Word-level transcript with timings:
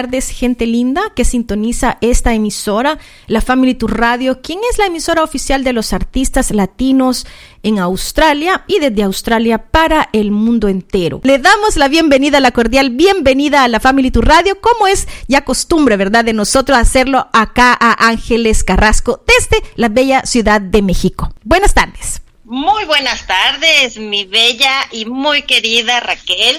tardes, 0.00 0.30
gente 0.30 0.64
linda 0.64 1.02
que 1.14 1.26
sintoniza 1.26 1.98
esta 2.00 2.32
emisora, 2.32 2.98
la 3.26 3.42
Family 3.42 3.74
Tour 3.74 3.98
Radio, 3.98 4.40
quien 4.40 4.58
es 4.70 4.78
la 4.78 4.86
emisora 4.86 5.22
oficial 5.22 5.62
de 5.62 5.74
los 5.74 5.92
artistas 5.92 6.52
latinos 6.52 7.26
en 7.62 7.78
Australia 7.78 8.64
y 8.66 8.78
desde 8.78 9.02
Australia 9.02 9.58
para 9.58 10.08
el 10.14 10.30
mundo 10.30 10.68
entero. 10.68 11.20
Le 11.22 11.38
damos 11.38 11.76
la 11.76 11.88
bienvenida, 11.88 12.40
la 12.40 12.52
cordial 12.52 12.88
bienvenida 12.88 13.62
a 13.62 13.68
la 13.68 13.78
Family 13.78 14.10
Tour 14.10 14.26
Radio, 14.26 14.58
como 14.62 14.86
es 14.86 15.06
ya 15.28 15.44
costumbre, 15.44 15.98
¿verdad?, 15.98 16.24
de 16.24 16.32
nosotros 16.32 16.78
hacerlo 16.78 17.28
acá 17.34 17.76
a 17.78 18.08
Ángeles 18.08 18.64
Carrasco 18.64 19.22
desde 19.26 19.62
la 19.74 19.90
bella 19.90 20.22
Ciudad 20.24 20.62
de 20.62 20.80
México. 20.80 21.34
Buenas 21.44 21.74
tardes. 21.74 22.22
Muy 22.44 22.86
buenas 22.86 23.26
tardes, 23.26 23.98
mi 23.98 24.24
bella 24.24 24.72
y 24.92 25.04
muy 25.04 25.42
querida 25.42 26.00
Raquel 26.00 26.58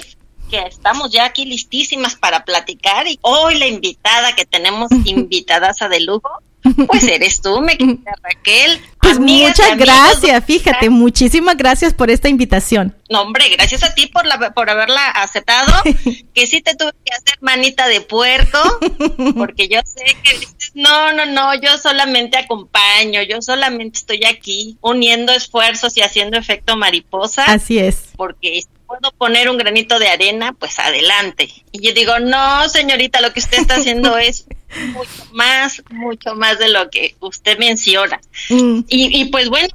que 0.52 0.58
estamos 0.68 1.10
ya 1.10 1.24
aquí 1.24 1.46
listísimas 1.46 2.14
para 2.14 2.44
platicar 2.44 3.06
y 3.08 3.18
hoy 3.22 3.58
la 3.58 3.66
invitada 3.66 4.36
que 4.36 4.44
tenemos, 4.44 4.90
invitadaza 5.06 5.88
de 5.88 6.00
lujo, 6.00 6.28
pues 6.86 7.04
eres 7.04 7.40
tú, 7.40 7.60
me 7.60 7.76
querida 7.76 8.12
Raquel. 8.22 8.80
Pues 9.00 9.18
muchas 9.18 9.76
gracias, 9.76 10.44
fíjate, 10.44 10.90
muchísimas 10.90 11.56
gracias 11.56 11.94
por 11.94 12.10
esta 12.10 12.28
invitación. 12.28 12.94
No, 13.08 13.22
hombre, 13.22 13.48
gracias 13.48 13.82
a 13.82 13.94
ti 13.94 14.06
por, 14.06 14.26
la, 14.26 14.52
por 14.52 14.68
haberla 14.68 15.08
aceptado, 15.08 15.72
que 16.34 16.46
sí 16.46 16.60
te 16.60 16.76
tuve 16.76 16.92
que 17.04 17.14
hacer 17.14 17.38
manita 17.40 17.88
de 17.88 18.02
puerco, 18.02 18.58
porque 19.34 19.68
yo 19.68 19.80
sé 19.84 20.16
que 20.22 20.38
dices, 20.38 20.72
no, 20.74 21.12
no, 21.14 21.26
no, 21.26 21.54
yo 21.54 21.78
solamente 21.78 22.36
acompaño, 22.36 23.22
yo 23.22 23.40
solamente 23.40 23.98
estoy 23.98 24.24
aquí 24.24 24.76
uniendo 24.82 25.32
esfuerzos 25.32 25.96
y 25.96 26.02
haciendo 26.02 26.36
efecto 26.38 26.76
mariposa. 26.76 27.44
Así 27.46 27.78
es. 27.78 28.10
Porque 28.16 28.62
puedo 28.92 29.12
poner 29.16 29.48
un 29.48 29.56
granito 29.56 29.98
de 29.98 30.08
arena, 30.08 30.52
pues 30.52 30.78
adelante. 30.78 31.48
Y 31.72 31.80
yo 31.80 31.94
digo, 31.94 32.18
no, 32.18 32.68
señorita, 32.68 33.22
lo 33.22 33.32
que 33.32 33.40
usted 33.40 33.60
está 33.60 33.76
haciendo 33.76 34.18
es 34.18 34.46
mucho 34.92 35.26
más, 35.32 35.82
mucho 35.90 36.34
más 36.34 36.58
de 36.58 36.68
lo 36.68 36.90
que 36.90 37.16
usted 37.20 37.58
menciona. 37.58 38.20
Mm. 38.50 38.80
Y, 38.88 39.20
y 39.20 39.24
pues 39.26 39.48
bueno, 39.48 39.68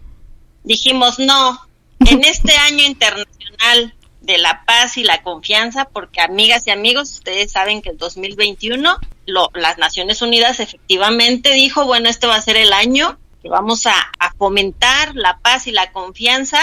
dijimos, 0.63 1.17
no, 1.17 1.59
en 2.05 2.23
este 2.23 2.55
año 2.69 2.83
internacional 2.85 3.95
de 4.21 4.37
la 4.37 4.63
paz 4.65 4.97
y 4.97 5.03
la 5.03 5.23
confianza, 5.23 5.85
porque 5.85 6.21
amigas 6.21 6.67
y 6.67 6.71
amigos, 6.71 7.09
ustedes 7.13 7.52
saben 7.52 7.81
que 7.81 7.89
el 7.89 7.97
2021 7.97 8.99
lo, 9.25 9.49
las 9.55 9.79
Naciones 9.79 10.21
Unidas 10.21 10.59
efectivamente 10.59 11.53
dijo, 11.53 11.85
bueno, 11.85 12.07
este 12.07 12.27
va 12.27 12.35
a 12.35 12.41
ser 12.41 12.57
el 12.57 12.71
año 12.71 13.17
que 13.41 13.49
vamos 13.49 13.87
a, 13.87 13.95
a 14.19 14.33
fomentar 14.33 15.15
la 15.15 15.39
paz 15.39 15.65
y 15.65 15.71
la 15.71 15.92
confianza 15.92 16.59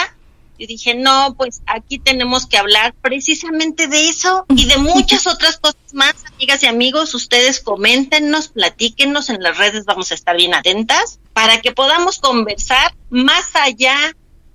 y 0.56 0.66
dije, 0.66 0.94
no, 0.94 1.34
pues 1.36 1.62
aquí 1.66 1.98
tenemos 1.98 2.46
que 2.46 2.58
hablar 2.58 2.94
precisamente 3.00 3.88
de 3.88 4.08
eso 4.08 4.46
y 4.48 4.66
de 4.66 4.78
muchas 4.78 5.26
otras 5.26 5.56
cosas 5.58 5.92
más, 5.92 6.14
amigas 6.32 6.62
y 6.62 6.66
amigos. 6.66 7.14
Ustedes 7.14 7.60
coméntenos, 7.60 8.48
platíquenos 8.48 9.30
en 9.30 9.42
las 9.42 9.58
redes, 9.58 9.84
vamos 9.84 10.12
a 10.12 10.14
estar 10.14 10.36
bien 10.36 10.54
atentas 10.54 11.18
para 11.32 11.60
que 11.60 11.72
podamos 11.72 12.18
conversar 12.18 12.94
más 13.10 13.50
allá 13.54 13.96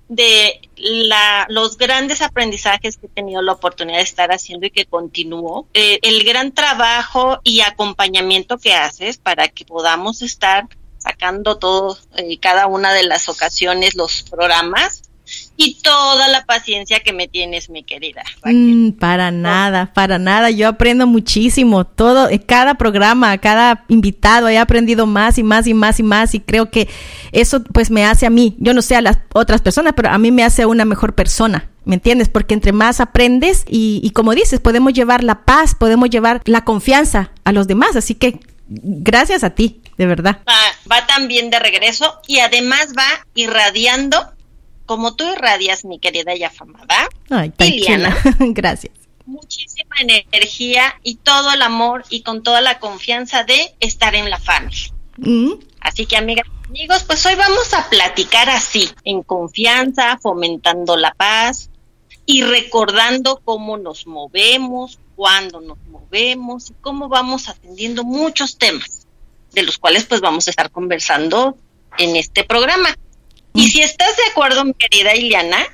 de 0.08 0.60
la, 0.76 1.46
los 1.48 1.76
grandes 1.76 2.20
aprendizajes 2.20 2.96
que 2.96 3.06
he 3.06 3.10
tenido 3.10 3.42
la 3.42 3.52
oportunidad 3.52 3.98
de 3.98 4.04
estar 4.04 4.32
haciendo 4.32 4.66
y 4.66 4.70
que 4.70 4.86
continúo, 4.86 5.68
eh, 5.72 6.00
el 6.02 6.24
gran 6.24 6.52
trabajo 6.52 7.40
y 7.44 7.60
acompañamiento 7.60 8.58
que 8.58 8.74
haces 8.74 9.18
para 9.18 9.48
que 9.48 9.64
podamos 9.64 10.22
estar 10.22 10.66
sacando 10.98 11.58
todo, 11.58 11.96
eh, 12.16 12.38
cada 12.38 12.66
una 12.66 12.92
de 12.92 13.04
las 13.04 13.28
ocasiones, 13.28 13.94
los 13.94 14.22
programas 14.22 15.09
y 15.56 15.74
toda 15.82 16.28
la 16.28 16.44
paciencia 16.46 17.00
que 17.00 17.12
me 17.12 17.28
tienes, 17.28 17.68
mi 17.68 17.84
querida. 17.84 18.22
Mm, 18.44 18.92
para 18.92 19.30
nada, 19.30 19.92
para 19.92 20.18
nada. 20.18 20.50
Yo 20.50 20.68
aprendo 20.68 21.06
muchísimo. 21.06 21.84
Todo, 21.84 22.28
eh, 22.30 22.40
cada 22.40 22.74
programa, 22.74 23.36
cada 23.38 23.84
invitado, 23.88 24.48
he 24.48 24.58
aprendido 24.58 25.06
más 25.06 25.38
y 25.38 25.42
más 25.42 25.66
y 25.66 25.74
más 25.74 26.00
y 26.00 26.02
más. 26.02 26.34
Y 26.34 26.40
creo 26.40 26.70
que 26.70 26.88
eso, 27.32 27.62
pues, 27.62 27.90
me 27.90 28.06
hace 28.06 28.26
a 28.26 28.30
mí. 28.30 28.56
Yo 28.58 28.72
no 28.72 28.82
sé 28.82 28.96
a 28.96 29.02
las 29.02 29.18
otras 29.34 29.60
personas, 29.60 29.92
pero 29.94 30.10
a 30.10 30.18
mí 30.18 30.30
me 30.30 30.44
hace 30.44 30.64
una 30.64 30.84
mejor 30.84 31.14
persona. 31.14 31.68
¿Me 31.84 31.94
entiendes? 31.94 32.28
Porque 32.28 32.54
entre 32.54 32.72
más 32.72 33.00
aprendes 33.00 33.64
y, 33.68 34.00
y 34.02 34.10
como 34.10 34.34
dices, 34.34 34.60
podemos 34.60 34.92
llevar 34.92 35.24
la 35.24 35.44
paz, 35.44 35.74
podemos 35.74 36.08
llevar 36.08 36.40
la 36.44 36.64
confianza 36.64 37.32
a 37.44 37.52
los 37.52 37.66
demás. 37.66 37.96
Así 37.96 38.14
que 38.14 38.40
gracias 38.70 39.44
a 39.44 39.50
ti, 39.50 39.82
de 39.96 40.06
verdad. 40.06 40.38
Va, 40.48 40.56
va 40.90 41.06
también 41.06 41.50
de 41.50 41.58
regreso 41.58 42.20
y 42.26 42.38
además 42.38 42.88
va 42.96 43.26
irradiando 43.34 44.32
como 44.90 45.14
tú 45.14 45.22
irradias, 45.32 45.84
mi 45.84 46.00
querida 46.00 46.34
y 46.34 46.42
afamada, 46.42 47.08
Ay, 47.28 47.52
Liliana, 47.60 48.16
gracias. 48.40 48.92
Muchísima 49.24 49.94
energía 50.00 50.98
y 51.04 51.14
todo 51.14 51.52
el 51.52 51.62
amor 51.62 52.02
y 52.10 52.22
con 52.22 52.42
toda 52.42 52.60
la 52.60 52.80
confianza 52.80 53.44
de 53.44 53.72
estar 53.78 54.16
en 54.16 54.28
la 54.28 54.40
familia. 54.40 54.92
Mm. 55.16 55.52
Así 55.78 56.06
que, 56.06 56.16
amigas 56.16 56.44
y 56.48 56.66
amigos, 56.70 57.04
pues 57.04 57.24
hoy 57.24 57.36
vamos 57.36 57.72
a 57.72 57.88
platicar 57.88 58.50
así, 58.50 58.90
en 59.04 59.22
confianza, 59.22 60.18
fomentando 60.20 60.96
la 60.96 61.14
paz 61.14 61.70
y 62.26 62.42
recordando 62.42 63.40
cómo 63.44 63.76
nos 63.76 64.08
movemos, 64.08 64.98
cuándo 65.14 65.60
nos 65.60 65.78
movemos 65.86 66.70
y 66.70 66.74
cómo 66.80 67.08
vamos 67.08 67.48
atendiendo 67.48 68.02
muchos 68.02 68.58
temas, 68.58 69.06
de 69.52 69.62
los 69.62 69.78
cuales 69.78 70.06
pues 70.06 70.20
vamos 70.20 70.48
a 70.48 70.50
estar 70.50 70.72
conversando 70.72 71.56
en 71.96 72.16
este 72.16 72.42
programa. 72.42 72.96
Y 73.54 73.68
si 73.68 73.82
estás 73.82 74.16
de 74.16 74.22
acuerdo, 74.30 74.64
mi 74.64 74.74
querida 74.74 75.14
Iliana, 75.14 75.66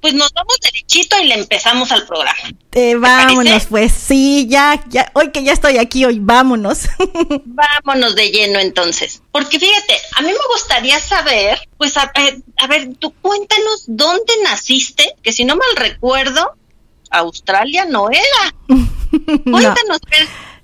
pues 0.00 0.14
nos 0.14 0.32
vamos 0.32 0.56
derechito 0.62 1.16
y 1.20 1.26
le 1.26 1.34
empezamos 1.34 1.90
al 1.90 2.06
programa. 2.06 2.38
Eh, 2.72 2.94
vámonos, 2.96 3.66
pues 3.66 3.92
sí, 3.92 4.46
ya, 4.48 4.80
ya, 4.88 5.10
hoy 5.14 5.32
que 5.32 5.42
ya 5.42 5.52
estoy 5.52 5.78
aquí, 5.78 6.04
hoy 6.04 6.18
vámonos. 6.20 6.82
vámonos 7.44 8.14
de 8.14 8.30
lleno 8.30 8.58
entonces. 8.58 9.22
Porque 9.32 9.58
fíjate, 9.58 9.94
a 10.16 10.22
mí 10.22 10.28
me 10.28 10.54
gustaría 10.54 11.00
saber, 11.00 11.58
pues 11.78 11.96
a, 11.96 12.12
a 12.58 12.66
ver, 12.66 12.94
tú 12.98 13.12
cuéntanos 13.20 13.84
dónde 13.86 14.32
naciste, 14.44 15.16
que 15.22 15.32
si 15.32 15.44
no 15.44 15.56
mal 15.56 15.74
recuerdo, 15.76 16.54
Australia 17.10 17.84
no 17.84 18.10
era. 18.10 18.54
Cuéntanos, 19.44 20.00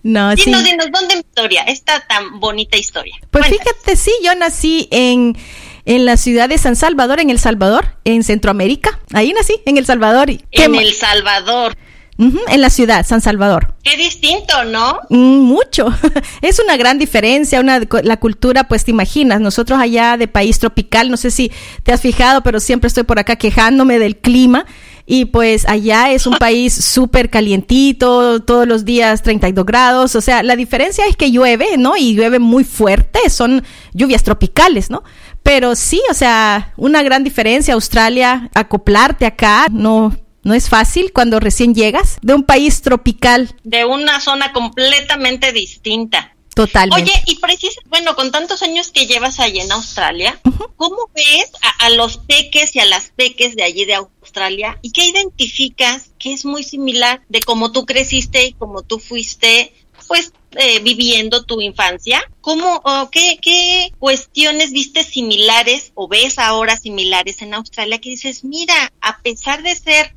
no. 0.03 0.35
dinos, 0.35 0.65
dinos, 0.65 0.87
¿dónde 0.93 1.15
historia? 1.15 1.63
Esta 1.63 2.01
tan 2.01 2.41
bonita 2.41 2.77
historia. 2.77 3.17
Pues 3.31 3.47
fíjate, 3.47 3.97
sí, 3.97 4.13
yo 4.23 4.35
nací 4.35 4.89
en 4.91 5.37
en 5.85 6.05
la 6.05 6.17
ciudad 6.17 6.49
de 6.49 6.59
San 6.59 6.77
Salvador, 6.77 7.21
en 7.21 7.31
El 7.31 7.39
Salvador, 7.39 7.97
en 8.05 8.23
Centroamérica. 8.23 9.01
Ahí 9.13 9.33
nací, 9.33 9.55
en 9.67 9.77
El 9.77 9.87
Salvador. 9.87 10.31
En 10.31 10.75
El 10.75 10.93
Salvador. 10.93 11.77
en 12.19 12.61
la 12.61 12.71
ciudad, 12.71 13.05
San 13.05 13.21
Salvador. 13.21 13.75
Qué 13.83 13.97
distinto, 13.97 14.65
¿no? 14.65 15.01
Mm, 15.09 15.41
mucho. 15.41 15.93
es 16.43 16.61
una 16.61 16.77
gran 16.77 16.99
diferencia, 16.99 17.61
una, 17.61 17.81
la 18.03 18.17
cultura, 18.19 18.69
pues 18.69 18.85
te 18.85 18.93
imaginas, 18.93 19.41
nosotros 19.41 19.81
allá 19.81 20.17
de 20.17 20.29
país 20.29 20.59
tropical, 20.59 21.11
no 21.11 21.17
sé 21.17 21.31
si 21.31 21.51
te 21.83 21.93
has 21.93 22.01
fijado, 22.01 22.43
pero 22.43 22.61
siempre 22.61 22.89
estoy 22.89 23.03
por 23.03 23.19
acá 23.19 23.37
quejándome 23.37 23.99
del 23.99 24.19
clima. 24.19 24.67
Y 25.05 25.25
pues 25.27 25.69
allá 25.69 26.13
es 26.13 26.29
un 26.29 26.37
país 26.39 26.73
súper 26.73 27.29
calientito, 27.29 28.41
todos 28.41 28.69
los 28.69 28.85
días 28.85 29.23
32 29.23 29.67
grados, 29.67 30.15
o 30.15 30.21
sea, 30.21 30.45
la 30.45 30.55
diferencia 30.55 31.05
es 31.07 31.17
que 31.17 31.33
llueve, 31.33 31.77
¿no? 31.77 31.97
Y 31.97 32.15
llueve 32.15 32.39
muy 32.39 32.63
fuerte, 32.63 33.19
son 33.29 33.65
lluvias 33.93 34.23
tropicales, 34.23 34.91
¿no? 34.91 35.03
Pero 35.43 35.75
sí, 35.75 36.01
o 36.11 36.15
sea, 36.15 36.73
una 36.77 37.03
gran 37.03 37.25
diferencia, 37.25 37.75
Australia, 37.75 38.51
acoplarte 38.55 39.27
acá, 39.27 39.67
no, 39.71 40.17
no 40.43 40.55
es 40.55 40.69
fácil 40.69 41.13
cuando 41.13 41.41
recién 41.41 41.75
llegas 41.75 42.19
de 42.23 42.35
un 42.35 42.45
país 42.45 42.83
tropical. 42.83 43.55
De 43.65 43.85
una 43.85 44.21
zona 44.21 44.53
completamente 44.53 45.53
distinta. 45.53 46.33
Totalmente. 46.55 47.11
Oye, 47.11 47.23
y 47.27 47.37
precisamente, 47.37 47.89
bueno, 47.89 48.15
con 48.15 48.31
tantos 48.31 48.63
años 48.63 48.91
que 48.91 49.07
llevas 49.07 49.41
allí 49.41 49.61
en 49.61 49.73
Australia, 49.73 50.39
¿cómo 50.77 51.09
ves 51.15 51.51
a, 51.63 51.87
a, 51.87 51.91
los 51.91 52.19
peques 52.19 52.77
y 52.77 52.81
a 52.81 52.85
las 52.85 53.11
peques 53.17 53.57
de 53.57 53.63
allí 53.63 53.87
de 53.87 53.95
Australia? 53.95 54.79
¿Y 54.83 54.93
qué 54.93 55.07
identificas 55.07 56.11
que 56.19 56.35
es 56.35 56.45
muy 56.45 56.63
similar 56.63 57.23
de 57.31 57.41
cómo 57.41 57.73
tú 57.73 57.87
creciste 57.87 58.45
y 58.45 58.53
cómo 58.53 58.83
tú 58.83 58.99
fuiste, 58.99 59.73
pues, 60.13 60.35
eh, 60.57 60.81
viviendo 60.81 61.43
tu 61.45 61.63
infancia? 61.63 62.23
¿Cómo, 62.43 62.83
qué, 63.11 63.39
qué 63.41 63.95
cuestiones 63.99 64.71
viste 64.71 65.05
similares 65.05 65.93
o 65.95 66.07
ves 66.07 66.39
ahora 66.39 66.77
similares 66.77 67.41
en 67.41 67.55
Australia 67.55 67.99
que 67.99 68.11
dices, 68.11 68.45
mira, 68.45 68.93
a 69.01 69.23
pesar 69.23 69.63
de 69.63 69.75
ser 69.75 70.15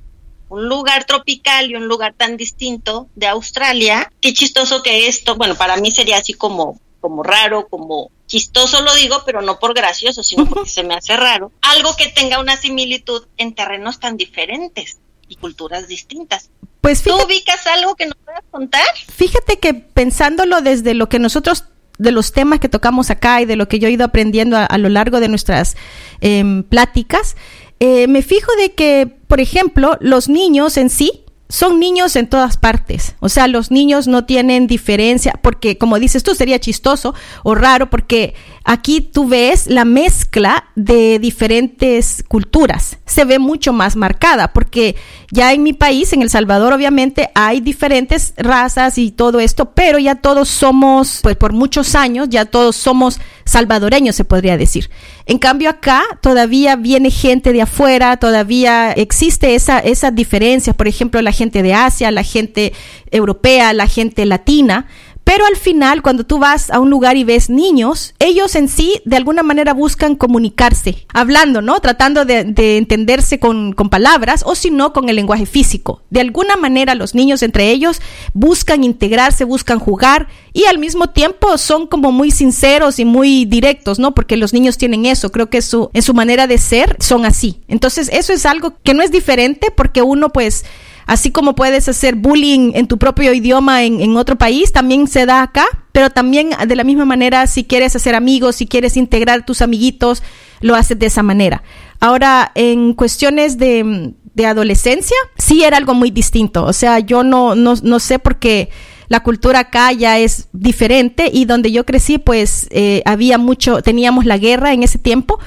un 0.50 0.68
lugar 0.68 1.06
tropical 1.06 1.72
y 1.72 1.76
un 1.76 1.88
lugar 1.88 2.14
tan 2.14 2.36
distinto 2.36 3.08
de 3.16 3.28
Australia, 3.28 4.12
qué 4.20 4.34
chistoso 4.34 4.84
que 4.84 5.08
esto, 5.08 5.38
bueno, 5.38 5.56
para 5.56 5.78
mí 5.78 5.92
sería 5.92 6.18
así 6.18 6.34
como, 6.34 6.78
como 7.00 7.24
raro, 7.24 7.70
como 7.70 8.12
chistoso 8.28 8.82
lo 8.82 8.94
digo, 8.96 9.24
pero 9.26 9.42
no 9.42 9.60
por 9.60 9.74
gracioso, 9.74 10.24
sino 10.24 10.46
porque 10.46 10.70
se 10.72 10.84
me 10.84 10.96
hace 10.96 11.16
raro, 11.16 11.54
algo 11.62 11.96
que 11.96 12.08
tenga 12.08 12.42
una 12.42 12.58
similitud 12.58 13.26
en 13.38 13.56
terrenos 13.56 14.02
tan 14.02 14.18
diferentes 14.18 14.98
y 15.28 15.36
culturas 15.36 15.88
distintas. 15.88 16.50
Pues 16.82 17.02
¿Tú 17.02 17.14
ubicas 17.16 17.66
algo 17.68 17.96
que 17.96 18.06
nos 18.06 18.16
puedas 18.24 18.44
contar? 18.52 18.86
Fíjate 19.12 19.58
que 19.58 19.74
pensándolo 19.74 20.62
desde 20.62 20.94
lo 20.94 21.10
que 21.10 21.20
nosotros 21.20 21.66
de 21.98 22.12
los 22.12 22.32
temas 22.32 22.60
que 22.60 22.70
tocamos 22.70 23.10
acá 23.10 23.42
y 23.42 23.46
de 23.46 23.56
lo 23.56 23.68
que 23.68 23.80
yo 23.80 23.88
he 23.88 23.92
ido 23.92 24.06
aprendiendo 24.06 24.58
a, 24.58 24.78
lo 24.78 24.90
largo 24.90 25.20
de 25.20 25.30
nuestras 25.30 25.76
em, 26.22 26.64
pláticas, 26.64 27.38
eh, 27.80 28.08
me 28.08 28.22
fijo 28.22 28.52
de 28.58 28.74
que, 28.74 29.08
por 29.28 29.40
ejemplo, 29.40 29.98
los 30.02 30.30
niños 30.30 30.78
en 30.78 30.90
sí, 30.90 31.25
son 31.48 31.80
niños 31.80 32.16
en 32.16 32.28
todas 32.28 32.58
partes. 32.58 33.16
O 33.20 33.30
sea, 33.30 33.48
los 33.48 33.70
niños 33.72 34.08
no 34.08 34.26
tienen 34.26 34.68
diferencia, 34.68 35.40
porque 35.42 35.78
como 35.78 36.00
dices 36.00 36.24
tú, 36.24 36.34
sería 36.34 36.60
chistoso 36.60 37.14
o 37.44 37.54
raro, 37.54 37.90
porque 37.90 38.34
aquí 38.64 39.02
tú 39.02 39.28
ves 39.28 39.68
la 39.68 39.86
mezcla 39.86 40.66
de 40.76 41.20
diferentes 41.20 42.24
culturas. 42.28 42.98
Se 43.06 43.26
ve 43.26 43.38
mucho 43.38 43.74
más 43.74 43.96
marcada, 43.96 44.54
porque 44.54 44.96
ya 45.32 45.54
en 45.54 45.64
mi 45.64 45.74
país, 45.74 46.14
en 46.14 46.22
El 46.22 46.30
Salvador, 46.30 46.74
obviamente 46.74 47.30
hay 47.36 47.62
diferentes 47.62 48.34
razas 48.38 48.98
y 48.98 49.12
todo 49.12 49.40
esto, 49.40 49.72
pero 49.74 50.00
ya 50.00 50.16
todos 50.16 50.50
somos, 50.50 51.20
pues 51.22 51.36
por 51.36 51.54
muchos 51.54 51.94
años, 51.96 52.28
ya 52.30 52.46
todos 52.46 52.76
somos 52.76 53.20
salvadoreños, 53.46 54.16
se 54.16 54.26
podría 54.26 54.58
decir. 54.58 54.90
En 55.28 55.38
cambio 55.38 55.70
acá 55.70 56.04
todavía 56.22 56.76
viene 56.76 57.12
gente 57.12 57.54
de 57.54 57.62
afuera, 57.62 58.18
todavía 58.18 58.92
existe 58.92 59.56
esa, 59.56 59.80
esa 59.80 60.12
diferencia, 60.12 60.74
por 60.74 60.88
ejemplo, 60.88 61.22
la 61.22 61.32
gente 61.32 61.62
de 61.62 61.74
Asia, 61.74 62.12
la 62.12 62.24
gente 62.24 62.74
europea, 63.12 63.72
la 63.74 63.88
gente 63.88 64.26
latina, 64.26 64.88
pero 65.26 65.44
al 65.48 65.58
final, 65.58 66.04
cuando 66.04 66.24
tú 66.24 66.38
vas 66.38 66.70
a 66.70 66.80
un 66.80 66.92
lugar 66.92 67.18
y 67.18 67.24
ves 67.24 67.50
niños, 67.50 68.14
ellos 68.20 68.54
en 68.56 68.70
sí 68.70 69.02
de 69.06 69.16
alguna 69.16 69.42
manera 69.42 69.74
buscan 69.74 70.16
comunicarse, 70.16 71.08
hablando, 71.12 71.64
¿no? 71.64 71.80
Tratando 71.80 72.26
de, 72.26 72.78
entenderse 72.78 73.40
con, 73.40 73.74
palabras 73.74 74.44
o 74.46 74.54
si 74.54 74.70
no 74.70 74.94
con 74.94 75.10
el 75.10 75.16
lenguaje 75.16 75.48
físico. 75.48 76.04
De 76.12 76.22
alguna 76.22 76.58
manera 76.58 76.94
los 76.94 77.16
niños 77.16 77.42
entre 77.42 77.72
ellos 77.72 78.02
buscan 78.34 78.84
integrarse, 78.84 79.46
buscan 79.46 79.80
jugar 79.80 80.28
y 80.54 80.66
al 80.66 80.78
mismo 80.78 81.10
tiempo 81.10 81.58
son 81.58 81.88
como 81.88 82.12
muy 82.12 82.30
sinceros 82.30 83.00
y 83.00 83.06
muy 83.06 83.46
directos, 83.46 83.98
¿no? 83.98 84.14
Porque 84.14 84.38
los 84.38 84.54
niños 84.54 84.78
tienen 84.78 85.08
eso, 85.08 85.32
creo 85.32 85.50
que 85.50 85.64
su, 85.64 85.90
en 85.94 86.04
su 86.04 86.14
manera 86.14 86.46
de 86.46 86.60
ser 86.60 86.98
son 87.00 87.26
así. 87.26 87.62
Entonces 87.68 88.12
eso 88.14 88.32
es 88.32 88.46
algo 88.46 88.76
que 88.84 88.94
no 88.94 89.02
es 89.02 89.10
diferente 89.12 89.72
porque 89.76 90.04
uno 90.04 90.30
pues 90.30 90.66
Así 91.06 91.32
como 91.32 91.56
puedes 91.56 91.88
hacer 91.88 92.16
bullying 92.16 92.72
en 92.74 92.88
tu 92.88 92.98
propio 92.98 93.34
idioma 93.34 93.84
en, 93.84 94.18
otro 94.18 94.38
país, 94.38 94.72
también 94.72 95.08
se 95.08 95.26
da 95.26 95.44
acá, 95.44 95.66
pero 95.92 96.10
también 96.10 96.50
de 96.68 96.76
la 96.76 96.84
misma 96.84 97.06
manera, 97.06 97.46
si 97.48 97.64
quieres 97.64 97.96
hacer 97.96 98.16
amigos, 98.16 98.56
si 98.56 98.66
quieres 98.66 98.98
integrar 98.98 99.46
tus 99.46 99.62
amiguitos, 99.62 100.24
lo 100.62 100.76
haces 100.76 100.98
de 100.98 101.06
esa 101.06 101.22
manera. 101.22 101.64
Ahora, 102.00 102.52
en 102.56 102.94
cuestiones 102.94 103.58
de, 103.58 104.14
adolescencia, 104.46 105.16
sí 105.38 105.64
era 105.64 105.78
algo 105.78 105.94
muy 105.94 106.12
distinto. 106.12 106.66
O 106.66 106.74
sea, 106.74 107.00
yo 107.00 107.24
no, 107.24 107.56
no, 107.56 107.76
no 107.82 108.00
sé 108.00 108.20
por 108.20 108.38
qué 108.40 108.70
la 109.08 109.22
cultura 109.22 109.60
acá 109.60 109.92
ya 109.92 110.18
es 110.18 110.48
diferente 110.52 111.30
y 111.32 111.46
donde 111.46 111.72
yo 111.72 111.86
crecí 111.86 112.18
pues 112.18 112.68
eh, 112.72 113.02
había 113.06 113.38
mucho, 113.38 113.82
teníamos 113.82 114.26
la 114.26 114.38
guerra 114.38 114.74
en 114.74 114.84
ese 114.84 114.98
tiempo 114.98 115.40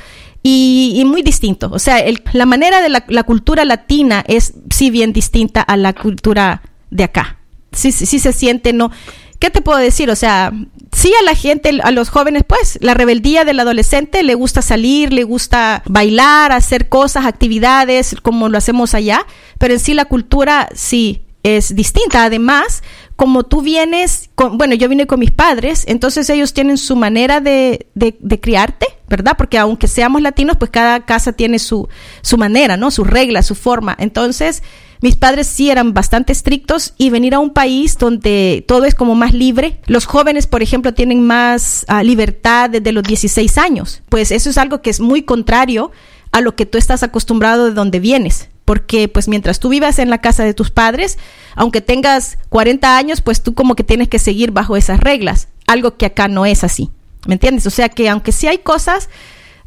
y, 0.50 1.04
muy 1.04 1.22
distinto. 1.22 1.68
O 1.72 1.78
sea, 1.78 2.02
la 2.32 2.46
manera 2.46 2.80
de 2.80 2.88
la, 2.88 3.22
cultura 3.24 3.64
latina 3.64 4.24
es 4.26 4.54
sí 4.70 4.90
bien 4.90 5.12
distinta 5.12 5.60
a 5.60 5.76
la 5.76 5.92
cultura 5.92 6.62
de 6.90 7.04
acá. 7.04 7.38
Sí, 7.72 7.92
sí, 7.92 8.06
sí 8.06 8.18
se 8.18 8.32
siente, 8.32 8.72
¿no? 8.72 8.90
¿Qué 9.38 9.50
te 9.50 9.60
puedo 9.60 9.78
decir? 9.78 10.10
O 10.10 10.16
sea, 10.16 10.52
sí 10.92 11.12
a 11.20 11.22
la 11.22 11.34
gente, 11.34 11.78
a 11.82 11.90
los 11.90 12.08
jóvenes, 12.08 12.44
pues, 12.46 12.78
la 12.80 12.94
rebeldía 12.94 13.44
del 13.44 13.60
adolescente 13.60 14.22
le 14.22 14.34
gusta 14.34 14.62
salir, 14.62 15.12
le 15.12 15.24
gusta 15.24 15.82
bailar, 15.86 16.50
hacer 16.50 16.88
cosas, 16.88 17.26
actividades, 17.26 18.16
como 18.22 18.48
lo 18.48 18.58
hacemos 18.58 18.94
allá, 18.94 19.26
pero 19.58 19.74
en 19.74 19.80
sí 19.80 19.94
la 19.94 20.06
cultura 20.06 20.68
sí 20.74 21.22
es 21.42 21.74
distinta. 21.74 22.24
Además, 22.24 22.82
como 23.18 23.42
tú 23.42 23.62
vienes, 23.62 24.30
con, 24.36 24.58
bueno, 24.58 24.76
yo 24.76 24.88
vine 24.88 25.08
con 25.08 25.18
mis 25.18 25.32
padres, 25.32 25.82
entonces 25.88 26.30
ellos 26.30 26.52
tienen 26.52 26.78
su 26.78 26.94
manera 26.94 27.40
de, 27.40 27.88
de, 27.96 28.40
criarte, 28.40 28.86
¿verdad? 29.08 29.32
Porque 29.36 29.58
aunque 29.58 29.88
seamos 29.88 30.22
latinos, 30.22 30.56
pues 30.56 30.70
cada 30.70 31.04
casa 31.04 31.32
tiene 31.32 31.58
su, 31.58 31.88
su 32.22 32.38
manera, 32.38 32.76
¿no? 32.76 32.92
Su 32.92 33.02
regla, 33.02 33.42
su 33.42 33.56
forma. 33.56 33.96
Entonces, 33.98 34.62
mis 35.00 35.16
padres 35.16 35.48
sí 35.48 35.68
eran 35.68 35.94
bastante 35.94 36.32
estrictos 36.32 36.94
y 36.96 37.10
venir 37.10 37.34
a 37.34 37.40
un 37.40 37.50
país 37.50 37.98
donde 37.98 38.64
todo 38.68 38.84
es 38.84 38.94
como 38.94 39.16
más 39.16 39.34
libre. 39.34 39.80
Los 39.86 40.06
jóvenes, 40.06 40.46
por 40.46 40.62
ejemplo, 40.62 40.94
tienen 40.94 41.26
más 41.26 41.86
ah, 41.88 42.04
libertad 42.04 42.70
desde 42.70 42.92
los 42.92 43.02
16 43.02 43.58
años. 43.58 44.00
Pues 44.10 44.30
eso 44.30 44.48
es 44.48 44.58
algo 44.58 44.80
que 44.80 44.90
es 44.90 45.00
muy 45.00 45.22
contrario 45.22 45.90
a 46.30 46.40
lo 46.40 46.54
que 46.54 46.66
tú 46.66 46.78
estás 46.78 47.02
acostumbrado 47.02 47.64
de 47.64 47.72
donde 47.72 47.98
vienes 47.98 48.48
porque 48.68 49.08
pues 49.08 49.28
mientras 49.28 49.60
tú 49.60 49.70
vivas 49.70 49.98
en 49.98 50.10
la 50.10 50.20
casa 50.20 50.44
de 50.44 50.52
tus 50.52 50.70
padres, 50.70 51.16
aunque 51.54 51.80
tengas 51.80 52.36
40 52.50 52.98
años, 52.98 53.22
pues 53.22 53.42
tú 53.42 53.54
como 53.54 53.74
que 53.74 53.82
tienes 53.82 54.08
que 54.08 54.18
seguir 54.18 54.50
bajo 54.50 54.76
esas 54.76 55.00
reglas, 55.00 55.48
algo 55.66 55.96
que 55.96 56.04
acá 56.04 56.28
no 56.28 56.44
es 56.44 56.64
así, 56.64 56.90
¿me 57.26 57.32
entiendes? 57.32 57.66
O 57.66 57.70
sea 57.70 57.88
que 57.88 58.10
aunque 58.10 58.30
sí 58.30 58.46
hay 58.46 58.58
cosas, 58.58 59.08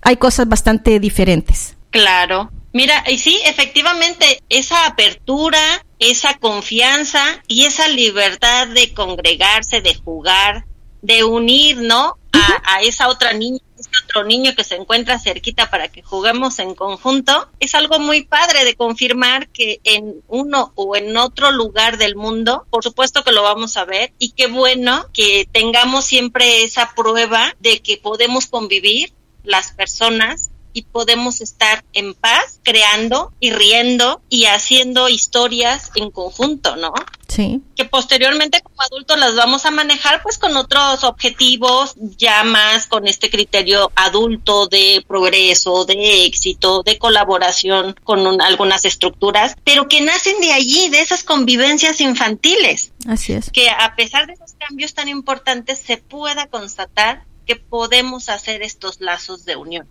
hay 0.03 0.17
cosas 0.17 0.47
bastante 0.47 0.99
diferentes. 0.99 1.75
Claro. 1.89 2.51
Mira, 2.73 3.03
y 3.07 3.17
sí, 3.17 3.39
efectivamente, 3.45 4.43
esa 4.49 4.85
apertura, 4.85 5.83
esa 5.97 6.35
confianza 6.35 7.23
y 7.47 7.65
esa 7.65 7.87
libertad 7.87 8.67
de 8.67 8.93
congregarse, 8.93 9.81
de 9.81 9.95
jugar, 9.95 10.65
de 11.01 11.23
unir, 11.23 11.77
¿no? 11.77 12.19
A, 12.33 12.75
a 12.75 12.81
esa 12.83 13.07
otra 13.07 13.33
niña 13.33 13.61
otro 14.03 14.23
niño 14.23 14.53
que 14.55 14.63
se 14.63 14.75
encuentra 14.75 15.19
cerquita 15.19 15.69
para 15.69 15.87
que 15.87 16.01
juguemos 16.01 16.59
en 16.59 16.75
conjunto, 16.75 17.49
es 17.59 17.75
algo 17.75 17.99
muy 17.99 18.23
padre 18.23 18.65
de 18.65 18.75
confirmar 18.75 19.47
que 19.49 19.79
en 19.83 20.21
uno 20.27 20.71
o 20.75 20.95
en 20.95 21.15
otro 21.17 21.51
lugar 21.51 21.97
del 21.97 22.15
mundo, 22.15 22.65
por 22.69 22.83
supuesto 22.83 23.23
que 23.23 23.31
lo 23.31 23.43
vamos 23.43 23.77
a 23.77 23.85
ver 23.85 24.13
y 24.19 24.31
qué 24.31 24.47
bueno 24.47 25.07
que 25.13 25.47
tengamos 25.51 26.05
siempre 26.05 26.63
esa 26.63 26.93
prueba 26.95 27.55
de 27.59 27.81
que 27.81 27.97
podemos 27.97 28.47
convivir 28.47 29.13
las 29.43 29.71
personas 29.71 30.50
y 30.73 30.83
podemos 30.83 31.41
estar 31.41 31.83
en 31.93 32.13
paz, 32.13 32.59
creando 32.63 33.33
y 33.39 33.51
riendo 33.51 34.21
y 34.29 34.45
haciendo 34.45 35.09
historias 35.09 35.91
en 35.95 36.11
conjunto, 36.11 36.75
¿no? 36.75 36.93
Sí. 37.27 37.61
Que 37.77 37.85
posteriormente 37.85 38.61
como 38.61 38.81
adultos 38.81 39.17
las 39.17 39.35
vamos 39.35 39.65
a 39.65 39.71
manejar 39.71 40.21
pues 40.21 40.37
con 40.37 40.57
otros 40.57 41.05
objetivos, 41.05 41.95
ya 42.17 42.43
más 42.43 42.87
con 42.87 43.07
este 43.07 43.29
criterio 43.29 43.89
adulto 43.95 44.67
de 44.67 45.03
progreso, 45.07 45.85
de 45.85 46.25
éxito, 46.25 46.83
de 46.83 46.97
colaboración 46.97 47.95
con 48.03 48.41
algunas 48.41 48.83
estructuras, 48.83 49.55
pero 49.63 49.87
que 49.87 50.01
nacen 50.01 50.41
de 50.41 50.51
allí, 50.51 50.89
de 50.89 50.99
esas 50.99 51.23
convivencias 51.23 52.01
infantiles. 52.01 52.91
Así 53.07 53.31
es. 53.31 53.49
Que 53.49 53.69
a 53.69 53.95
pesar 53.95 54.27
de 54.27 54.33
esos 54.33 54.53
cambios 54.59 54.93
tan 54.93 55.07
importantes 55.07 55.79
se 55.79 55.97
pueda 55.97 56.47
constatar 56.47 57.23
que 57.45 57.55
podemos 57.55 58.27
hacer 58.27 58.61
estos 58.61 58.99
lazos 58.99 59.45
de 59.45 59.55
unión 59.55 59.87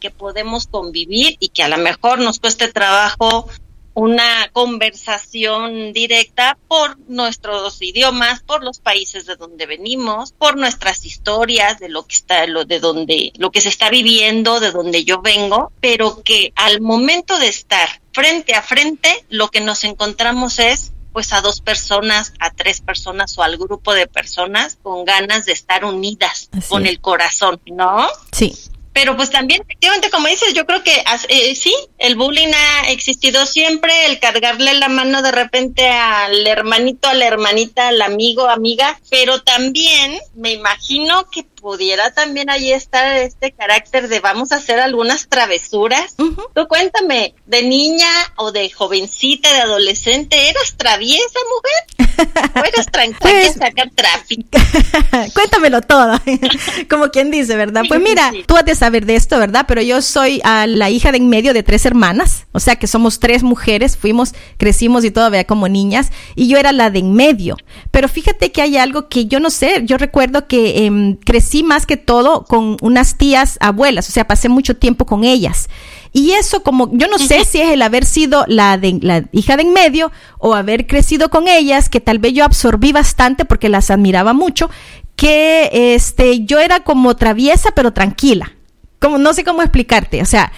que 0.00 0.10
podemos 0.10 0.66
convivir 0.66 1.36
y 1.38 1.50
que 1.50 1.62
a 1.62 1.68
lo 1.68 1.78
mejor 1.78 2.18
nos 2.18 2.40
cueste 2.40 2.72
trabajo 2.72 3.48
una 3.94 4.48
conversación 4.52 5.92
directa 5.92 6.56
por 6.68 6.98
nuestros 7.08 7.82
idiomas, 7.82 8.40
por 8.42 8.62
los 8.62 8.78
países 8.78 9.26
de 9.26 9.36
donde 9.36 9.66
venimos, 9.66 10.32
por 10.32 10.56
nuestras 10.56 11.04
historias 11.04 11.78
de 11.80 11.88
lo 11.88 12.06
que 12.06 12.14
está 12.14 12.46
lo 12.46 12.64
de 12.64 12.80
donde 12.80 13.32
lo 13.36 13.50
que 13.50 13.60
se 13.60 13.68
está 13.68 13.90
viviendo, 13.90 14.60
de 14.60 14.70
donde 14.70 15.04
yo 15.04 15.20
vengo, 15.20 15.72
pero 15.80 16.22
que 16.22 16.52
al 16.56 16.80
momento 16.80 17.38
de 17.38 17.48
estar 17.48 18.00
frente 18.12 18.54
a 18.54 18.62
frente 18.62 19.24
lo 19.28 19.48
que 19.48 19.60
nos 19.60 19.84
encontramos 19.84 20.58
es 20.58 20.92
pues 21.12 21.32
a 21.32 21.40
dos 21.40 21.60
personas, 21.60 22.32
a 22.38 22.50
tres 22.52 22.80
personas 22.80 23.36
o 23.36 23.42
al 23.42 23.56
grupo 23.56 23.92
de 23.94 24.06
personas 24.06 24.78
con 24.82 25.04
ganas 25.04 25.44
de 25.44 25.52
estar 25.52 25.84
unidas 25.84 26.48
con 26.68 26.86
el 26.86 27.00
corazón, 27.00 27.60
¿no? 27.66 28.08
Sí. 28.32 28.54
Pero 28.92 29.16
pues 29.16 29.30
también, 29.30 29.62
efectivamente, 29.62 30.10
como 30.10 30.28
dices, 30.28 30.52
yo 30.52 30.66
creo 30.66 30.82
que 30.82 31.04
eh, 31.28 31.54
sí, 31.54 31.74
el 31.98 32.16
bullying 32.16 32.52
ha 32.54 32.90
existido 32.90 33.46
siempre, 33.46 34.06
el 34.06 34.18
cargarle 34.18 34.74
la 34.74 34.88
mano 34.88 35.22
de 35.22 35.30
repente 35.30 35.88
al 35.88 36.46
hermanito, 36.46 37.08
a 37.08 37.14
la 37.14 37.26
hermanita, 37.26 37.88
al 37.88 38.02
amigo, 38.02 38.48
amiga, 38.48 38.98
pero 39.08 39.42
también 39.42 40.18
me 40.34 40.52
imagino 40.52 41.30
que 41.30 41.44
pudiera 41.60 42.10
también 42.12 42.50
ahí 42.50 42.72
estar 42.72 43.16
este 43.16 43.52
carácter 43.52 44.08
de 44.08 44.20
vamos 44.20 44.52
a 44.52 44.56
hacer 44.56 44.80
algunas 44.80 45.28
travesuras. 45.28 46.16
Tú 46.16 46.68
cuéntame, 46.68 47.34
de 47.46 47.62
niña 47.62 48.08
o 48.36 48.50
de 48.50 48.70
jovencita, 48.70 49.52
de 49.52 49.60
adolescente, 49.60 50.48
¿eras 50.48 50.74
traviesa, 50.76 51.38
mujer? 51.54 52.30
¿O 52.56 52.64
eras 52.64 52.86
tranquila 52.86 53.18
pues, 53.20 53.54
sacar 53.54 53.90
tráfico? 53.94 54.58
Cuéntamelo 55.34 55.80
todo, 55.82 56.18
como 56.90 57.10
quien 57.10 57.30
dice, 57.30 57.56
¿verdad? 57.56 57.82
pues 57.86 58.00
mira, 58.00 58.32
tú 58.46 58.56
has 58.56 58.64
saber 58.80 59.06
de 59.06 59.14
esto, 59.14 59.38
¿verdad? 59.38 59.66
Pero 59.68 59.82
yo 59.82 60.02
soy 60.02 60.40
a 60.42 60.66
la 60.66 60.90
hija 60.90 61.12
de 61.12 61.18
en 61.18 61.28
medio 61.28 61.54
de 61.54 61.62
tres 61.62 61.86
hermanas, 61.86 62.46
o 62.52 62.60
sea 62.60 62.76
que 62.76 62.86
somos 62.86 63.20
tres 63.20 63.42
mujeres, 63.42 63.96
fuimos, 63.96 64.34
crecimos 64.56 65.04
y 65.04 65.10
todavía 65.10 65.44
como 65.44 65.68
niñas, 65.68 66.10
y 66.34 66.48
yo 66.48 66.58
era 66.58 66.72
la 66.72 66.90
de 66.90 66.98
en 67.00 67.12
medio. 67.12 67.56
Pero 67.90 68.08
fíjate 68.08 68.50
que 68.50 68.62
hay 68.62 68.76
algo 68.76 69.08
que 69.08 69.26
yo 69.26 69.38
no 69.38 69.50
sé, 69.50 69.82
yo 69.84 69.98
recuerdo 69.98 70.48
que 70.48 70.86
eh, 70.86 71.18
crecí 71.24 71.62
más 71.62 71.86
que 71.86 71.96
todo 71.96 72.44
con 72.44 72.78
unas 72.80 73.16
tías 73.16 73.58
abuelas, 73.60 74.08
o 74.08 74.12
sea, 74.12 74.26
pasé 74.26 74.48
mucho 74.48 74.76
tiempo 74.76 75.06
con 75.06 75.24
ellas. 75.24 75.68
Y 76.12 76.32
eso 76.32 76.62
como, 76.62 76.90
yo 76.92 77.06
no 77.06 77.18
sé 77.18 77.44
si 77.44 77.60
es 77.60 77.68
el 77.70 77.82
haber 77.82 78.04
sido 78.04 78.44
la, 78.48 78.78
de, 78.78 78.98
la 79.00 79.24
hija 79.30 79.56
de 79.56 79.62
en 79.62 79.72
medio 79.72 80.10
o 80.38 80.54
haber 80.54 80.86
crecido 80.88 81.28
con 81.28 81.46
ellas, 81.46 81.88
que 81.88 82.00
tal 82.00 82.18
vez 82.18 82.32
yo 82.32 82.44
absorbí 82.44 82.90
bastante 82.90 83.44
porque 83.44 83.68
las 83.68 83.90
admiraba 83.90 84.32
mucho, 84.32 84.70
que 85.14 85.68
este, 85.72 86.46
yo 86.46 86.58
era 86.58 86.80
como 86.80 87.14
traviesa 87.14 87.70
pero 87.76 87.92
tranquila. 87.92 88.54
Como 89.00 89.18
no 89.18 89.34
sé 89.34 89.42
cómo 89.42 89.62
explicarte, 89.62 90.22
o 90.22 90.26
sea, 90.26 90.52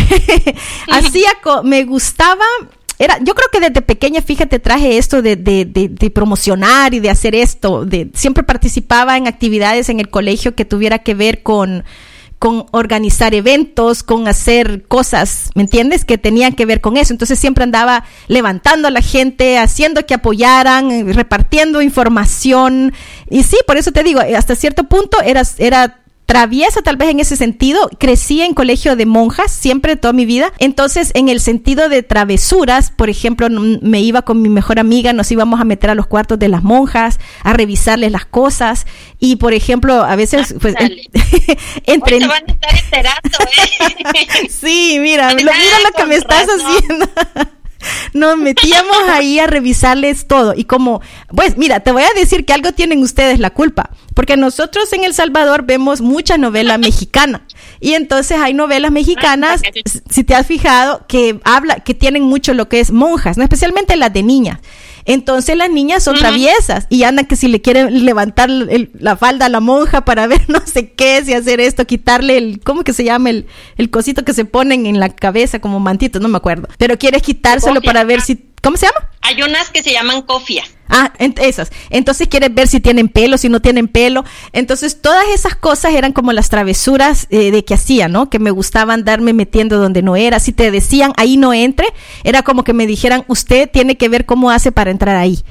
hacía, 0.90 1.30
me 1.62 1.84
gustaba 1.84 2.44
era, 2.98 3.18
yo 3.20 3.34
creo 3.34 3.48
que 3.52 3.60
desde 3.60 3.82
pequeña, 3.82 4.22
fíjate, 4.22 4.60
traje 4.60 4.98
esto 4.98 5.20
de, 5.20 5.34
de, 5.34 5.64
de, 5.64 6.10
promocionar 6.10 6.94
y 6.94 7.00
de 7.00 7.10
hacer 7.10 7.34
esto. 7.34 7.84
De, 7.84 8.10
siempre 8.14 8.44
participaba 8.44 9.16
en 9.16 9.26
actividades 9.26 9.88
en 9.88 9.98
el 9.98 10.08
colegio 10.08 10.54
que 10.54 10.64
tuviera 10.64 11.00
que 11.00 11.14
ver 11.14 11.42
con, 11.42 11.82
con 12.38 12.66
organizar 12.70 13.34
eventos, 13.34 14.04
con 14.04 14.28
hacer 14.28 14.84
cosas, 14.86 15.50
¿me 15.56 15.62
entiendes? 15.62 16.04
Que 16.04 16.18
tenían 16.18 16.52
que 16.52 16.66
ver 16.66 16.80
con 16.80 16.96
eso. 16.96 17.12
Entonces 17.12 17.38
siempre 17.38 17.64
andaba 17.64 18.04
levantando 18.28 18.86
a 18.86 18.92
la 18.92 19.02
gente, 19.02 19.58
haciendo 19.58 20.06
que 20.06 20.14
apoyaran, 20.14 21.12
repartiendo 21.14 21.82
información. 21.82 22.92
Y 23.28 23.42
sí, 23.42 23.56
por 23.66 23.76
eso 23.76 23.90
te 23.90 24.04
digo, 24.04 24.20
hasta 24.20 24.54
cierto 24.54 24.84
punto 24.84 25.20
era, 25.20 25.42
era 25.58 26.03
traviesa 26.26 26.82
tal 26.82 26.96
vez 26.96 27.10
en 27.10 27.20
ese 27.20 27.36
sentido. 27.36 27.88
Crecí 27.98 28.40
en 28.42 28.54
colegio 28.54 28.96
de 28.96 29.06
monjas 29.06 29.52
siempre 29.52 29.96
toda 29.96 30.12
mi 30.12 30.26
vida. 30.26 30.52
Entonces, 30.58 31.10
en 31.14 31.28
el 31.28 31.40
sentido 31.40 31.88
de 31.88 32.02
travesuras, 32.02 32.90
por 32.90 33.10
ejemplo, 33.10 33.48
me 33.50 34.00
iba 34.00 34.22
con 34.22 34.42
mi 34.42 34.48
mejor 34.48 34.78
amiga, 34.78 35.12
nos 35.12 35.30
íbamos 35.30 35.60
a 35.60 35.64
meter 35.64 35.90
a 35.90 35.94
los 35.94 36.06
cuartos 36.06 36.38
de 36.38 36.48
las 36.48 36.62
monjas, 36.62 37.18
a 37.42 37.52
revisarles 37.52 38.12
las 38.12 38.24
cosas. 38.24 38.86
Y, 39.18 39.36
por 39.36 39.54
ejemplo, 39.54 40.02
a 40.02 40.16
veces, 40.16 40.52
ah, 40.52 40.58
pues, 40.60 40.74
entre... 41.84 42.18
van 42.20 42.44
a 42.48 42.52
estar 42.52 42.74
enterando, 42.84 43.38
¿eh? 43.40 44.48
sí, 44.50 44.98
mira, 45.00 45.30
lo, 45.32 45.38
mira 45.38 45.52
lo 45.84 45.92
que 45.96 46.06
me 46.06 46.16
estás 46.16 46.46
haciendo 46.48 47.06
nos 48.12 48.36
metíamos 48.36 48.96
ahí 49.10 49.38
a 49.38 49.46
revisarles 49.46 50.26
todo. 50.26 50.54
Y 50.56 50.64
como, 50.64 51.00
pues 51.34 51.56
mira, 51.56 51.80
te 51.80 51.92
voy 51.92 52.02
a 52.02 52.18
decir 52.18 52.44
que 52.44 52.52
algo 52.52 52.72
tienen 52.72 53.02
ustedes 53.02 53.38
la 53.38 53.50
culpa, 53.50 53.90
porque 54.14 54.36
nosotros 54.36 54.92
en 54.92 55.04
El 55.04 55.14
Salvador 55.14 55.64
vemos 55.64 56.00
mucha 56.00 56.38
novela 56.38 56.78
mexicana. 56.78 57.46
Y 57.80 57.94
entonces 57.94 58.38
hay 58.38 58.54
novelas 58.54 58.92
mexicanas, 58.92 59.62
si 60.08 60.24
te 60.24 60.34
has 60.34 60.46
fijado, 60.46 61.06
que 61.06 61.40
habla, 61.44 61.76
que 61.76 61.94
tienen 61.94 62.22
mucho 62.22 62.54
lo 62.54 62.68
que 62.68 62.80
es 62.80 62.90
monjas, 62.90 63.36
¿no? 63.36 63.42
especialmente 63.42 63.96
las 63.96 64.12
de 64.12 64.22
niñas. 64.22 64.60
Entonces 65.04 65.56
las 65.56 65.70
niñas 65.70 66.02
son 66.02 66.16
traviesas 66.16 66.86
y 66.88 67.04
andan 67.04 67.26
que 67.26 67.36
si 67.36 67.48
le 67.48 67.60
quieren 67.60 68.04
levantar 68.04 68.48
la 68.48 69.16
falda 69.16 69.46
a 69.46 69.48
la 69.48 69.60
monja 69.60 70.04
para 70.04 70.26
ver 70.26 70.42
no 70.48 70.60
sé 70.64 70.92
qué, 70.92 71.22
si 71.24 71.34
hacer 71.34 71.60
esto, 71.60 71.86
quitarle 71.86 72.38
el, 72.38 72.60
¿cómo 72.60 72.84
que 72.84 72.92
se 72.92 73.04
llama? 73.04 73.30
El, 73.30 73.46
el 73.76 73.90
cosito 73.90 74.24
que 74.24 74.34
se 74.34 74.44
ponen 74.44 74.86
en 74.86 75.00
la 75.00 75.10
cabeza 75.10 75.58
como 75.58 75.80
mantito, 75.80 76.20
no 76.20 76.28
me 76.28 76.36
acuerdo. 76.36 76.68
Pero 76.78 76.98
quieres 76.98 77.22
quitárselo 77.22 77.82
para 77.82 78.04
ver 78.04 78.20
si 78.20 78.36
¿Cómo 78.64 78.78
se 78.78 78.86
llama? 78.86 79.10
Hay 79.20 79.42
unas 79.42 79.68
que 79.68 79.82
se 79.82 79.92
llaman 79.92 80.22
cofia. 80.22 80.64
Ah, 80.88 81.12
esas. 81.18 81.70
Entonces 81.90 82.28
quieres 82.28 82.54
ver 82.54 82.66
si 82.66 82.80
tienen 82.80 83.08
pelo, 83.08 83.36
si 83.36 83.50
no 83.50 83.60
tienen 83.60 83.88
pelo. 83.88 84.24
Entonces 84.52 85.02
todas 85.02 85.26
esas 85.34 85.54
cosas 85.54 85.92
eran 85.92 86.12
como 86.12 86.32
las 86.32 86.48
travesuras 86.48 87.26
eh, 87.28 87.50
de 87.50 87.62
que 87.62 87.74
hacía, 87.74 88.08
¿no? 88.08 88.30
Que 88.30 88.38
me 88.38 88.50
gustaba 88.50 88.94
andarme 88.94 89.34
metiendo 89.34 89.76
donde 89.76 90.00
no 90.00 90.16
era. 90.16 90.40
Si 90.40 90.52
te 90.52 90.70
decían 90.70 91.12
ahí 91.18 91.36
no 91.36 91.52
entre, 91.52 91.88
era 92.22 92.42
como 92.42 92.64
que 92.64 92.72
me 92.72 92.86
dijeran 92.86 93.24
usted 93.28 93.68
tiene 93.70 93.98
que 93.98 94.08
ver 94.08 94.24
cómo 94.24 94.50
hace 94.50 94.72
para 94.72 94.90
entrar 94.90 95.16
ahí 95.16 95.44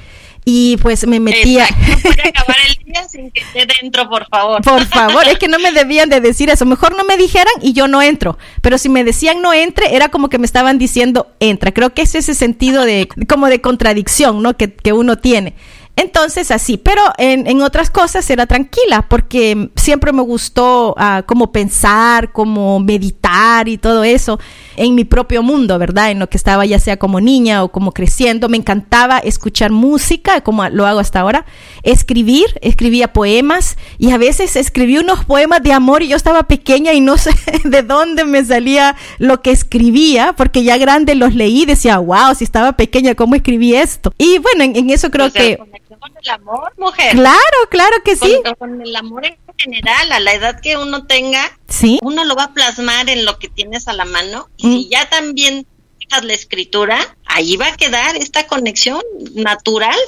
y 0.44 0.76
pues 0.78 1.06
me 1.06 1.20
metía. 1.20 1.64
Acabar 2.24 2.56
el 2.68 2.84
día 2.84 3.08
sin 3.08 3.30
que 3.30 3.40
esté 3.40 3.66
dentro, 3.80 4.08
por 4.08 4.26
favor. 4.28 4.62
Por 4.62 4.84
favor, 4.86 5.26
es 5.26 5.38
que 5.38 5.48
no 5.48 5.58
me 5.58 5.72
debían 5.72 6.08
de 6.08 6.20
decir 6.20 6.50
eso. 6.50 6.66
Mejor 6.66 6.96
no 6.96 7.04
me 7.04 7.16
dijeran 7.16 7.52
y 7.62 7.72
yo 7.72 7.88
no 7.88 8.02
entro. 8.02 8.38
Pero 8.60 8.76
si 8.78 8.88
me 8.88 9.04
decían 9.04 9.40
no 9.40 9.52
entre, 9.52 9.94
era 9.96 10.10
como 10.10 10.28
que 10.28 10.38
me 10.38 10.46
estaban 10.46 10.78
diciendo 10.78 11.28
entra. 11.40 11.72
Creo 11.72 11.94
que 11.94 12.02
es 12.02 12.14
ese 12.14 12.34
sentido 12.34 12.84
de 12.84 13.08
como 13.28 13.48
de 13.48 13.60
contradicción, 13.60 14.42
¿no? 14.42 14.56
Que, 14.56 14.72
que 14.72 14.92
uno 14.92 15.16
tiene. 15.16 15.54
Entonces 15.96 16.50
así, 16.50 16.76
pero 16.76 17.00
en, 17.18 17.46
en, 17.46 17.62
otras 17.62 17.88
cosas 17.88 18.28
era 18.28 18.46
tranquila 18.46 19.06
porque 19.08 19.70
siempre 19.76 20.12
me 20.12 20.22
gustó 20.22 20.90
uh, 20.90 21.22
como 21.24 21.52
pensar, 21.52 22.32
como 22.32 22.80
meditar 22.80 23.68
y 23.68 23.78
todo 23.78 24.02
eso 24.02 24.40
en 24.76 24.96
mi 24.96 25.04
propio 25.04 25.42
mundo, 25.44 25.78
¿verdad? 25.78 26.10
En 26.10 26.18
lo 26.18 26.28
que 26.28 26.36
estaba 26.36 26.66
ya 26.66 26.80
sea 26.80 26.96
como 26.96 27.20
niña 27.20 27.62
o 27.62 27.70
como 27.70 27.92
creciendo. 27.92 28.48
Me 28.48 28.56
encantaba 28.56 29.18
escuchar 29.18 29.70
música, 29.70 30.40
como 30.40 30.68
lo 30.68 30.86
hago 30.86 30.98
hasta 30.98 31.20
ahora, 31.20 31.46
escribir, 31.84 32.46
escribía 32.60 33.12
poemas 33.12 33.76
y 33.96 34.10
a 34.10 34.18
veces 34.18 34.56
escribí 34.56 34.98
unos 34.98 35.24
poemas 35.24 35.62
de 35.62 35.72
amor 35.72 36.02
y 36.02 36.08
yo 36.08 36.16
estaba 36.16 36.44
pequeña 36.44 36.92
y 36.92 37.00
no 37.00 37.16
sé 37.18 37.30
de 37.64 37.82
dónde 37.82 38.24
me 38.24 38.44
salía 38.44 38.96
lo 39.18 39.42
que 39.42 39.52
escribía 39.52 40.34
porque 40.36 40.64
ya 40.64 40.76
grande 40.76 41.14
los 41.14 41.34
leí 41.34 41.62
y 41.62 41.66
decía, 41.66 41.98
wow, 41.98 42.34
si 42.36 42.44
estaba 42.44 42.72
pequeña, 42.72 43.14
¿cómo 43.14 43.36
escribí 43.36 43.74
esto? 43.74 44.12
Y 44.18 44.38
bueno, 44.38 44.64
en, 44.64 44.90
eso 44.90 45.10
creo 45.10 45.32
que 45.32 45.58
con 46.04 46.12
el 46.22 46.28
amor, 46.28 46.72
mujer. 46.76 47.12
Claro, 47.12 47.58
claro 47.70 47.96
que 48.04 48.16
sí. 48.16 48.40
Con, 48.58 48.82
el 48.82 48.94
amor 48.94 49.24
en 49.24 49.38
general, 49.56 50.12
a 50.12 50.20
la 50.20 50.34
edad 50.34 50.60
que 50.60 50.76
uno 50.76 51.06
tenga, 51.06 51.58
¿Sí? 51.66 51.98
uno 52.02 52.24
lo 52.24 52.36
va 52.36 52.44
a 52.44 52.52
plasmar 52.52 53.08
en 53.08 53.24
lo 53.24 53.38
que 53.38 53.48
tienes 53.48 53.88
a 53.88 53.94
la 53.94 54.04
mano. 54.04 54.48
Y 54.58 54.62
si 54.62 54.86
mm. 54.86 54.90
ya 54.90 55.08
también 55.08 55.66
dejas 55.98 56.24
la 56.24 56.34
escritura, 56.34 57.16
ahí 57.24 57.56
va 57.56 57.68
a 57.68 57.76
quedar 57.76 58.16
esta 58.16 58.46
conexión 58.46 59.00
natural, 59.34 59.98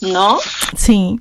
¿no? 0.00 0.40
Sí. 0.76 1.20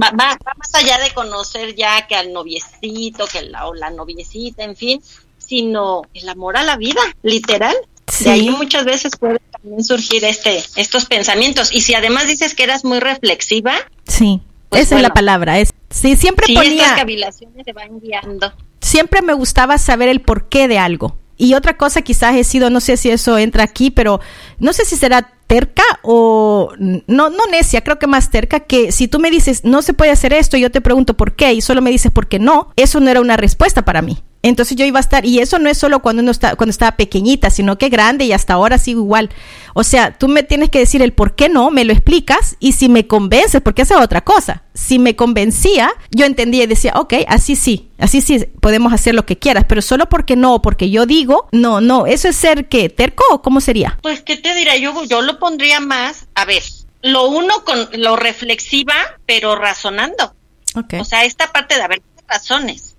Va, 0.00 0.10
va, 0.10 0.38
más 0.56 0.74
allá 0.74 0.98
de 0.98 1.12
conocer 1.12 1.74
ya 1.74 2.06
que 2.06 2.14
al 2.14 2.32
noviecito, 2.32 3.26
que 3.26 3.42
la, 3.42 3.66
o 3.66 3.74
la 3.74 3.90
noviecita, 3.90 4.62
en 4.62 4.76
fin, 4.76 5.02
sino 5.38 6.02
el 6.14 6.28
amor 6.28 6.56
a 6.56 6.62
la 6.62 6.76
vida, 6.76 7.00
literal. 7.22 7.74
Sí. 8.06 8.24
De 8.24 8.30
ahí 8.30 8.50
muchas 8.50 8.84
veces 8.84 9.16
puede 9.18 9.40
también 9.62 9.84
surgir 9.84 10.24
este, 10.24 10.62
estos 10.76 11.06
pensamientos. 11.06 11.72
Y 11.72 11.80
si 11.82 11.94
además 11.94 12.26
dices 12.26 12.54
que 12.54 12.64
eras 12.64 12.84
muy 12.84 13.00
reflexiva. 13.00 13.74
Sí, 14.06 14.40
pues 14.68 14.82
esa 14.82 14.96
es 14.96 15.02
la 15.02 15.14
palabra. 15.14 15.58
Es, 15.58 15.70
sí, 15.90 16.16
siempre 16.16 16.46
sí, 16.46 16.54
ponía. 16.54 16.82
Estas 16.82 16.98
cavilaciones 16.98 17.64
se 17.64 17.72
van 17.72 18.00
guiando. 18.00 18.52
Siempre 18.80 19.22
me 19.22 19.32
gustaba 19.32 19.78
saber 19.78 20.08
el 20.08 20.20
porqué 20.20 20.68
de 20.68 20.78
algo. 20.78 21.16
Y 21.36 21.54
otra 21.54 21.76
cosa 21.76 22.02
quizás 22.02 22.34
he 22.34 22.44
sido, 22.44 22.68
no 22.68 22.80
sé 22.80 22.96
si 22.96 23.10
eso 23.10 23.38
entra 23.38 23.62
aquí, 23.62 23.90
pero 23.90 24.20
no 24.58 24.72
sé 24.72 24.84
si 24.84 24.96
será 24.96 25.37
terca 25.48 25.82
o 26.02 26.72
no, 26.78 27.30
no 27.30 27.46
necia, 27.50 27.82
creo 27.82 27.98
que 27.98 28.06
más 28.06 28.30
terca, 28.30 28.60
que 28.60 28.92
si 28.92 29.08
tú 29.08 29.18
me 29.18 29.30
dices 29.30 29.64
no 29.64 29.82
se 29.82 29.94
puede 29.94 30.12
hacer 30.12 30.32
esto 30.32 30.56
y 30.56 30.60
yo 30.60 30.70
te 30.70 30.80
pregunto 30.80 31.16
por 31.16 31.34
qué 31.34 31.54
y 31.54 31.60
solo 31.60 31.82
me 31.82 31.90
dices 31.90 32.12
por 32.12 32.28
qué 32.28 32.38
no, 32.38 32.70
eso 32.76 33.00
no 33.00 33.10
era 33.10 33.20
una 33.20 33.36
respuesta 33.36 33.84
para 33.84 34.02
mí. 34.02 34.22
Entonces 34.42 34.76
yo 34.76 34.84
iba 34.84 34.98
a 34.98 35.00
estar, 35.00 35.26
y 35.26 35.40
eso 35.40 35.58
no 35.58 35.68
es 35.68 35.78
solo 35.78 36.00
cuando 36.00 36.22
uno 36.22 36.30
está, 36.30 36.54
cuando 36.54 36.70
estaba 36.70 36.96
pequeñita, 36.96 37.50
sino 37.50 37.76
que 37.76 37.88
grande 37.88 38.24
y 38.24 38.32
hasta 38.32 38.54
ahora 38.54 38.78
sigo 38.78 39.00
igual. 39.00 39.30
O 39.74 39.82
sea, 39.82 40.16
tú 40.16 40.28
me 40.28 40.44
tienes 40.44 40.70
que 40.70 40.78
decir 40.78 41.02
el 41.02 41.12
por 41.12 41.34
qué 41.34 41.48
no, 41.48 41.70
me 41.70 41.84
lo 41.84 41.92
explicas, 41.92 42.56
y 42.60 42.72
si 42.72 42.88
me 42.88 43.06
convences, 43.06 43.60
porque 43.60 43.82
esa 43.82 43.96
es 43.96 44.00
otra 44.00 44.20
cosa. 44.20 44.62
Si 44.74 45.00
me 45.00 45.16
convencía, 45.16 45.90
yo 46.12 46.24
entendía 46.24 46.64
y 46.64 46.66
decía, 46.68 46.92
ok, 46.94 47.14
así 47.26 47.56
sí, 47.56 47.90
así 47.98 48.20
sí, 48.20 48.44
podemos 48.60 48.92
hacer 48.92 49.14
lo 49.16 49.26
que 49.26 49.36
quieras, 49.36 49.64
pero 49.68 49.82
solo 49.82 50.08
porque 50.08 50.36
no, 50.36 50.62
porque 50.62 50.88
yo 50.88 51.04
digo, 51.04 51.48
no, 51.50 51.80
no, 51.80 52.06
eso 52.06 52.28
es 52.28 52.36
ser 52.36 52.68
que 52.68 52.88
terco 52.88 53.24
o 53.32 53.42
cómo 53.42 53.60
sería. 53.60 53.98
Pues, 54.02 54.20
¿qué 54.22 54.36
te 54.36 54.54
dirá? 54.54 54.76
Yo, 54.76 54.94
yo 55.04 55.20
lo 55.20 55.37
pondría 55.38 55.80
más, 55.80 56.26
a 56.34 56.44
ver, 56.44 56.62
lo 57.02 57.28
uno 57.28 57.64
con 57.64 57.88
lo 57.94 58.16
reflexiva, 58.16 58.94
pero 59.26 59.56
razonando. 59.56 60.34
Okay. 60.74 61.00
O 61.00 61.04
sea, 61.04 61.24
esta 61.24 61.52
parte 61.52 61.76
de 61.76 61.82
haber 61.82 62.02
razones 62.26 62.94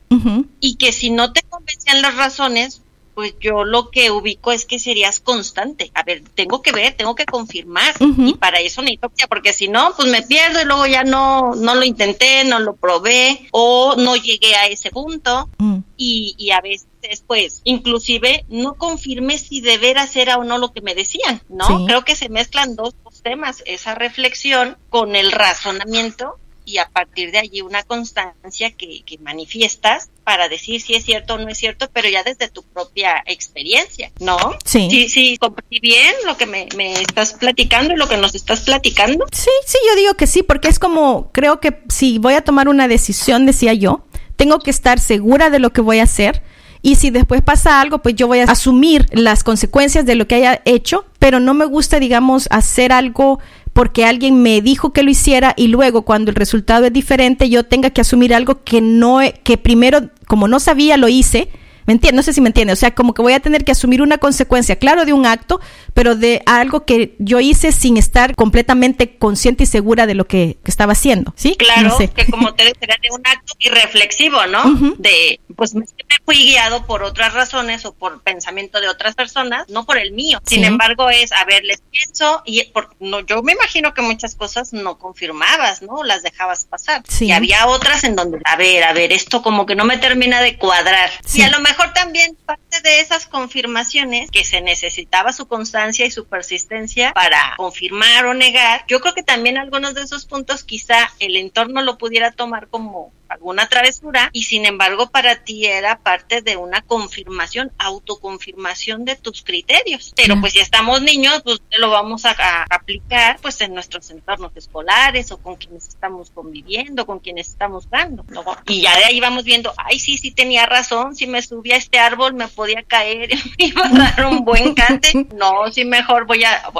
y 0.59 0.75
que 0.75 0.91
si 0.91 1.11
no 1.11 1.33
te 1.33 1.43
convencían 1.43 2.01
las 2.01 2.15
razones, 2.15 2.81
pues 3.13 3.35
yo 3.39 3.63
lo 3.63 3.91
que 3.91 4.11
ubico 4.11 4.51
es 4.51 4.65
que 4.65 4.79
serías 4.79 5.19
constante. 5.19 5.91
A 5.93 6.03
ver, 6.03 6.23
tengo 6.35 6.61
que 6.61 6.71
ver, 6.71 6.93
tengo 6.93 7.15
que 7.15 7.25
confirmar. 7.25 7.93
Y 7.99 8.33
para 8.35 8.59
eso 8.59 8.81
necesito 8.81 9.11
porque 9.29 9.53
si 9.53 9.67
no, 9.67 9.93
pues 9.95 10.09
me 10.09 10.21
pierdo 10.21 10.61
y 10.61 10.65
luego 10.65 10.87
ya 10.87 11.03
no, 11.03 11.53
no 11.53 11.75
lo 11.75 11.83
intenté, 11.83 12.43
no 12.45 12.59
lo 12.59 12.75
probé 12.75 13.49
o 13.51 13.95
no 13.97 14.15
llegué 14.15 14.55
a 14.55 14.67
ese 14.67 14.89
punto. 14.89 15.49
Mm. 15.57 15.79
Y, 15.97 16.35
y 16.37 16.51
a 16.51 16.61
veces 16.61 16.87
pues 17.25 17.61
inclusive 17.63 18.45
no 18.49 18.75
confirmé 18.75 19.37
si 19.37 19.61
de 19.61 19.77
veras 19.77 20.15
era 20.15 20.37
o 20.37 20.43
no 20.43 20.57
lo 20.57 20.71
que 20.73 20.81
me 20.81 20.95
decían, 20.95 21.41
¿no? 21.49 21.85
Creo 21.85 22.03
que 22.03 22.15
se 22.15 22.29
mezclan 22.29 22.75
dos, 22.75 22.93
dos 23.03 23.21
temas, 23.21 23.63
esa 23.65 23.95
reflexión 23.95 24.77
con 24.89 25.15
el 25.15 25.31
razonamiento 25.31 26.37
y 26.69 26.77
a 26.77 26.87
partir 26.87 27.31
de 27.31 27.39
allí 27.39 27.61
una 27.61 27.81
constancia 27.83 28.71
que, 28.71 29.01
que, 29.03 29.17
manifiestas 29.17 30.09
para 30.23 30.47
decir 30.49 30.81
si 30.81 30.93
es 30.93 31.03
cierto 31.03 31.33
o 31.33 31.37
no 31.39 31.49
es 31.49 31.57
cierto, 31.57 31.89
pero 31.91 32.07
ya 32.09 32.21
desde 32.23 32.47
tu 32.47 32.61
propia 32.61 33.23
experiencia, 33.25 34.11
¿no? 34.19 34.37
Sí. 34.65 34.87
Sí, 34.89 35.09
sí, 35.09 35.37
comprendí 35.37 35.79
bien 35.79 36.13
lo 36.25 36.37
que 36.37 36.45
me, 36.45 36.67
me, 36.75 36.93
estás 36.93 37.33
platicando 37.33 37.93
y 37.93 37.97
lo 37.97 38.07
que 38.07 38.17
nos 38.17 38.35
estás 38.35 38.61
platicando. 38.61 39.25
Sí, 39.31 39.49
sí, 39.65 39.77
yo 39.89 39.95
digo 39.95 40.13
que 40.13 40.27
sí, 40.27 40.43
porque 40.43 40.67
es 40.67 40.77
como, 40.77 41.31
creo 41.31 41.59
que 41.59 41.81
si 41.89 42.19
voy 42.19 42.35
a 42.35 42.41
tomar 42.41 42.67
una 42.67 42.87
decisión, 42.87 43.47
decía 43.47 43.73
yo, 43.73 44.05
tengo 44.35 44.59
que 44.59 44.71
estar 44.71 44.99
segura 44.99 45.49
de 45.49 45.59
lo 45.59 45.71
que 45.71 45.81
voy 45.81 45.99
a 45.99 46.03
hacer. 46.03 46.43
Y 46.81 46.95
si 46.95 47.09
después 47.09 47.41
pasa 47.41 47.81
algo, 47.81 47.99
pues 47.99 48.15
yo 48.15 48.27
voy 48.27 48.39
a 48.39 48.45
asumir 48.45 49.05
las 49.11 49.43
consecuencias 49.43 50.05
de 50.05 50.15
lo 50.15 50.27
que 50.27 50.35
haya 50.35 50.61
hecho, 50.65 51.05
pero 51.19 51.39
no 51.39 51.53
me 51.53 51.65
gusta, 51.65 51.99
digamos, 51.99 52.47
hacer 52.51 52.91
algo 52.91 53.39
porque 53.73 54.05
alguien 54.05 54.41
me 54.41 54.61
dijo 54.61 54.93
que 54.93 55.03
lo 55.03 55.11
hiciera 55.11 55.53
y 55.55 55.67
luego 55.67 56.03
cuando 56.03 56.31
el 56.31 56.35
resultado 56.35 56.85
es 56.85 56.93
diferente 56.93 57.49
yo 57.49 57.63
tenga 57.63 57.91
que 57.91 58.01
asumir 58.01 58.33
algo 58.33 58.63
que 58.63 58.81
no 58.81 59.19
que 59.43 59.57
primero 59.57 60.09
como 60.25 60.47
no 60.47 60.59
sabía 60.59 60.97
lo 60.97 61.07
hice 61.07 61.49
¿Me 61.89 61.93
entiendes? 61.93 62.17
No 62.17 62.21
sé 62.21 62.33
si 62.33 62.41
me 62.41 62.49
entiende. 62.49 62.71
O 62.71 62.75
sea, 62.75 62.93
como 62.93 63.15
que 63.15 63.23
voy 63.23 63.33
a 63.33 63.39
tener 63.39 63.65
que 63.65 63.71
asumir 63.71 64.03
una 64.03 64.19
consecuencia, 64.19 64.75
claro, 64.75 65.05
de 65.05 65.13
un 65.13 65.25
acto, 65.25 65.59
pero 65.95 66.15
de 66.15 66.43
algo 66.45 66.85
que 66.85 67.15
yo 67.17 67.39
hice 67.39 67.71
sin 67.71 67.97
estar 67.97 68.35
completamente 68.35 69.17
consciente 69.17 69.63
y 69.63 69.65
segura 69.65 70.05
de 70.05 70.13
lo 70.13 70.27
que, 70.27 70.59
estaba 70.65 70.91
haciendo. 70.91 71.33
¿Sí? 71.35 71.55
Claro, 71.55 71.97
que 71.97 72.27
como 72.29 72.53
te 72.53 72.65
decía, 72.65 72.95
de 73.01 73.09
un 73.09 73.21
acto 73.25 73.53
irreflexivo, 73.57 74.37
¿no? 74.45 74.95
De, 74.99 75.39
pues 75.55 75.73
me 75.73 75.83
fui 76.25 76.37
guiado 76.45 76.85
por 76.85 77.03
otras 77.03 77.33
razones 77.33 77.85
o 77.85 77.93
por 77.93 78.21
pensamiento 78.21 78.79
de 78.81 78.87
otras 78.87 79.15
personas, 79.15 79.67
no 79.69 79.85
por 79.85 79.97
el 79.97 80.11
mío. 80.11 80.39
Sin 80.45 80.63
embargo, 80.63 81.09
es, 81.09 81.31
a 81.31 81.45
ver, 81.45 81.63
les 81.63 81.81
pienso 81.81 82.41
y 82.45 82.63
por, 82.65 82.95
no, 82.99 83.21
yo 83.21 83.41
me 83.43 83.53
imagino 83.53 83.93
que 83.93 84.01
muchas 84.01 84.35
cosas 84.35 84.73
no 84.73 84.97
confirmabas, 84.97 85.81
¿no? 85.81 86.03
Las 86.03 86.23
dejabas 86.23 86.65
pasar. 86.65 87.03
Y 87.19 87.31
había 87.31 87.67
otras 87.67 88.03
en 88.03 88.15
donde, 88.15 88.39
a 88.45 88.55
ver, 88.55 88.83
a 88.83 88.93
ver, 88.93 89.11
esto 89.11 89.41
como 89.41 89.65
que 89.65 89.75
no 89.75 89.85
me 89.85 89.97
termina 89.97 90.41
de 90.41 90.57
cuadrar. 90.57 91.09
Y 91.33 91.41
a 91.41 91.49
lo 91.49 91.59
mejor 91.59 91.93
también 91.93 92.35
parte 92.45 92.81
de 92.81 93.01
esas 93.01 93.25
confirmaciones 93.25 94.31
que 94.31 94.43
se 94.43 94.61
necesitaba 94.61 95.33
su 95.33 95.47
constancia 95.47 96.05
y 96.05 96.11
su 96.11 96.25
persistencia 96.25 97.11
para 97.13 97.53
confirmar 97.57 98.25
o 98.25 98.33
negar, 98.33 98.85
yo 98.87 98.99
creo 99.01 99.13
que 99.13 99.23
también 99.23 99.57
algunos 99.57 99.93
de 99.93 100.03
esos 100.03 100.25
puntos 100.25 100.63
quizá 100.63 101.11
el 101.19 101.35
entorno 101.35 101.81
lo 101.81 101.97
pudiera 101.97 102.31
tomar 102.31 102.67
como 102.67 103.11
alguna 103.29 103.67
travesura 103.67 104.29
y 104.33 104.43
sin 104.43 104.65
embargo 104.65 105.09
para 105.09 105.43
ti 105.43 105.65
era 105.65 105.99
parte 105.99 106.41
de 106.41 106.57
una 106.57 106.81
confirmación, 106.81 107.71
autoconfirmación 107.77 109.05
de 109.05 109.15
tus 109.15 109.43
criterios. 109.43 110.13
Pero 110.15 110.39
pues 110.41 110.53
si 110.53 110.59
estamos 110.59 111.01
niños, 111.01 111.41
pues 111.43 111.61
lo 111.77 111.89
vamos 111.89 112.25
a, 112.25 112.35
aplicar 112.69 113.37
pues 113.41 113.61
en 113.61 113.73
nuestros 113.73 114.09
entornos 114.09 114.51
escolares 114.55 115.31
o 115.31 115.37
con 115.37 115.55
quienes 115.55 115.87
estamos 115.87 116.31
conviviendo, 116.31 117.05
con 117.05 117.19
quienes 117.19 117.49
estamos 117.49 117.89
dando. 117.89 118.25
Y 118.67 118.81
ya 118.81 118.97
de 118.97 119.05
ahí 119.05 119.19
vamos 119.19 119.43
viendo, 119.43 119.73
ay 119.77 119.99
sí, 119.99 120.17
sí 120.17 120.31
tenía 120.31 120.65
razón, 120.65 121.15
si 121.15 121.27
me 121.27 121.41
subía 121.41 121.75
a 121.75 121.77
este 121.77 121.99
árbol 121.99 122.33
me 122.33 122.47
podía 122.47 122.83
caer, 122.83 123.29
me 123.57 123.65
iba 123.65 123.85
a 123.85 123.89
dar 123.89 124.25
un 124.25 124.43
buen 124.43 124.73
cante. 124.73 125.27
No, 125.35 125.71
sí 125.71 125.85
mejor 125.85 126.25
voy 126.25 126.43
a, 126.43 126.71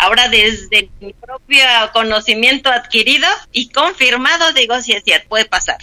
ahora 0.00 0.28
desde 0.28 0.90
mi 1.00 1.12
propio 1.12 1.64
conocimiento 1.92 2.70
adquirido 2.70 3.28
y 3.52 3.68
confirmado, 3.70 4.52
digo, 4.52 4.80
si 4.80 4.92
es 4.92 5.04
cierto, 5.04 5.28
puede 5.28 5.44
pasar. 5.44 5.78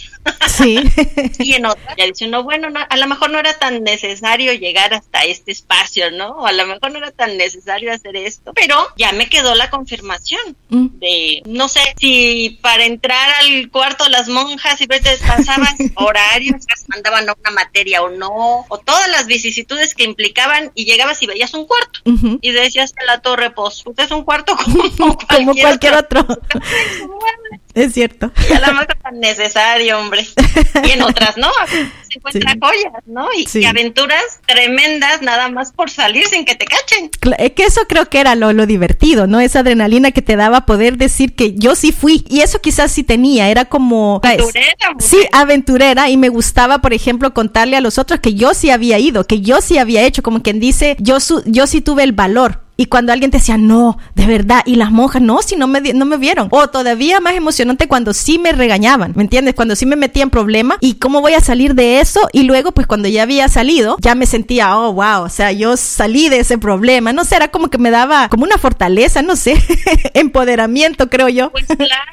Sí. 0.46 0.80
y 1.38 1.54
en 1.54 1.66
otra, 1.66 1.94
ya 1.96 2.06
dice 2.06 2.26
uno, 2.26 2.42
bueno, 2.42 2.68
a 2.88 2.96
lo 2.96 3.06
mejor 3.06 3.30
no 3.30 3.38
era 3.38 3.58
tan 3.58 3.82
necesario 3.82 4.52
llegar 4.52 4.94
hasta 4.94 5.20
este 5.20 5.52
espacio, 5.52 6.10
¿no? 6.10 6.30
O 6.30 6.46
a 6.46 6.52
lo 6.52 6.66
mejor 6.66 6.92
no 6.92 6.98
era 6.98 7.10
tan 7.10 7.36
necesario 7.36 7.92
hacer 7.92 8.16
esto, 8.16 8.52
pero 8.54 8.76
ya 8.96 9.12
me 9.12 9.28
quedó 9.28 9.54
la 9.54 9.70
confirmación 9.70 10.40
mm. 10.68 10.86
de, 10.98 11.42
no 11.46 11.68
sé, 11.68 11.80
si 11.98 12.58
para 12.60 12.84
entrar 12.84 13.30
al 13.40 13.70
cuarto 13.70 14.08
las 14.08 14.28
monjas 14.28 14.80
y 14.80 14.86
te 14.86 14.98
descansaban 14.98 15.76
horarios, 15.94 16.64
mandaban 16.88 17.28
a 17.28 17.34
una 17.34 17.50
materia 17.50 18.02
o 18.02 18.10
no, 18.10 18.66
o 18.68 18.78
todas 18.78 19.08
las 19.08 19.26
vicisitudes 19.26 19.94
que 19.94 20.04
implicaban 20.04 20.72
y 20.74 20.84
llegabas 20.84 21.22
y 21.22 21.26
veías 21.26 21.54
un 21.54 21.66
cuarto 21.66 22.00
y 22.40 22.50
decías 22.50 22.94
a 23.00 23.04
la 23.04 23.20
torre, 23.20 23.50
pues, 23.50 23.82
usted 23.86 24.04
es 24.04 24.10
un 24.10 24.24
cuarto 24.24 24.56
como 25.28 25.54
cualquier, 25.54 25.94
otro. 25.94 26.26
Es 27.78 27.94
cierto. 27.94 28.32
Y 28.50 28.52
a 28.54 28.60
lo 28.60 28.66
mejor 28.72 28.96
tan 29.00 29.20
necesario, 29.20 29.98
hombre. 29.98 30.26
Y 30.84 30.90
en 30.92 31.02
otras, 31.02 31.36
¿no? 31.36 31.48
Se 31.68 32.18
encuentran 32.18 32.58
joyas, 32.60 32.92
¿no? 33.06 33.28
Y, 33.36 33.64
aventuras 33.64 34.22
tremendas 34.46 35.22
nada 35.22 35.48
más 35.48 35.72
por 35.72 35.90
salir 35.90 36.26
sin 36.26 36.44
que 36.44 36.54
te 36.54 36.66
cachen. 36.66 37.10
Es 37.38 37.52
que 37.52 37.64
eso 37.64 37.82
creo 37.88 38.08
que 38.08 38.20
era 38.20 38.34
lo, 38.34 38.52
lo 38.52 38.66
divertido, 38.66 39.26
¿no? 39.26 39.40
Esa 39.40 39.60
adrenalina 39.60 40.10
que 40.10 40.22
te 40.22 40.36
daba 40.36 40.66
poder 40.66 40.96
decir 40.96 41.34
que 41.34 41.54
yo 41.54 41.74
sí 41.74 41.92
fui. 41.92 42.24
Y 42.28 42.40
eso 42.40 42.60
quizás 42.60 42.92
sí 42.92 43.02
tenía, 43.02 43.48
era 43.48 43.66
como... 43.66 44.20
Aventurera. 44.22 44.76
Sí, 44.98 45.18
aventurera. 45.32 46.08
Y 46.08 46.16
me 46.16 46.28
gustaba, 46.28 46.78
por 46.78 46.92
ejemplo, 46.92 47.34
contarle 47.34 47.76
a 47.76 47.80
los 47.80 47.98
otros 47.98 48.20
que 48.20 48.34
yo 48.34 48.54
sí 48.54 48.70
había 48.70 48.98
ido, 48.98 49.24
que 49.24 49.40
yo 49.40 49.60
sí 49.60 49.78
había 49.78 50.02
hecho, 50.02 50.22
como 50.22 50.42
quien 50.42 50.60
dice, 50.60 50.96
yo, 51.00 51.18
yo 51.46 51.66
sí 51.66 51.80
tuve 51.80 52.02
el 52.04 52.12
valor 52.12 52.67
y 52.80 52.86
cuando 52.86 53.12
alguien 53.12 53.32
te 53.32 53.38
decía, 53.38 53.58
no, 53.58 53.98
de 54.14 54.24
verdad, 54.24 54.62
y 54.64 54.76
las 54.76 54.92
monjas, 54.92 55.20
no, 55.20 55.42
si 55.42 55.56
no 55.56 55.66
me, 55.66 55.80
no 55.80 56.04
me 56.04 56.16
vieron. 56.16 56.46
O 56.52 56.68
todavía 56.68 57.18
más 57.18 57.34
emocionante 57.34 57.88
cuando 57.88 58.14
sí 58.14 58.38
me 58.38 58.52
regañaban, 58.52 59.14
¿me 59.16 59.24
entiendes? 59.24 59.56
Cuando 59.56 59.74
sí 59.74 59.84
me 59.84 59.96
metía 59.96 60.22
en 60.22 60.30
problemas 60.30 60.78
y 60.80 60.94
cómo 60.94 61.20
voy 61.20 61.34
a 61.34 61.40
salir 61.40 61.74
de 61.74 61.98
eso. 61.98 62.28
Y 62.32 62.44
luego, 62.44 62.70
pues 62.70 62.86
cuando 62.86 63.08
ya 63.08 63.24
había 63.24 63.48
salido, 63.48 63.96
ya 64.00 64.14
me 64.14 64.26
sentía, 64.26 64.78
oh, 64.78 64.92
wow, 64.92 65.24
o 65.24 65.28
sea, 65.28 65.50
yo 65.50 65.76
salí 65.76 66.28
de 66.28 66.38
ese 66.38 66.56
problema. 66.56 67.12
No 67.12 67.24
sé, 67.24 67.34
era 67.34 67.48
como 67.48 67.68
que 67.68 67.78
me 67.78 67.90
daba 67.90 68.28
como 68.28 68.44
una 68.44 68.58
fortaleza, 68.58 69.22
no 69.22 69.34
sé, 69.34 69.60
empoderamiento, 70.14 71.10
creo 71.10 71.28
yo. 71.28 71.50
Pues 71.50 71.66
claro, 71.76 72.12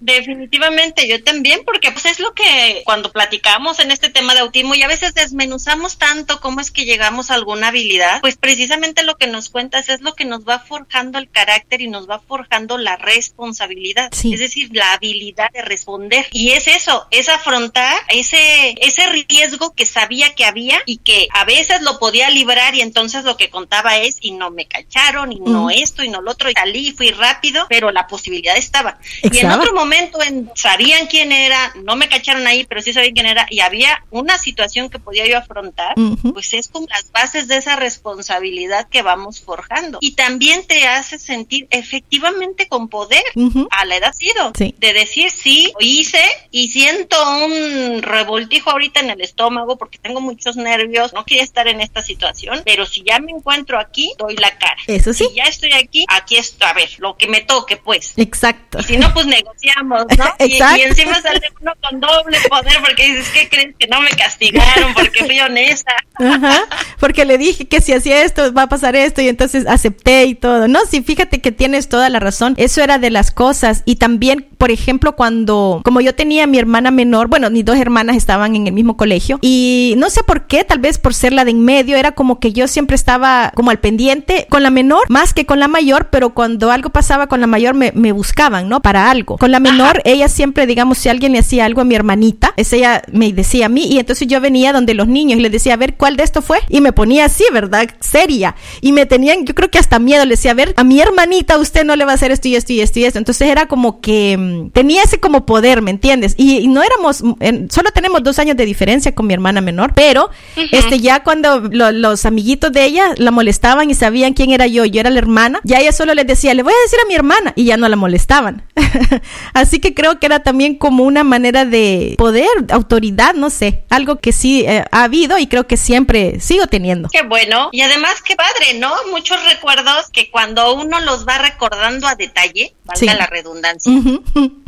definitivamente, 0.00 1.06
yo 1.06 1.22
también, 1.22 1.60
porque 1.66 1.92
pues 1.92 2.06
es 2.06 2.18
lo 2.18 2.32
que 2.32 2.80
cuando 2.86 3.12
platicamos 3.12 3.78
en 3.78 3.90
este 3.90 4.08
tema 4.08 4.32
de 4.32 4.40
autismo 4.40 4.74
y 4.74 4.82
a 4.82 4.88
veces 4.88 5.12
desmenuzamos 5.12 5.98
tanto 5.98 6.40
cómo 6.40 6.60
es 6.60 6.70
que 6.70 6.86
llegamos 6.86 7.30
a 7.30 7.34
alguna 7.34 7.68
habilidad, 7.68 8.22
pues 8.22 8.38
precisamente 8.38 9.02
lo 9.02 9.18
que 9.18 9.26
nos 9.26 9.50
cuentas 9.50 9.90
es 9.90 9.97
lo 10.00 10.14
que 10.14 10.24
nos 10.24 10.46
va 10.46 10.58
forjando 10.58 11.18
el 11.18 11.30
carácter 11.30 11.80
y 11.80 11.88
nos 11.88 12.08
va 12.08 12.18
forjando 12.18 12.78
la 12.78 12.96
responsabilidad, 12.96 14.10
es 14.12 14.40
decir, 14.40 14.70
la 14.72 14.92
habilidad 14.92 15.50
de 15.52 15.62
responder. 15.62 16.26
Y 16.32 16.50
es 16.50 16.66
eso, 16.66 17.06
es 17.10 17.28
afrontar 17.28 17.96
ese, 18.08 18.74
ese 18.80 19.06
riesgo 19.06 19.74
que 19.74 19.86
sabía 19.86 20.34
que 20.34 20.44
había 20.44 20.80
y 20.86 20.98
que 20.98 21.28
a 21.32 21.44
veces 21.44 21.82
lo 21.82 21.98
podía 21.98 22.30
librar 22.30 22.74
y 22.74 22.80
entonces 22.80 23.24
lo 23.24 23.36
que 23.36 23.50
contaba 23.50 23.98
es 23.98 24.18
y 24.20 24.32
no 24.32 24.50
me 24.50 24.66
cacharon 24.66 25.32
y 25.32 25.40
no 25.40 25.70
esto 25.70 26.02
y 26.02 26.08
no 26.08 26.20
lo 26.20 26.32
otro 26.32 26.50
y 26.50 26.54
salí, 26.54 26.92
fui 26.92 27.10
rápido, 27.10 27.66
pero 27.68 27.90
la 27.90 28.06
posibilidad 28.06 28.56
estaba. 28.56 28.98
Y 29.22 29.38
en 29.38 29.50
otro 29.50 29.72
momento 29.74 30.22
en, 30.22 30.50
sabían 30.54 31.06
quién 31.06 31.32
era, 31.32 31.72
no 31.82 31.96
me 31.96 32.08
cacharon 32.08 32.46
ahí, 32.46 32.64
pero 32.64 32.82
sí 32.82 32.92
sabían 32.92 33.14
quién 33.14 33.26
era 33.26 33.46
y 33.50 33.60
había 33.60 34.04
una 34.10 34.38
situación 34.38 34.90
que 34.90 34.98
podía 34.98 35.26
yo 35.26 35.38
afrontar, 35.38 35.94
pues 36.32 36.52
es 36.54 36.68
con 36.68 36.86
las 36.88 37.10
bases 37.12 37.48
de 37.48 37.56
esa 37.56 37.76
responsabilidad 37.76 38.88
que 38.88 39.02
vamos 39.02 39.40
forjando 39.40 39.87
y 40.00 40.12
también 40.12 40.66
te 40.66 40.86
hace 40.86 41.18
sentir 41.18 41.66
efectivamente 41.70 42.68
con 42.68 42.88
poder 42.88 43.22
a 43.70 43.84
la 43.84 43.96
edad 43.96 44.12
sido 44.12 44.52
de 44.52 44.92
decir 44.92 45.30
sí, 45.30 45.72
hice 45.80 46.22
y 46.50 46.68
siento 46.68 47.16
un 47.44 48.02
revoltijo 48.02 48.70
ahorita 48.70 49.00
en 49.00 49.10
el 49.10 49.20
estómago 49.20 49.76
porque 49.76 49.98
tengo 49.98 50.20
muchos 50.20 50.56
nervios, 50.56 51.12
no 51.12 51.24
quería 51.24 51.42
estar 51.42 51.68
en 51.68 51.80
esta 51.80 52.02
situación, 52.02 52.62
pero 52.64 52.86
si 52.86 53.02
ya 53.02 53.18
me 53.18 53.32
encuentro 53.32 53.78
aquí, 53.78 54.12
doy 54.18 54.36
la 54.36 54.50
cara. 54.58 54.76
Eso 54.86 55.12
sí. 55.12 55.26
Si 55.28 55.34
ya 55.34 55.44
estoy 55.44 55.72
aquí, 55.72 56.04
aquí 56.08 56.36
estoy, 56.36 56.68
a 56.68 56.72
ver, 56.72 56.88
lo 56.98 57.16
que 57.16 57.28
me 57.28 57.40
toque 57.40 57.76
pues. 57.76 58.12
Exacto. 58.16 58.78
Y 58.80 58.82
si 58.84 58.96
no, 58.96 59.12
pues 59.12 59.26
negociamos, 59.26 60.04
¿no? 60.16 60.24
Exacto. 60.38 60.78
Y, 60.78 60.82
encima 60.82 61.20
sale 61.20 61.40
uno 61.60 61.72
con 61.82 62.00
doble 62.00 62.38
poder 62.48 62.78
porque 62.80 63.12
dices, 63.12 63.28
¿qué 63.30 63.48
crees 63.48 63.74
que 63.78 63.86
no 63.86 64.00
me 64.00 64.10
castigaron 64.10 64.94
porque 64.94 65.24
fui 65.24 65.38
honesta? 65.40 65.92
Ajá, 66.14 66.64
porque 66.98 67.24
le 67.24 67.38
dije 67.38 67.66
que 67.66 67.80
si 67.80 67.92
hacía 67.92 68.22
esto 68.22 68.52
va 68.52 68.62
a 68.62 68.68
pasar 68.68 68.96
esto 68.96 69.22
y 69.22 69.28
entonces 69.28 69.66
acepté 69.78 70.26
y 70.26 70.34
todo. 70.34 70.68
No, 70.68 70.80
sí, 70.88 71.02
fíjate 71.02 71.40
que 71.40 71.52
tienes 71.52 71.88
toda 71.88 72.08
la 72.10 72.20
razón. 72.20 72.54
Eso 72.56 72.82
era 72.82 72.98
de 72.98 73.10
las 73.10 73.30
cosas. 73.30 73.82
Y 73.84 73.96
también, 73.96 74.46
por 74.58 74.70
ejemplo, 74.70 75.16
cuando, 75.16 75.80
como 75.84 76.00
yo 76.00 76.14
tenía 76.14 76.46
mi 76.46 76.58
hermana 76.58 76.90
menor, 76.90 77.28
bueno, 77.28 77.50
mis 77.50 77.64
dos 77.64 77.78
hermanas 77.78 78.16
estaban 78.16 78.54
en 78.54 78.66
el 78.66 78.72
mismo 78.72 78.96
colegio 78.96 79.38
y 79.42 79.94
no 79.98 80.10
sé 80.10 80.22
por 80.22 80.46
qué, 80.46 80.64
tal 80.64 80.78
vez 80.78 80.98
por 80.98 81.14
ser 81.14 81.32
la 81.32 81.44
de 81.44 81.48
en 81.48 81.64
medio, 81.64 81.96
era 81.96 82.12
como 82.12 82.38
que 82.38 82.52
yo 82.52 82.68
siempre 82.68 82.94
estaba 82.94 83.52
como 83.54 83.70
al 83.70 83.78
pendiente 83.78 84.46
con 84.50 84.62
la 84.62 84.70
menor 84.70 85.08
más 85.08 85.32
que 85.32 85.46
con 85.46 85.58
la 85.58 85.68
mayor, 85.68 86.08
pero 86.10 86.30
cuando 86.30 86.70
algo 86.70 86.90
pasaba 86.90 87.26
con 87.26 87.40
la 87.40 87.46
mayor 87.46 87.74
me, 87.74 87.92
me 87.94 88.12
buscaban, 88.12 88.68
¿no? 88.68 88.80
Para 88.80 89.10
algo. 89.10 89.38
Con 89.38 89.50
la 89.50 89.60
menor, 89.60 90.02
ella 90.04 90.28
siempre, 90.28 90.66
digamos, 90.66 90.98
si 90.98 91.08
alguien 91.08 91.32
le 91.32 91.38
hacía 91.38 91.64
algo 91.64 91.80
a 91.80 91.84
mi 91.84 91.94
hermanita, 91.94 92.52
es 92.56 92.72
ella 92.72 93.02
me 93.12 93.32
decía 93.32 93.66
a 93.66 93.68
mí 93.68 93.86
y 93.86 93.98
entonces 93.98 94.28
yo 94.28 94.40
venía 94.40 94.72
donde 94.72 94.94
los 94.94 95.08
niños 95.08 95.38
y 95.38 95.42
les 95.42 95.52
decía, 95.52 95.74
a 95.74 95.76
ver, 95.76 95.96
¿cuál 95.96 96.16
de 96.16 96.24
esto 96.24 96.42
fue? 96.42 96.58
Y 96.68 96.80
me 96.80 96.92
ponía 96.92 97.24
así, 97.24 97.44
¿verdad? 97.52 97.88
Seria. 98.00 98.54
Y 98.80 98.92
me 98.92 99.06
tenían, 99.06 99.44
yo 99.44 99.54
creo 99.58 99.72
que 99.72 99.78
hasta 99.80 99.98
miedo, 99.98 100.24
le 100.24 100.36
decía, 100.36 100.52
a 100.52 100.54
ver, 100.54 100.72
a 100.76 100.84
mi 100.84 101.00
hermanita 101.00 101.58
usted 101.58 101.82
no 101.82 101.96
le 101.96 102.04
va 102.04 102.12
a 102.12 102.14
hacer 102.14 102.30
esto 102.30 102.46
y 102.46 102.54
esto 102.54 102.72
y 102.72 102.80
esto 102.80 103.00
y 103.00 103.04
esto. 103.06 103.18
Entonces 103.18 103.48
era 103.48 103.66
como 103.66 104.00
que 104.00 104.36
mm, 104.38 104.70
tenía 104.70 105.02
ese 105.02 105.18
como 105.18 105.46
poder, 105.46 105.82
¿me 105.82 105.90
entiendes? 105.90 106.34
Y, 106.36 106.68
no 106.68 106.80
éramos, 106.84 107.24
mm, 107.24 107.68
solo 107.68 107.90
tenemos 107.90 108.22
dos 108.22 108.38
años 108.38 108.56
de 108.56 108.64
diferencia 108.64 109.16
con 109.16 109.26
mi 109.26 109.34
hermana 109.34 109.60
menor, 109.60 109.94
pero 109.94 110.30
este 110.70 111.00
ya 111.00 111.24
cuando 111.24 111.58
los 111.58 112.24
amiguitos 112.24 112.70
de 112.70 112.84
ella 112.84 113.14
la 113.16 113.32
molestaban 113.32 113.90
y 113.90 113.94
sabían 113.94 114.32
quién 114.32 114.52
era 114.52 114.68
yo, 114.68 114.84
yo 114.84 115.00
era 115.00 115.10
la 115.10 115.18
hermana, 115.18 115.60
ya 115.64 115.80
ella 115.80 115.90
solo 115.90 116.14
les 116.14 116.28
decía, 116.28 116.54
le 116.54 116.62
voy 116.62 116.72
a 116.72 116.82
decir 116.84 117.00
a 117.04 117.08
mi 117.08 117.16
hermana 117.16 117.52
y 117.56 117.64
ya 117.64 117.76
no 117.76 117.88
la 117.88 117.96
molestaban. 117.96 118.62
Así 119.54 119.80
que 119.80 119.92
creo 119.92 120.20
que 120.20 120.26
era 120.26 120.44
también 120.44 120.76
como 120.76 121.02
una 121.02 121.24
manera 121.24 121.64
de 121.64 122.14
poder, 122.16 122.48
autoridad, 122.70 123.34
no 123.34 123.50
sé, 123.50 123.82
algo 123.90 124.20
que 124.20 124.30
sí 124.30 124.64
eh, 124.68 124.84
ha 124.92 125.02
habido 125.02 125.36
y 125.36 125.48
creo 125.48 125.66
que 125.66 125.76
siempre 125.76 126.38
sigo 126.38 126.68
teniendo. 126.68 127.08
Qué 127.10 127.22
bueno. 127.22 127.70
Y 127.72 127.80
además, 127.80 128.22
qué 128.22 128.36
padre, 128.36 128.78
¿no? 128.78 128.92
Muchos 129.10 129.47
recuerdos 129.48 130.10
que 130.10 130.30
cuando 130.30 130.74
uno 130.74 131.00
los 131.00 131.26
va 131.26 131.38
recordando 131.38 132.06
a 132.06 132.14
detalle, 132.14 132.74
valga 132.84 133.14
la 133.14 133.26
redundancia, 133.26 133.92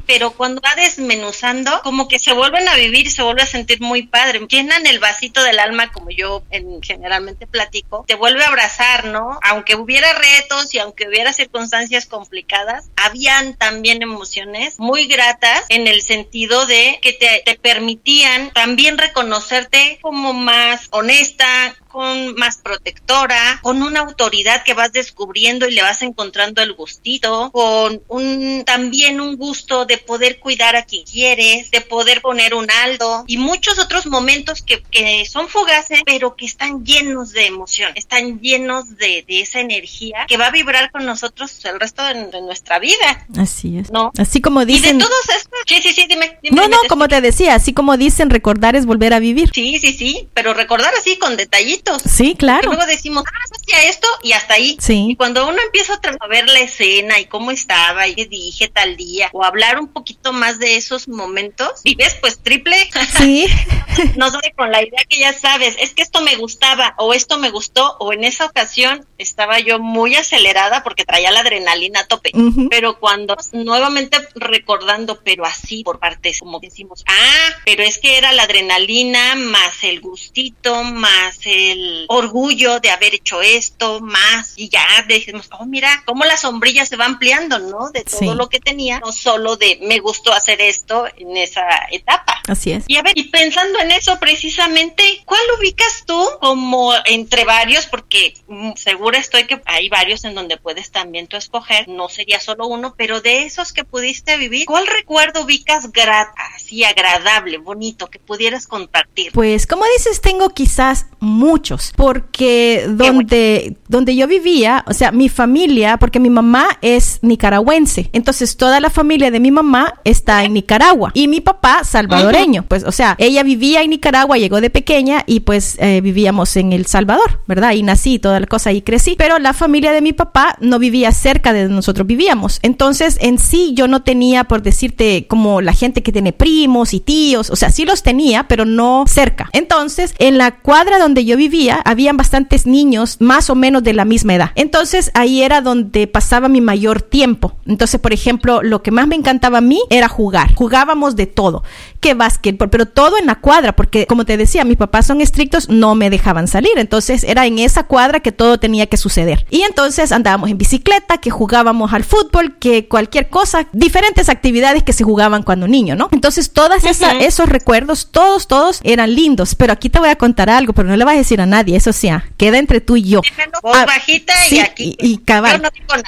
pero 0.07 0.33
cuando 0.33 0.61
va 0.61 0.75
desmenuzando, 0.75 1.81
como 1.83 2.09
que 2.09 2.19
se 2.19 2.33
vuelven 2.33 2.69
a 2.69 2.75
vivir 2.75 3.11
se 3.11 3.23
vuelve 3.23 3.43
a 3.43 3.47
sentir 3.47 3.81
muy 3.81 4.03
padre. 4.03 4.41
Llenan 4.49 4.87
el 4.87 4.99
vasito 4.99 5.43
del 5.43 5.59
alma, 5.59 5.93
como 5.93 6.11
yo 6.11 6.43
en, 6.51 6.83
generalmente 6.83 7.47
platico, 7.47 8.05
te 8.07 8.15
vuelve 8.15 8.45
a 8.45 8.49
abrazar, 8.49 9.05
¿no? 9.05 9.39
Aunque 9.43 9.77
hubiera 9.77 10.13
retos 10.15 10.75
y 10.75 10.79
aunque 10.79 11.09
hubiera 11.09 11.33
circunstancias 11.33 12.07
complicadas, 12.07 12.91
habían 12.97 13.55
también 13.55 14.03
emociones 14.03 14.79
muy 14.79 15.07
gratas 15.07 15.65
en 15.69 15.87
el 15.87 16.03
sentido 16.03 16.67
de 16.67 16.99
que 17.03 17.13
te, 17.13 17.43
te 17.45 17.55
permitían 17.57 18.51
también 18.51 18.99
reconocerte 18.99 19.99
como 20.03 20.33
más 20.33 20.89
honesta, 20.91 21.77
con 21.91 22.35
más 22.37 22.59
protectora, 22.59 23.61
con 23.63 23.83
una 23.83 24.01
autoridad 24.01 24.63
que 24.65 24.75
vas 24.75 24.93
descubriendo 24.93 25.69
y 25.69 25.73
le 25.73 25.83
vas 25.83 26.03
encontrando 26.03 26.63
el 26.63 26.73
gustito, 26.73 27.51
con 27.53 28.03
un 28.09 28.63
también 28.65 29.21
un 29.21 29.37
gusto 29.37 29.85
de 29.85 29.99
poder 29.99 30.39
cuidar 30.39 30.77
a 30.77 30.85
quien 30.85 31.05
quieres, 31.05 31.71
de 31.71 31.81
poder 31.81 32.21
poner 32.23 32.55
un 32.55 32.71
alto 32.71 33.25
y 33.27 33.37
muchos 33.37 33.79
otros 33.79 34.07
momentos 34.07 34.63
que, 34.63 34.83
que 34.83 35.27
son 35.27 35.49
fugaces, 35.49 36.01
pero 36.05 36.37
que 36.37 36.47
están 36.47 36.85
llenos 36.85 37.33
de 37.33 37.47
emoción, 37.47 37.93
están 37.95 38.41
llenos 38.41 38.97
de, 38.97 39.25
de 39.27 39.41
esa 39.41 39.61
energía 39.61 40.27
que 40.27 40.37
va 40.37 40.47
a 40.47 40.51
vibrar 40.51 40.91
con 40.91 41.05
nosotros 41.05 41.65
el 41.65 41.81
resto 41.81 42.03
de, 42.05 42.41
nuestra 42.41 42.79
vida. 42.79 43.27
Así 43.37 43.79
es. 43.79 43.91
¿No? 43.91 44.13
Así 44.17 44.41
como 44.41 44.65
dicen. 44.65 44.97
Y 44.97 44.99
de 44.99 45.05
todos 45.05 45.29
estos, 45.37 45.61
sí, 45.67 45.81
sí, 45.83 45.93
sí, 45.93 46.07
dime. 46.09 46.39
no, 46.51 46.69
no, 46.69 46.79
como 46.89 47.09
te 47.09 47.21
decía, 47.21 47.55
así 47.55 47.73
como 47.73 47.97
dicen, 47.97 48.31
recordar 48.31 48.77
es 48.77 48.87
volver 48.87 49.13
a 49.13 49.19
vivir. 49.19 49.51
Sí, 49.53 49.79
sí, 49.79 49.93
sí, 49.93 50.29
pero 50.35 50.55
recordar 50.55 50.95
así 50.95 51.19
con 51.19 51.37
detallitos 51.81 52.11
Sí, 52.21 52.35
claro. 52.35 52.69
Luego 52.71 52.87
decimos, 52.87 53.25
ah, 53.27 53.45
hacía 53.55 53.89
esto 53.89 54.07
y 54.23 54.33
hasta 54.33 54.55
ahí. 54.55 54.77
Sí. 54.81 55.07
Y 55.11 55.17
cuando 55.17 55.49
uno 55.49 55.59
empieza 55.65 55.99
a 56.21 56.27
ver 56.29 56.49
la 56.49 56.61
escena 56.61 57.19
y 57.19 57.27
cómo 57.27 57.51
estaba 57.51 58.07
y 58.09 58.15
qué 58.15 58.27
dije 58.27 58.69
tal 58.69 58.97
día, 58.97 59.31
o 59.33 59.45
hablar 59.45 59.79
un 59.79 59.89
poquito 59.89 60.33
más 60.33 60.59
de 60.59 60.77
esos 60.77 61.09
momentos, 61.09 61.83
vives 61.85 62.17
pues 62.21 62.41
triple. 62.41 62.77
Sí. 63.17 63.47
no 64.17 64.31
sale 64.31 64.53
con 64.57 64.71
la 64.71 64.83
idea 64.83 65.05
que 65.09 65.19
ya 65.19 65.33
sabes, 65.33 65.77
es 65.81 65.95
que 65.95 66.03
esto 66.03 66.21
me 66.21 66.37
gustaba, 66.37 66.95
o 66.99 67.15
esto 67.15 67.39
me 67.39 67.51
gustó, 67.51 67.97
o 68.01 68.13
en 68.13 68.25
esa 68.25 68.47
ocasión 68.47 69.07
estaba 69.19 69.59
yo 69.61 69.79
muy 69.79 70.15
acelerada 70.15 70.83
porque 70.83 71.05
traía 71.05 71.31
la 71.31 71.41
adrenalina 71.41 72.01
a 72.01 72.07
tope. 72.07 72.33
Pero 72.71 72.99
cuando 72.99 73.37
nuevamente 73.53 74.19
recordando, 74.35 75.21
pero 75.23 75.45
así 75.45 75.83
por 75.85 75.99
partes, 75.99 76.41
como 76.41 76.61
decimos, 76.61 77.05
ah, 77.07 77.49
pero 77.65 77.83
es 77.83 77.99
que 77.99 78.19
era 78.19 78.33
la 78.33 78.45
adrenalina 78.45 79.35
más 79.37 79.85
el 79.85 80.01
gustito, 80.01 80.83
más 80.85 81.39
el 81.45 81.70
el 81.73 82.07
orgullo 82.09 82.81
de 82.81 82.91
haber 82.91 83.15
hecho 83.15 83.43
esto 83.43 84.01
más 84.01 84.55
y 84.57 84.69
ya 84.69 84.85
decimos, 85.07 85.49
oh, 85.59 85.67
mira, 85.67 86.03
cómo 86.05 86.25
la 86.25 86.37
sombrilla 86.37 86.85
se 86.85 86.97
va 86.97 87.07
ampliando, 87.07 87.59
¿no? 87.59 87.91
De 87.91 88.05
todo 88.05 88.35
lo 88.35 88.49
que 88.49 88.61
tenía, 88.61 88.99
no 89.01 89.13
solo 89.13 89.57
de 89.57 89.79
me 89.83 89.99
gustó 89.99 90.33
hacer 90.33 90.61
esto 90.61 91.07
en 91.17 91.37
esa 91.37 91.63
etapa. 91.91 92.41
Así 92.49 92.73
es. 92.73 92.85
Y 92.89 92.97
a 92.97 93.03
ver, 93.03 93.17
y 93.17 93.25
pensando 93.25 93.79
en 93.81 93.91
eso 93.91 94.19
precisamente, 94.19 95.23
¿cuál 95.25 95.41
ubicas 95.59 96.05
tú 96.07 96.21
como 96.41 96.93
entre 97.05 97.45
varios? 97.45 97.87
Porque 97.87 98.35
mm, 98.49 98.73
segura 98.77 99.19
estoy 99.19 99.45
que 99.47 99.61
hay 99.67 99.89
varios 99.89 100.25
en 100.25 100.35
donde 100.35 100.57
puedes 100.57 100.91
también 100.91 101.27
tú 101.27 101.37
escoger, 101.37 101.89
no 101.89 102.09
sería 102.09 102.41
solo 102.41 102.67
uno, 102.67 102.95
pero 102.97 103.21
de 103.21 103.45
esos 103.45 103.73
que 103.73 103.85
pudiste 103.85 104.37
vivir, 104.37 104.67
¿cuál 104.67 104.87
recuerdo 104.87 105.43
ubicas 105.43 105.93
grata, 105.93 106.43
así 106.55 106.85
agradable, 106.85 107.59
bonito, 107.59 108.09
que 108.09 108.19
pudieras 108.19 108.67
compartir? 108.67 109.33
Pues 109.33 109.67
como 109.67 109.85
dices, 109.97 110.21
tengo 110.21 110.51
quizás 110.51 111.07
muchos. 111.21 111.93
Porque 111.97 112.87
donde, 112.89 113.77
donde 113.89 114.17
yo 114.17 114.27
vivía, 114.27 114.85
o 114.87 114.93
sea, 114.93 115.13
mi 115.13 115.29
familia, 115.29 115.99
porque 115.99 116.19
mi 116.19 116.31
mamá 116.31 116.67
es 116.83 117.19
nicaragüense, 117.23 118.11
entonces 118.13 118.57
toda 118.57 118.81
la 118.81 118.91
familia 118.91 119.31
de 119.31 119.41
mi 119.41 119.51
mamá 119.51 119.95
está 120.05 120.45
en 120.45 120.55
Nicaragua. 120.55 121.11
Y 121.15 121.29
mi 121.29 121.41
papá 121.41 121.85
salvadoreño, 121.85 122.65
pues, 122.67 122.85
o 122.85 122.93
sea, 122.93 123.15
ella 123.19 123.43
vivía 123.43 123.83
en 123.83 123.91
Nicaragua, 123.91 124.39
llegó 124.39 124.61
de 124.61 124.71
pequeña 124.71 125.23
y 125.27 125.41
pues 125.41 125.77
eh, 125.79 126.01
vivíamos 126.01 126.57
en 126.57 126.73
El 126.73 126.87
Salvador, 126.87 127.41
¿verdad? 127.47 127.73
Y 127.73 127.83
nací, 127.83 128.19
toda 128.19 128.41
la 128.41 128.47
cosa, 128.47 128.73
y 128.73 128.83
crecí, 128.83 129.15
pero 129.17 129.39
la 129.39 129.53
familia 129.53 129.93
de 129.93 130.01
mi 130.01 130.13
papá 130.13 130.57
no 130.61 130.79
vivía 130.79 131.13
cerca 131.13 131.53
de 131.53 131.63
donde 131.63 131.77
nosotros 131.77 132.07
vivíamos, 132.07 132.59
entonces 132.63 133.19
en 133.21 133.39
sí 133.39 133.73
yo 133.75 133.89
no 133.89 134.03
tenía, 134.03 134.45
por 134.45 134.63
decirte, 134.63 135.27
como 135.29 135.61
la 135.61 135.73
gente 135.73 136.03
que 136.03 136.13
tiene 136.13 136.33
primos 136.33 136.95
y 136.95 137.01
tíos, 137.01 137.51
o 137.51 137.57
sea, 137.57 137.71
sí 137.71 137.85
los 137.85 138.03
tenía, 138.03 138.49
pero 138.49 138.65
no 138.65 139.05
cerca. 139.07 139.49
Entonces, 139.53 140.15
en 140.19 140.39
la 140.39 140.59
cuadra 140.61 140.99
donde 140.99 141.10
yo 141.19 141.37
vivía, 141.37 141.81
habían 141.85 142.17
bastantes 142.17 142.67
niños 142.67 143.17
más 143.21 143.51
o 143.51 143.55
menos 143.55 143.83
de 143.83 143.93
la 143.93 144.05
misma 144.05 144.35
edad. 144.35 144.51
Entonces 144.55 145.11
ahí 145.15 145.43
era 145.43 145.61
donde 145.61 146.07
pasaba 146.07 146.49
mi 146.49 146.61
mayor 146.61 147.03
tiempo. 147.03 147.55
Entonces, 147.67 148.01
por 148.01 148.13
ejemplo, 148.13 148.63
lo 148.63 148.83
que 148.83 148.91
más 148.91 149.07
me 149.07 149.17
encantaba 149.17 149.59
a 149.59 149.63
mí 149.63 149.81
era 149.91 150.09
jugar. 150.09 150.55
Jugábamos 150.55 151.17
de 151.17 151.27
todo, 151.27 151.65
que 152.01 152.15
básquetbol, 152.15 152.71
pero 152.71 152.87
todo 152.87 153.19
en 153.19 153.27
la 153.27 153.37
cuadra, 153.37 153.75
porque 153.75 154.07
como 154.07 154.25
te 154.25 154.37
decía, 154.37 154.65
mis 154.65 154.77
papás 154.77 155.07
son 155.07 155.21
estrictos, 155.21 155.69
no 155.69 155.95
me 155.95 156.11
dejaban 156.11 156.49
salir. 156.49 156.73
Entonces 156.77 157.25
era 157.25 157.47
en 157.47 157.59
esa 157.59 157.85
cuadra 157.85 158.21
que 158.21 158.33
todo 158.33 158.59
tenía 158.59 158.87
que 158.87 158.97
suceder. 158.97 159.47
Y 159.51 159.63
entonces 159.63 160.13
andábamos 160.13 160.51
en 160.51 160.59
bicicleta, 160.59 161.19
que 161.19 161.31
jugábamos 161.31 161.93
al 161.93 162.05
fútbol, 162.05 162.57
que 162.59 162.89
cualquier 162.89 163.29
cosa, 163.29 163.67
diferentes 163.73 164.29
actividades 164.29 164.83
que 164.83 164.93
se 164.93 165.05
jugaban 165.05 165.43
cuando 165.43 165.69
niño, 165.69 165.97
¿no? 165.97 166.09
Entonces 166.13 166.53
todas 166.53 166.85
esos 166.85 167.49
recuerdos, 167.49 168.09
todos, 168.11 168.47
todos 168.47 168.81
eran 168.85 169.15
lindos. 169.15 169.55
Pero 169.55 169.73
aquí 169.73 169.89
te 169.89 169.99
voy 169.99 170.09
a 170.09 170.17
contar 170.17 170.51
algo, 170.51 170.73
pero 170.73 170.89
no 170.89 170.97
le 171.01 171.05
vas 171.07 171.15
a 171.15 171.19
decir 171.19 171.41
a 171.41 171.47
nadie, 171.47 171.77
eso 171.77 171.93
sea, 171.93 172.27
queda 172.37 172.59
entre 172.59 172.81
tú 172.81 172.97
y 172.97 173.05
yo. 173.05 173.23
Ah, 173.65 173.87
bajita 173.87 174.35
y 174.51 174.59
aquí. 174.59 174.97
Y, 175.01 175.17
cabal. 175.19 175.63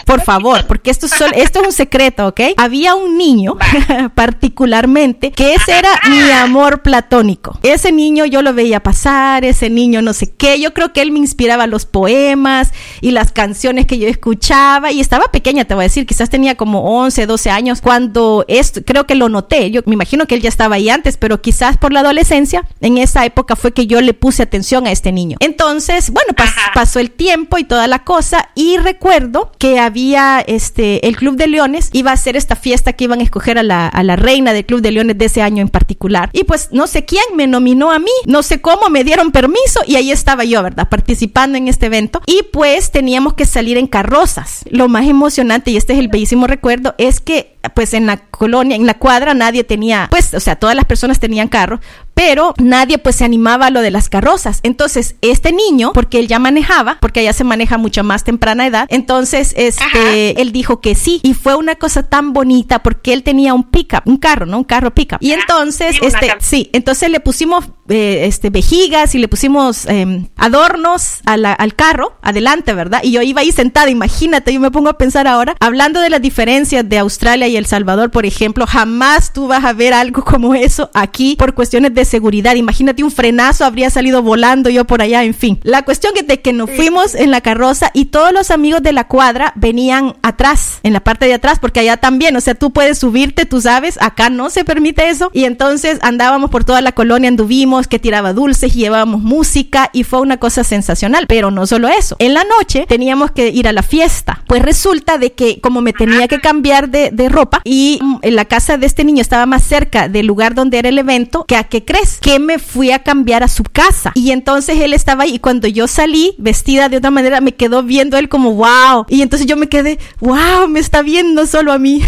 por 0.05 0.23
favor, 0.23 0.67
porque 0.67 0.91
esto 0.91 1.07
es, 1.07 1.13
esto 1.35 1.61
es 1.61 1.67
un 1.67 1.73
secreto, 1.73 2.29
¿ok? 2.29 2.41
Había 2.59 2.95
un 2.95 3.17
niño, 3.17 3.57
particularmente, 4.15 5.33
que 5.33 5.55
ese 5.55 5.79
era 5.79 5.89
mi 6.11 6.31
amor 6.31 6.83
platónico. 6.83 7.59
Ese 7.63 7.91
niño 7.91 8.27
yo 8.27 8.43
lo 8.43 8.53
veía 8.53 8.83
pasar, 8.83 9.47
ese 9.47 9.71
niño 9.71 10.03
no 10.03 10.13
sé 10.13 10.31
qué. 10.31 10.61
Yo 10.61 10.75
creo 10.75 10.93
que 10.93 11.01
él 11.01 11.11
me 11.11 11.19
inspiraba 11.19 11.67
los 11.67 11.87
poemas 11.87 12.73
y 13.01 13.13
las 13.13 13.33
canciones 13.33 13.87
que 13.87 13.99
yo 13.99 14.09
escuchaba. 14.09 14.93
Y 14.93 15.01
estaba 15.01 15.33
pequeña, 15.33 15.65
te 15.65 15.75
voy 15.75 15.85
a 15.85 15.89
decir, 15.89 16.05
quizás 16.05 16.29
tenía 16.29 16.55
como 16.57 17.01
11, 17.01 17.25
12 17.25 17.51
años 17.51 17.81
cuando 17.81 18.45
esto, 18.49 18.83
creo 18.85 19.07
que 19.07 19.15
lo 19.15 19.31
noté. 19.31 19.71
Yo 19.71 19.81
me 19.87 19.95
imagino 19.95 20.27
que 20.27 20.35
él 20.35 20.43
ya 20.43 20.51
estaba 20.51 20.75
ahí 20.75 20.91
antes, 20.91 21.17
pero 21.17 21.41
quizás 21.41 21.79
por 21.79 21.95
la 21.95 22.01
adolescencia, 22.01 22.67
en 22.83 22.99
esa 22.99 23.25
época 23.25 23.57
fue 23.57 23.73
que 23.73 23.87
yo 23.87 24.03
le 24.03 24.13
puse 24.13 24.43
atención 24.43 24.82
a 24.87 24.93
este 24.93 25.13
niño. 25.13 25.37
Entonces, 25.41 26.11
bueno, 26.11 26.35
pasó 26.75 27.01
el 27.01 27.11
tiempo 27.11 27.59
y 27.59 27.65
toda 27.65 27.87
la 27.87 28.01
cosa 28.01 28.51
y 28.55 28.77
recuerdo 28.79 29.53
que 29.59 29.79
había 29.79 30.41
este 30.47 31.07
el 31.07 31.17
Club 31.17 31.37
de 31.37 31.47
Leones 31.47 31.91
iba 31.93 32.11
a 32.11 32.15
hacer 32.15 32.37
esta 32.37 32.57
fiesta 32.57 32.93
que 32.93 33.05
iban 33.05 33.21
a 33.21 33.23
escoger 33.23 33.59
a 33.59 33.63
la, 33.63 33.89
a 33.89 34.03
la 34.03 34.17
reina 34.17 34.53
del 34.53 34.67
Club 34.67 34.81
de 34.81 34.93
Leones 34.93 35.19
de 35.19 35.25
ese 35.27 35.43
año 35.43 35.63
en 35.63 35.69
particular. 35.69 36.31
Y 36.33 36.45
pues 36.45 36.69
no 36.73 36.87
sé 36.87 37.05
quién 37.05 37.25
me 37.35 37.47
nominó 37.47 37.91
a 37.91 37.99
mí, 37.99 38.11
no 38.27 38.43
sé 38.43 38.61
cómo 38.61 38.89
me 38.89 39.05
dieron 39.05 39.33
permiso 39.33 39.81
y 39.87 39.97
ahí 39.97 40.11
estaba 40.11 40.45
yo, 40.45 40.63
¿verdad? 40.63 40.89
Participando 40.89 41.59
en 41.59 41.69
este 41.69 41.87
evento 41.87 42.21
y 42.27 42.43
pues 42.53 42.91
teníamos 42.91 43.35
que 43.35 43.45
salir 43.45 43.79
en 43.79 43.87
carrozas. 43.87 44.65
Lo 44.71 44.89
más 44.89 45.07
emocionante 45.07 45.71
y 45.71 45.77
este 45.77 45.93
es 45.93 45.99
el 45.99 46.09
bellísimo 46.09 46.47
recuerdo 46.47 46.95
es 46.99 47.21
que 47.21 47.57
pues 47.75 47.95
en 47.95 48.07
la 48.07 48.17
colonia, 48.17 48.77
en 48.77 48.87
la 48.87 48.95
cuadra 48.95 49.35
nadie 49.35 49.65
tenía, 49.65 50.09
pues, 50.11 50.35
o 50.35 50.41
sea, 50.41 50.57
todas 50.57 50.77
las 50.77 50.85
personas 50.85 51.21
tenían 51.21 51.49
carro, 51.49 51.81
pero 52.15 52.55
nadie 52.59 52.99
pues 52.99 53.17
se 53.17 53.25
animaba 53.25 53.67
a 53.67 53.71
lo 53.71 53.81
de 53.81 53.91
las 53.91 54.09
carrozas. 54.09 54.61
Entonces, 54.63 55.17
este 55.23 55.53
niño, 55.53 55.93
porque 55.93 56.19
él 56.19 56.29
ya 56.29 56.39
manejaba, 56.39 56.99
porque 57.01 57.21
allá 57.21 57.33
se 57.33 57.45
maneja 57.45 57.79
mucho 57.79 58.05
más 58.05 58.25
temprana 58.25 58.67
edad, 58.67 58.87
entonces 58.91 59.55
este 59.57 60.41
él 60.41 60.53
dijo 60.53 60.81
que 60.81 60.95
sí 60.95 61.21
y 61.23 61.35
fue 61.35 61.55
una 61.55 61.75
cosa 61.77 62.03
tan 62.03 62.33
bonita 62.33 62.83
porque 62.83 63.13
él 63.13 63.23
tenía 63.23 63.55
un 63.55 63.65
pickup, 63.65 64.03
un 64.07 64.19
carro, 64.19 64.47
¿no? 64.47 64.59
Un 64.59 64.65
carro 64.65 64.93
pickup. 64.95 65.19
Y 65.21 65.33
entonces 65.33 65.97
este 66.03 66.35
sí, 66.41 66.71
entonces 66.73 67.11
le 67.11 67.21
pusimos 67.21 67.65
eh, 67.89 68.27
este 68.27 68.51
vejigas 68.51 69.15
y 69.15 69.19
le 69.19 69.29
pusimos 69.29 69.87
em, 69.87 70.29
adornos 70.37 71.21
al 71.25 71.75
carro 71.75 72.15
adelante, 72.23 72.75
¿verdad? 72.75 73.01
Y 73.03 73.13
yo 73.13 73.23
iba 73.23 73.41
ahí 73.41 73.53
sentada, 73.53 73.91
imagínate, 73.91 74.53
yo 74.53 74.61
me 74.61 74.71
pongo 74.71 74.91
a 74.91 74.99
pensar 74.99 75.27
ahora, 75.27 75.57
hablando 75.61 76.01
de 76.01 76.11
las 76.11 76.23
diferencias 76.23 76.89
de 76.89 76.99
Australia 76.99 77.49
y 77.49 77.52
El 77.57 77.67
Salvador, 77.67 78.11
por 78.11 78.27
ejemplo, 78.27 78.67
jamás 78.67 79.33
tú 79.33 79.49
vas 79.49 79.65
a 79.65 79.73
ver 79.73 79.95
algo 79.95 80.25
como 80.25 80.55
eso 80.55 80.91
aquí 80.95 81.37
por 81.37 81.55
cuestiones 81.55 81.95
de 81.95 82.05
seguridad. 82.05 82.55
Imagínate 82.55 83.05
un 83.05 83.11
frenazo, 83.11 83.65
habría 83.65 83.91
salido 83.91 84.23
volando 84.23 84.71
yo 84.71 84.85
por 84.85 85.03
allá, 85.03 85.25
en 85.25 85.35
fin. 85.35 85.61
La 85.63 85.83
cuestión 85.83 86.15
es 86.17 86.27
de 86.27 86.41
que 86.41 86.53
nos 86.53 86.71
fuimos 86.71 87.15
en 87.15 87.31
la 87.31 87.41
carroza 87.41 87.91
y 87.95 88.07
todos 88.07 88.33
los 88.33 88.51
amigos 88.51 88.83
de 88.83 88.93
la 88.93 89.09
cuadra 89.09 89.53
venían 89.57 90.17
atrás, 90.23 90.81
en 90.83 90.93
la 90.93 91.01
parte 91.01 91.27
de 91.27 91.35
atrás, 91.35 91.59
porque 91.61 91.81
allá 91.81 91.97
también, 91.97 92.37
o 92.37 92.41
sea, 92.41 92.55
tú 92.55 92.73
puedes 92.73 92.99
subirte, 92.99 93.47
tú 93.47 93.61
sabes, 93.61 93.99
acá 94.01 94.31
no 94.31 94.51
se 94.51 94.65
permite 94.65 95.09
eso. 95.09 95.31
Y 95.33 95.45
entonces 95.45 95.99
andábamos 96.03 96.51
por 96.51 96.65
toda 96.65 96.81
la 96.81 96.93
colonia, 96.93 97.29
anduvimos, 97.29 97.87
que 97.87 97.99
tiraba 97.99 98.33
dulces, 98.33 98.75
llevábamos 98.75 99.21
música 99.21 99.91
y 99.93 100.05
fue 100.05 100.21
una 100.21 100.39
cosa 100.39 100.65
sensacional. 100.65 101.27
Pero 101.27 101.51
no 101.51 101.67
solo 101.67 101.89
eso, 101.89 102.17
en 102.19 102.35
la 102.35 102.45
noche 102.45 102.87
teníamos 102.89 103.31
que 103.31 103.49
ir 103.49 103.69
a 103.69 103.73
la 103.73 103.83
fiesta. 103.83 104.43
Pues 104.47 104.63
resulta 104.63 105.19
de 105.19 105.33
que 105.33 105.61
como 105.61 105.81
me 105.81 105.93
tenía 105.93 106.29
que 106.29 106.41
cambiar 106.41 106.89
de, 106.89 107.11
de 107.11 107.29
ropa, 107.29 107.42
y 107.65 107.99
mm, 108.03 108.19
en 108.23 108.37
la 108.37 108.45
casa 108.45 108.77
de 108.77 108.87
este 108.87 109.05
niño 109.05 109.21
estaba 109.21 109.47
más 109.47 109.63
cerca 109.63 110.09
del 110.09 110.27
lugar 110.27 110.55
donde 110.55 110.79
era 110.79 110.89
el 110.89 110.99
evento 110.99 111.45
que 111.47 111.57
a 111.57 111.65
qué 111.65 111.85
crees 111.85 112.19
que 112.21 112.39
me 112.39 112.59
fui 112.59 112.91
a 112.91 113.01
cambiar 113.01 113.43
a 113.43 113.49
su 113.49 113.65
casa. 113.65 114.13
Y 114.15 114.31
entonces 114.31 114.79
él 114.81 114.93
estaba 114.93 115.25
ahí 115.25 115.35
y 115.35 115.39
cuando 115.39 115.69
yo 115.69 115.89
salí 115.89 116.35
vestida 116.39 116.89
de 116.89 116.99
otra 116.99 117.11
manera 117.11 117.41
me 117.41 117.55
quedó 117.55 117.83
viendo 117.83 118.17
él 118.19 118.29
como 118.29 118.55
wow 118.55 119.07
y 119.09 119.23
entonces 119.23 119.47
yo 119.47 119.57
me 119.57 119.69
quedé 119.69 119.99
wow 120.21 120.69
me 120.69 120.81
está 120.81 121.03
viendo 121.03 121.47
solo 121.47 121.73
a 121.73 121.79
mí 121.79 122.03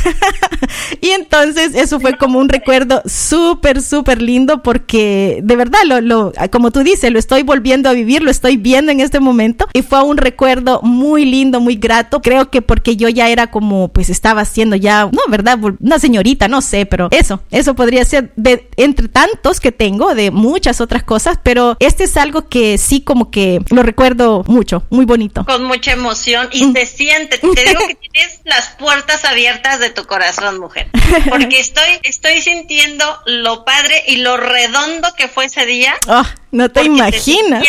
y 1.00 1.08
entonces 1.10 1.74
eso 1.74 2.00
fue 2.00 2.16
como 2.16 2.38
un 2.38 2.48
recuerdo 2.48 3.02
súper 3.06 3.80
súper 3.80 4.20
lindo 4.20 4.62
porque 4.62 5.40
de 5.42 5.56
verdad 5.56 5.78
lo, 5.86 6.00
lo 6.00 6.32
como 6.50 6.70
tú 6.70 6.80
dices 6.80 7.10
lo 7.10 7.18
estoy 7.18 7.42
volviendo 7.42 7.88
a 7.88 7.92
vivir 7.92 8.22
lo 8.22 8.30
estoy 8.30 8.56
viendo 8.56 8.92
en 8.92 9.00
este 9.00 9.20
momento 9.20 9.66
y 9.72 9.82
fue 9.82 10.02
un 10.02 10.16
recuerdo 10.16 10.80
muy 10.82 11.24
lindo 11.24 11.60
muy 11.60 11.76
grato. 11.76 12.20
Creo 12.22 12.50
que 12.50 12.62
porque 12.62 12.96
yo 12.96 13.08
ya 13.08 13.28
era 13.28 13.48
como 13.48 13.88
pues 13.88 14.10
estaba 14.10 14.42
haciendo 14.42 14.76
ya 14.76 15.08
no 15.10 15.20
verdad 15.28 15.58
una 15.80 15.98
señorita 15.98 16.48
no 16.48 16.60
sé 16.60 16.87
pero 16.87 17.08
eso 17.10 17.42
eso 17.50 17.74
podría 17.74 18.04
ser 18.04 18.32
de 18.37 18.68
entre 18.76 19.08
tantos 19.08 19.60
que 19.60 19.72
tengo 19.72 20.14
de 20.14 20.30
muchas 20.30 20.80
otras 20.80 21.02
cosas 21.02 21.38
pero 21.42 21.76
este 21.80 22.04
es 22.04 22.16
algo 22.16 22.48
que 22.48 22.78
sí 22.78 23.00
como 23.00 23.30
que 23.30 23.60
lo 23.70 23.82
recuerdo 23.82 24.44
mucho 24.46 24.84
muy 24.90 25.04
bonito. 25.04 25.44
Con 25.44 25.64
mucha 25.64 25.92
emoción 25.92 26.48
y 26.52 26.72
se 26.72 26.87
siente. 26.87 27.38
Te 27.38 27.64
digo 27.64 27.80
que 27.87 27.94
tienes 27.94 28.40
las 28.44 28.68
puertas 28.70 29.24
abiertas 29.24 29.80
de 29.80 29.90
tu 29.90 30.04
corazón 30.04 30.58
mujer 30.58 30.88
porque 31.28 31.58
estoy 31.60 32.00
estoy 32.02 32.40
sintiendo 32.40 33.04
lo 33.26 33.64
padre 33.64 34.02
y 34.06 34.16
lo 34.16 34.37
redondo 34.37 35.08
que 35.16 35.28
fue 35.28 35.46
ese 35.46 35.66
día. 35.66 35.94
Oh, 36.06 36.24
no 36.54 36.70
te 36.70 36.84
imaginas 36.84 37.66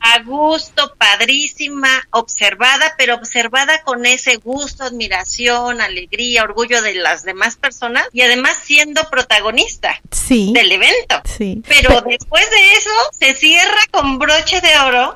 a 0.00 0.22
gusto 0.22 0.94
padrísima 0.96 1.88
observada 2.10 2.94
pero 2.96 3.14
observada 3.14 3.82
con 3.82 4.06
ese 4.06 4.36
gusto 4.36 4.84
admiración 4.84 5.80
alegría 5.80 6.44
orgullo 6.44 6.80
de 6.80 6.94
las 6.94 7.24
demás 7.24 7.56
personas 7.56 8.08
y 8.12 8.22
además 8.22 8.56
siendo 8.64 9.08
protagonista 9.10 10.00
sí. 10.10 10.52
del 10.54 10.72
evento. 10.72 11.20
Sí. 11.24 11.62
Pero 11.68 12.00
después 12.02 12.48
de 12.50 12.72
eso 12.72 12.90
se 13.12 13.34
cierra 13.34 13.80
con 13.90 14.18
broche 14.18 14.60
de 14.60 14.78
oro 14.78 15.14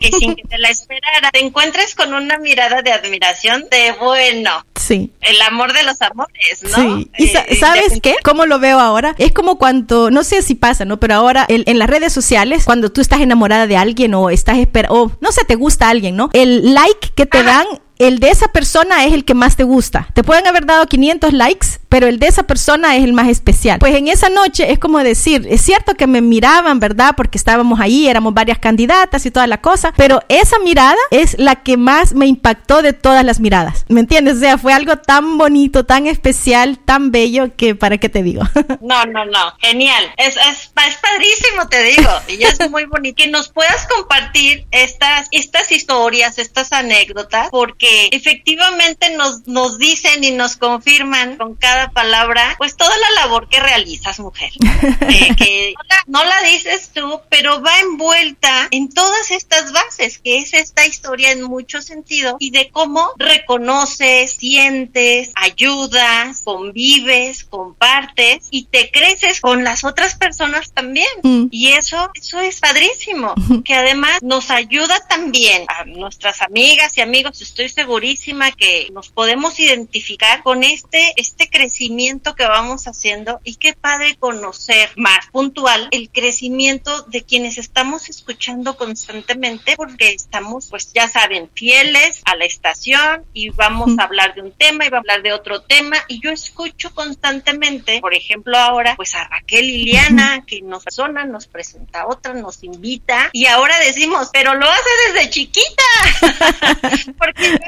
y 0.00 0.12
sin 0.12 0.34
que 0.34 0.42
te 0.42 0.58
la 0.58 0.68
esperara, 0.68 1.30
te 1.32 1.40
encuentres 1.40 1.94
con 1.94 2.14
una 2.14 2.38
mirada 2.38 2.82
de 2.82 2.92
admiración 2.92 3.64
de 3.70 3.92
bueno. 4.00 4.64
Sí. 4.74 5.12
El 5.20 5.40
amor 5.42 5.72
de 5.72 5.82
los 5.82 6.00
amores, 6.02 6.62
¿no? 6.62 6.98
Sí. 6.98 7.10
¿Y 7.18 7.24
eh, 7.36 7.56
sabes 7.58 8.00
qué? 8.02 8.16
¿Cómo 8.22 8.46
lo 8.46 8.58
veo 8.58 8.78
ahora? 8.78 9.14
Es 9.18 9.32
como 9.32 9.58
cuando, 9.58 10.10
no 10.10 10.22
sé 10.24 10.42
si 10.42 10.54
pasa, 10.54 10.84
¿no? 10.84 10.98
Pero 10.98 11.14
ahora 11.14 11.44
en 11.48 11.78
las 11.78 11.90
redes 11.90 12.12
sociales, 12.12 12.64
cuando 12.64 12.90
tú 12.90 13.00
estás 13.00 13.20
enamorada 13.20 13.66
de 13.66 13.76
alguien 13.76 14.14
o 14.14 14.30
estás 14.30 14.58
esperando, 14.58 15.02
o 15.02 15.12
no 15.20 15.32
sé, 15.32 15.44
te 15.44 15.54
gusta 15.54 15.88
alguien, 15.88 16.16
¿no? 16.16 16.30
El 16.32 16.74
like 16.74 17.10
que 17.14 17.26
te 17.26 17.42
dan 17.42 17.66
el 17.98 18.18
de 18.18 18.30
esa 18.30 18.48
persona 18.48 19.04
es 19.04 19.12
el 19.12 19.24
que 19.24 19.34
más 19.34 19.56
te 19.56 19.64
gusta. 19.64 20.08
Te 20.12 20.22
pueden 20.22 20.46
haber 20.46 20.66
dado 20.66 20.86
500 20.86 21.32
likes, 21.32 21.66
pero 21.88 22.06
el 22.06 22.18
de 22.18 22.26
esa 22.26 22.42
persona 22.42 22.96
es 22.96 23.04
el 23.04 23.12
más 23.12 23.28
especial. 23.28 23.78
Pues 23.78 23.94
en 23.94 24.08
esa 24.08 24.28
noche 24.28 24.70
es 24.70 24.78
como 24.78 24.98
decir, 24.98 25.46
es 25.48 25.62
cierto 25.62 25.94
que 25.94 26.06
me 26.06 26.20
miraban, 26.20 26.78
¿verdad? 26.78 27.14
Porque 27.16 27.38
estábamos 27.38 27.80
ahí, 27.80 28.06
éramos 28.06 28.34
varias 28.34 28.58
candidatas 28.58 29.24
y 29.26 29.30
toda 29.30 29.46
la 29.46 29.60
cosa, 29.60 29.92
pero 29.96 30.20
esa 30.28 30.58
mirada 30.58 30.96
es 31.10 31.38
la 31.38 31.56
que 31.56 31.76
más 31.76 32.14
me 32.14 32.26
impactó 32.26 32.82
de 32.82 32.92
todas 32.92 33.24
las 33.24 33.40
miradas. 33.40 33.84
¿Me 33.88 34.00
entiendes? 34.00 34.36
O 34.36 34.40
sea, 34.40 34.58
fue 34.58 34.72
algo 34.72 34.96
tan 34.96 35.38
bonito, 35.38 35.84
tan 35.84 36.06
especial, 36.06 36.78
tan 36.78 37.10
bello 37.10 37.54
que 37.56 37.74
para 37.74 37.98
qué 37.98 38.08
te 38.08 38.22
digo. 38.22 38.42
No, 38.80 39.04
no, 39.06 39.24
no, 39.24 39.52
genial. 39.58 40.12
Es, 40.16 40.36
padrísimo, 40.74 41.68
te 41.68 41.82
digo. 41.82 42.10
Y 42.28 42.42
es 42.42 42.70
muy 42.70 42.84
bonito 42.84 43.16
que 43.16 43.26
nos 43.28 43.48
puedas 43.48 43.86
compartir 43.88 44.66
estas, 44.70 45.28
estas 45.32 45.72
historias, 45.72 46.38
estas 46.38 46.72
anécdotas, 46.72 47.48
porque 47.50 47.85
efectivamente 48.12 49.16
nos, 49.16 49.46
nos 49.46 49.78
dicen 49.78 50.22
y 50.24 50.30
nos 50.30 50.56
confirman 50.56 51.36
con 51.36 51.54
cada 51.54 51.90
palabra, 51.90 52.54
pues 52.58 52.76
toda 52.76 52.96
la 52.96 53.22
labor 53.22 53.48
que 53.48 53.60
realizas, 53.60 54.18
mujer. 54.20 54.50
Eh, 55.08 55.34
que 55.36 55.74
no 56.06 56.24
la, 56.24 56.42
dices 56.42 56.90
tú, 56.92 57.20
pero 57.28 57.62
va 57.62 57.78
envuelta 57.80 58.68
en 58.70 58.88
todas 58.88 59.30
estas 59.30 59.72
bases, 59.72 60.18
que 60.18 60.38
es 60.38 60.52
esta 60.54 60.86
historia 60.86 61.32
en 61.32 61.42
mucho 61.42 61.80
sentido 61.80 62.36
y 62.38 62.50
de 62.50 62.70
cómo 62.70 63.12
reconoces, 63.16 64.32
sientes, 64.32 65.32
ayudas, 65.34 66.42
convives, 66.42 67.44
compartes 67.44 68.48
y 68.50 68.64
te 68.64 68.90
creces 68.90 69.40
con 69.40 69.64
las 69.64 69.84
otras 69.84 70.16
personas 70.16 70.72
también. 70.72 71.08
Mm. 71.22 71.46
Y 71.50 71.68
eso, 71.68 72.10
eso 72.14 72.40
es 72.40 72.60
padrísimo, 72.60 73.34
que 73.64 73.74
además 73.74 74.22
nos 74.22 74.50
ayuda 74.50 74.98
también 75.08 75.64
a 75.68 75.84
nuestras 75.84 76.42
amigas 76.42 76.96
y 76.96 77.00
amigos, 77.00 77.40
estoy 77.40 77.68
segurísima 77.76 78.52
que 78.52 78.88
nos 78.90 79.10
podemos 79.10 79.60
identificar 79.60 80.42
con 80.42 80.64
este, 80.64 81.12
este 81.16 81.50
crecimiento 81.50 82.34
que 82.34 82.46
vamos 82.46 82.88
haciendo 82.88 83.38
y 83.44 83.56
qué 83.56 83.74
padre 83.74 84.16
conocer 84.16 84.88
más 84.96 85.26
puntual 85.30 85.88
el 85.90 86.08
crecimiento 86.08 87.02
de 87.02 87.22
quienes 87.22 87.58
estamos 87.58 88.08
escuchando 88.08 88.78
constantemente 88.78 89.76
porque 89.76 90.08
estamos, 90.08 90.68
pues 90.68 90.90
ya 90.94 91.06
saben, 91.06 91.50
fieles 91.52 92.22
a 92.24 92.34
la 92.34 92.46
estación 92.46 93.26
y 93.34 93.50
vamos 93.50 93.98
a 93.98 94.04
hablar 94.04 94.34
de 94.34 94.40
un 94.40 94.52
tema 94.52 94.86
y 94.86 94.88
va 94.88 94.96
a 94.96 95.00
hablar 95.00 95.22
de 95.22 95.34
otro 95.34 95.60
tema. 95.60 95.98
Y 96.08 96.22
yo 96.22 96.30
escucho 96.30 96.94
constantemente, 96.94 98.00
por 98.00 98.14
ejemplo 98.14 98.56
ahora, 98.56 98.96
pues 98.96 99.14
a 99.14 99.24
Raquel 99.24 99.66
Liliana 99.66 100.44
que 100.46 100.62
nos 100.62 100.82
persona, 100.84 101.26
nos 101.26 101.46
presenta 101.46 102.06
otra, 102.06 102.32
nos 102.32 102.64
invita. 102.64 103.28
Y 103.34 103.44
ahora 103.44 103.78
decimos, 103.80 104.30
pero 104.32 104.54
lo 104.54 104.66
hace 104.66 104.90
desde 105.12 105.28
chiquita 105.28 105.82
porque 107.18 107.58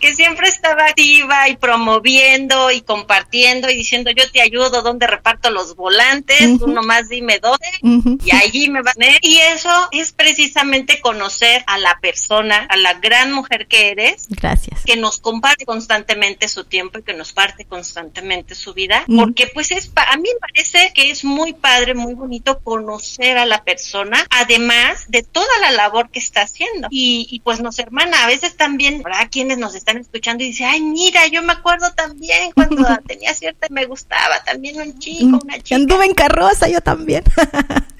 que 0.00 0.14
siempre 0.14 0.48
estaba 0.48 0.86
activa 0.86 1.48
y 1.48 1.56
promoviendo 1.56 2.70
y 2.70 2.80
compartiendo 2.80 3.70
y 3.70 3.74
diciendo 3.74 4.10
yo 4.10 4.30
te 4.30 4.40
ayudo, 4.40 4.82
donde 4.82 5.06
reparto 5.06 5.50
los 5.50 5.76
volantes, 5.76 6.40
uno 6.60 6.82
más 6.82 7.08
dime 7.08 7.38
dónde 7.38 8.18
y 8.24 8.34
allí 8.34 8.68
me 8.68 8.82
va 8.82 8.90
a 8.90 8.94
tener. 8.94 9.18
Y 9.22 9.38
eso 9.38 9.70
es 9.92 10.12
precisamente 10.12 11.00
conocer 11.00 11.64
a 11.66 11.78
la 11.78 11.98
persona, 12.00 12.66
a 12.68 12.76
la 12.76 12.94
gran 12.94 13.32
mujer 13.32 13.66
que 13.66 13.90
eres. 13.90 14.26
Gracias. 14.28 14.82
Que 14.84 14.96
nos 14.96 15.18
comparte 15.18 15.64
constantemente 15.64 16.48
su 16.48 16.64
tiempo 16.64 16.98
y 16.98 17.02
que 17.02 17.14
nos 17.14 17.32
parte 17.32 17.64
constantemente 17.64 18.54
su 18.54 18.74
vida, 18.74 19.04
porque 19.06 19.46
pues 19.46 19.70
es, 19.70 19.90
a 19.94 20.16
mí 20.16 20.28
me 20.32 20.38
parece 20.40 20.92
que 20.94 21.10
es 21.10 21.24
muy 21.24 21.52
padre, 21.52 21.94
muy 21.94 22.14
bonito 22.14 22.60
conocer 22.60 23.38
a 23.38 23.46
la 23.46 23.64
persona, 23.64 24.24
además 24.30 25.06
de 25.08 25.22
toda 25.22 25.58
la 25.60 25.72
labor 25.72 26.10
que 26.10 26.18
está 26.18 26.42
haciendo. 26.42 26.88
Y, 26.90 27.26
y 27.30 27.40
pues 27.40 27.60
nos 27.60 27.78
hermana, 27.78 28.24
a 28.24 28.26
veces 28.26 28.56
también, 28.56 29.02
habrá 29.04 29.28
quienes 29.38 29.58
nos 29.58 29.76
están 29.76 29.98
escuchando 29.98 30.42
y 30.42 30.48
dicen, 30.48 30.66
ay, 30.68 30.80
mira, 30.80 31.28
yo 31.28 31.44
me 31.44 31.52
acuerdo 31.52 31.92
también 31.94 32.50
cuando 32.50 32.84
tenía 33.06 33.32
cierta 33.34 33.68
me 33.70 33.86
gustaba 33.86 34.42
también 34.44 34.80
un 34.80 34.98
chico, 34.98 35.38
una 35.44 35.60
chica. 35.60 35.76
Anduve 35.76 36.06
en 36.06 36.14
carroza 36.14 36.68
yo 36.68 36.80
también. 36.80 37.22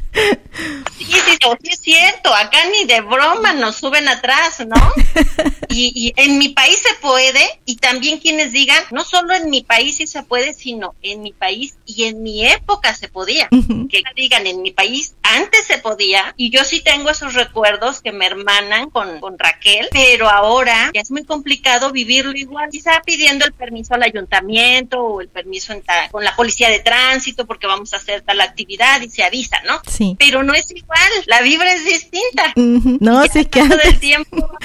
Sí, 0.98 1.04
sí, 1.04 1.38
sí, 1.40 1.68
es 1.70 1.80
cierto, 1.80 2.34
acá 2.34 2.58
ni 2.72 2.84
de 2.84 3.00
broma 3.00 3.54
nos 3.54 3.76
suben 3.76 4.08
atrás, 4.08 4.64
¿no? 4.66 4.76
Y, 5.70 6.12
en 6.16 6.38
mi 6.38 6.48
país 6.48 6.78
se 6.78 6.94
puede, 6.94 7.60
y 7.64 7.76
también 7.76 8.18
quienes 8.18 8.50
digan, 8.50 8.82
no 8.90 9.04
solo 9.04 9.32
en 9.34 9.48
mi 9.48 9.62
país 9.62 9.98
sí 9.98 10.08
se 10.08 10.24
puede, 10.24 10.52
sino 10.52 10.96
en 11.02 11.22
mi 11.22 11.32
país 11.32 11.76
y 11.86 12.04
en 12.04 12.22
mi 12.22 12.44
época 12.44 12.94
se 12.94 13.06
podía. 13.06 13.48
Que 13.88 14.02
digan, 14.16 14.46
en 14.48 14.62
mi 14.62 14.72
país 14.72 15.14
antes 15.22 15.66
se 15.66 15.78
podía, 15.78 16.34
y 16.36 16.50
yo 16.50 16.64
sí 16.64 16.80
tengo 16.80 17.10
esos 17.10 17.34
recuerdos 17.34 18.00
que 18.00 18.10
me 18.10 18.26
hermanan 18.26 18.90
con, 18.90 19.20
con 19.20 19.38
Raquel, 19.38 19.88
pero 19.92 20.28
ahora 20.28 20.90
ya 20.92 21.00
es 21.00 21.12
muy 21.12 21.24
complicado 21.24 21.92
vivirlo 21.92 22.32
igual, 22.32 22.70
quizá 22.70 23.00
pidiendo 23.04 23.44
el 23.44 23.52
permiso 23.52 23.94
al 23.94 24.02
ayuntamiento 24.02 24.98
o 25.00 25.20
el 25.20 25.28
permiso 25.28 25.74
con 26.10 26.24
la 26.24 26.34
policía 26.34 26.70
de 26.70 26.80
tránsito 26.80 27.46
porque 27.46 27.66
vamos 27.66 27.92
a 27.92 27.98
hacer 27.98 28.22
tal 28.22 28.40
actividad 28.40 29.00
y 29.02 29.10
se 29.10 29.22
avisa, 29.22 29.60
¿no? 29.66 29.80
Sí. 29.86 30.07
Pero 30.18 30.42
no 30.42 30.54
es 30.54 30.70
igual, 30.70 31.10
la 31.26 31.42
vibra 31.42 31.72
es 31.72 31.84
distinta. 31.84 32.52
No, 32.56 33.24
sí 33.26 33.44
que 33.44 33.66
todo 33.66 33.80
el 33.82 33.98
tiempo. 33.98 34.50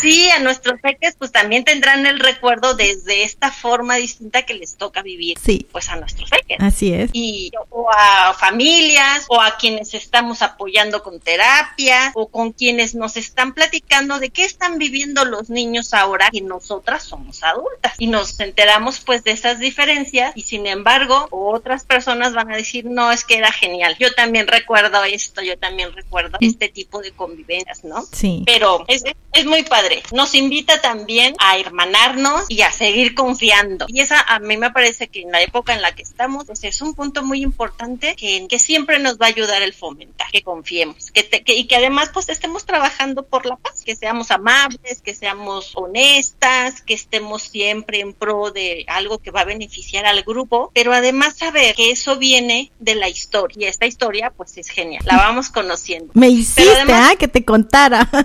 Sí, 0.00 0.30
a 0.30 0.38
nuestros 0.38 0.80
peques 0.80 1.16
pues 1.18 1.32
también 1.32 1.64
tendrán 1.64 2.06
el 2.06 2.20
recuerdo 2.20 2.74
desde 2.74 3.24
esta 3.24 3.50
forma 3.50 3.96
distinta 3.96 4.42
que 4.42 4.54
les 4.54 4.76
toca 4.76 5.02
vivir. 5.02 5.38
Sí. 5.42 5.66
Pues 5.72 5.88
a 5.88 5.96
nuestros 5.96 6.30
peques. 6.30 6.58
Así 6.60 6.92
es. 6.92 7.10
Y 7.12 7.50
o 7.70 7.90
a 7.90 8.32
familias 8.34 9.26
o 9.28 9.40
a 9.40 9.56
quienes 9.56 9.94
estamos 9.94 10.42
apoyando 10.42 11.02
con 11.02 11.18
terapia 11.18 12.12
o 12.14 12.28
con 12.28 12.52
quienes 12.52 12.94
nos 12.94 13.16
están 13.16 13.54
platicando 13.54 14.18
de 14.20 14.30
qué 14.30 14.44
están 14.44 14.78
viviendo 14.78 15.24
los 15.24 15.50
niños 15.50 15.92
ahora 15.94 16.28
y 16.32 16.42
nosotras 16.42 17.02
somos 17.02 17.42
adultas 17.42 17.94
y 17.98 18.06
nos 18.06 18.38
enteramos 18.38 19.00
pues 19.00 19.24
de 19.24 19.32
esas 19.32 19.58
diferencias 19.58 20.32
y 20.36 20.42
sin 20.42 20.66
embargo 20.66 21.26
otras 21.30 21.84
personas 21.84 22.34
van 22.34 22.52
a 22.52 22.56
decir 22.56 22.84
no 22.84 23.10
es 23.10 23.24
que 23.24 23.38
era 23.38 23.50
genial. 23.50 23.96
Yo 23.98 24.12
también 24.14 24.46
recuerdo 24.46 24.67
esto, 24.76 25.42
yo 25.42 25.58
también 25.58 25.92
recuerdo 25.92 26.38
este 26.40 26.68
tipo 26.68 27.00
de 27.00 27.12
convivencias, 27.12 27.84
¿no? 27.84 28.04
Sí. 28.12 28.42
Pero 28.46 28.84
es, 28.88 29.04
es 29.32 29.46
muy 29.46 29.62
padre. 29.62 30.02
Nos 30.12 30.34
invita 30.34 30.80
también 30.80 31.34
a 31.38 31.58
hermanarnos 31.58 32.44
y 32.48 32.62
a 32.62 32.72
seguir 32.72 33.14
confiando. 33.14 33.86
Y 33.88 34.00
esa 34.00 34.20
a 34.20 34.38
mí 34.38 34.56
me 34.56 34.70
parece 34.70 35.08
que 35.08 35.22
en 35.22 35.32
la 35.32 35.42
época 35.42 35.74
en 35.74 35.82
la 35.82 35.94
que 35.94 36.02
estamos, 36.02 36.46
pues 36.46 36.64
es 36.64 36.80
un 36.82 36.94
punto 36.94 37.22
muy 37.22 37.42
importante 37.42 38.14
que, 38.16 38.46
que 38.48 38.58
siempre 38.58 38.98
nos 38.98 39.18
va 39.18 39.26
a 39.26 39.28
ayudar 39.28 39.62
el 39.62 39.72
fomentar, 39.72 40.30
que 40.30 40.42
confiemos, 40.42 41.10
que, 41.10 41.42
y 41.46 41.64
que 41.66 41.76
además 41.76 42.10
pues 42.12 42.28
estemos 42.28 42.64
trabajando 42.64 43.24
por 43.24 43.46
la 43.46 43.56
paz, 43.56 43.82
que 43.84 43.96
seamos 43.96 44.30
amables, 44.30 45.00
que 45.02 45.14
seamos 45.14 45.72
honestas, 45.74 46.82
que 46.82 46.94
estemos 46.94 47.42
siempre 47.42 48.00
en 48.00 48.12
pro 48.12 48.50
de 48.50 48.84
algo 48.88 49.18
que 49.18 49.30
va 49.30 49.40
a 49.40 49.44
beneficiar 49.44 50.06
al 50.06 50.22
grupo, 50.22 50.70
pero 50.74 50.92
además 50.92 51.36
saber 51.36 51.74
que 51.74 51.90
eso 51.90 52.16
viene 52.16 52.72
de 52.78 52.94
la 52.94 53.08
historia 53.08 53.56
y 53.58 53.64
esta 53.64 53.86
historia 53.86 54.30
pues 54.30 54.57
es 54.60 54.68
genial, 54.68 55.02
la 55.06 55.16
vamos 55.16 55.50
conociendo. 55.50 56.12
Me 56.14 56.28
hiciste, 56.28 56.92
¿ah? 56.92 57.14
Que 57.18 57.28
te 57.28 57.44
contara. 57.44 58.08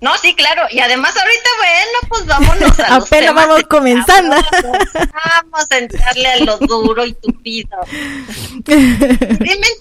No, 0.00 0.10
sí, 0.18 0.34
claro. 0.34 0.62
Y 0.70 0.80
además 0.80 1.14
ahorita, 1.16 1.48
bueno, 1.58 1.98
pues 2.08 2.26
vámonos 2.26 2.80
a 2.80 2.90
los 2.98 3.06
Apenas 3.06 3.34
vamos 3.34 3.62
comenzando. 3.64 4.36
Vamos 4.36 5.66
a 5.70 5.78
entrarle 5.78 6.28
a 6.28 6.38
lo 6.40 6.58
duro 6.58 7.04
y 7.04 7.14
tupido. 7.14 7.78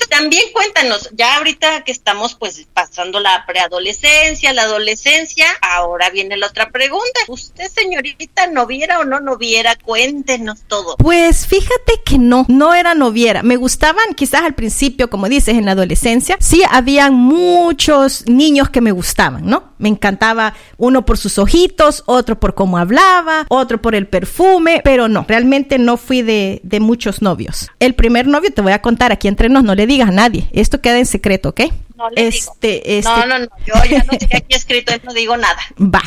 también 0.10 0.43
cuéntanos, 0.54 1.10
ya 1.13 1.38
ahorita 1.38 1.84
que 1.84 1.91
estamos 1.91 2.36
pues 2.36 2.65
pasando 2.74 3.19
la 3.19 3.45
preadolescencia, 3.45 4.54
la 4.54 4.63
adolescencia, 4.63 5.48
ahora 5.62 6.10
viene 6.10 6.38
la 6.38 6.48
otra 6.48 6.69
pregunta. 6.69 7.19
¿Usted, 7.28 7.69
señorita, 7.69 8.48
noviera 8.48 9.00
o 9.00 9.06
no 9.06 9.19
noviera? 9.19 9.76
Cuéntenos 9.76 10.62
todo. 10.67 10.95
Pues 10.98 11.45
fíjate 11.48 12.02
que 12.06 12.17
no, 12.17 12.45
no 12.48 12.74
era 12.74 12.93
noviera. 12.93 13.43
Me 13.43 13.58
quizás 14.15 14.41
al 14.43 14.55
principio, 14.55 15.09
como 15.09 15.29
dices, 15.29 15.55
en 15.55 15.65
la 15.65 15.71
adolescencia. 15.71 16.38
Sí, 16.39 16.63
habían 16.69 17.13
muchos 17.13 18.27
niños 18.27 18.69
que 18.69 18.81
me 18.81 18.91
gustaban, 18.91 19.45
¿no? 19.45 19.73
Me 19.77 19.89
encantaba 19.89 20.53
uno 20.77 21.05
por 21.05 21.17
sus 21.17 21.38
ojitos, 21.38 22.03
otro 22.05 22.39
por 22.39 22.55
cómo 22.55 22.77
hablaba, 22.77 23.45
otro 23.49 23.81
por 23.81 23.95
el 23.95 24.07
perfume, 24.07 24.81
pero 24.83 25.07
no, 25.07 25.25
realmente 25.27 25.77
no 25.77 25.97
fui 25.97 26.21
de, 26.21 26.61
de 26.63 26.79
muchos 26.79 27.21
novios. 27.21 27.69
El 27.79 27.95
primer 27.95 28.27
novio, 28.27 28.51
te 28.51 28.61
voy 28.61 28.73
a 28.73 28.81
contar 28.81 29.11
aquí 29.11 29.27
entre 29.27 29.49
nos, 29.49 29.63
no 29.63 29.75
le 29.75 29.88
digas 29.88 30.09
a 30.09 30.13
nadie, 30.13 30.47
esto 30.51 30.81
queda 30.81 30.99
en 30.99 31.05
secreto, 31.05 31.49
¿ok? 31.49 31.61
No 31.95 32.10
este, 32.15 32.97
este, 32.97 33.10
No, 33.10 33.25
no, 33.25 33.39
no, 33.39 33.47
yo 33.65 33.73
ya 33.89 34.03
no 34.03 34.12
sé 34.19 34.27
aquí 34.36 34.55
escrito, 34.55 34.93
no 35.03 35.13
digo 35.13 35.38
nada. 35.38 35.60
Va. 35.79 36.01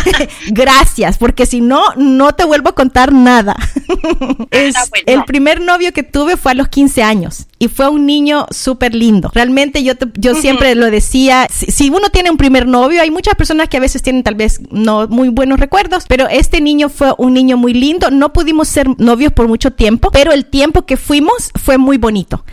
Gracias, 0.48 1.18
porque 1.18 1.46
si 1.46 1.60
no, 1.60 1.82
no 1.96 2.34
te 2.34 2.44
vuelvo 2.44 2.70
a 2.70 2.74
contar 2.74 3.12
nada. 3.12 3.56
es, 4.50 4.74
El 5.06 5.24
primer 5.24 5.60
novio 5.60 5.92
que 5.92 6.02
tuve 6.02 6.36
fue 6.36 6.52
a 6.52 6.54
los 6.54 6.68
15 6.68 7.02
años 7.02 7.46
y 7.62 7.68
fue 7.68 7.88
un 7.88 8.06
niño 8.06 8.46
súper 8.50 8.92
lindo. 8.92 9.30
Realmente 9.32 9.84
yo, 9.84 9.92
yo 10.16 10.34
siempre 10.34 10.74
lo 10.74 10.90
decía, 10.90 11.46
si, 11.48 11.90
uno 11.90 12.08
tiene 12.12 12.28
un 12.28 12.36
primer 12.36 12.66
novio, 12.66 13.00
hay 13.00 13.12
muchas 13.12 13.36
personas 13.36 13.68
que 13.68 13.76
a 13.76 13.80
veces 13.80 14.02
tienen 14.02 14.24
tal 14.24 14.34
vez 14.34 14.60
no 14.72 15.06
muy 15.06 15.28
buenos 15.28 15.60
recuerdos, 15.60 16.06
pero 16.08 16.26
este 16.26 16.60
niño 16.60 16.88
fue 16.88 17.14
un 17.18 17.34
niño 17.34 17.56
muy 17.56 17.72
lindo. 17.72 18.10
No 18.10 18.32
pudimos 18.32 18.66
ser 18.66 18.88
novios 18.98 19.32
por 19.32 19.46
mucho 19.46 19.70
tiempo, 19.70 20.10
pero 20.10 20.32
el 20.32 20.46
tiempo 20.46 20.86
que 20.86 20.96
fuimos 20.96 21.52
fue 21.54 21.78
muy 21.78 21.98
bonito. 21.98 22.44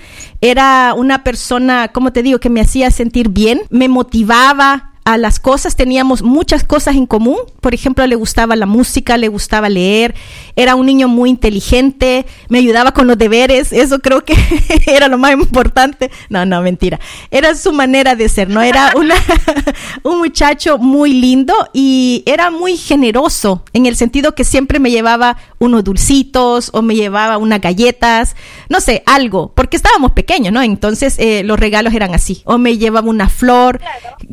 Era 0.41 0.93
una 0.95 1.23
persona, 1.23 1.87
como 1.87 2.13
te 2.13 2.21
digo, 2.21 2.37
que 2.39 2.51
me 2.51 2.61
hacía 2.61 2.91
sentir 2.91 3.29
bien, 3.29 3.61
me 3.71 3.89
motivaba, 3.89 4.88
a 5.09 5.17
las 5.17 5.39
cosas, 5.39 5.75
teníamos 5.75 6.21
muchas 6.21 6.63
cosas 6.63 6.95
en 6.95 7.07
común. 7.07 7.37
Por 7.61 7.73
ejemplo, 7.73 8.05
le 8.05 8.15
gustaba 8.15 8.55
la 8.55 8.67
música, 8.67 9.17
le 9.17 9.27
gustaba 9.27 9.67
leer, 9.67 10.13
era 10.55 10.75
un 10.75 10.85
niño 10.85 11.07
muy 11.07 11.31
inteligente, 11.31 12.27
me 12.47 12.59
ayudaba 12.59 12.91
con 12.91 13.07
los 13.07 13.17
deberes, 13.17 13.73
eso 13.73 13.99
creo 14.01 14.23
que 14.23 14.35
era 14.85 15.07
lo 15.07 15.17
más 15.17 15.31
importante. 15.31 16.11
No, 16.29 16.45
no, 16.45 16.61
mentira. 16.61 16.99
Era 17.31 17.55
su 17.55 17.73
manera 17.73 18.15
de 18.15 18.29
ser, 18.29 18.49
¿no? 18.49 18.61
Era 18.61 18.93
una, 18.95 19.15
un 20.03 20.19
muchacho 20.19 20.77
muy 20.77 21.13
lindo 21.13 21.55
y 21.73 22.21
era 22.27 22.51
muy 22.51 22.77
generoso 22.77 23.63
en 23.73 23.87
el 23.87 23.95
sentido 23.95 24.35
que 24.35 24.43
siempre 24.43 24.77
me 24.77 24.91
llevaba 24.91 25.37
unos 25.57 25.83
dulcitos 25.83 26.69
o 26.71 26.83
me 26.83 26.93
llevaba 26.93 27.39
unas 27.39 27.61
galletas, 27.61 28.35
no 28.69 28.79
sé, 28.79 29.01
algo, 29.07 29.53
porque 29.55 29.75
estábamos 29.75 30.11
pequeños, 30.11 30.53
¿no? 30.53 30.61
Entonces 30.61 31.15
eh, 31.17 31.41
los 31.43 31.59
regalos 31.59 31.95
eran 31.95 32.13
así, 32.13 32.43
o 32.45 32.59
me 32.59 32.77
llevaba 32.77 33.09
una 33.09 33.27
flor, 33.27 33.81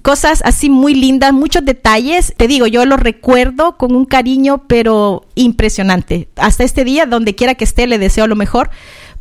cosas 0.02 0.42
así 0.44 0.65
muy 0.68 0.94
lindas, 0.94 1.32
muchos 1.32 1.64
detalles. 1.64 2.34
Te 2.36 2.48
digo, 2.48 2.66
yo 2.66 2.84
lo 2.84 2.96
recuerdo 2.96 3.76
con 3.76 3.94
un 3.94 4.04
cariño, 4.04 4.64
pero 4.66 5.24
impresionante. 5.34 6.28
Hasta 6.36 6.64
este 6.64 6.84
día, 6.84 7.06
donde 7.06 7.34
quiera 7.34 7.54
que 7.54 7.64
esté, 7.64 7.86
le 7.86 7.98
deseo 7.98 8.26
lo 8.26 8.36
mejor 8.36 8.70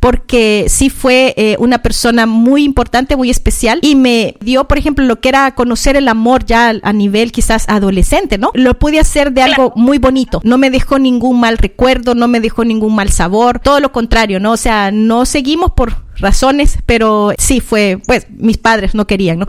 porque 0.00 0.66
sí 0.68 0.90
fue 0.90 1.34
eh, 1.36 1.56
una 1.58 1.78
persona 1.78 2.26
muy 2.26 2.64
importante, 2.64 3.16
muy 3.16 3.30
especial 3.30 3.78
y 3.82 3.96
me 3.96 4.36
dio, 4.40 4.64
por 4.64 4.78
ejemplo, 4.78 5.04
lo 5.04 5.20
que 5.20 5.28
era 5.28 5.54
conocer 5.54 5.96
el 5.96 6.08
amor 6.08 6.44
ya 6.44 6.74
a 6.82 6.92
nivel 6.92 7.32
quizás 7.32 7.68
adolescente, 7.68 8.38
¿no? 8.38 8.50
Lo 8.54 8.78
pude 8.78 9.00
hacer 9.00 9.32
de 9.32 9.42
algo 9.42 9.72
muy 9.76 9.98
bonito, 9.98 10.40
no 10.44 10.58
me 10.58 10.70
dejó 10.70 10.98
ningún 10.98 11.40
mal 11.40 11.58
recuerdo, 11.58 12.14
no 12.14 12.28
me 12.28 12.40
dejó 12.40 12.64
ningún 12.64 12.94
mal 12.94 13.10
sabor, 13.10 13.58
todo 13.60 13.80
lo 13.80 13.92
contrario, 13.92 14.40
¿no? 14.40 14.52
O 14.52 14.56
sea, 14.56 14.90
no 14.90 15.24
seguimos 15.24 15.72
por 15.72 15.96
razones, 16.18 16.78
pero 16.86 17.32
sí 17.38 17.60
fue, 17.60 17.98
pues 18.06 18.26
mis 18.30 18.58
padres 18.58 18.94
no 18.94 19.06
querían, 19.06 19.40
¿no? 19.40 19.48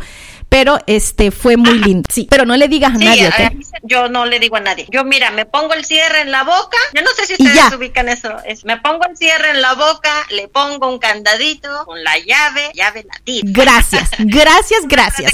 Pero 0.50 0.80
este 0.88 1.32
fue 1.32 1.58
muy 1.58 1.78
lindo. 1.80 2.10
Sí, 2.12 2.28
pero 2.30 2.46
no 2.46 2.56
le 2.56 2.68
digas 2.68 2.96
a 2.96 2.98
nadie, 2.98 3.30
Yo 3.84 4.08
no 4.08 4.26
le 4.26 4.40
digo 4.40 4.56
a 4.56 4.62
nadie. 4.62 4.88
Yo, 4.90 5.04
mira, 5.04 5.32
me 5.32 5.46
pongo 5.46 5.74
el 5.74 5.84
cierre 5.86 6.22
en 6.22 6.32
la 6.32 6.44
boca. 6.44 6.78
Yo 6.94 7.02
no 7.02 7.10
sé 7.12 7.26
si 7.26 7.34
ustedes 7.34 7.74
ubican 7.74 8.10
eso. 8.10 8.38
Es, 8.46 8.64
me 8.66 8.78
pongo 8.78 9.06
el 9.10 9.18
cierre 9.18 9.52
en 9.52 9.62
la 9.62 9.74
boca, 9.74 10.26
le 10.32 10.48
pongo 10.48 10.90
un 10.90 11.00
candadito 11.00 11.86
con 11.86 12.04
la 12.04 12.18
llave, 12.20 12.72
llave 12.74 13.06
latina. 13.06 13.52
Gracias, 13.54 14.10
gracias, 14.20 14.88
gracias. 14.88 15.32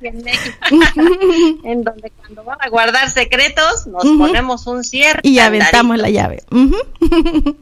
en 0.02 1.82
donde 1.82 2.10
cuando 2.10 2.44
van 2.44 2.58
a 2.60 2.68
guardar 2.68 3.10
secretos, 3.10 3.86
nos 3.86 4.04
ponemos 4.04 4.66
un 4.66 4.84
cierre. 4.84 5.20
Y 5.22 5.40
aventamos 5.40 5.98
la 5.98 6.10
llave. 6.10 6.44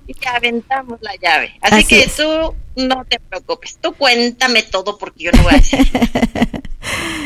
Y 0.06 0.14
aventamos 0.26 0.98
la 1.00 1.14
llave. 1.16 1.58
Así, 1.62 1.84
que 1.84 2.10
tú 2.14 2.54
no 2.76 3.04
te 3.08 3.18
preocupes. 3.18 3.78
Tú 3.80 3.94
cuéntame 3.94 4.62
todo 4.62 4.96
porque 4.98 5.24
yo 5.24 5.32
no 5.32 5.42
voy 5.42 5.54
a 5.54 5.56
decir. 5.56 5.80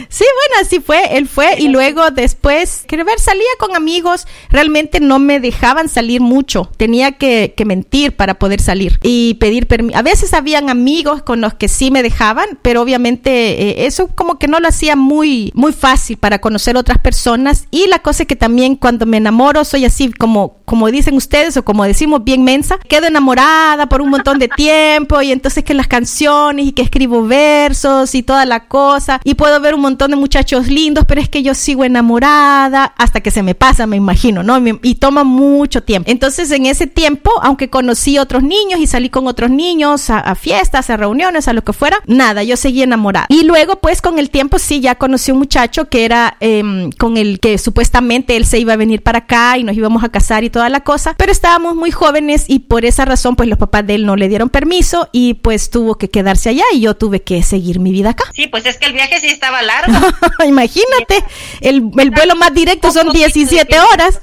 Sí, 0.09 0.25
bueno, 0.25 0.67
así 0.67 0.81
fue, 0.81 1.17
él 1.17 1.29
fue 1.29 1.55
y 1.61 1.69
luego 1.69 2.11
después, 2.11 2.85
quiero 2.89 3.05
ver, 3.05 3.21
salía 3.21 3.47
con 3.61 3.77
amigos, 3.77 4.27
realmente 4.51 4.99
no 4.99 5.21
me 5.21 5.39
dejaban 5.39 5.89
salir 5.89 6.21
mucho, 6.21 6.69
tenía 6.77 7.13
que, 7.13 7.55
mentir 7.65 8.17
para 8.17 8.39
poder 8.39 8.61
salir 8.61 8.99
y 9.03 9.35
pedir 9.35 9.69
permiso. 9.69 9.97
A 9.97 10.03
veces 10.03 10.35
habían 10.35 10.69
amigos 10.69 11.23
con 11.23 11.41
los 11.41 11.55
que 11.55 11.69
sí 11.69 11.93
me 11.93 12.03
dejaban, 12.03 12.59
pero 12.63 12.83
obviamente 12.83 13.31
eh, 13.63 13.87
eso 13.87 14.09
como 14.09 14.39
que 14.39 14.49
no 14.49 14.59
lo 14.59 14.67
hacía 14.67 14.97
muy, 14.97 15.53
muy 15.55 15.73
fácil 15.73 16.17
para 16.17 16.41
conocer 16.41 16.77
otras 16.77 16.99
personas 16.99 17.67
y 17.71 17.87
la 17.87 18.01
cosa 18.01 18.25
es 18.25 18.27
que 18.27 18.37
también 18.37 18.75
cuando 18.77 19.07
me 19.07 19.19
enamoro 19.19 19.65
soy 19.65 19.85
así 19.85 20.11
como, 20.13 20.57
como 20.71 20.89
dicen 20.89 21.17
ustedes 21.17 21.57
o 21.57 21.65
como 21.65 21.83
decimos 21.83 22.23
bien 22.23 22.45
mensa, 22.45 22.79
quedo 22.89 23.09
enamorada 23.09 23.89
por 23.89 24.03
un 24.03 24.09
montón 24.09 24.39
de 24.39 24.47
tiempo 24.57 25.21
y 25.21 25.33
entonces 25.33 25.65
que 25.65 25.75
las 25.75 25.89
canciones 25.89 26.65
y 26.65 26.71
que 26.71 26.83
escribo 26.83 27.27
versos 27.27 28.15
y 28.15 28.23
toda 28.23 28.47
la 28.47 28.69
cosa 28.69 29.21
y 29.25 29.35
puedo 29.35 29.59
ver 29.59 29.75
un 29.75 29.81
montón 29.81 30.13
de 30.13 30.17
muchachos 30.17 30.69
lindos, 30.69 31.07
pero 31.09 31.21
es 31.21 31.29
que 31.29 31.43
yo 31.43 31.57
sigo 31.57 31.83
enamorada 31.83 32.95
hasta 32.97 33.21
que 33.21 33.33
se 33.33 33.43
me 33.43 33.57
pasa, 33.57 33.89
me 33.89 33.97
imagino, 33.97 34.45
¿no? 34.45 34.63
Y 34.85 34.95
toma 34.95 35.25
mucho 35.25 35.83
tiempo. 35.83 36.09
Entonces, 36.09 36.53
en 36.53 36.67
ese 36.67 36.87
tiempo, 36.87 37.33
aunque 37.43 37.69
conocí 37.69 38.19
otros 38.19 38.45
niños 38.45 38.79
y 38.79 38.87
salí 38.87 39.11
con 39.11 39.27
otros 39.27 39.51
niños 39.51 40.09
a, 40.09 40.37
fiestas, 40.37 40.89
a 40.89 40.97
reuniones, 40.97 41.49
a 41.49 41.53
lo 41.53 41.65
que 41.65 41.73
fuera, 41.73 41.97
nada, 42.07 42.45
yo 42.45 42.57
seguí 42.57 42.83
enamorada. 42.83 43.27
Y 43.29 43.43
luego, 43.43 43.81
pues, 43.81 44.01
con 44.01 44.21
el 44.21 44.31
tiempo, 44.31 44.61
sí, 44.61 44.79
ya 44.79 44.95
conocí 44.95 45.33
un 45.33 45.39
muchacho 45.39 45.89
que 45.89 46.05
era 46.05 46.37
em, 46.39 46.93
con 46.93 47.17
el 47.17 47.41
que 47.41 47.59
supuestamente 47.59 48.37
él 48.37 48.47
se 48.47 48.61
iba 48.61 48.75
a 48.75 48.77
venir 48.77 49.03
para 49.03 49.19
acá 49.19 49.59
y 49.59 49.65
nos 49.65 49.77
íbamos 49.77 50.05
a 50.05 50.11
casar 50.11 50.45
y 50.45 50.51
toda 50.61 50.69
la 50.69 50.81
cosa, 50.81 51.15
pero 51.17 51.33
estábamos 51.33 51.75
muy 51.75 51.91
jóvenes 51.91 52.45
y 52.47 52.59
por 52.59 52.85
esa 52.85 53.07
razón, 53.07 53.35
pues, 53.35 53.49
los 53.49 53.59
papás 53.59 53.87
de 53.87 53.95
él 53.95 54.05
no 54.05 54.15
le 54.15 54.29
dieron 54.29 54.51
permiso 54.51 55.09
y 55.11 55.33
pues 55.33 55.71
tuvo 55.71 55.95
que 55.95 56.11
quedarse 56.11 56.51
allá 56.51 56.65
y 56.75 56.83
yo 56.83 56.95
tuve 56.95 57.23
que 57.23 57.43
seguir 57.43 57.81
mi 57.81 57.93
vida 57.93 58.11
acá. 58.11 58.25
Sí, 58.35 58.47
pues 58.47 58.67
es 58.67 58.77
que 58.77 58.85
el 58.85 58.93
viaje 58.93 59.21
sí 59.21 59.29
estaba 59.29 59.63
largo. 59.63 59.99
Imagínate, 60.47 61.25
el, 61.63 61.81
vuelo 61.81 62.37
más 62.37 62.53
directo 62.53 62.93
son 62.93 63.11
17 63.11 63.81
horas. 63.81 64.21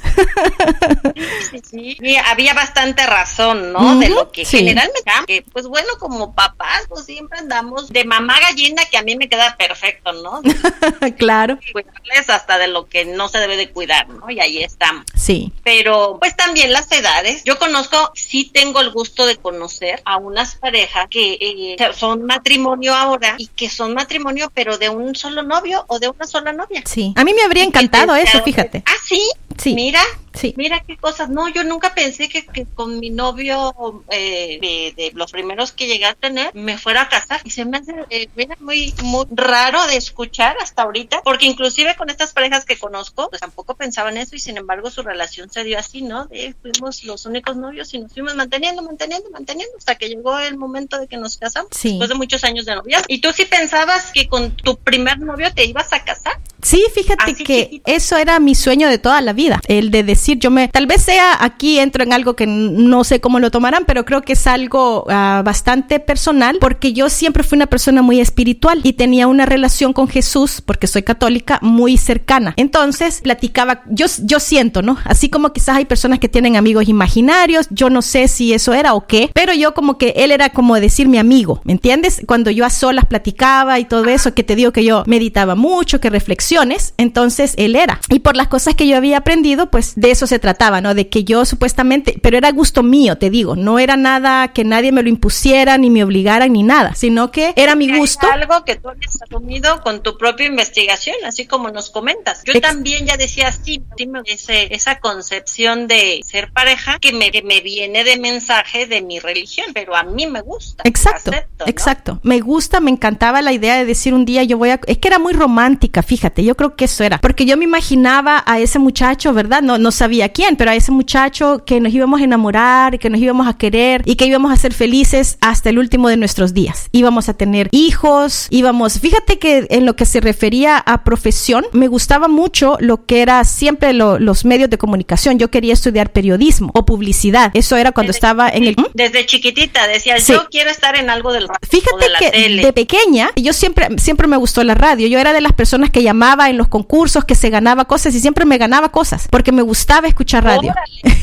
sí, 1.71 1.97
sí, 1.99 2.17
había 2.17 2.53
bastante 2.53 3.07
razón, 3.07 3.73
¿no? 3.73 3.97
de 3.97 4.09
lo 4.09 4.31
que 4.31 4.45
generalmente, 4.45 5.43
pues 5.51 5.65
bueno, 5.65 5.87
como 5.97 6.35
papás, 6.35 6.83
pues 6.87 7.03
siempre 7.05 7.39
andamos 7.39 7.89
de 7.89 8.05
mamá 8.05 8.39
gallina, 8.41 8.83
que 8.85 8.97
a 8.97 9.01
mí 9.01 9.15
me 9.15 9.27
queda 9.27 9.55
perfecto, 9.57 10.13
¿no? 10.13 10.41
claro. 11.17 11.57
Cuidarles 11.73 12.29
hasta 12.29 12.59
de 12.59 12.67
lo 12.67 12.85
que 12.85 13.05
no 13.05 13.27
se 13.27 13.39
debe 13.39 13.57
de 13.57 13.71
cuidar, 13.71 14.07
¿no? 14.09 14.29
Y 14.29 14.39
ahí 14.39 14.61
estamos. 14.61 15.03
Sí. 15.15 15.51
Pero, 15.63 16.17
pues 16.19 16.26
también 16.35 16.71
las 16.71 16.91
edades. 16.91 17.43
Yo 17.43 17.57
conozco, 17.57 18.11
sí 18.15 18.49
tengo 18.53 18.79
el 18.81 18.91
gusto 18.91 19.25
de 19.25 19.37
conocer 19.37 20.01
a 20.05 20.17
unas 20.17 20.55
parejas 20.55 21.07
que 21.09 21.37
eh, 21.39 21.77
son 21.95 22.25
matrimonio 22.25 22.93
ahora 22.93 23.35
y 23.37 23.47
que 23.47 23.69
son 23.69 23.93
matrimonio, 23.93 24.51
pero 24.53 24.77
de 24.77 24.89
un 24.89 25.15
solo 25.15 25.43
novio 25.43 25.85
o 25.87 25.99
de 25.99 26.09
una 26.09 26.25
sola 26.25 26.53
novia. 26.53 26.81
Sí, 26.85 27.13
a 27.15 27.23
mí 27.23 27.33
me 27.33 27.43
habría 27.43 27.63
encantado 27.63 28.15
eso, 28.15 28.41
fíjate. 28.43 28.83
Ah, 28.85 28.95
sí. 29.05 29.21
Sí. 29.57 29.73
Mira, 29.73 30.03
sí. 30.37 30.53
mira 30.57 30.83
qué 30.85 30.97
cosas. 30.97 31.29
No, 31.29 31.47
yo 31.49 31.63
nunca 31.63 31.93
pensé 31.93 32.29
que, 32.29 32.45
con 32.75 32.99
mi 32.99 33.09
novio 33.09 34.03
eh, 34.09 34.93
de, 34.95 35.11
los 35.13 35.31
primeros 35.31 35.71
que 35.71 35.87
llegué 35.87 36.05
a 36.05 36.13
tener 36.13 36.53
me 36.53 36.77
fuera 36.77 37.03
a 37.03 37.09
casar. 37.09 37.41
Y 37.43 37.51
se 37.51 37.65
me 37.65 37.77
hace 37.77 37.93
eh, 38.09 38.27
muy, 38.59 38.93
muy 39.03 39.25
raro 39.31 39.85
de 39.87 39.97
escuchar 39.97 40.55
hasta 40.61 40.83
ahorita, 40.83 41.21
porque 41.23 41.45
inclusive 41.45 41.95
con 41.95 42.09
estas 42.09 42.33
parejas 42.33 42.65
que 42.65 42.77
conozco, 42.77 43.29
pues 43.29 43.41
tampoco 43.41 43.75
pensaban 43.75 44.17
eso 44.17 44.35
y 44.35 44.39
sin 44.39 44.57
embargo 44.57 44.89
su 44.89 45.03
relación 45.03 45.49
se 45.49 45.63
dio 45.63 45.79
así, 45.79 46.01
¿no? 46.01 46.25
De, 46.25 46.55
fuimos 46.61 47.03
los 47.03 47.25
únicos 47.25 47.55
novios 47.55 47.93
y 47.93 47.99
nos 47.99 48.13
fuimos 48.13 48.35
manteniendo, 48.35 48.81
manteniendo, 48.81 49.29
manteniendo 49.31 49.77
hasta 49.77 49.95
que 49.95 50.09
llegó 50.09 50.37
el 50.39 50.57
momento 50.57 50.99
de 50.99 51.07
que 51.07 51.17
nos 51.17 51.37
casamos, 51.37 51.69
después 51.71 52.09
de 52.09 52.15
muchos 52.15 52.43
años 52.43 52.65
de 52.65 52.75
novia. 52.75 53.01
¿Y 53.07 53.21
tú 53.21 53.31
sí 53.33 53.45
pensabas 53.45 54.11
que 54.11 54.27
con 54.27 54.55
tu 54.55 54.77
primer 54.77 55.19
novio 55.19 55.53
te 55.53 55.65
ibas 55.65 55.91
a 55.93 56.03
casar? 56.03 56.39
Sí, 56.61 56.83
fíjate 56.93 57.35
que 57.35 57.81
eso 57.85 58.17
era 58.17 58.39
mi 58.39 58.55
sueño 58.55 58.89
de 58.89 58.97
toda 58.97 59.21
la 59.21 59.31
vida, 59.31 59.61
el 59.67 59.91
de 59.91 60.03
decir, 60.03 60.26
yo 60.35 60.51
me, 60.51 60.67
tal 60.67 60.87
vez 60.87 61.03
sea 61.03 61.43
aquí 61.43 61.79
entro 61.79 62.03
en 62.03 62.13
algo 62.13 62.35
que 62.35 62.45
no 62.45 63.03
sé 63.03 63.21
cómo 63.21 63.39
lo 63.39 63.51
tomarán, 63.51 63.85
pero 63.85 64.05
creo 64.05 64.21
que 64.21 64.33
es 64.33 64.47
algo 64.47 65.05
ah, 65.09 65.41
bastante 65.43 65.99
personal, 65.99 66.57
porque 66.59 66.93
yo 66.93 67.09
siempre 67.09 67.43
fui 67.43 67.55
una 67.55 67.67
persona 67.67 68.01
muy 68.01 68.19
espiritual 68.19 68.81
y 68.83 68.93
tenía 68.93 69.27
una 69.27 69.45
relación 69.45 69.93
con 69.93 70.07
Jesús, 70.07 70.61
porque 70.61 70.87
soy 70.87 71.03
católica, 71.03 71.59
muy 71.61 71.97
cercana. 71.97 72.53
Entonces, 72.57 73.21
platicaba, 73.21 73.83
yo, 73.89 74.07
yo 74.23 74.39
siento, 74.39 74.81
¿no? 74.81 74.97
Así 75.05 75.29
como 75.29 75.53
quizás 75.53 75.77
hay 75.77 75.85
personas 75.85 76.19
que 76.19 76.29
tienen 76.29 76.55
amigos 76.55 76.87
imaginarios, 76.87 77.67
yo 77.69 77.89
no 77.89 78.01
sé 78.01 78.27
si 78.27 78.53
eso 78.53 78.73
era 78.73 78.93
o 78.93 79.07
qué, 79.07 79.29
pero 79.33 79.53
yo 79.53 79.73
como 79.73 79.97
que 79.97 80.13
él 80.17 80.31
era 80.31 80.49
como 80.49 80.75
decir 80.79 81.07
mi 81.07 81.17
amigo, 81.17 81.61
¿me 81.63 81.73
entiendes? 81.73 82.21
Cuando 82.25 82.51
yo 82.51 82.65
a 82.65 82.69
solas 82.69 83.05
platicaba 83.05 83.79
y 83.79 83.85
todo 83.85 84.05
eso, 84.05 84.33
que 84.33 84.43
te 84.43 84.55
digo 84.55 84.71
que 84.71 84.83
yo 84.83 85.03
meditaba 85.05 85.55
mucho, 85.55 85.99
que 85.99 86.09
reflexiones, 86.09 86.93
entonces 86.97 87.53
él 87.57 87.75
era. 87.75 87.99
Y 88.09 88.19
por 88.19 88.35
las 88.35 88.47
cosas 88.47 88.75
que 88.75 88.87
yo 88.87 88.97
había 88.97 89.17
aprendido, 89.17 89.69
pues 89.69 89.93
de 89.95 90.11
eso 90.17 90.27
se 90.27 90.39
trataba, 90.39 90.81
¿no? 90.81 90.93
De 90.93 91.07
que 91.07 91.23
yo 91.23 91.45
supuestamente, 91.45 92.19
pero 92.21 92.37
era 92.37 92.51
gusto 92.51 92.83
mío, 92.83 93.17
te 93.17 93.29
digo, 93.29 93.55
no 93.55 93.79
era 93.79 93.95
nada 93.95 94.49
que 94.49 94.63
nadie 94.63 94.91
me 94.91 95.03
lo 95.03 95.09
impusiera, 95.09 95.77
ni 95.77 95.89
me 95.89 96.03
obligara, 96.03 96.47
ni 96.47 96.63
nada, 96.63 96.95
sino 96.95 97.31
que 97.31 97.53
era 97.55 97.75
mi 97.75 97.95
gusto. 97.95 98.27
Algo 98.31 98.65
que 98.65 98.75
tú 98.75 98.89
habías 98.89 99.21
asumido 99.21 99.81
con 99.81 100.01
tu 100.01 100.17
propia 100.17 100.47
investigación, 100.47 101.15
así 101.25 101.45
como 101.45 101.69
nos 101.69 101.89
comentas. 101.89 102.41
Yo 102.43 102.59
también 102.59 103.05
ya 103.05 103.15
decía, 103.17 103.51
sí, 103.51 103.83
ese, 104.25 104.73
esa 104.73 104.99
concepción 104.99 105.87
de 105.87 106.21
ser 106.23 106.51
pareja 106.51 106.97
que 106.99 107.13
me, 107.13 107.31
me 107.43 107.61
viene 107.61 108.03
de 108.03 108.17
mensaje 108.17 108.87
de 108.87 109.01
mi 109.01 109.19
religión, 109.19 109.67
pero 109.73 109.95
a 109.95 110.03
mí 110.03 110.25
me 110.27 110.41
gusta. 110.41 110.83
Exacto, 110.85 111.31
exacto. 111.65 112.19
Me 112.23 112.39
gusta, 112.39 112.79
me 112.79 112.91
encantaba 112.91 113.41
la 113.41 113.53
idea 113.53 113.77
de 113.77 113.85
decir 113.85 114.13
un 114.13 114.25
día 114.25 114.43
yo 114.43 114.57
voy 114.57 114.71
a... 114.71 114.79
Es 114.87 114.97
que 114.97 115.07
era 115.07 115.19
muy 115.19 115.33
romántica, 115.33 116.01
fíjate, 116.01 116.43
yo 116.43 116.55
creo 116.55 116.75
que 116.75 116.85
eso 116.85 117.03
era, 117.03 117.19
porque 117.19 117.45
yo 117.45 117.55
me 117.57 117.65
imaginaba 117.65 118.43
a 118.45 118.59
ese 118.59 118.79
muchacho, 118.79 119.33
¿verdad? 119.33 119.61
No, 119.61 119.77
no 119.77 119.91
sabía 119.97 120.29
quién, 120.29 120.55
pero 120.55 120.71
a 120.71 120.75
ese 120.75 120.91
muchacho 120.91 121.63
que 121.65 121.79
nos 121.79 121.93
íbamos 121.93 122.21
a 122.21 122.23
enamorar, 122.23 122.99
que 122.99 123.09
nos 123.09 123.19
íbamos 123.19 123.47
a 123.47 123.57
querer 123.57 124.01
y 124.05 124.15
que 124.15 124.25
íbamos 124.25 124.51
a 124.51 124.55
ser 124.55 124.73
felices 124.73 125.37
hasta 125.41 125.69
el 125.69 125.79
último 125.79 126.07
de 126.09 126.17
nuestros 126.17 126.53
días. 126.53 126.89
Íbamos 126.91 127.29
a 127.29 127.33
tener 127.33 127.69
hijos, 127.71 128.47
íbamos... 128.49 128.99
Fíjate 128.99 129.39
que 129.39 129.67
en 129.69 129.85
lo 129.85 129.95
que 129.95 130.05
se 130.05 130.19
refería 130.21 130.77
a 130.77 131.03
profesión, 131.03 131.65
me 131.73 131.87
gustaba 131.87 132.27
mucho 132.27 132.77
lo 132.79 133.05
que 133.05 133.21
era 133.21 133.43
siempre 133.43 133.93
los 133.93 134.45
medios 134.45 134.69
de 134.69 134.77
comunicación. 134.77 135.39
Yo 135.39 135.49
quería 135.49 135.73
estudiar 135.73 136.11
periodismo 136.11 136.71
o 136.73 136.85
publicidad. 136.85 137.51
Eso 137.53 137.75
era 137.75 137.91
cuando 137.91 138.11
estaba 138.11 138.49
en 138.49 138.65
el... 138.65 138.75
Desde 138.93 139.25
chiquitita 139.25 139.87
decía, 139.87 140.17
yo 140.17 140.47
quiero 140.49 140.69
estar 140.69 140.95
en 140.95 141.09
algo 141.09 141.33
del 141.33 141.47
radio. 141.47 141.59
Fíjate 141.67 142.05
que 142.19 142.61
de 142.61 142.73
pequeña, 142.73 143.31
yo 143.35 143.53
siempre, 143.53 143.87
siempre 143.97 144.27
me 144.27 144.37
gustó 144.37 144.63
la 144.63 144.75
radio. 144.75 145.07
Yo 145.07 145.19
era 145.19 145.33
de 145.33 145.41
las 145.41 145.53
personas 145.53 145.89
que 145.89 146.03
llamaba 146.03 146.49
en 146.49 146.57
los 146.57 146.67
concursos, 146.67 147.25
que 147.25 147.35
se 147.35 147.49
ganaba 147.49 147.85
cosas 147.85 148.13
y 148.13 148.19
siempre 148.19 148.45
me 148.45 148.57
ganaba 148.57 148.89
cosas, 148.89 149.27
porque 149.31 149.51
me 149.51 149.61
gustaba 149.61 149.86
escuchar 150.07 150.43
radio. 150.43 150.73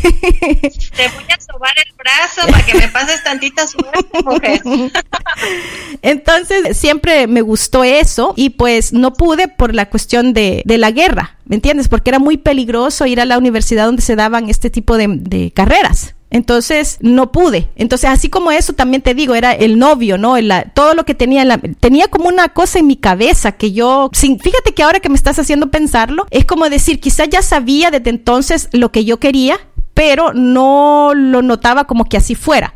Te 0.02 1.08
voy 1.08 1.24
a 1.30 1.40
sobar 1.40 1.74
el 1.76 1.92
brazo 1.96 2.46
para 2.50 2.64
que 2.64 2.74
me 2.74 2.88
pases 2.88 3.22
tantita 3.22 3.66
suerte, 3.66 4.22
mujer. 4.24 4.62
Entonces, 6.02 6.76
siempre 6.76 7.26
me 7.26 7.42
gustó 7.42 7.84
eso 7.84 8.34
y 8.36 8.50
pues 8.50 8.92
no 8.92 9.12
pude 9.12 9.48
por 9.48 9.74
la 9.74 9.88
cuestión 9.88 10.32
de, 10.32 10.62
de 10.64 10.78
la 10.78 10.90
guerra, 10.90 11.38
¿me 11.44 11.56
entiendes? 11.56 11.88
Porque 11.88 12.10
era 12.10 12.18
muy 12.18 12.36
peligroso 12.36 13.06
ir 13.06 13.20
a 13.20 13.24
la 13.24 13.38
universidad 13.38 13.86
donde 13.86 14.02
se 14.02 14.16
daban 14.16 14.48
este 14.48 14.70
tipo 14.70 14.96
de, 14.96 15.06
de 15.08 15.50
carreras. 15.52 16.13
Entonces 16.34 16.98
no 17.00 17.30
pude. 17.30 17.68
Entonces 17.76 18.10
así 18.10 18.28
como 18.28 18.50
eso 18.50 18.72
también 18.72 19.02
te 19.02 19.14
digo, 19.14 19.36
era 19.36 19.52
el 19.52 19.78
novio, 19.78 20.18
¿no? 20.18 20.34
todo 20.74 20.94
lo 20.94 21.04
que 21.04 21.14
tenía, 21.14 21.44
la, 21.44 21.58
tenía 21.58 22.08
como 22.08 22.28
una 22.28 22.48
cosa 22.48 22.80
en 22.80 22.88
mi 22.88 22.96
cabeza 22.96 23.52
que 23.52 23.70
yo, 23.70 24.10
sin, 24.12 24.40
fíjate 24.40 24.74
que 24.74 24.82
ahora 24.82 24.98
que 24.98 25.08
me 25.08 25.14
estás 25.14 25.38
haciendo 25.38 25.70
pensarlo, 25.70 26.26
es 26.32 26.44
como 26.44 26.68
decir, 26.68 26.98
quizás 26.98 27.28
ya 27.28 27.40
sabía 27.40 27.92
desde 27.92 28.10
entonces 28.10 28.68
lo 28.72 28.90
que 28.90 29.04
yo 29.04 29.20
quería, 29.20 29.60
pero 29.94 30.32
no 30.32 31.12
lo 31.14 31.40
notaba 31.40 31.84
como 31.84 32.06
que 32.06 32.16
así 32.16 32.34
fuera 32.34 32.74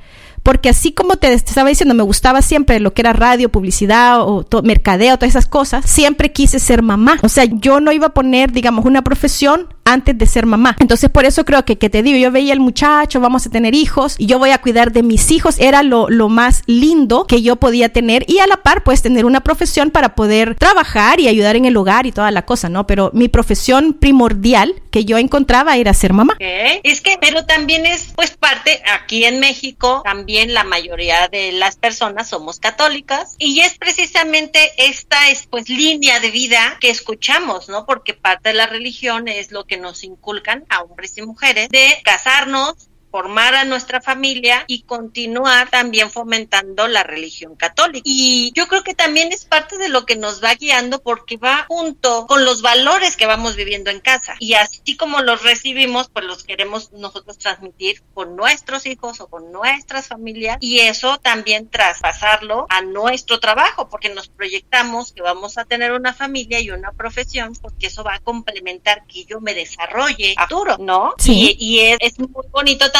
porque 0.48 0.70
así 0.70 0.92
como 0.92 1.16
te, 1.16 1.30
estaba 1.32 1.68
diciendo, 1.68 1.94
me 1.94 2.02
gustaba 2.02 2.40
siempre 2.40 2.80
lo 2.80 2.94
que 2.94 3.02
era 3.02 3.12
radio, 3.12 3.50
publicidad 3.50 4.22
o 4.22 4.46
mercadeo, 4.62 5.18
todas 5.18 5.30
esas 5.30 5.46
cosas, 5.46 5.84
siempre 5.84 6.32
quise 6.32 6.58
ser 6.58 6.82
mamá. 6.82 7.18
O 7.22 7.28
sea, 7.28 7.44
yo 7.44 7.80
no 7.80 7.92
iba 7.92 8.06
a 8.06 8.14
poner, 8.14 8.50
digamos, 8.50 8.86
una 8.86 9.02
profesión 9.02 9.74
antes 9.92 10.16
de 10.16 10.26
ser 10.26 10.46
mamá. 10.46 10.76
Entonces, 10.80 11.10
por 11.10 11.24
eso 11.24 11.44
creo 11.44 11.64
que, 11.64 11.78
que 11.78 11.90
te 11.90 12.02
digo, 12.02 12.18
yo 12.18 12.30
veía 12.30 12.52
el 12.52 12.60
muchacho, 12.60 13.20
vamos 13.20 13.46
a 13.46 13.50
tener 13.50 13.74
hijos 13.74 14.16
y 14.18 14.26
yo 14.26 14.38
voy 14.38 14.50
a 14.50 14.58
cuidar 14.58 14.92
de 14.92 15.02
mis 15.02 15.30
hijos. 15.30 15.58
Era 15.58 15.82
lo, 15.82 16.08
lo 16.08 16.28
más 16.28 16.62
lindo 16.66 17.24
que 17.26 17.42
yo 17.42 17.56
podía 17.56 17.88
tener 17.90 18.24
y 18.28 18.38
a 18.38 18.46
la 18.46 18.58
par, 18.58 18.82
pues, 18.84 19.02
tener 19.02 19.24
una 19.24 19.40
profesión 19.40 19.90
para 19.90 20.14
poder 20.14 20.54
trabajar 20.56 21.20
y 21.20 21.28
ayudar 21.28 21.56
en 21.56 21.64
el 21.64 21.76
hogar 21.76 22.06
y 22.06 22.12
toda 22.12 22.30
la 22.30 22.44
cosa, 22.44 22.68
¿no? 22.68 22.86
Pero 22.86 23.10
mi 23.14 23.28
profesión 23.28 23.94
primordial 23.94 24.74
que 24.90 25.04
yo 25.04 25.18
encontraba 25.18 25.76
era 25.76 25.94
ser 25.94 26.12
mamá. 26.12 26.36
Es 26.38 27.00
que, 27.00 27.18
pero 27.20 27.44
también 27.44 27.86
es, 27.86 28.12
pues, 28.14 28.36
parte, 28.36 28.82
aquí 28.92 29.24
en 29.24 29.40
México, 29.40 30.02
también 30.04 30.54
la 30.54 30.64
mayoría 30.64 31.28
de 31.28 31.52
las 31.52 31.76
personas 31.76 32.28
somos 32.28 32.58
católicas 32.58 33.36
y 33.38 33.60
es 33.60 33.78
precisamente 33.78 34.58
esta 34.76 35.18
pues 35.50 35.68
línea 35.68 36.20
de 36.20 36.30
vida 36.30 36.76
que 36.80 36.90
escuchamos, 36.90 37.68
¿no? 37.68 37.86
Porque 37.86 38.14
parte 38.14 38.50
de 38.50 38.54
la 38.54 38.66
religión 38.66 39.28
es 39.28 39.50
lo 39.50 39.64
que 39.64 39.76
nos 39.78 40.04
inculcan 40.04 40.64
a 40.68 40.82
hombres 40.82 41.16
y 41.18 41.22
mujeres 41.22 41.68
de 41.68 42.00
casarnos, 42.04 42.87
formar 43.10 43.54
a 43.54 43.64
nuestra 43.64 44.00
familia 44.00 44.64
y 44.66 44.82
continuar 44.82 45.70
también 45.70 46.10
fomentando 46.10 46.88
la 46.88 47.02
religión 47.02 47.56
católica. 47.56 48.02
Y 48.04 48.52
yo 48.54 48.68
creo 48.68 48.82
que 48.82 48.94
también 48.94 49.32
es 49.32 49.44
parte 49.44 49.78
de 49.78 49.88
lo 49.88 50.06
que 50.06 50.16
nos 50.16 50.42
va 50.42 50.54
guiando 50.54 51.00
porque 51.02 51.36
va 51.36 51.64
junto 51.68 52.26
con 52.26 52.44
los 52.44 52.62
valores 52.62 53.16
que 53.16 53.26
vamos 53.26 53.56
viviendo 53.56 53.90
en 53.90 54.00
casa. 54.00 54.36
Y 54.38 54.54
así 54.54 54.96
como 54.96 55.22
los 55.22 55.42
recibimos, 55.42 56.08
pues 56.08 56.24
los 56.24 56.44
queremos 56.44 56.92
nosotros 56.92 57.38
transmitir 57.38 58.02
con 58.14 58.36
nuestros 58.36 58.86
hijos 58.86 59.20
o 59.20 59.28
con 59.28 59.52
nuestras 59.52 60.08
familias 60.08 60.58
y 60.60 60.80
eso 60.80 61.18
también 61.18 61.68
traspasarlo 61.68 62.66
a 62.68 62.82
nuestro 62.82 63.40
trabajo 63.40 63.88
porque 63.88 64.08
nos 64.10 64.28
proyectamos 64.28 65.12
que 65.12 65.22
vamos 65.22 65.58
a 65.58 65.64
tener 65.64 65.92
una 65.92 66.12
familia 66.12 66.60
y 66.60 66.70
una 66.70 66.92
profesión 66.92 67.54
porque 67.60 67.86
eso 67.86 68.04
va 68.04 68.14
a 68.14 68.20
complementar 68.20 69.06
que 69.06 69.24
yo 69.24 69.40
me 69.40 69.54
desarrolle 69.54 70.34
a 70.36 70.46
futuro, 70.48 70.76
¿no? 70.78 71.14
Sí. 71.18 71.56
Y, 71.58 71.80
es, 71.80 71.98
es 72.00 72.18
muy 72.18 72.46
bonito 72.50 72.90
también 72.90 72.97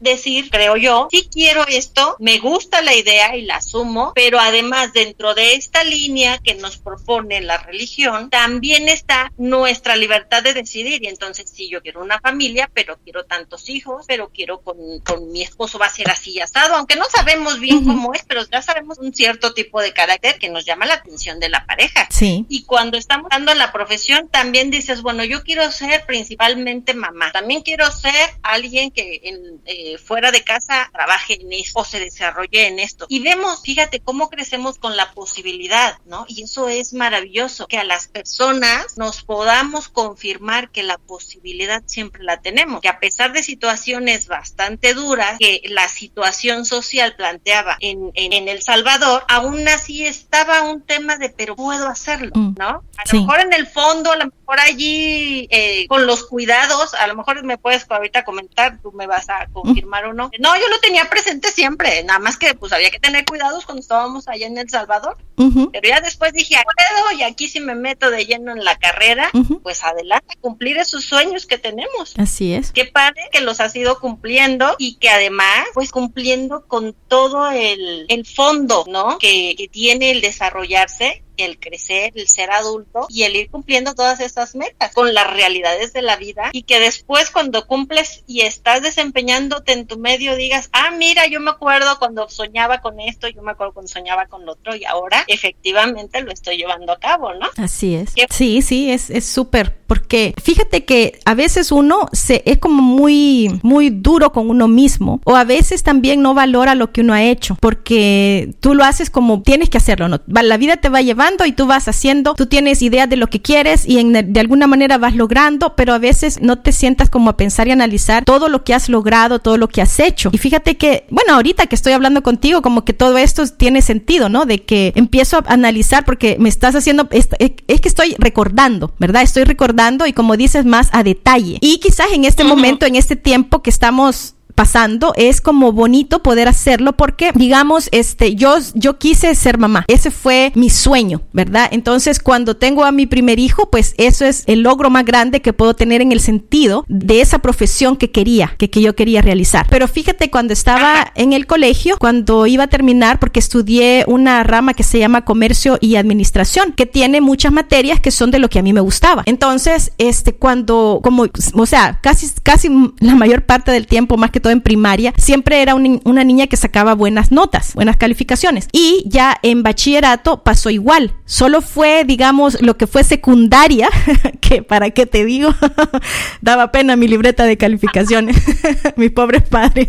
decir, 0.00 0.50
creo 0.50 0.76
yo, 0.76 1.08
si 1.10 1.28
quiero 1.28 1.66
esto, 1.66 2.16
me 2.18 2.38
gusta 2.38 2.82
la 2.82 2.94
idea 2.94 3.36
y 3.36 3.42
la 3.42 3.56
asumo, 3.56 4.12
pero 4.14 4.38
además 4.38 4.92
dentro 4.92 5.34
de 5.34 5.54
esta 5.54 5.84
línea 5.84 6.38
que 6.38 6.54
nos 6.54 6.78
propone 6.78 7.40
la 7.40 7.58
religión, 7.58 8.30
también 8.30 8.88
está 8.88 9.32
nuestra 9.36 9.96
libertad 9.96 10.42
de 10.42 10.54
decidir. 10.54 11.02
Y 11.02 11.08
entonces, 11.08 11.50
si 11.50 11.68
yo 11.68 11.82
quiero 11.82 12.02
una 12.02 12.20
familia, 12.20 12.70
pero 12.72 12.98
quiero 13.02 13.24
tantos 13.24 13.68
hijos, 13.68 14.04
pero 14.06 14.30
quiero 14.30 14.60
con, 14.60 14.76
con 15.00 15.30
mi 15.30 15.42
esposo 15.42 15.78
va 15.78 15.86
a 15.86 15.90
ser 15.90 16.10
así 16.10 16.40
asado, 16.40 16.74
aunque 16.74 16.96
no 16.96 17.04
sabemos 17.06 17.60
bien 17.60 17.84
cómo 17.84 18.14
es, 18.14 18.24
pero 18.26 18.42
ya 18.50 18.62
sabemos 18.62 18.98
un 18.98 19.14
cierto 19.14 19.54
tipo 19.54 19.80
de 19.80 19.92
carácter 19.92 20.38
que 20.38 20.48
nos 20.48 20.64
llama 20.64 20.86
la 20.86 20.94
atención 20.94 21.40
de 21.40 21.48
la 21.48 21.66
pareja. 21.66 22.08
Sí. 22.10 22.46
Y 22.48 22.64
cuando 22.64 22.98
estamos 22.98 23.30
dando 23.30 23.54
la 23.54 23.72
profesión, 23.72 24.28
también 24.28 24.70
dices, 24.70 25.02
bueno, 25.02 25.24
yo 25.24 25.42
quiero 25.42 25.70
ser 25.70 26.04
principalmente 26.06 26.94
mamá, 26.94 27.32
también 27.32 27.62
quiero 27.62 27.90
ser 27.90 28.30
alguien 28.42 28.90
que 28.90 29.20
en 29.24 29.35
eh, 29.64 29.98
fuera 29.98 30.30
de 30.30 30.42
casa 30.42 30.88
trabaje 30.92 31.40
en 31.40 31.52
esto 31.52 31.80
o 31.80 31.84
se 31.84 32.00
desarrolle 32.00 32.66
en 32.66 32.78
esto. 32.78 33.06
Y 33.08 33.20
vemos, 33.20 33.62
fíjate, 33.62 34.00
cómo 34.00 34.30
crecemos 34.30 34.78
con 34.78 34.96
la 34.96 35.12
posibilidad, 35.12 35.98
¿no? 36.06 36.24
Y 36.28 36.42
eso 36.42 36.68
es 36.68 36.92
maravilloso, 36.92 37.66
que 37.66 37.78
a 37.78 37.84
las 37.84 38.08
personas 38.08 38.96
nos 38.96 39.22
podamos 39.22 39.88
confirmar 39.88 40.70
que 40.70 40.82
la 40.82 40.98
posibilidad 40.98 41.82
siempre 41.86 42.22
la 42.22 42.40
tenemos, 42.40 42.80
que 42.80 42.88
a 42.88 43.00
pesar 43.00 43.32
de 43.32 43.42
situaciones 43.42 44.28
bastante 44.28 44.94
duras 44.94 45.38
que 45.38 45.62
la 45.66 45.88
situación 45.88 46.64
social 46.64 47.14
planteaba 47.16 47.76
en, 47.80 48.10
en, 48.14 48.48
El 48.48 48.62
Salvador, 48.62 49.24
aún 49.28 49.66
así 49.68 50.06
estaba 50.06 50.62
un 50.62 50.82
tema 50.82 51.16
de, 51.16 51.30
pero 51.30 51.56
puedo 51.56 51.88
hacerlo, 51.88 52.32
mm, 52.34 52.54
¿no? 52.58 52.82
A 52.96 53.12
lo 53.12 53.20
mejor 53.20 53.40
en 53.40 53.52
el 53.52 53.66
fondo, 53.66 54.12
a 54.12 54.16
lo 54.16 54.26
mejor 54.26 54.60
allí, 54.60 55.48
eh, 55.50 55.86
con 55.88 56.06
los 56.06 56.24
cuidados, 56.24 56.94
a 56.94 57.06
lo 57.06 57.16
mejor 57.16 57.42
me 57.44 57.58
puedes 57.58 57.86
ahorita 57.88 58.24
comentar, 58.24 58.78
tú 58.82 58.92
me 58.92 59.06
vas 59.06 59.25
a 59.28 59.46
confirmar 59.52 60.06
o 60.06 60.12
no. 60.12 60.30
No, 60.38 60.56
yo 60.56 60.68
lo 60.68 60.78
tenía 60.80 61.08
presente 61.08 61.50
siempre, 61.50 62.02
nada 62.04 62.18
más 62.18 62.36
que 62.36 62.54
pues 62.54 62.72
había 62.72 62.90
que 62.90 63.00
tener 63.00 63.24
cuidados 63.24 63.64
cuando 63.64 63.80
estábamos 63.80 64.28
allá 64.28 64.46
en 64.46 64.58
El 64.58 64.68
Salvador. 64.68 65.16
Pero 65.36 65.88
ya 65.88 66.00
después 66.00 66.32
dije, 66.32 66.56
puedo 66.64 67.18
y 67.18 67.22
aquí 67.22 67.48
si 67.48 67.60
me 67.60 67.74
meto 67.74 68.10
de 68.10 68.24
lleno 68.24 68.52
en 68.52 68.64
la 68.64 68.76
carrera, 68.76 69.30
pues 69.62 69.84
adelante, 69.84 70.36
cumplir 70.40 70.78
esos 70.78 71.04
sueños 71.04 71.46
que 71.46 71.58
tenemos. 71.58 72.14
Así 72.18 72.54
es. 72.54 72.72
Qué 72.72 72.86
padre 72.86 73.22
que 73.30 73.40
los 73.40 73.60
has 73.60 73.76
ido 73.76 74.00
cumpliendo 74.00 74.74
y 74.78 74.96
que 74.96 75.10
además, 75.10 75.66
pues 75.74 75.90
cumpliendo 75.90 76.66
con 76.66 76.94
todo 77.08 77.50
el, 77.50 78.06
el 78.08 78.26
fondo, 78.26 78.84
¿no? 78.88 79.18
Que, 79.18 79.54
que 79.56 79.68
tiene 79.68 80.10
el 80.10 80.20
desarrollarse 80.20 81.22
el 81.36 81.58
crecer, 81.58 82.12
el 82.14 82.28
ser 82.28 82.50
adulto 82.50 83.06
y 83.08 83.24
el 83.24 83.36
ir 83.36 83.50
cumpliendo 83.50 83.94
todas 83.94 84.20
estas 84.20 84.54
metas 84.54 84.92
con 84.94 85.14
las 85.14 85.30
realidades 85.30 85.92
de 85.92 86.02
la 86.02 86.16
vida 86.16 86.50
y 86.52 86.62
que 86.62 86.80
después 86.80 87.30
cuando 87.30 87.66
cumples 87.66 88.22
y 88.26 88.42
estás 88.42 88.82
desempeñándote 88.82 89.72
en 89.72 89.86
tu 89.86 89.98
medio 89.98 90.36
digas, 90.36 90.68
ah, 90.72 90.90
mira, 90.96 91.26
yo 91.26 91.40
me 91.40 91.50
acuerdo 91.50 91.98
cuando 91.98 92.28
soñaba 92.28 92.80
con 92.80 93.00
esto, 93.00 93.28
yo 93.28 93.42
me 93.42 93.52
acuerdo 93.52 93.74
cuando 93.74 93.88
soñaba 93.88 94.26
con 94.26 94.44
lo 94.44 94.52
otro 94.52 94.74
y 94.74 94.84
ahora 94.84 95.24
efectivamente 95.26 96.22
lo 96.22 96.32
estoy 96.32 96.56
llevando 96.56 96.92
a 96.92 96.98
cabo, 96.98 97.34
¿no? 97.34 97.48
Así 97.56 97.94
es. 97.94 98.14
Sí, 98.30 98.62
sí, 98.62 98.90
es 98.90 99.26
súper, 99.26 99.76
porque 99.86 100.34
fíjate 100.42 100.84
que 100.84 101.18
a 101.24 101.34
veces 101.34 101.72
uno 101.72 102.08
se 102.12 102.42
es 102.44 102.58
como 102.58 102.82
muy, 102.82 103.60
muy 103.62 103.90
duro 103.90 104.32
con 104.32 104.50
uno 104.50 104.68
mismo 104.68 105.20
o 105.24 105.36
a 105.36 105.44
veces 105.44 105.82
también 105.82 106.22
no 106.22 106.34
valora 106.34 106.74
lo 106.74 106.92
que 106.92 107.00
uno 107.00 107.14
ha 107.14 107.22
hecho 107.22 107.56
porque 107.60 108.54
tú 108.60 108.74
lo 108.74 108.84
haces 108.84 109.10
como 109.10 109.42
tienes 109.42 109.70
que 109.70 109.78
hacerlo, 109.78 110.08
¿no? 110.08 110.20
La 110.26 110.56
vida 110.56 110.76
te 110.76 110.88
va 110.88 110.98
a 110.98 111.02
llevar 111.02 111.25
y 111.46 111.52
tú 111.52 111.66
vas 111.66 111.88
haciendo, 111.88 112.34
tú 112.34 112.46
tienes 112.46 112.82
ideas 112.82 113.08
de 113.08 113.16
lo 113.16 113.26
que 113.26 113.42
quieres 113.42 113.86
y 113.86 113.98
en, 113.98 114.32
de 114.32 114.40
alguna 114.40 114.66
manera 114.66 114.98
vas 114.98 115.14
logrando, 115.14 115.74
pero 115.74 115.92
a 115.92 115.98
veces 115.98 116.40
no 116.40 116.58
te 116.58 116.72
sientas 116.72 117.10
como 117.10 117.30
a 117.30 117.36
pensar 117.36 117.68
y 117.68 117.72
analizar 117.72 118.24
todo 118.24 118.48
lo 118.48 118.64
que 118.64 118.74
has 118.74 118.88
logrado, 118.88 119.40
todo 119.40 119.56
lo 119.56 119.68
que 119.68 119.82
has 119.82 119.98
hecho. 119.98 120.30
Y 120.32 120.38
fíjate 120.38 120.76
que, 120.76 121.06
bueno, 121.10 121.34
ahorita 121.34 121.66
que 121.66 121.74
estoy 121.74 121.92
hablando 121.92 122.22
contigo, 122.22 122.62
como 122.62 122.84
que 122.84 122.92
todo 122.92 123.18
esto 123.18 123.46
tiene 123.48 123.82
sentido, 123.82 124.28
¿no? 124.28 124.46
De 124.46 124.62
que 124.62 124.92
empiezo 124.94 125.38
a 125.38 125.44
analizar 125.52 126.04
porque 126.04 126.36
me 126.38 126.48
estás 126.48 126.74
haciendo, 126.74 127.08
es, 127.10 127.28
es 127.38 127.80
que 127.80 127.88
estoy 127.88 128.14
recordando, 128.18 128.92
¿verdad? 128.98 129.22
Estoy 129.22 129.44
recordando 129.44 130.06
y 130.06 130.12
como 130.12 130.36
dices 130.36 130.64
más 130.64 130.88
a 130.92 131.02
detalle. 131.02 131.58
Y 131.60 131.78
quizás 131.78 132.06
en 132.12 132.24
este 132.24 132.44
momento, 132.44 132.86
en 132.86 132.94
este 132.94 133.16
tiempo 133.16 133.62
que 133.62 133.70
estamos 133.70 134.35
pasando, 134.56 135.12
es 135.16 135.40
como 135.40 135.70
bonito 135.70 136.22
poder 136.22 136.48
hacerlo 136.48 136.94
porque, 136.94 137.30
digamos, 137.34 137.88
este, 137.92 138.34
yo, 138.34 138.56
yo 138.74 138.98
quise 138.98 139.34
ser 139.36 139.58
mamá. 139.58 139.84
Ese 139.86 140.10
fue 140.10 140.50
mi 140.56 140.70
sueño, 140.70 141.22
¿verdad? 141.32 141.68
Entonces, 141.70 142.18
cuando 142.18 142.56
tengo 142.56 142.84
a 142.84 142.90
mi 142.90 143.06
primer 143.06 143.38
hijo, 143.38 143.70
pues 143.70 143.94
eso 143.98 144.24
es 144.24 144.42
el 144.46 144.62
logro 144.62 144.90
más 144.90 145.04
grande 145.04 145.42
que 145.42 145.52
puedo 145.52 145.74
tener 145.74 146.00
en 146.00 146.10
el 146.10 146.20
sentido 146.20 146.84
de 146.88 147.20
esa 147.20 147.38
profesión 147.38 147.96
que 147.96 148.10
quería, 148.10 148.54
que, 148.58 148.70
que 148.70 148.80
yo 148.80 148.96
quería 148.96 149.22
realizar. 149.22 149.66
Pero 149.68 149.86
fíjate, 149.86 150.30
cuando 150.30 150.54
estaba 150.54 151.12
en 151.14 151.32
el 151.34 151.46
colegio, 151.46 151.98
cuando 151.98 152.46
iba 152.46 152.64
a 152.64 152.68
terminar, 152.68 153.20
porque 153.20 153.40
estudié 153.40 154.04
una 154.08 154.42
rama 154.42 154.72
que 154.72 154.82
se 154.82 154.98
llama 154.98 155.24
comercio 155.24 155.78
y 155.80 155.96
administración, 155.96 156.72
que 156.72 156.86
tiene 156.86 157.20
muchas 157.20 157.52
materias 157.52 158.00
que 158.00 158.10
son 158.10 158.30
de 158.30 158.38
lo 158.38 158.48
que 158.48 158.58
a 158.58 158.62
mí 158.62 158.72
me 158.72 158.80
gustaba. 158.80 159.22
Entonces, 159.26 159.92
este, 159.98 160.34
cuando, 160.34 161.00
como, 161.02 161.26
o 161.54 161.66
sea, 161.66 162.00
casi, 162.02 162.28
casi 162.42 162.68
la 163.00 163.14
mayor 163.14 163.44
parte 163.44 163.70
del 163.70 163.86
tiempo, 163.86 164.16
más 164.16 164.30
que 164.30 164.40
en 164.50 164.60
primaria, 164.60 165.12
siempre 165.16 165.62
era 165.62 165.74
una 165.74 166.24
niña 166.24 166.46
que 166.46 166.56
sacaba 166.56 166.94
buenas 166.94 167.32
notas, 167.32 167.74
buenas 167.74 167.96
calificaciones. 167.96 168.68
Y 168.72 169.04
ya 169.06 169.38
en 169.42 169.62
bachillerato 169.62 170.42
pasó 170.42 170.70
igual. 170.70 171.14
Solo 171.24 171.60
fue, 171.60 172.04
digamos, 172.04 172.60
lo 172.60 172.76
que 172.76 172.86
fue 172.86 173.04
secundaria, 173.04 173.88
que 174.40 174.62
para 174.62 174.90
qué 174.90 175.06
te 175.06 175.24
digo, 175.24 175.54
daba 176.40 176.72
pena 176.72 176.96
mi 176.96 177.08
libreta 177.08 177.44
de 177.44 177.56
calificaciones, 177.56 178.36
mis 178.96 179.10
pobres 179.10 179.42
padres. 179.42 179.88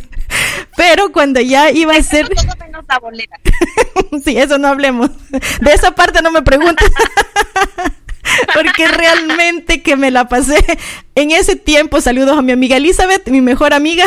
Pero 0.75 1.11
cuando 1.11 1.39
ya 1.41 1.71
iba 1.71 1.95
a 1.95 2.03
ser... 2.03 2.27
sí, 4.23 4.37
eso 4.37 4.57
no 4.57 4.67
hablemos. 4.67 5.09
De 5.61 5.73
esa 5.73 5.95
parte 5.95 6.21
no 6.21 6.31
me 6.31 6.41
preguntes. 6.41 6.89
porque 8.53 8.87
realmente 8.87 9.81
que 9.81 9.95
me 9.95 10.11
la 10.11 10.27
pasé 10.27 10.63
en 11.15 11.31
ese 11.31 11.55
tiempo. 11.55 12.01
Saludos 12.01 12.37
a 12.37 12.41
mi 12.41 12.51
amiga 12.51 12.77
Elizabeth, 12.77 13.27
mi 13.29 13.41
mejor 13.41 13.73
amiga. 13.73 14.05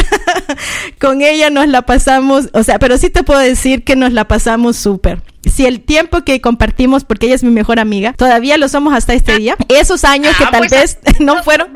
Con 1.00 1.22
ella 1.22 1.50
nos 1.50 1.68
la 1.68 1.82
pasamos, 1.82 2.48
o 2.52 2.62
sea, 2.62 2.78
pero 2.78 2.98
sí 2.98 3.10
te 3.10 3.22
puedo 3.22 3.40
decir 3.40 3.84
que 3.84 3.96
nos 3.96 4.12
la 4.12 4.26
pasamos 4.26 4.76
súper 4.76 5.22
si 5.48 5.66
el 5.66 5.80
tiempo 5.80 6.22
que 6.22 6.40
compartimos, 6.40 7.04
porque 7.04 7.26
ella 7.26 7.34
es 7.34 7.42
mi 7.42 7.50
mejor 7.50 7.80
amiga, 7.80 8.12
todavía 8.12 8.58
lo 8.58 8.68
somos 8.68 8.94
hasta 8.94 9.14
este 9.14 9.38
día, 9.38 9.56
esos 9.68 10.04
años 10.04 10.36
que 10.36 10.44
ah, 10.44 10.50
tal 10.50 10.66
pues, 10.68 10.70
vez 10.70 10.98
no 11.20 11.42
fueron. 11.42 11.68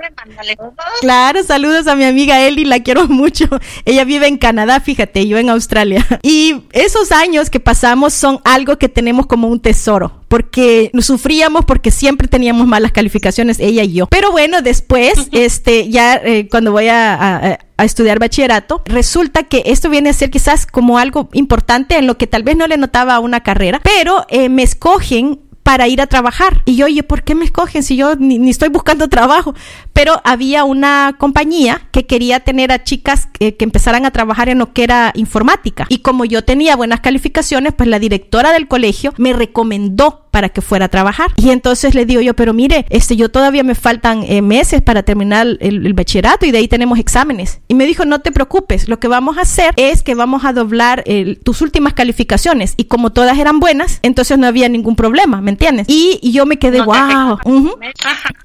Claro, 1.00 1.42
saludos 1.42 1.86
a 1.86 1.94
mi 1.94 2.04
amiga 2.04 2.40
Eli, 2.40 2.64
la 2.64 2.80
quiero 2.80 3.08
mucho. 3.08 3.48
Ella 3.84 4.04
vive 4.04 4.26
en 4.26 4.36
Canadá, 4.36 4.80
fíjate, 4.80 5.26
yo 5.26 5.38
en 5.38 5.50
Australia. 5.50 6.06
Y 6.22 6.64
esos 6.72 7.12
años 7.12 7.50
que 7.50 7.60
pasamos 7.60 8.14
son 8.14 8.40
algo 8.44 8.78
que 8.78 8.88
tenemos 8.88 9.26
como 9.26 9.48
un 9.48 9.60
tesoro, 9.60 10.20
porque 10.28 10.90
sufríamos 11.00 11.64
porque 11.64 11.90
siempre 11.90 12.28
teníamos 12.28 12.66
malas 12.66 12.92
calificaciones, 12.92 13.60
ella 13.60 13.82
y 13.82 13.92
yo. 13.92 14.06
Pero 14.06 14.32
bueno, 14.32 14.62
después, 14.62 15.28
este, 15.32 15.88
ya 15.90 16.16
eh, 16.16 16.48
cuando 16.48 16.72
voy 16.72 16.88
a 16.88 17.58
a 17.74 17.74
estudiar 17.83 18.20
bachillerato, 18.20 18.83
resulta 18.85 19.43
que 19.43 19.64
esto 19.66 19.91
viene 19.91 20.11
a 20.11 20.12
ser 20.12 20.31
quizás 20.31 20.66
como 20.66 20.99
algo 20.99 21.29
importante 21.33 21.97
en 21.97 22.07
lo 22.07 22.16
que 22.16 22.29
tal 22.29 22.45
vez 22.45 22.57
no 22.57 22.68
le 22.68 22.77
notaba 22.77 23.16
a 23.16 23.20
una 23.20 23.41
carrera, 23.41 23.81
pero 23.83 24.25
eh, 24.29 24.49
me 24.49 24.62
escogen 24.62 25.41
para 25.64 25.89
ir 25.89 26.01
a 26.01 26.07
trabajar. 26.07 26.62
Y 26.66 26.77
yo, 26.77 26.87
oye, 26.87 27.03
¿por 27.03 27.25
qué 27.25 27.35
me 27.35 27.47
escogen 27.47 27.83
si 27.83 27.97
yo 27.97 28.14
ni, 28.14 28.49
estoy 28.49 28.68
buscando 28.68 29.09
trabajo? 29.09 29.55
Pero 29.93 30.20
había 30.22 30.62
una 30.62 31.16
compañía 31.18 31.89
que 31.91 32.07
quería 32.07 32.41
tener 32.41 32.70
a 32.70 32.85
chicas 32.85 33.27
que, 33.33 33.57
que, 33.57 33.64
empezaran 33.64 34.05
a 34.05 34.12
trabajar 34.12 34.49
en 34.49 34.59
lo 34.59 34.72
que 34.72 34.85
era 34.85 35.11
informática. 35.14 35.87
Y 35.89 35.99
como 35.99 36.27
yo 36.27 36.45
tenía 36.45 36.77
buenas 36.77 37.01
calificaciones, 37.01 37.72
pues 37.72 37.89
la 37.89 37.99
directora 37.99 38.53
del 38.53 38.68
colegio 38.68 39.14
me 39.16 39.33
recomendó 39.33 40.24
para 40.35 40.49
que 40.49 40.62
fuera 40.62 40.87
a 40.87 40.89
trabajar. 40.89 41.30
Y 41.37 41.51
entonces 41.51 41.95
le 41.95 42.07
digo 42.07 42.20
yo, 42.20 42.35
pero 42.35 42.53
mire, 42.53 42.87
este, 42.91 43.14
yo 43.14 43.28
todavía 43.28 43.62
me 43.62 43.76
faltan 43.76 44.24
eh, 44.24 44.43
meses 44.43 44.82
para 44.82 45.05
terminar 45.05 45.47
el, 45.61 45.93
bachillerato 45.93 46.45
y 46.45 46.51
de 46.51 46.59
ahí 46.59 46.66
tenemos 46.66 46.99
exámenes. 46.99 47.61
Y 47.68 47.74
me 47.74 47.87
dijo, 47.87 48.05
no 48.05 48.20
te 48.20 48.32
preocupes, 48.32 48.89
lo 48.89 48.99
que 48.99 49.07
vamos 49.07 49.39
a 49.39 49.43
hacer 49.43 49.72
es 49.76 50.03
que 50.03 50.16
vamos 50.16 50.45
a 50.45 50.53
doblar 50.53 51.05
tus 51.45 51.62
últimas 51.62 51.95
calificaciones. 51.95 52.74
Y 52.76 52.87
como 52.87 53.12
todas 53.12 53.39
eran 53.39 53.61
buenas, 53.61 54.01
entonces 54.03 54.37
no 54.37 54.49
había 54.49 54.68
ningún 54.68 54.97
problema, 54.97 55.41
¿me 55.41 55.53
entiendes? 55.53 55.87
Y, 55.89 56.18
yo 56.32 56.47
me 56.47 56.59
quedé, 56.59 56.80
wow. 56.80 57.39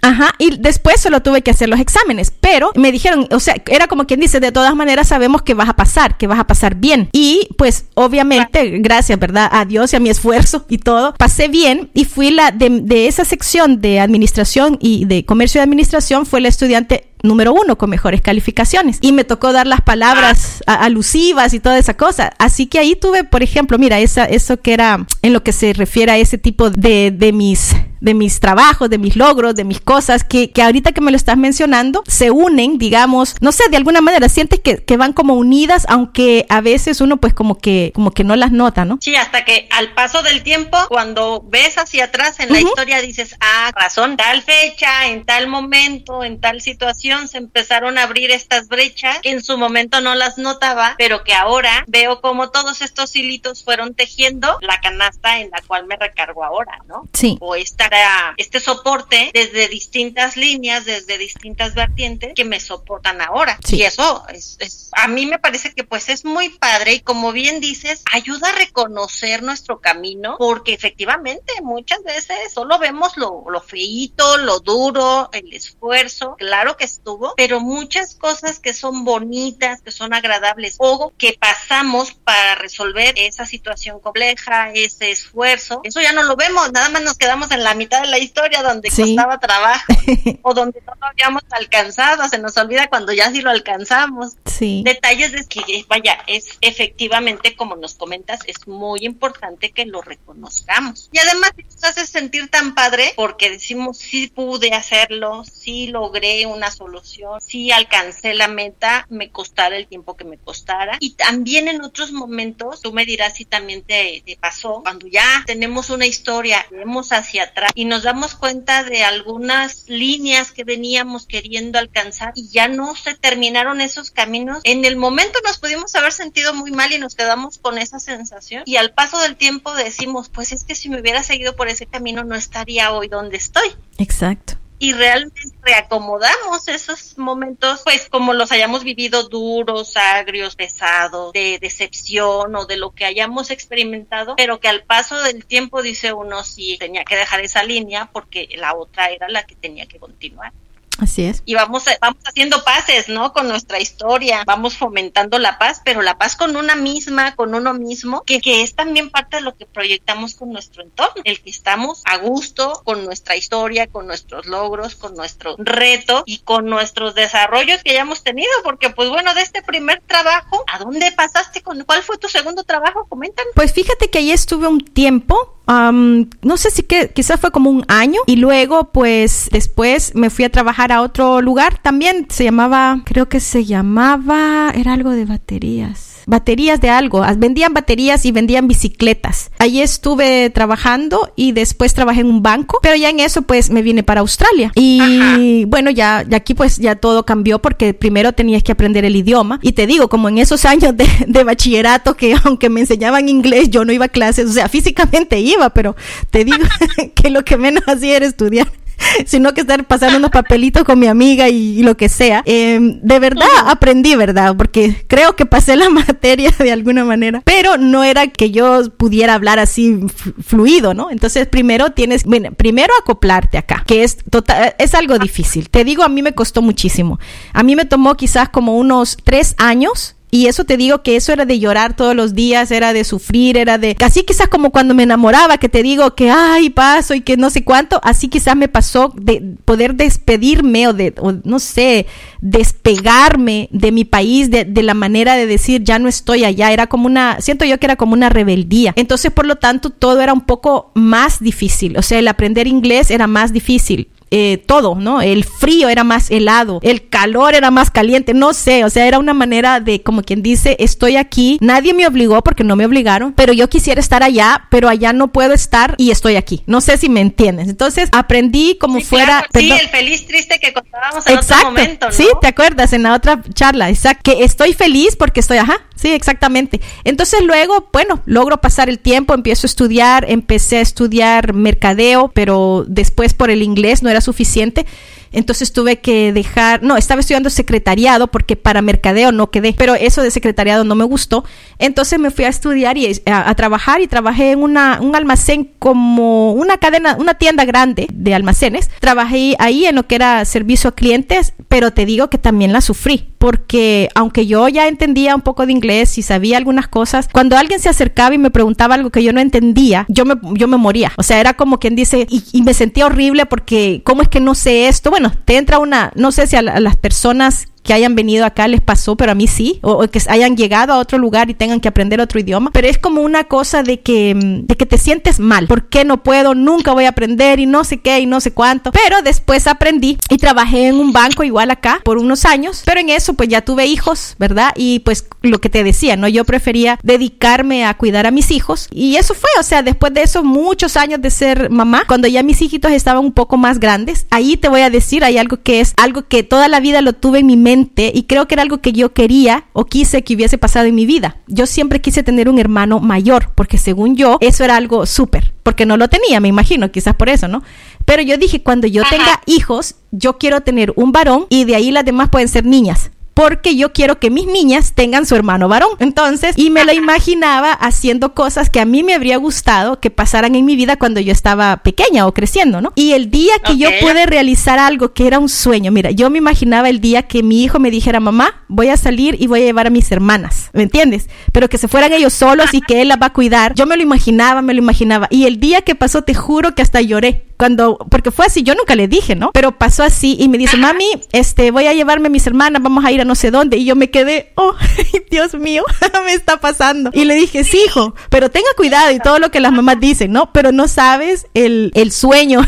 Ajá. 0.03 0.35
Y 0.37 0.57
después 0.59 1.01
solo 1.01 1.23
tuve 1.23 1.41
que 1.41 1.49
hacer 1.49 1.69
los 1.69 1.79
exámenes, 1.79 2.31
pero 2.39 2.71
me 2.75 2.91
dijeron, 2.91 3.27
o 3.31 3.39
sea, 3.39 3.55
era 3.65 3.87
como 3.87 4.05
quien 4.05 4.19
dice, 4.19 4.39
de 4.39 4.51
todas 4.51 4.75
maneras 4.75 5.07
sabemos 5.07 5.41
que 5.41 5.55
vas 5.55 5.69
a 5.69 5.75
pasar, 5.75 6.17
que 6.17 6.27
vas 6.27 6.37
a 6.37 6.45
pasar 6.45 6.75
bien. 6.75 7.09
Y 7.13 7.49
pues 7.57 7.85
obviamente, 7.95 8.77
gracias, 8.77 9.17
¿verdad? 9.17 9.49
A 9.51 9.65
Dios 9.65 9.91
y 9.93 9.95
a 9.95 9.99
mi 9.99 10.09
esfuerzo 10.09 10.67
y 10.69 10.77
todo, 10.77 11.15
pasé 11.15 11.47
bien 11.47 11.78
y 11.93 12.05
fui 12.05 12.31
la 12.31 12.51
de, 12.51 13.07
esa 13.07 13.25
sección 13.25 13.81
de 13.81 13.99
administración 13.99 14.77
y 14.79 15.05
de 15.05 15.25
comercio 15.25 15.59
y 15.59 15.63
administración 15.63 16.25
fue 16.25 16.41
la 16.41 16.47
estudiante 16.47 17.05
número 17.21 17.53
uno 17.53 17.77
con 17.77 17.89
mejores 17.89 18.21
calificaciones. 18.21 18.97
Y 19.01 19.11
me 19.11 19.23
tocó 19.23 19.51
dar 19.51 19.67
las 19.67 19.81
palabras 19.81 20.63
alusivas 20.65 21.53
y 21.53 21.59
toda 21.59 21.77
esa 21.77 21.95
cosa. 21.95 22.33
Así 22.37 22.67
que 22.67 22.79
ahí 22.79 22.95
tuve 22.95 23.23
por 23.23 23.43
ejemplo 23.43 23.77
mira 23.77 23.99
esa, 23.99 24.25
eso 24.25 24.61
que 24.61 24.73
era 24.73 25.05
en 25.21 25.33
lo 25.33 25.43
que 25.43 25.51
se 25.51 25.73
refiere 25.73 26.11
a 26.11 26.17
ese 26.17 26.37
tipo 26.37 26.69
de, 26.69 27.11
de 27.11 27.33
mis 27.33 27.75
de 28.01 28.13
mis 28.13 28.39
trabajos, 28.39 28.89
de 28.89 28.97
mis 28.97 29.15
logros, 29.15 29.55
de 29.55 29.63
mis 29.63 29.81
cosas, 29.81 30.23
que, 30.23 30.51
que 30.51 30.61
ahorita 30.61 30.91
que 30.91 31.01
me 31.01 31.11
lo 31.11 31.17
estás 31.17 31.37
mencionando, 31.37 32.03
se 32.07 32.31
unen, 32.31 32.77
digamos, 32.77 33.35
no 33.41 33.51
sé, 33.51 33.63
de 33.69 33.77
alguna 33.77 34.01
manera, 34.01 34.29
sientes 34.29 34.59
que, 34.59 34.77
que, 34.77 34.97
van 34.97 35.13
como 35.13 35.35
unidas, 35.35 35.85
aunque 35.87 36.45
a 36.49 36.61
veces 36.61 36.99
uno 37.01 37.17
pues 37.17 37.33
como 37.33 37.57
que, 37.57 37.91
como 37.95 38.11
que 38.11 38.23
no 38.23 38.35
las 38.35 38.51
nota, 38.51 38.85
¿no? 38.85 38.97
Sí, 39.01 39.15
hasta 39.15 39.45
que 39.45 39.67
al 39.71 39.93
paso 39.93 40.21
del 40.21 40.43
tiempo, 40.43 40.77
cuando 40.89 41.43
ves 41.47 41.77
hacia 41.77 42.05
atrás 42.05 42.39
en 42.39 42.51
la 42.51 42.59
historia, 42.59 43.01
dices, 43.01 43.35
ah, 43.39 43.71
razón, 43.75 44.17
tal 44.17 44.41
fecha, 44.41 45.07
en 45.07 45.25
tal 45.25 45.47
momento, 45.47 46.23
en 46.23 46.39
tal 46.39 46.61
situación, 46.61 47.27
se 47.27 47.37
empezaron 47.37 47.97
a 47.97 48.03
abrir 48.03 48.31
estas 48.31 48.67
brechas 48.67 49.19
que 49.21 49.31
en 49.31 49.43
su 49.43 49.57
momento 49.57 50.01
no 50.01 50.15
las 50.15 50.37
notaba, 50.37 50.95
pero 50.97 51.23
que 51.23 51.33
ahora 51.33 51.83
veo 51.87 52.21
como 52.21 52.49
todos 52.49 52.81
estos 52.81 53.15
hilitos 53.15 53.63
fueron 53.63 53.93
tejiendo 53.93 54.57
la 54.61 54.79
canasta 54.81 55.39
en 55.39 55.49
la 55.51 55.61
cual 55.65 55.85
me 55.85 55.95
recargo 55.95 56.43
ahora, 56.43 56.79
¿no? 56.87 57.07
Sí. 57.13 57.37
O 57.39 57.55
esta 57.55 57.88
este 58.37 58.59
soporte 58.59 59.31
desde 59.33 59.67
distintas 59.67 60.37
líneas, 60.37 60.85
desde 60.85 61.17
distintas 61.17 61.75
vertientes 61.75 62.33
que 62.35 62.45
me 62.45 62.59
soportan 62.59 63.21
ahora. 63.21 63.59
Y 63.69 63.83
eso 63.83 64.25
es, 64.29 64.89
a 64.93 65.07
mí 65.07 65.25
me 65.25 65.39
parece 65.39 65.73
que 65.73 65.83
pues 65.83 66.09
es 66.09 66.25
muy 66.25 66.49
padre 66.49 66.93
y 66.93 66.99
como 67.01 67.31
bien 67.31 67.59
dices, 67.59 68.03
ayuda 68.11 68.49
a 68.49 68.55
reconocer 68.55 69.43
nuestro 69.43 69.79
camino 69.79 70.35
porque 70.37 70.73
efectivamente 70.73 71.53
muchas 71.61 72.03
veces 72.03 72.53
solo 72.53 72.79
vemos 72.79 73.17
lo, 73.17 73.45
lo 73.49 73.61
feíto, 73.61 74.37
lo 74.37 74.59
duro, 74.59 75.29
el 75.33 75.53
esfuerzo, 75.53 76.35
claro 76.37 76.77
que 76.77 76.85
estuvo, 76.85 77.33
pero 77.35 77.59
muchas 77.59 78.15
cosas 78.15 78.59
que 78.59 78.73
son 78.73 79.05
bonitas, 79.05 79.81
que 79.81 79.91
son 79.91 80.13
agradables 80.13 80.75
o 80.79 81.11
que 81.17 81.37
pasamos 81.39 82.13
para 82.13 82.55
resolver 82.55 83.13
esa 83.17 83.45
situación 83.45 83.99
compleja, 83.99 84.71
ese 84.73 85.11
esfuerzo, 85.11 85.81
eso 85.83 86.01
ya 86.01 86.13
no 86.13 86.23
lo 86.23 86.35
vemos, 86.35 86.71
nada 86.71 86.89
más 86.89 87.01
nos 87.01 87.17
quedamos 87.17 87.51
en 87.51 87.63
la 87.63 87.75
mitad 87.79 88.01
de 88.01 88.07
la 88.07 88.19
historia 88.19 88.61
donde 88.61 88.89
costaba 88.89 89.39
trabajo 89.39 89.93
o 90.43 90.53
donde 90.53 90.81
no 90.85 90.93
lo 90.99 91.07
habíamos 91.07 91.43
alcanzado, 91.49 92.27
se 92.27 92.37
nos 92.37 92.57
olvida 92.57 92.87
cuando 92.87 93.13
ya 93.13 93.31
sí 93.31 93.41
lo 93.41 93.49
alcanzamos. 93.49 94.33
Sí. 94.45 94.83
Detalles 94.85 95.31
de 95.31 95.45
que, 95.45 95.85
vaya, 95.87 96.19
es 96.27 96.49
efectivamente, 96.59 97.55
como 97.55 97.77
nos 97.77 97.95
comentas, 97.95 98.41
es 98.45 98.67
muy 98.67 99.05
importante 99.05 99.71
que 99.71 99.85
lo 99.85 100.01
reconozcamos. 100.01 101.09
Y 101.13 101.19
además 101.19 101.53
nos 101.55 101.83
hace 101.85 102.05
sentir 102.05 102.49
tan 102.49 102.75
padre 102.75 103.13
porque 103.15 103.49
decimos, 103.49 103.97
sí 103.97 104.27
pude 104.27 104.73
hacerlo, 104.73 105.43
sí 105.45 105.87
logré 105.87 106.45
una 106.45 106.69
solución, 106.69 107.39
sí 107.39 107.71
alcancé 107.71 108.33
la 108.33 108.49
meta, 108.49 109.05
me 109.09 109.31
costara 109.31 109.77
el 109.77 109.87
tiempo 109.87 110.17
que 110.17 110.25
me 110.25 110.37
costara. 110.37 110.97
Y 110.99 111.11
también 111.11 111.69
en 111.69 111.81
otros 111.81 112.11
momentos, 112.11 112.81
tú 112.81 112.91
me 112.91 113.05
dirás 113.05 113.37
si 113.37 113.45
también 113.45 113.83
te, 113.83 114.21
te 114.25 114.35
pasó, 114.35 114.81
cuando 114.83 115.07
ya 115.07 115.43
tenemos 115.45 115.89
una 115.89 116.05
historia, 116.05 116.65
vemos 116.69 117.13
hacia 117.13 117.43
atrás 117.43 117.68
y 117.73 117.85
nos 117.85 118.03
damos 118.03 118.35
cuenta 118.35 118.83
de 118.83 119.03
algunas 119.03 119.87
líneas 119.87 120.51
que 120.51 120.63
veníamos 120.63 121.25
queriendo 121.25 121.79
alcanzar 121.79 122.31
y 122.35 122.49
ya 122.49 122.67
no 122.67 122.95
se 122.95 123.15
terminaron 123.15 123.81
esos 123.81 124.11
caminos. 124.11 124.59
En 124.63 124.85
el 124.85 124.97
momento 124.97 125.39
nos 125.43 125.57
pudimos 125.57 125.93
haber 125.95 126.11
sentido 126.11 126.53
muy 126.53 126.71
mal 126.71 126.91
y 126.91 126.99
nos 126.99 127.15
quedamos 127.15 127.57
con 127.57 127.77
esa 127.77 127.99
sensación 127.99 128.63
y 128.65 128.77
al 128.77 128.93
paso 128.93 129.19
del 129.19 129.35
tiempo 129.35 129.73
decimos, 129.75 130.29
pues 130.29 130.51
es 130.51 130.63
que 130.63 130.75
si 130.75 130.89
me 130.89 130.99
hubiera 130.99 131.23
seguido 131.23 131.55
por 131.55 131.67
ese 131.67 131.85
camino 131.85 132.23
no 132.23 132.35
estaría 132.35 132.91
hoy 132.91 133.07
donde 133.07 133.37
estoy. 133.37 133.69
Exacto 133.97 134.57
y 134.79 134.93
realmente 134.93 135.41
reacomodamos 135.61 136.69
esos 136.69 137.17
momentos, 137.17 137.81
pues 137.83 138.07
como 138.09 138.33
los 138.33 138.51
hayamos 138.53 138.85
vivido 138.85 139.27
duros, 139.27 139.97
agrios, 139.97 140.55
pesados, 140.55 141.33
de 141.33 141.59
decepción 141.59 142.55
o 142.55 142.65
de 142.65 142.77
lo 142.77 142.91
que 142.91 143.03
hayamos 143.03 143.51
experimentado, 143.51 144.35
pero 144.37 144.61
que 144.61 144.69
al 144.69 144.83
paso 144.83 145.21
del 145.21 145.45
tiempo 145.45 145.81
dice 145.81 146.13
uno 146.13 146.43
sí 146.45 146.77
tenía 146.79 147.03
que 147.03 147.17
dejar 147.17 147.41
esa 147.41 147.63
línea 147.63 148.09
porque 148.13 148.47
la 148.55 148.73
otra 148.73 149.09
era 149.09 149.27
la 149.27 149.43
que 149.43 149.55
tenía 149.55 149.85
que 149.85 149.99
continuar. 149.99 150.53
Así 150.99 151.23
es. 151.23 151.41
Y 151.45 151.55
vamos, 151.55 151.85
vamos 152.01 152.21
haciendo 152.25 152.63
paces, 152.63 153.09
¿no? 153.09 153.33
Con 153.33 153.47
nuestra 153.47 153.79
historia, 153.79 154.43
vamos 154.45 154.75
fomentando 154.75 155.39
la 155.39 155.57
paz, 155.57 155.81
pero 155.83 156.01
la 156.01 156.17
paz 156.17 156.35
con 156.35 156.55
una 156.55 156.75
misma, 156.75 157.35
con 157.35 157.55
uno 157.55 157.73
mismo, 157.73 158.23
que, 158.23 158.41
que 158.41 158.61
es 158.61 158.75
también 158.75 159.09
parte 159.09 159.37
de 159.37 159.43
lo 159.43 159.55
que 159.55 159.65
proyectamos 159.65 160.35
con 160.35 160.51
nuestro 160.51 160.83
entorno, 160.83 161.21
el 161.23 161.41
que 161.41 161.49
estamos 161.49 162.01
a 162.05 162.17
gusto 162.17 162.81
con 162.83 163.05
nuestra 163.05 163.35
historia, 163.35 163.87
con 163.87 164.07
nuestros 164.07 164.45
logros, 164.45 164.95
con 164.95 165.15
nuestro 165.15 165.55
reto 165.57 166.23
y 166.25 166.39
con 166.39 166.65
nuestros 166.65 167.15
desarrollos 167.15 167.83
que 167.83 167.91
hayamos 167.91 168.23
tenido, 168.23 168.51
porque 168.63 168.89
pues 168.89 169.09
bueno, 169.09 169.33
de 169.33 169.41
este 169.41 169.61
primer 169.61 170.01
trabajo, 170.01 170.63
¿a 170.67 170.79
dónde 170.79 171.11
pasaste? 171.11 171.61
con 171.61 171.83
¿Cuál 171.83 172.03
fue 172.03 172.17
tu 172.17 172.27
segundo 172.27 172.63
trabajo? 172.63 173.05
Coméntanos. 173.07 173.51
Pues 173.55 173.73
fíjate 173.73 174.09
que 174.09 174.19
ahí 174.19 174.31
estuve 174.31 174.67
un 174.67 174.79
tiempo 174.83 175.58
no 175.69 176.57
sé 176.57 176.71
si 176.71 176.83
que 176.83 177.09
quizás 177.09 177.39
fue 177.39 177.51
como 177.51 177.69
un 177.69 177.85
año 177.87 178.21
y 178.25 178.37
luego 178.37 178.91
pues 178.91 179.49
después 179.51 180.13
me 180.15 180.29
fui 180.29 180.45
a 180.45 180.51
trabajar 180.51 180.91
a 180.91 181.01
otro 181.01 181.41
lugar. 181.41 181.79
También 181.81 182.27
se 182.29 182.43
llamaba 182.43 183.01
creo 183.05 183.29
que 183.29 183.39
se 183.39 183.65
llamaba 183.65 184.71
era 184.75 184.93
algo 184.93 185.11
de 185.11 185.25
baterías 185.25 186.08
baterías 186.29 186.79
de 186.79 186.89
algo. 186.89 187.23
Vendían 187.37 187.73
baterías 187.73 188.25
y 188.25 188.31
vendían 188.31 188.67
bicicletas. 188.67 189.51
Allí 189.57 189.81
estuve 189.81 190.49
trabajando 190.49 191.31
y 191.35 191.51
después 191.51 191.93
trabajé 191.93 192.21
en 192.21 192.27
un 192.27 192.43
banco, 192.43 192.79
pero 192.81 192.95
ya 192.95 193.09
en 193.09 193.19
eso 193.19 193.41
pues 193.41 193.69
me 193.69 193.81
vine 193.81 194.03
para 194.03 194.21
Australia. 194.21 194.71
Y 194.75 195.65
bueno, 195.65 195.89
ya, 195.89 196.23
ya, 196.27 196.37
aquí 196.37 196.53
pues 196.53 196.77
ya 196.77 196.95
todo 196.95 197.25
cambió 197.25 197.59
porque 197.59 197.93
primero 197.93 198.33
tenías 198.33 198.63
que 198.63 198.71
aprender 198.71 199.05
el 199.05 199.15
idioma. 199.15 199.59
Y 199.61 199.73
te 199.73 199.87
digo, 199.87 200.07
como 200.07 200.29
en 200.29 200.37
esos 200.37 200.65
años 200.65 200.95
de, 200.95 201.07
de 201.27 201.43
bachillerato 201.43 202.15
que 202.15 202.35
aunque 202.43 202.69
me 202.69 202.81
enseñaban 202.81 203.27
inglés, 203.27 203.69
yo 203.69 203.83
no 203.85 203.91
iba 203.91 204.05
a 204.05 204.09
clases, 204.09 204.49
o 204.49 204.53
sea, 204.53 204.69
físicamente 204.69 205.39
iba, 205.39 205.69
pero 205.71 205.95
te 206.29 206.45
digo 206.45 206.57
que 207.15 207.29
lo 207.29 207.43
que 207.43 207.57
menos 207.57 207.83
hacía 207.87 208.17
era 208.17 208.25
estudiar. 208.25 208.71
sino 209.25 209.53
que 209.53 209.61
estar 209.61 209.85
pasando 209.85 210.17
unos 210.17 210.31
papelitos 210.31 210.83
con 210.83 210.99
mi 210.99 211.07
amiga 211.07 211.49
y, 211.49 211.81
lo 211.83 211.95
que 211.95 212.09
sea. 212.09 212.43
Em, 212.45 212.99
de 213.01 213.19
verdad 213.19 213.47
aprendí, 213.65 214.15
¿verdad? 214.15 214.55
Porque 214.55 215.05
creo 215.07 215.35
que 215.35 215.45
pasé 215.45 215.75
la 215.75 215.89
materia 215.89 216.51
de 216.57 216.71
alguna 216.71 217.05
manera, 217.05 217.41
pero 217.45 217.77
no 217.77 218.03
era 218.03 218.27
que 218.27 218.51
yo 218.51 218.89
pudiera 218.97 219.33
hablar 219.33 219.59
así 219.59 219.99
fluido, 220.45 220.93
¿no? 220.93 221.09
Entonces 221.11 221.47
primero 221.47 221.91
tienes, 221.91 222.23
bueno, 222.25 222.51
primero 222.53 222.93
acoplarte 223.01 223.57
acá, 223.57 223.83
que 223.85 224.03
es 224.03 224.17
total, 224.29 224.75
es 224.77 224.93
algo 224.95 225.17
difícil. 225.17 225.69
Te 225.69 225.83
digo, 225.83 226.03
a 226.03 226.09
mí 226.09 226.21
me 226.21 226.33
costó 226.33 226.61
muchísimo. 226.61 227.19
A 227.53 227.63
mí 227.63 227.75
me 227.75 227.85
tomó 227.85 228.15
quizás 228.15 228.49
como 228.49 228.77
unos 228.77 229.17
tres 229.23 229.55
años 229.57 230.15
y 230.31 230.45
eso 230.47 230.63
te 230.63 230.77
digo 230.77 231.01
que 231.01 231.15
eso 231.15 231.33
era 231.33 231.45
de 231.45 231.59
llorar 231.59 231.95
todos 231.95 232.15
los 232.15 232.35
días, 232.35 232.71
era 232.71 232.93
de 232.93 233.03
sufrir, 233.03 233.57
era 233.57 233.77
de 233.77 233.95
casi 233.95 234.23
quizás 234.23 234.47
como 234.47 234.71
cuando 234.71 234.93
me 234.93 235.03
enamoraba, 235.03 235.57
que 235.57 235.69
te 235.69 235.81
digo 235.81 236.13
que 236.15 236.29
ay 236.29 236.69
paso 236.69 237.15
y 237.15 237.21
que 237.21 237.35
no 237.35 237.49
sé 237.49 237.63
cuánto, 237.63 237.99
así 238.03 238.27
quizás 238.27 238.55
me 238.55 238.67
pasó 238.67 239.11
de 239.15 239.41
poder 239.65 239.95
despedirme 239.95 240.87
o 240.87 240.93
de, 240.93 241.13
no 241.43 241.59
sé, 241.59 242.05
despegarme 242.41 243.69
de 243.71 243.91
mi 243.91 244.05
país, 244.05 244.51
de, 244.51 244.65
de 244.65 244.83
la 244.83 244.93
manera 244.93 245.35
de 245.35 245.47
decir 245.47 245.83
ya 245.83 245.97
no 245.97 246.07
estoy 246.07 246.45
allá, 246.45 246.71
era 246.71 246.87
como 246.87 247.07
una, 247.07 247.41
siento 247.41 247.65
yo 247.65 247.79
que 247.79 247.87
era 247.87 247.95
como 247.95 248.13
una 248.13 248.29
rebeldía. 248.29 248.93
Entonces, 248.95 249.31
por 249.31 249.45
lo 249.45 249.55
tanto, 249.55 249.89
todo 249.89 250.21
era 250.21 250.33
un 250.33 250.41
poco 250.41 250.91
más 250.93 251.39
difícil, 251.39 251.97
o 251.97 252.01
sea, 252.01 252.19
el 252.19 252.27
aprender 252.27 252.67
inglés 252.67 253.09
era 253.09 253.27
más 253.27 253.51
difícil 253.51 254.09
eh, 254.31 254.61
todo, 254.65 254.95
¿no? 254.95 255.21
El 255.21 255.43
frío 255.43 255.89
era 255.89 256.03
más 256.03 256.29
helado, 256.31 256.79
el 256.83 257.07
calor 257.09 257.55
era 257.55 257.71
más 257.71 257.89
caliente, 257.91 258.33
no 258.33 258.53
sé, 258.53 258.83
o 258.85 258.89
sea, 258.89 259.07
era 259.07 259.19
una 259.19 259.33
manera 259.33 259.79
de, 259.79 260.01
como 260.01 260.21
quien 260.21 260.41
dice, 260.41 260.75
estoy 260.79 261.17
aquí, 261.17 261.57
nadie 261.61 261.93
me 261.93 262.07
obligó 262.07 262.41
porque 262.43 262.63
no 262.63 262.75
me 262.75 262.85
obligaron, 262.85 263.33
pero 263.33 263.53
yo 263.53 263.69
quisiera 263.69 263.99
estar 263.99 264.23
allá, 264.23 264.67
pero 264.69 264.89
allá 264.89 265.13
no 265.13 265.31
puedo 265.31 265.53
estar 265.53 265.95
y 265.97 266.11
estoy 266.11 266.35
aquí. 266.35 266.63
No 266.65 266.81
sé 266.81 266.97
si 266.97 267.09
me 267.09 267.21
entiendes. 267.21 267.69
Entonces 267.69 268.09
aprendí 268.11 268.77
como 268.79 268.99
fuera. 269.01 269.45
sí, 269.53 269.71
el 269.71 269.89
feliz 269.89 270.25
triste 270.25 270.59
que 270.59 270.73
contábamos 270.73 271.25
en 271.25 271.37
otro 271.37 271.57
momento, 271.63 272.07
¿no? 272.07 272.11
Sí, 272.11 272.27
te 272.41 272.47
acuerdas 272.47 272.93
en 272.93 273.03
la 273.03 273.13
otra 273.13 273.41
charla, 273.53 273.89
exacto, 273.89 274.31
que 274.31 274.43
estoy 274.43 274.73
feliz 274.73 275.15
porque 275.15 275.39
estoy, 275.39 275.57
ajá, 275.57 275.77
sí, 275.99 276.09
exactamente. 276.09 276.81
Entonces 277.03 277.41
luego, 277.43 277.89
bueno, 277.91 278.21
logro 278.25 278.57
pasar 278.57 278.89
el 278.89 278.99
tiempo, 278.99 279.33
empiezo 279.33 279.65
a 279.65 279.69
estudiar, 279.69 280.25
empecé 280.29 280.77
a 280.77 280.81
estudiar 280.81 281.53
mercadeo, 281.53 282.31
pero 282.33 282.85
después 282.87 283.33
por 283.33 283.49
el 283.49 283.63
inglés 283.63 284.03
no 284.03 284.09
era 284.09 284.21
suficiente 284.21 284.85
entonces 285.31 285.71
tuve 285.71 285.99
que 285.99 286.33
dejar, 286.33 286.81
no, 286.83 286.97
estaba 286.97 287.21
estudiando 287.21 287.49
secretariado 287.49 288.27
porque 288.27 288.55
para 288.55 288.81
mercadeo 288.81 289.31
no 289.31 289.51
quedé, 289.51 289.73
pero 289.77 289.95
eso 289.95 290.21
de 290.21 290.31
secretariado 290.31 290.83
no 290.83 290.95
me 290.95 291.03
gustó. 291.03 291.43
Entonces 291.77 292.19
me 292.19 292.31
fui 292.31 292.45
a 292.45 292.49
estudiar 292.49 292.97
y 292.97 293.21
a, 293.25 293.53
trabajar 293.55 294.01
y 294.01 294.07
trabajé 294.07 294.51
en 294.51 294.63
una, 294.63 294.99
un 295.01 295.15
almacén 295.15 295.71
como 295.79 296.53
una 296.53 296.77
cadena, 296.77 297.15
una 297.19 297.35
tienda 297.35 297.65
grande 297.65 298.07
de 298.11 298.33
almacenes. 298.33 298.89
Trabajé 298.99 299.55
ahí 299.59 299.85
en 299.85 299.95
lo 299.95 300.07
que 300.07 300.15
era 300.15 300.43
servicio 300.45 300.89
a 300.89 300.95
clientes, 300.95 301.53
pero 301.67 301.91
te 301.91 302.05
digo 302.05 302.29
que 302.29 302.37
también 302.37 302.73
la 302.73 302.81
sufrí 302.81 303.28
porque 303.39 304.09
aunque 304.15 304.45
yo 304.45 304.67
ya 304.67 304.87
entendía 304.87 305.33
un 305.33 305.41
poco 305.41 305.65
de 305.65 305.71
inglés 305.71 306.17
y 306.17 306.21
sabía 306.21 306.57
algunas 306.57 306.87
cosas, 306.87 307.29
cuando 307.31 307.57
alguien 307.57 307.79
se 307.79 307.89
acercaba 307.89 308.35
y 308.35 308.37
me 308.37 308.51
preguntaba 308.51 308.95
algo 308.95 309.09
que 309.09 309.23
yo 309.23 309.33
no 309.33 309.39
entendía, 309.39 310.05
yo 310.09 310.25
me, 310.25 310.35
yo 310.53 310.67
me 310.67 310.77
moría. 310.77 311.13
O 311.17 311.23
sea, 311.23 311.39
era 311.39 311.53
como 311.53 311.79
quien 311.79 311.95
dice, 311.95 312.27
y, 312.29 312.61
me 312.61 312.73
sentía 312.73 313.05
horrible 313.05 313.45
porque, 313.45 314.01
¿cómo 314.03 314.21
es 314.21 314.27
que 314.27 314.41
no 314.41 314.53
sé 314.53 314.87
esto? 314.89 315.09
bueno, 315.09 315.31
te 315.45 315.57
entra 315.57 315.79
una, 315.79 316.11
no 316.15 316.31
sé 316.33 316.45
si 316.45 316.57
a, 316.57 316.61
las 316.61 316.97
personas 316.97 317.68
que 317.83 317.93
hayan 317.93 318.15
venido 318.15 318.45
acá 318.45 318.67
les 318.67 318.81
pasó, 318.81 319.15
pero 319.15 319.31
a 319.31 319.35
mí 319.35 319.47
sí, 319.47 319.79
o, 319.81 320.07
que 320.07 320.21
hayan 320.27 320.57
llegado 320.57 320.93
a 320.93 320.97
otro 320.97 321.17
lugar 321.17 321.49
y 321.49 321.53
tengan 321.53 321.79
que 321.79 321.87
aprender 321.87 322.21
otro 322.21 322.39
idioma, 322.39 322.71
pero 322.71 322.87
es 322.87 322.97
como 322.97 323.21
una 323.21 323.45
cosa 323.45 323.83
de 323.83 324.01
que, 324.01 324.35
mm, 324.35 324.67
de 324.67 324.75
que 324.75 324.85
te 324.85 324.97
sientes 324.97 325.39
mal, 325.39 325.67
¿por 325.67 325.89
qué 325.89 326.05
no 326.05 326.23
puedo? 326.23 326.55
Nunca 326.55 326.93
voy 326.93 327.05
a 327.05 327.09
aprender 327.09 327.59
y 327.59 327.65
no 327.65 327.83
sé 327.83 328.01
qué 328.01 328.19
y 328.19 328.25
no 328.25 328.41
sé 328.41 328.51
cuánto, 328.51 328.91
pero 328.91 329.21
después 329.23 329.67
aprendí 329.67 330.17
y 330.29 330.37
trabajé 330.37 330.87
en 330.87 330.95
un 330.95 331.13
banco 331.13 331.43
igual 331.43 331.71
acá 331.71 332.01
por 332.03 332.17
unos 332.17 332.45
años, 332.45 332.83
pero 332.85 332.99
en 332.99 333.09
eso 333.09 333.33
pues 333.33 333.49
ya 333.49 333.61
tuve 333.61 333.85
hijos, 333.85 334.35
¿verdad? 334.37 334.71
Y 334.75 334.99
pues 334.99 335.25
lo 335.41 335.59
que 335.59 335.69
te 335.69 335.83
decía, 335.83 336.17
¿no? 336.17 336.27
Yo 336.27 336.45
prefería 336.45 336.99
dedicarme 337.03 337.85
a 337.85 337.93
cuidar 337.93 338.27
a 338.27 338.31
mis 338.31 338.51
hijos 338.51 338.87
y 338.91 339.15
eso 339.15 339.33
fue, 339.33 339.49
o 339.59 339.63
sea, 339.63 339.81
después 339.81 340.13
de 340.13 340.23
esos 340.23 340.43
muchos 340.43 340.97
años 340.97 341.21
de 341.21 341.29
ser 341.29 341.69
mamá, 341.69 342.03
cuando 342.07 342.27
ya 342.27 342.43
mis 342.43 342.61
hijitos 342.61 342.91
estaban 342.91 343.23
un 343.23 343.31
poco 343.31 343.57
más 343.57 343.79
grandes, 343.79 344.25
ahí 344.29 344.57
te 344.57 344.69
voy 344.69 344.81
a 344.81 344.89
decir, 344.89 345.23
hay 345.23 345.37
algo 345.37 345.57
que 345.61 345.79
es 345.79 345.93
algo 345.97 346.27
que 346.27 346.43
toda 346.43 346.67
la 346.67 346.79
vida 346.79 347.01
lo 347.01 347.13
tuve 347.13 347.39
en 347.39 347.47
mi 347.47 347.57
mente 347.57 347.68
y 348.13 348.23
creo 348.23 348.47
que 348.47 348.55
era 348.55 348.63
algo 348.63 348.79
que 348.79 348.93
yo 348.93 349.13
quería 349.13 349.65
o 349.73 349.85
quise 349.85 350.23
que 350.23 350.35
hubiese 350.35 350.57
pasado 350.57 350.85
en 350.85 350.95
mi 350.95 351.05
vida. 351.05 351.37
Yo 351.47 351.65
siempre 351.65 352.01
quise 352.01 352.23
tener 352.23 352.49
un 352.49 352.59
hermano 352.59 352.99
mayor 352.99 353.51
porque 353.55 353.77
según 353.77 354.15
yo 354.15 354.37
eso 354.41 354.63
era 354.63 354.75
algo 354.75 355.05
súper, 355.05 355.53
porque 355.63 355.85
no 355.85 355.97
lo 355.97 356.07
tenía, 356.07 356.39
me 356.39 356.47
imagino, 356.47 356.91
quizás 356.91 357.15
por 357.15 357.29
eso, 357.29 357.47
¿no? 357.47 357.63
Pero 358.05 358.21
yo 358.21 358.37
dije, 358.37 358.63
cuando 358.63 358.87
yo 358.87 359.03
tenga 359.09 359.41
hijos, 359.45 359.95
yo 360.11 360.37
quiero 360.37 360.61
tener 360.61 360.93
un 360.95 361.11
varón 361.11 361.45
y 361.49 361.65
de 361.65 361.75
ahí 361.75 361.91
las 361.91 362.05
demás 362.05 362.29
pueden 362.29 362.47
ser 362.47 362.65
niñas 362.65 363.11
porque 363.33 363.75
yo 363.75 363.93
quiero 363.93 364.19
que 364.19 364.29
mis 364.29 364.45
niñas 364.45 364.93
tengan 364.93 365.25
su 365.25 365.35
hermano 365.35 365.67
varón. 365.67 365.91
Entonces, 365.99 366.57
y 366.57 366.69
me 366.69 366.83
lo 366.83 366.91
imaginaba 366.91 367.71
haciendo 367.71 368.33
cosas 368.33 368.69
que 368.69 368.79
a 368.79 368.85
mí 368.85 369.03
me 369.03 369.13
habría 369.13 369.37
gustado 369.37 369.99
que 369.99 370.09
pasaran 370.09 370.55
en 370.55 370.65
mi 370.65 370.75
vida 370.75 370.97
cuando 370.97 371.19
yo 371.19 371.31
estaba 371.31 371.77
pequeña 371.77 372.27
o 372.27 372.33
creciendo, 372.33 372.81
¿no? 372.81 372.91
Y 372.95 373.13
el 373.13 373.29
día 373.31 373.53
que 373.65 373.77
yo 373.77 373.89
pude 374.01 374.25
realizar 374.25 374.77
algo 374.77 375.13
que 375.13 375.27
era 375.27 375.39
un 375.39 375.49
sueño, 375.49 375.91
mira, 375.91 376.11
yo 376.11 376.29
me 376.29 376.37
imaginaba 376.37 376.89
el 376.89 376.99
día 376.99 377.23
que 377.23 377.43
mi 377.43 377.63
hijo 377.63 377.79
me 377.79 377.91
dijera, 377.91 378.19
mamá, 378.19 378.63
voy 378.67 378.89
a 378.89 378.97
salir 378.97 379.37
y 379.39 379.47
voy 379.47 379.61
a 379.61 379.65
llevar 379.65 379.87
a 379.87 379.91
mis 379.91 380.11
hermanas, 380.11 380.69
¿me 380.73 380.83
entiendes? 380.83 381.29
Pero 381.51 381.69
que 381.69 381.77
se 381.77 381.87
fueran 381.87 382.13
ellos 382.13 382.33
solos 382.33 382.73
y 382.73 382.81
que 382.81 383.01
él 383.01 383.07
las 383.07 383.21
va 383.21 383.27
a 383.27 383.33
cuidar. 383.33 383.73
Yo 383.73 383.85
me 383.85 383.95
lo 383.95 384.03
imaginaba, 384.03 384.61
me 384.61 384.73
lo 384.73 384.79
imaginaba. 384.79 385.27
Y 385.29 385.45
el 385.45 385.59
día 385.59 385.81
que 385.81 385.95
pasó, 385.95 386.23
te 386.23 386.33
juro 386.33 386.75
que 386.75 386.81
hasta 386.81 387.01
lloré 387.01 387.48
cuando, 387.59 387.97
porque 388.09 388.31
fue 388.31 388.45
así, 388.45 388.63
yo 388.63 388.73
nunca 388.73 388.95
le 388.95 389.09
dije, 389.09 389.35
¿no? 389.35 389.51
Pero 389.53 389.77
pasó 389.77 390.03
así 390.03 390.37
y 390.39 390.47
me 390.47 390.57
dice, 390.57 390.77
mami, 390.77 391.05
este, 391.33 391.71
voy 391.71 391.87
a 391.87 391.93
llevarme 391.93 392.27
a 392.27 392.29
mis 392.29 392.47
hermanas, 392.47 392.81
vamos 392.81 393.03
a 393.03 393.11
ir 393.11 393.19
a 393.19 393.25
no 393.25 393.35
sé 393.35 393.51
dónde. 393.51 393.75
Y 393.75 393.83
yo 393.83 393.97
me 393.97 394.09
quedé, 394.09 394.53
oh, 394.55 394.75
Dios 395.29 395.55
mío, 395.55 395.83
me 396.25 396.33
está 396.33 396.61
pasando. 396.61 397.09
Y 397.11 397.25
le 397.25 397.35
dije, 397.35 397.65
sí, 397.65 397.81
hijo, 397.85 398.15
pero 398.29 398.49
tenga 398.49 398.69
cuidado 398.77 399.11
y 399.11 399.19
todo 399.19 399.39
lo 399.39 399.51
que 399.51 399.59
las 399.59 399.73
mamás 399.73 399.99
dicen, 399.99 400.31
¿no? 400.31 400.53
Pero 400.53 400.71
no 400.71 400.87
sabes 400.87 401.47
el, 401.53 401.91
el 401.95 402.13
sueño, 402.13 402.61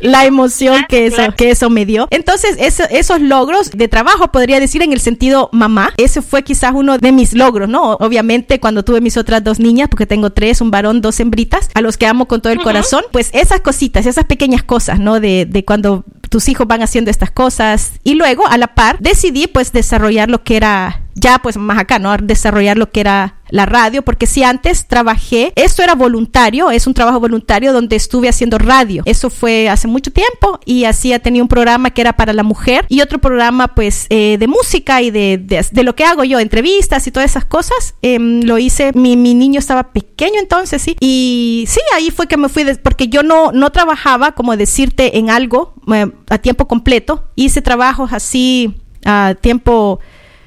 la 0.00 0.24
emoción, 0.24 0.86
que, 0.88 1.06
eso, 1.06 1.22
que 1.36 1.50
eso 1.50 1.68
me 1.68 1.84
dio. 1.84 2.06
Entonces, 2.10 2.56
esos 2.60 3.20
logros 3.20 3.72
de 3.72 3.88
trabajo, 3.88 4.30
podría 4.30 4.60
decir 4.60 4.82
en 4.82 4.92
el 4.92 5.00
sentido 5.00 5.50
mamá, 5.50 5.92
ese 5.96 6.22
fue 6.22 6.44
quizás 6.44 6.70
uno 6.76 6.98
de 6.98 7.10
mis 7.10 7.34
logros, 7.34 7.68
¿no? 7.68 7.94
Obviamente, 7.94 8.60
cuando 8.60 8.84
tuve 8.84 9.00
mis 9.00 9.16
otras 9.16 9.42
dos 9.42 9.58
niñas, 9.58 9.88
porque 9.88 10.06
tengo 10.06 10.30
tres, 10.30 10.60
un 10.60 10.70
varón, 10.70 11.00
dos 11.00 11.18
hembritas, 11.18 11.70
a 11.74 11.80
los 11.80 11.96
que 11.96 12.06
amo 12.06 12.28
con 12.28 12.40
todo 12.40 12.52
el 12.52 12.62
corazón, 12.62 13.02
pues 13.10 13.30
esas 13.32 13.62
cositas, 13.62 13.95
esas 14.04 14.26
pequeñas 14.26 14.62
cosas, 14.62 15.00
¿no? 15.00 15.20
De, 15.20 15.46
de 15.46 15.64
cuando 15.64 16.04
tus 16.28 16.48
hijos 16.48 16.66
van 16.66 16.82
haciendo 16.82 17.10
estas 17.10 17.30
cosas 17.30 17.92
y 18.04 18.14
luego 18.14 18.46
a 18.46 18.58
la 18.58 18.74
par 18.74 18.98
decidí 18.98 19.46
pues 19.46 19.72
desarrollar 19.72 20.28
lo 20.28 20.44
que 20.44 20.56
era 20.56 21.02
ya 21.14 21.38
pues 21.38 21.56
más 21.56 21.78
acá, 21.78 21.98
¿no? 21.98 22.14
Desarrollar 22.18 22.76
lo 22.76 22.90
que 22.90 23.00
era 23.00 23.35
la 23.50 23.66
radio, 23.66 24.02
porque 24.02 24.26
si 24.26 24.42
antes 24.42 24.86
trabajé, 24.86 25.52
esto 25.56 25.82
era 25.82 25.94
voluntario, 25.94 26.70
es 26.70 26.86
un 26.86 26.94
trabajo 26.94 27.20
voluntario 27.20 27.72
donde 27.72 27.96
estuve 27.96 28.28
haciendo 28.28 28.58
radio. 28.58 29.02
Eso 29.06 29.30
fue 29.30 29.68
hace 29.68 29.88
mucho 29.88 30.10
tiempo 30.10 30.60
y 30.64 30.84
así 30.84 31.16
tenía 31.22 31.42
un 31.42 31.48
programa 31.48 31.90
que 31.90 32.00
era 32.00 32.14
para 32.14 32.32
la 32.32 32.42
mujer 32.42 32.86
y 32.88 33.00
otro 33.00 33.18
programa 33.18 33.74
pues 33.74 34.06
eh, 34.10 34.36
de 34.38 34.46
música 34.46 35.02
y 35.02 35.10
de, 35.10 35.38
de, 35.38 35.82
lo 35.82 35.94
que 35.94 36.04
hago 36.04 36.24
yo, 36.24 36.38
entrevistas 36.40 37.06
y 37.06 37.10
todas 37.10 37.30
esas 37.30 37.44
cosas. 37.44 37.94
Em, 38.02 38.42
lo 38.42 38.58
hice, 38.58 38.92
mi, 38.94 39.16
mi, 39.16 39.34
niño 39.34 39.58
estaba 39.58 39.92
pequeño 39.92 40.40
entonces, 40.40 40.82
sí. 40.82 40.96
Y 41.00 41.64
sí, 41.68 41.80
ahí 41.94 42.10
fue 42.10 42.26
que 42.26 42.36
me 42.36 42.48
fui, 42.48 42.64
porque 42.82 43.08
yo 43.08 43.22
no, 43.22 43.52
no 43.52 43.70
trabajaba, 43.70 44.32
como 44.32 44.56
decirte, 44.56 45.18
en 45.18 45.30
algo 45.30 45.74
eh, 45.92 46.10
a 46.28 46.38
tiempo 46.38 46.66
completo. 46.68 47.24
Hice 47.36 47.62
trabajos 47.62 48.12
así 48.12 48.74
a 49.04 49.34
tiempo 49.40 50.00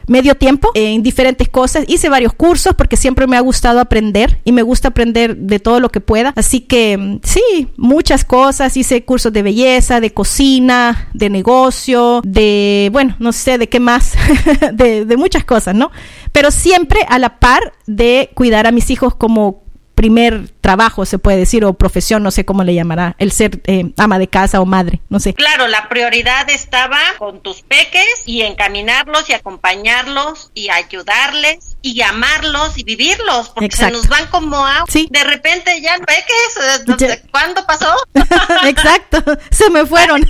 medio 0.10 0.36
tiempo 0.36 0.72
en 0.74 1.04
diferentes 1.04 1.48
cosas. 1.48 1.86
Hice 1.88 2.10
varios 2.10 2.34
cursos 2.34 2.74
porque 2.76 2.98
siempre 2.98 3.28
me 3.28 3.38
ha 3.38 3.42
gustado 3.42 3.80
aprender 3.80 4.40
y 4.44 4.52
me 4.52 4.64
gusta 4.64 4.90
aprender 4.90 5.38
de 5.38 5.60
todo 5.60 5.80
lo 5.80 5.90
que 5.90 6.02
pueda. 6.02 6.34
Así 6.36 6.62
que 6.62 6.98
mm, 6.98 7.20
sí, 7.24 7.70
muchas 7.78 8.26
cosas. 8.26 8.76
Hice 8.76 9.06
cursos 9.06 9.32
de 9.32 9.44
belleza, 9.44 10.00
de 10.00 10.14
cocina, 10.14 11.10
de 11.14 11.30
negocio, 11.30 12.22
de, 12.26 12.90
bueno, 12.92 13.16
no 13.20 13.32
sé 13.32 13.58
de 13.58 13.70
qué 13.70 13.80
más, 13.80 14.16
de, 14.74 15.06
de 15.06 15.18
muchas 15.18 15.46
cosas, 15.46 15.76
¿no? 15.76 15.92
Pero 16.32 16.52
siempre 16.52 17.02
a 17.08 17.20
la 17.20 17.40
par 17.40 17.74
de 17.86 18.32
cuidar 18.34 18.68
a 18.68 18.72
mis 18.72 18.90
hijos 18.90 19.16
como 19.16 19.64
primer 20.00 20.50
trabajo, 20.62 21.06
se 21.06 21.20
puede 21.20 21.38
decir, 21.38 21.66
o 21.66 21.74
profesión, 21.74 22.24
no 22.24 22.32
sé 22.32 22.46
cómo 22.46 22.64
le 22.64 22.74
llamará, 22.74 23.16
el 23.18 23.32
ser 23.32 23.62
eh, 23.66 23.92
ama 23.98 24.20
de 24.20 24.28
casa 24.28 24.62
o 24.62 24.66
madre, 24.66 25.02
no 25.10 25.20
sé. 25.20 25.34
Claro, 25.34 25.68
la 25.68 25.90
prioridad 25.90 26.50
estaba 26.50 27.00
con 27.18 27.42
tus 27.42 27.62
peques 27.62 28.24
y 28.26 28.42
encaminarlos 28.42 29.30
y 29.30 29.34
acompañarlos 29.34 30.52
y 30.54 30.70
ayudarles 30.70 31.78
y 31.82 32.02
amarlos 32.02 32.78
y 32.78 32.84
vivirlos, 32.84 33.50
porque 33.50 33.76
se 33.76 33.90
nos 33.92 34.08
van 34.08 34.28
como 34.28 34.66
a... 34.66 34.84
Sí. 34.88 35.08
De 35.10 35.24
repente 35.24 35.82
ya 35.82 35.98
peques, 35.98 37.08
eh, 37.08 37.24
¿cuándo 37.32 37.66
pasó? 37.66 37.94
Exacto, 38.66 39.24
se 39.50 39.70
me 39.70 39.86
fueron. 39.86 40.28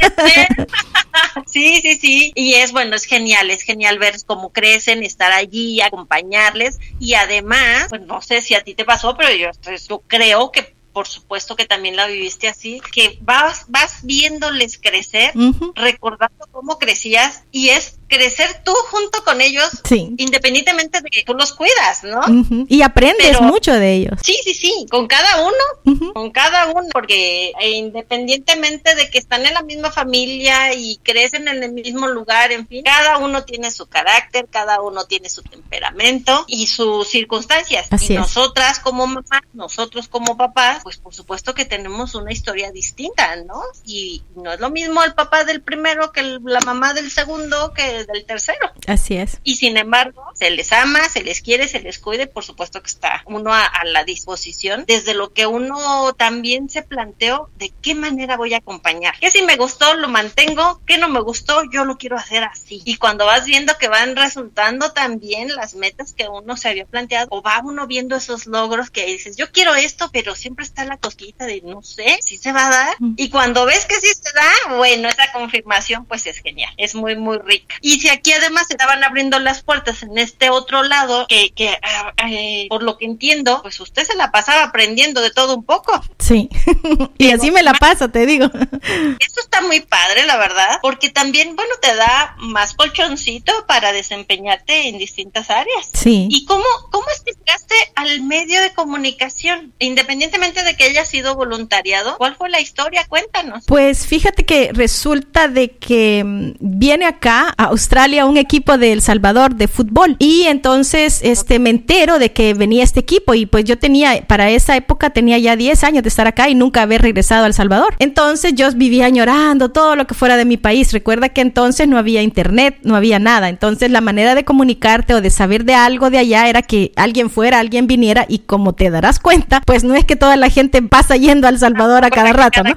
sí, 1.48 1.82
sí, 1.82 1.96
sí, 1.96 2.32
y 2.36 2.54
es 2.54 2.72
bueno, 2.72 2.96
es 2.96 3.06
genial, 3.06 3.50
es 3.50 3.64
genial 3.64 3.98
ver 3.98 4.16
cómo 4.26 4.52
crecen, 4.52 5.04
estar 5.04 5.32
allí, 5.32 5.82
acompañarles 5.82 6.80
y 7.00 7.16
además, 7.16 7.88
pues 7.90 8.02
no 8.02 8.22
sé 8.22 8.42
si 8.42 8.56
a 8.56 8.64
ti 8.64 8.76
te 8.76 8.86
pasó, 8.86 9.18
pero 9.18 9.34
yo 9.34 9.50
yo 9.88 10.04
creo 10.08 10.19
que 10.52 10.76
por 10.94 11.08
supuesto 11.08 11.56
que 11.56 11.66
también 11.66 11.96
la 11.96 12.08
viviste 12.08 12.48
así, 12.48 12.82
que 12.92 13.20
vas, 13.22 13.66
vas 13.68 14.04
viéndoles 14.04 14.78
crecer, 14.78 15.34
recordando 15.76 16.48
cómo 16.52 16.78
crecías 16.78 17.44
y 17.52 17.70
es 17.70 17.99
crecer 18.10 18.62
tú 18.66 18.74
junto 18.90 19.24
con 19.24 19.40
ellos, 19.40 19.70
independientemente 19.90 21.02
de 21.02 21.10
que 21.10 21.24
tú 21.24 21.34
los 21.34 21.54
cuidas, 21.54 22.04
¿no? 22.04 22.22
Y 22.68 22.82
aprendes 22.82 23.40
mucho 23.40 23.74
de 23.74 23.94
ellos. 23.94 24.20
Sí, 24.24 24.38
sí, 24.44 24.54
sí, 24.54 24.86
con 24.90 25.08
cada 25.08 25.46
uno, 25.46 26.12
con 26.14 26.32
cada 26.32 26.68
uno, 26.68 26.88
porque 26.92 27.54
eh, 27.60 27.72
independientemente 27.72 28.96
de 28.96 29.10
que 29.10 29.20
están 29.20 29.46
en 29.46 29.54
la 29.54 29.62
misma 29.62 29.92
familia 29.92 30.74
y 30.74 30.98
crecen 30.98 31.48
en 31.48 31.64
el 31.64 31.72
mismo 31.72 32.08
lugar, 32.08 32.52
en 32.52 32.68
fin, 32.68 32.84
cada 32.84 33.18
uno 33.20 33.44
tiene 33.44 33.72
su 33.72 33.86
carácter, 33.86 34.48
cada 34.50 34.82
uno 34.82 35.06
tiene 35.06 35.30
su 35.30 35.44
temperamento 35.44 36.46
y 36.48 36.68
sus 36.68 37.08
circunstancias. 37.08 37.88
y 38.02 38.16
nosotras 38.16 38.80
como 38.80 39.06
mamá, 39.06 39.44
nosotros 39.54 40.08
como 40.08 40.36
papás, 40.36 40.82
pues 40.84 40.98
por 40.98 41.14
supuesto 41.14 41.54
que 41.54 41.66
tenemos 41.66 42.16
una 42.16 42.32
historia 42.32 42.72
distinta, 42.72 43.36
¿no? 43.44 43.62
Y 43.86 44.24
no 44.36 44.52
es 44.52 44.60
lo 44.60 44.72
mismo 44.72 45.04
el 45.04 45.14
papá 45.14 45.44
del 45.44 45.62
primero 45.62 46.12
que 46.12 46.40
la 46.44 46.62
mamá 46.62 46.94
del 46.94 47.12
segundo 47.12 47.74
que 47.74 47.99
del 48.08 48.26
tercero. 48.26 48.72
Así 48.88 49.16
es. 49.18 49.40
Y 49.44 49.56
sin 49.56 49.78
embargo, 49.78 50.24
se 50.34 50.50
les 50.50 50.72
ama, 50.74 51.08
se 51.10 51.24
les 51.24 51.42
quiere, 51.42 51.68
se 51.68 51.80
les 51.80 52.00
cuide, 52.00 52.28
por 52.28 52.44
supuesto 52.44 52.82
que 52.82 52.88
está 52.88 53.24
uno 53.26 53.54
a, 53.54 53.70
la 53.86 54.04
disposición, 54.04 54.84
desde 54.88 55.14
lo 55.14 55.34
que 55.34 55.48
uno 55.48 56.14
también 56.14 56.70
se 56.70 56.84
planteó 56.84 57.50
de 57.58 57.72
qué 57.82 57.96
manera 57.96 58.38
voy 58.38 58.54
a 58.54 58.58
acompañar. 58.58 59.18
Que 59.20 59.32
si 59.32 59.42
me 59.44 59.56
gustó, 59.56 59.94
lo 59.96 60.08
mantengo, 60.08 60.82
que 60.86 60.98
no 60.98 61.10
me 61.10 61.22
gustó, 61.22 61.64
yo 61.72 61.86
lo 61.86 61.98
quiero 61.98 62.18
hacer 62.18 62.44
así. 62.44 62.82
Y 62.86 62.98
cuando 62.98 63.26
vas 63.26 63.46
viendo 63.46 63.78
que 63.78 63.88
van 63.88 64.16
resultando 64.16 64.92
también 64.92 65.56
las 65.56 65.76
metas 65.76 66.14
que 66.14 66.28
uno 66.28 66.58
se 66.58 66.70
había 66.70 66.86
planteado, 66.86 67.28
o 67.32 67.42
va 67.42 67.62
uno 67.64 67.88
viendo 67.88 68.16
esos 68.16 68.46
logros 68.46 68.90
que 68.90 69.06
dices, 69.06 69.38
yo 69.38 69.52
quiero 69.52 69.76
esto, 69.76 70.10
pero 70.12 70.36
siempre 70.36 70.66
está 70.66 70.86
la 70.86 70.98
cosquita 70.98 71.46
de 71.46 71.62
no 71.62 71.82
sé 71.82 72.20
si 72.24 72.38
se 72.38 72.52
va 72.52 72.68
a 72.68 72.70
dar. 72.70 72.96
Y 73.16 73.30
cuando 73.30 73.66
ves 73.66 73.86
que 73.86 73.96
sí 73.96 74.08
se 74.08 74.34
da, 74.34 74.78
bueno, 74.78 75.10
esa 75.10 75.32
confirmación 75.32 76.06
pues 76.06 76.26
es 76.28 76.40
genial, 76.40 76.74
es 76.78 76.96
muy, 76.96 77.16
muy 77.16 77.38
rica. 77.38 77.76
Y 77.82 77.89
si 77.98 78.10
aquí 78.10 78.34
además 78.34 78.68
se 78.68 78.74
estaban 78.74 79.04
abriendo 79.04 79.40
las 79.40 79.64
puertas 79.64 80.04
en 80.04 80.18
este 80.18 80.50
otro 80.50 80.84
lado, 80.84 81.26
que, 81.28 81.52
que 81.52 81.78
ah, 81.82 82.14
eh, 82.30 82.68
por 82.70 82.84
lo 82.84 82.98
que 82.98 83.06
entiendo, 83.06 83.62
pues 83.62 83.80
usted 83.80 84.06
se 84.06 84.16
la 84.16 84.32
pasaba 84.32 84.64
aprendiendo 84.64 85.22
de 85.22 85.32
todo 85.32 85.56
un 85.56 85.64
poco. 85.64 86.02
Sí, 86.20 86.50
y 87.18 87.32
así 87.32 87.52
me 87.52 87.64
la 87.64 87.74
paso, 87.74 88.10
te 88.10 88.26
digo. 88.26 88.46
Eso 89.20 89.40
está 89.42 89.62
muy 89.62 89.80
padre, 89.80 90.26
la 90.26 90.38
verdad, 90.38 90.80
porque 90.82 91.10
también, 91.10 91.56
bueno, 91.56 91.74
te 91.82 91.96
da 91.96 92.36
más 92.40 92.74
colchoncito 92.74 93.52
para 93.68 93.92
desempeñarte 93.92 94.90
en 94.90 94.98
distintas 94.98 95.50
áreas. 95.50 95.90
Sí. 95.94 96.28
¿Y 96.30 96.46
cómo, 96.46 96.66
cómo 96.92 97.06
explicaste 97.10 97.76
al 97.96 98.22
medio 98.22 98.62
de 98.62 98.74
comunicación? 98.74 99.74
Independientemente 99.80 100.64
de 100.64 100.76
que 100.76 100.86
haya 100.86 101.06
sido 101.06 101.36
voluntariado, 101.36 102.18
¿cuál 102.18 102.36
fue 102.36 102.50
la 102.50 102.60
historia? 102.60 103.06
Cuéntanos. 103.08 103.66
Pues 103.66 104.06
fíjate 104.06 104.46
que 104.46 104.72
resulta 104.74 105.48
de 105.48 105.72
que 105.72 106.24
mm, 106.24 106.54
viene 106.60 107.06
acá 107.06 107.54
a 107.58 107.72
Australia 107.80 108.26
un 108.26 108.36
equipo 108.36 108.78
de 108.78 108.92
El 108.92 109.02
Salvador 109.02 109.56
de 109.56 109.70
fútbol 109.70 110.18
y 110.20 110.44
entonces 110.44 111.22
este 111.24 111.60
me 111.60 111.70
entero 111.70 112.20
de 112.20 112.34
que 112.34 112.54
venía 112.54 112.84
este 112.84 113.00
equipo 113.00 113.36
y 113.36 113.46
pues 113.46 113.64
yo 113.64 113.80
tenía 113.80 114.22
para 114.28 114.50
esa 114.50 114.76
época 114.76 115.12
tenía 115.12 115.38
ya 115.38 115.56
10 115.56 115.86
años 115.86 116.04
de 116.04 116.10
estar 116.10 116.28
acá 116.28 116.50
y 116.50 116.56
nunca 116.56 116.82
haber 116.82 117.02
regresado 117.02 117.46
a 117.46 117.48
El 117.48 117.54
Salvador. 117.54 117.96
Entonces 118.00 118.54
yo 118.54 118.70
vivía 118.74 119.06
añorando 119.06 119.70
todo 119.70 119.96
lo 119.96 120.08
que 120.08 120.14
fuera 120.14 120.36
de 120.36 120.44
mi 120.44 120.58
país. 120.58 120.92
Recuerda 120.92 121.30
que 121.30 121.40
entonces 121.40 121.88
no 121.88 121.98
había 121.98 122.22
internet, 122.22 122.80
no 122.84 122.98
había 122.98 123.18
nada. 123.18 123.48
Entonces 123.48 123.90
la 123.90 124.02
manera 124.02 124.36
de 124.36 124.44
comunicarte 124.44 125.14
o 125.14 125.22
de 125.22 125.30
saber 125.30 125.64
de 125.64 125.74
algo 125.74 126.10
de 126.10 126.18
allá 126.18 126.50
era 126.50 126.62
que 126.62 126.92
alguien 126.98 127.30
fuera, 127.30 127.60
alguien 127.60 127.88
viniera 127.88 128.26
y 128.28 128.40
como 128.40 128.74
te 128.74 128.90
darás 128.90 129.20
cuenta, 129.20 129.62
pues 129.66 129.86
no 129.86 129.96
es 129.96 130.04
que 130.04 130.18
toda 130.18 130.36
la 130.36 130.50
gente 130.50 130.82
pasa 130.82 131.16
yendo 131.16 131.48
a 131.48 131.52
El 131.52 131.60
Salvador 131.60 132.04
a 132.04 132.10
cada 132.10 132.34
rato, 132.34 132.62
¿no? 132.62 132.76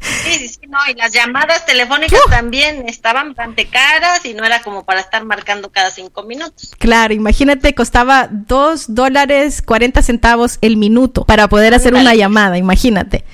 Sí, 0.00 0.48
sí, 0.48 0.59
no, 0.70 0.78
y 0.88 0.94
las 0.94 1.12
llamadas 1.12 1.66
telefónicas 1.66 2.20
también 2.30 2.88
estaban 2.88 3.34
bastante 3.34 3.66
caras 3.66 4.24
y 4.24 4.34
no 4.34 4.44
era 4.44 4.62
como 4.62 4.84
para 4.84 5.00
estar 5.00 5.24
marcando 5.24 5.70
cada 5.70 5.90
cinco 5.90 6.22
minutos. 6.22 6.72
Claro, 6.78 7.12
imagínate, 7.12 7.74
costaba 7.74 8.28
dos 8.30 8.94
dólares 8.94 9.62
cuarenta 9.62 10.02
centavos 10.02 10.58
el 10.60 10.76
minuto 10.76 11.24
para 11.24 11.48
poder 11.48 11.74
hacer 11.74 11.94
una 11.94 12.14
llamada, 12.14 12.56
imagínate. 12.56 13.24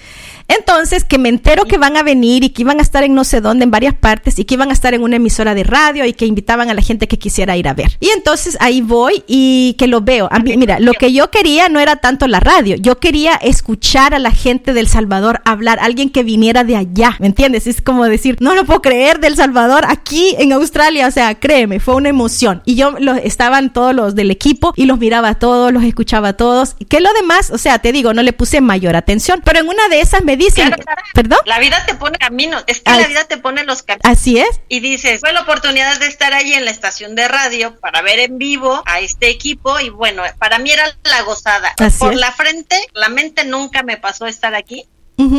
Entonces, 0.48 1.04
que 1.04 1.18
me 1.18 1.28
entero 1.28 1.64
que 1.64 1.78
van 1.78 1.96
a 1.96 2.02
venir 2.02 2.44
y 2.44 2.50
que 2.50 2.62
iban 2.62 2.78
a 2.78 2.82
estar 2.82 3.04
en 3.04 3.14
no 3.14 3.24
sé 3.24 3.40
dónde, 3.40 3.64
en 3.64 3.70
varias 3.70 3.94
partes, 3.94 4.38
y 4.38 4.44
que 4.44 4.54
iban 4.54 4.70
a 4.70 4.72
estar 4.72 4.94
en 4.94 5.02
una 5.02 5.16
emisora 5.16 5.54
de 5.54 5.64
radio 5.64 6.04
y 6.04 6.12
que 6.12 6.26
invitaban 6.26 6.70
a 6.70 6.74
la 6.74 6.82
gente 6.82 7.08
que 7.08 7.18
quisiera 7.18 7.56
ir 7.56 7.68
a 7.68 7.74
ver. 7.74 7.96
Y 8.00 8.10
entonces 8.10 8.56
ahí 8.60 8.80
voy 8.80 9.24
y 9.26 9.74
que 9.78 9.86
lo 9.86 10.00
veo. 10.00 10.28
A 10.30 10.38
mí, 10.38 10.56
mira, 10.56 10.78
lo 10.78 10.92
que 10.92 11.12
yo 11.12 11.30
quería 11.30 11.68
no 11.68 11.80
era 11.80 11.96
tanto 11.96 12.26
la 12.26 12.40
radio, 12.40 12.76
yo 12.76 12.98
quería 12.98 13.34
escuchar 13.34 14.14
a 14.14 14.18
la 14.18 14.30
gente 14.30 14.72
del 14.72 14.88
Salvador 14.88 15.40
hablar, 15.44 15.78
alguien 15.80 16.10
que 16.10 16.22
viniera 16.22 16.64
de 16.64 16.76
allá, 16.76 17.16
¿me 17.18 17.26
entiendes? 17.26 17.66
Es 17.66 17.80
como 17.80 18.04
decir, 18.04 18.36
no 18.40 18.54
lo 18.54 18.64
puedo 18.64 18.82
creer 18.82 19.20
del 19.20 19.36
Salvador 19.36 19.84
aquí 19.88 20.34
en 20.38 20.52
Australia, 20.52 21.06
o 21.06 21.10
sea, 21.10 21.34
créeme, 21.34 21.80
fue 21.80 21.94
una 21.94 22.08
emoción. 22.08 22.62
Y 22.64 22.74
yo 22.76 22.92
los, 22.98 23.18
estaban 23.18 23.72
todos 23.72 23.94
los 23.94 24.14
del 24.14 24.30
equipo 24.30 24.72
y 24.76 24.86
los 24.86 24.98
miraba 24.98 25.30
a 25.30 25.34
todos, 25.34 25.72
los 25.72 25.84
escuchaba 25.84 26.28
a 26.28 26.32
todos, 26.34 26.76
que 26.88 27.00
lo 27.00 27.12
demás, 27.14 27.50
o 27.50 27.58
sea, 27.58 27.78
te 27.78 27.92
digo, 27.92 28.14
no 28.14 28.22
le 28.22 28.32
puse 28.32 28.60
mayor 28.60 28.96
atención, 28.96 29.42
pero 29.44 29.60
en 29.60 29.68
una 29.68 29.88
de 29.88 30.00
esas 30.00 30.24
me 30.24 30.35
dicen, 30.36 30.74
¿perdón? 31.14 31.38
La 31.44 31.58
vida 31.58 31.84
te 31.86 31.94
pone 31.94 32.18
caminos, 32.18 32.64
es 32.66 32.80
que 32.80 32.90
la 32.92 33.06
vida 33.06 33.24
te 33.24 33.36
pone 33.36 33.64
los 33.64 33.82
caminos. 33.82 34.04
Así 34.04 34.38
es. 34.38 34.60
Y 34.68 34.80
dices, 34.80 35.20
fue 35.20 35.32
la 35.32 35.42
oportunidad 35.42 35.98
de 35.98 36.06
estar 36.06 36.32
ahí 36.32 36.52
en 36.54 36.64
la 36.64 36.70
estación 36.70 37.14
de 37.14 37.28
radio 37.28 37.78
para 37.80 38.02
ver 38.02 38.18
en 38.20 38.38
vivo 38.38 38.82
a 38.86 39.00
este 39.00 39.28
equipo 39.28 39.78
y 39.80 39.90
bueno, 39.90 40.22
para 40.38 40.58
mí 40.58 40.70
era 40.70 40.84
la 41.04 41.22
gozada. 41.22 41.74
Por 41.98 42.14
la 42.14 42.32
frente, 42.32 42.76
la 42.92 43.08
mente 43.08 43.44
nunca 43.44 43.82
me 43.82 43.96
pasó 43.96 44.26
estar 44.26 44.54
aquí 44.54 44.88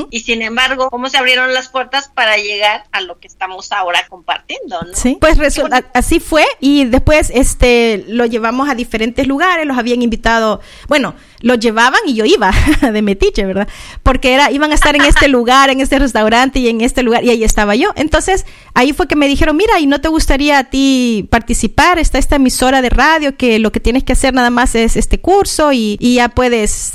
Y 0.10 0.22
sin 0.22 0.42
embargo, 0.42 0.90
¿cómo 0.90 1.10
se 1.10 1.18
abrieron 1.18 1.54
las 1.54 1.70
puertas 1.70 2.10
para 2.14 2.38
llegar 2.38 2.86
a 2.92 3.02
lo 3.02 3.20
que 3.20 3.28
estamos 3.28 3.72
ahora 3.72 4.08
compartiendo? 4.10 4.82
¿no? 4.82 4.94
Sí, 4.94 5.18
pues 5.20 5.38
así 5.94 6.20
fue 6.20 6.46
y 6.60 6.86
después 6.86 7.32
este 7.34 8.04
lo 8.08 8.26
llevamos 8.26 8.70
a 8.70 8.76
diferentes 8.76 9.28
lugares, 9.28 9.66
los 9.66 9.78
habían 9.78 10.02
invitado, 10.02 10.62
bueno, 10.88 11.14
lo 11.42 11.56
llevaban 11.56 12.00
y 12.06 12.16
yo 12.16 12.26
iba 12.26 12.52
de 12.82 13.02
metiche, 13.02 13.46
¿verdad? 13.46 13.68
Porque 14.04 14.34
era, 14.34 14.52
iban 14.52 14.72
a 14.72 14.76
estar 14.76 14.96
en 14.96 15.04
este 15.04 15.28
lugar, 15.38 15.70
en 15.70 15.82
este 15.82 16.00
restaurante 16.00 16.60
y 16.60 16.68
en 16.70 16.82
este 16.82 17.04
lugar, 17.04 17.24
y 17.24 17.30
ahí 17.30 17.44
estaba 17.44 17.76
yo. 17.76 17.92
Entonces, 17.96 18.46
ahí 18.74 18.94
fue 18.94 19.08
que 19.08 19.16
me 19.16 19.28
dijeron, 19.28 19.56
mira, 19.56 19.80
¿y 19.80 19.86
no 19.86 20.02
te 20.02 20.08
gustaría 20.08 20.60
a 20.60 20.64
ti 20.66 21.28
participar? 21.30 22.00
Está 22.00 22.18
esta 22.18 22.38
emisora 22.38 22.82
de 22.82 22.90
radio 22.90 23.38
que 23.38 23.60
lo 23.60 23.72
que 23.72 23.80
tienes 23.80 24.04
que 24.04 24.14
hacer 24.14 24.34
nada 24.34 24.50
más 24.50 24.76
es 24.76 24.96
este 24.96 25.20
curso 25.20 25.72
y, 25.74 25.98
ya 26.18 26.30
puedes 26.30 26.94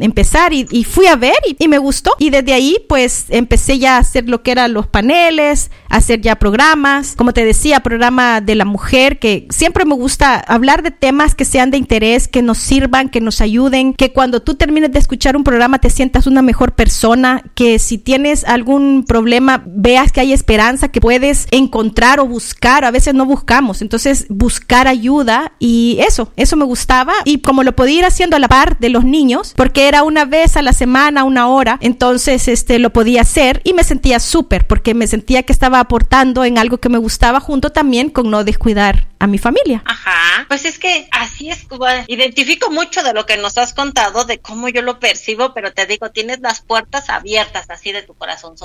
empezar. 0.00 0.52
Y, 0.52 0.84
fui 0.84 1.06
a 1.06 1.16
ver 1.16 1.36
y, 1.58 1.68
me 1.68 1.78
gustó. 1.78 2.14
Y 2.22 2.30
desde 2.30 2.52
ahí, 2.52 2.76
pues, 2.88 3.24
empecé 3.30 3.80
ya 3.80 3.96
a 3.96 3.98
hacer 3.98 4.28
lo 4.28 4.44
que 4.44 4.52
eran 4.52 4.72
los 4.72 4.86
paneles, 4.86 5.72
a 5.88 5.96
hacer 5.96 6.20
ya 6.20 6.36
programas, 6.36 7.16
como 7.16 7.32
te 7.32 7.44
decía, 7.44 7.80
programa 7.80 8.40
de 8.40 8.54
la 8.54 8.64
mujer, 8.64 9.18
que 9.18 9.48
siempre 9.50 9.84
me 9.84 9.96
gusta 9.96 10.36
hablar 10.38 10.84
de 10.84 10.92
temas 10.92 11.34
que 11.34 11.44
sean 11.44 11.72
de 11.72 11.78
interés, 11.78 12.28
que 12.28 12.40
nos 12.40 12.58
sirvan, 12.58 13.08
que 13.08 13.20
nos 13.20 13.40
ayuden 13.40 13.92
que 13.92 14.12
cuando 14.12 14.40
tú 14.40 14.54
termines 14.54 14.92
de 14.92 15.00
escuchar 15.00 15.36
un 15.36 15.42
programa 15.42 15.80
te 15.80 15.90
sientas 15.90 16.28
una 16.28 16.42
mejor 16.42 16.76
persona, 16.76 17.42
que 17.56 17.80
si 17.80 17.98
tienes 17.98 18.44
algún 18.44 19.04
problema 19.04 19.64
veas 19.66 20.12
que 20.12 20.20
hay 20.20 20.32
esperanza, 20.32 20.86
que 20.86 21.00
puedes 21.00 21.48
encontrar 21.50 22.20
o 22.20 22.26
buscar, 22.26 22.84
a 22.84 22.92
veces 22.92 23.14
no 23.14 23.26
buscamos, 23.26 23.82
entonces 23.82 24.26
buscar 24.28 24.86
ayuda 24.86 25.54
y 25.58 25.98
eso, 26.06 26.30
eso 26.36 26.56
me 26.56 26.66
gustaba. 26.66 27.14
Y 27.24 27.38
como 27.38 27.64
lo 27.64 27.74
podía 27.74 27.98
ir 27.98 28.04
haciendo 28.04 28.36
a 28.36 28.38
la 28.38 28.46
par 28.46 28.78
de 28.78 28.90
los 28.90 29.02
niños, 29.02 29.54
porque 29.56 29.88
era 29.88 30.04
una 30.04 30.24
vez 30.24 30.56
a 30.56 30.62
la 30.62 30.72
semana, 30.72 31.24
una 31.24 31.48
hora, 31.48 31.78
entonces 31.80 32.11
este 32.48 32.78
lo 32.78 32.90
podía 32.90 33.22
hacer 33.22 33.60
y 33.64 33.72
me 33.72 33.84
sentía 33.84 34.20
súper 34.20 34.66
porque 34.66 34.94
me 34.94 35.06
sentía 35.06 35.42
que 35.42 35.52
estaba 35.52 35.80
aportando 35.80 36.44
en 36.44 36.58
algo 36.58 36.78
que 36.78 36.88
me 36.88 36.98
gustaba 36.98 37.40
junto 37.40 37.70
también 37.70 38.10
con 38.10 38.30
no 38.30 38.44
descuidar 38.44 39.06
a 39.18 39.26
mi 39.26 39.38
familia. 39.38 39.82
Ajá, 39.86 40.46
pues 40.48 40.64
es 40.64 40.78
que 40.78 41.08
así 41.12 41.48
es, 41.48 41.66
identifico 42.08 42.70
mucho 42.70 43.02
de 43.02 43.14
lo 43.14 43.24
que 43.24 43.36
nos 43.36 43.56
has 43.58 43.72
contado, 43.72 44.24
de 44.24 44.40
cómo 44.40 44.68
yo 44.68 44.82
lo 44.82 44.98
percibo, 44.98 45.54
pero 45.54 45.72
te 45.72 45.86
digo, 45.86 46.10
tienes 46.10 46.40
las 46.40 46.60
puertas 46.60 47.08
abiertas 47.08 47.70
así 47.70 47.92
de 47.92 48.02
tu 48.02 48.14
corazón, 48.14 48.56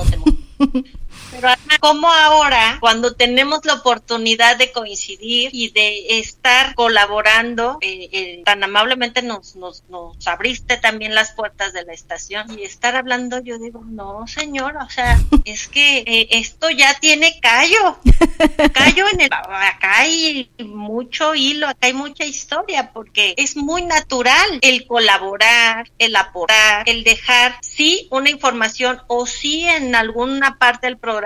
Pero 1.32 1.50
como 1.80 2.12
ahora, 2.12 2.78
cuando 2.80 3.14
tenemos 3.16 3.66
la 3.66 3.76
oportunidad 3.76 4.58
de 4.58 4.72
coincidir 4.72 5.50
y 5.54 5.70
de 5.72 6.20
estar 6.20 6.74
colaborando, 6.76 7.78
eh, 7.82 8.10
eh, 8.12 8.42
tan 8.46 8.64
amablemente 8.64 9.22
nos, 9.22 9.56
nos, 9.56 9.84
nos 9.90 10.26
abriste 10.28 10.78
también 10.78 11.14
las 11.14 11.34
puertas 11.34 11.74
de 11.74 11.84
la 11.84 11.94
estación 11.94 12.58
y 12.58 12.64
estar 12.64 12.96
hablando, 12.96 13.40
yo 13.40 13.58
digo, 13.60 13.84
no, 13.86 14.26
señor, 14.28 14.78
o 14.78 14.90
sea, 14.90 15.20
es 15.46 15.68
que 15.68 16.00
eh, 16.00 16.28
esto 16.32 16.70
ya 16.70 16.94
tiene 17.00 17.40
callo, 17.42 18.00
callo 18.74 19.06
en 19.12 19.22
el, 19.22 19.30
acá 19.32 20.00
hay 20.00 20.50
mucho 20.60 21.36
hilo, 21.36 21.68
acá 21.68 21.88
hay 21.88 21.94
mucha 21.94 22.26
historia, 22.26 22.92
porque 22.94 23.34
es 23.38 23.56
muy 23.56 23.84
natural 23.84 24.60
el 24.62 24.88
colaborar, 24.88 25.90
el 26.00 26.16
aportar, 26.16 26.84
el 26.88 27.04
dejar, 27.04 27.58
sí, 27.62 28.08
una 28.12 28.30
información 28.30 29.02
o 29.08 29.26
sí 29.26 29.68
en 29.68 29.96
alguna 29.96 30.58
parte 30.58 30.88
del 30.88 30.98
programa 30.98 31.17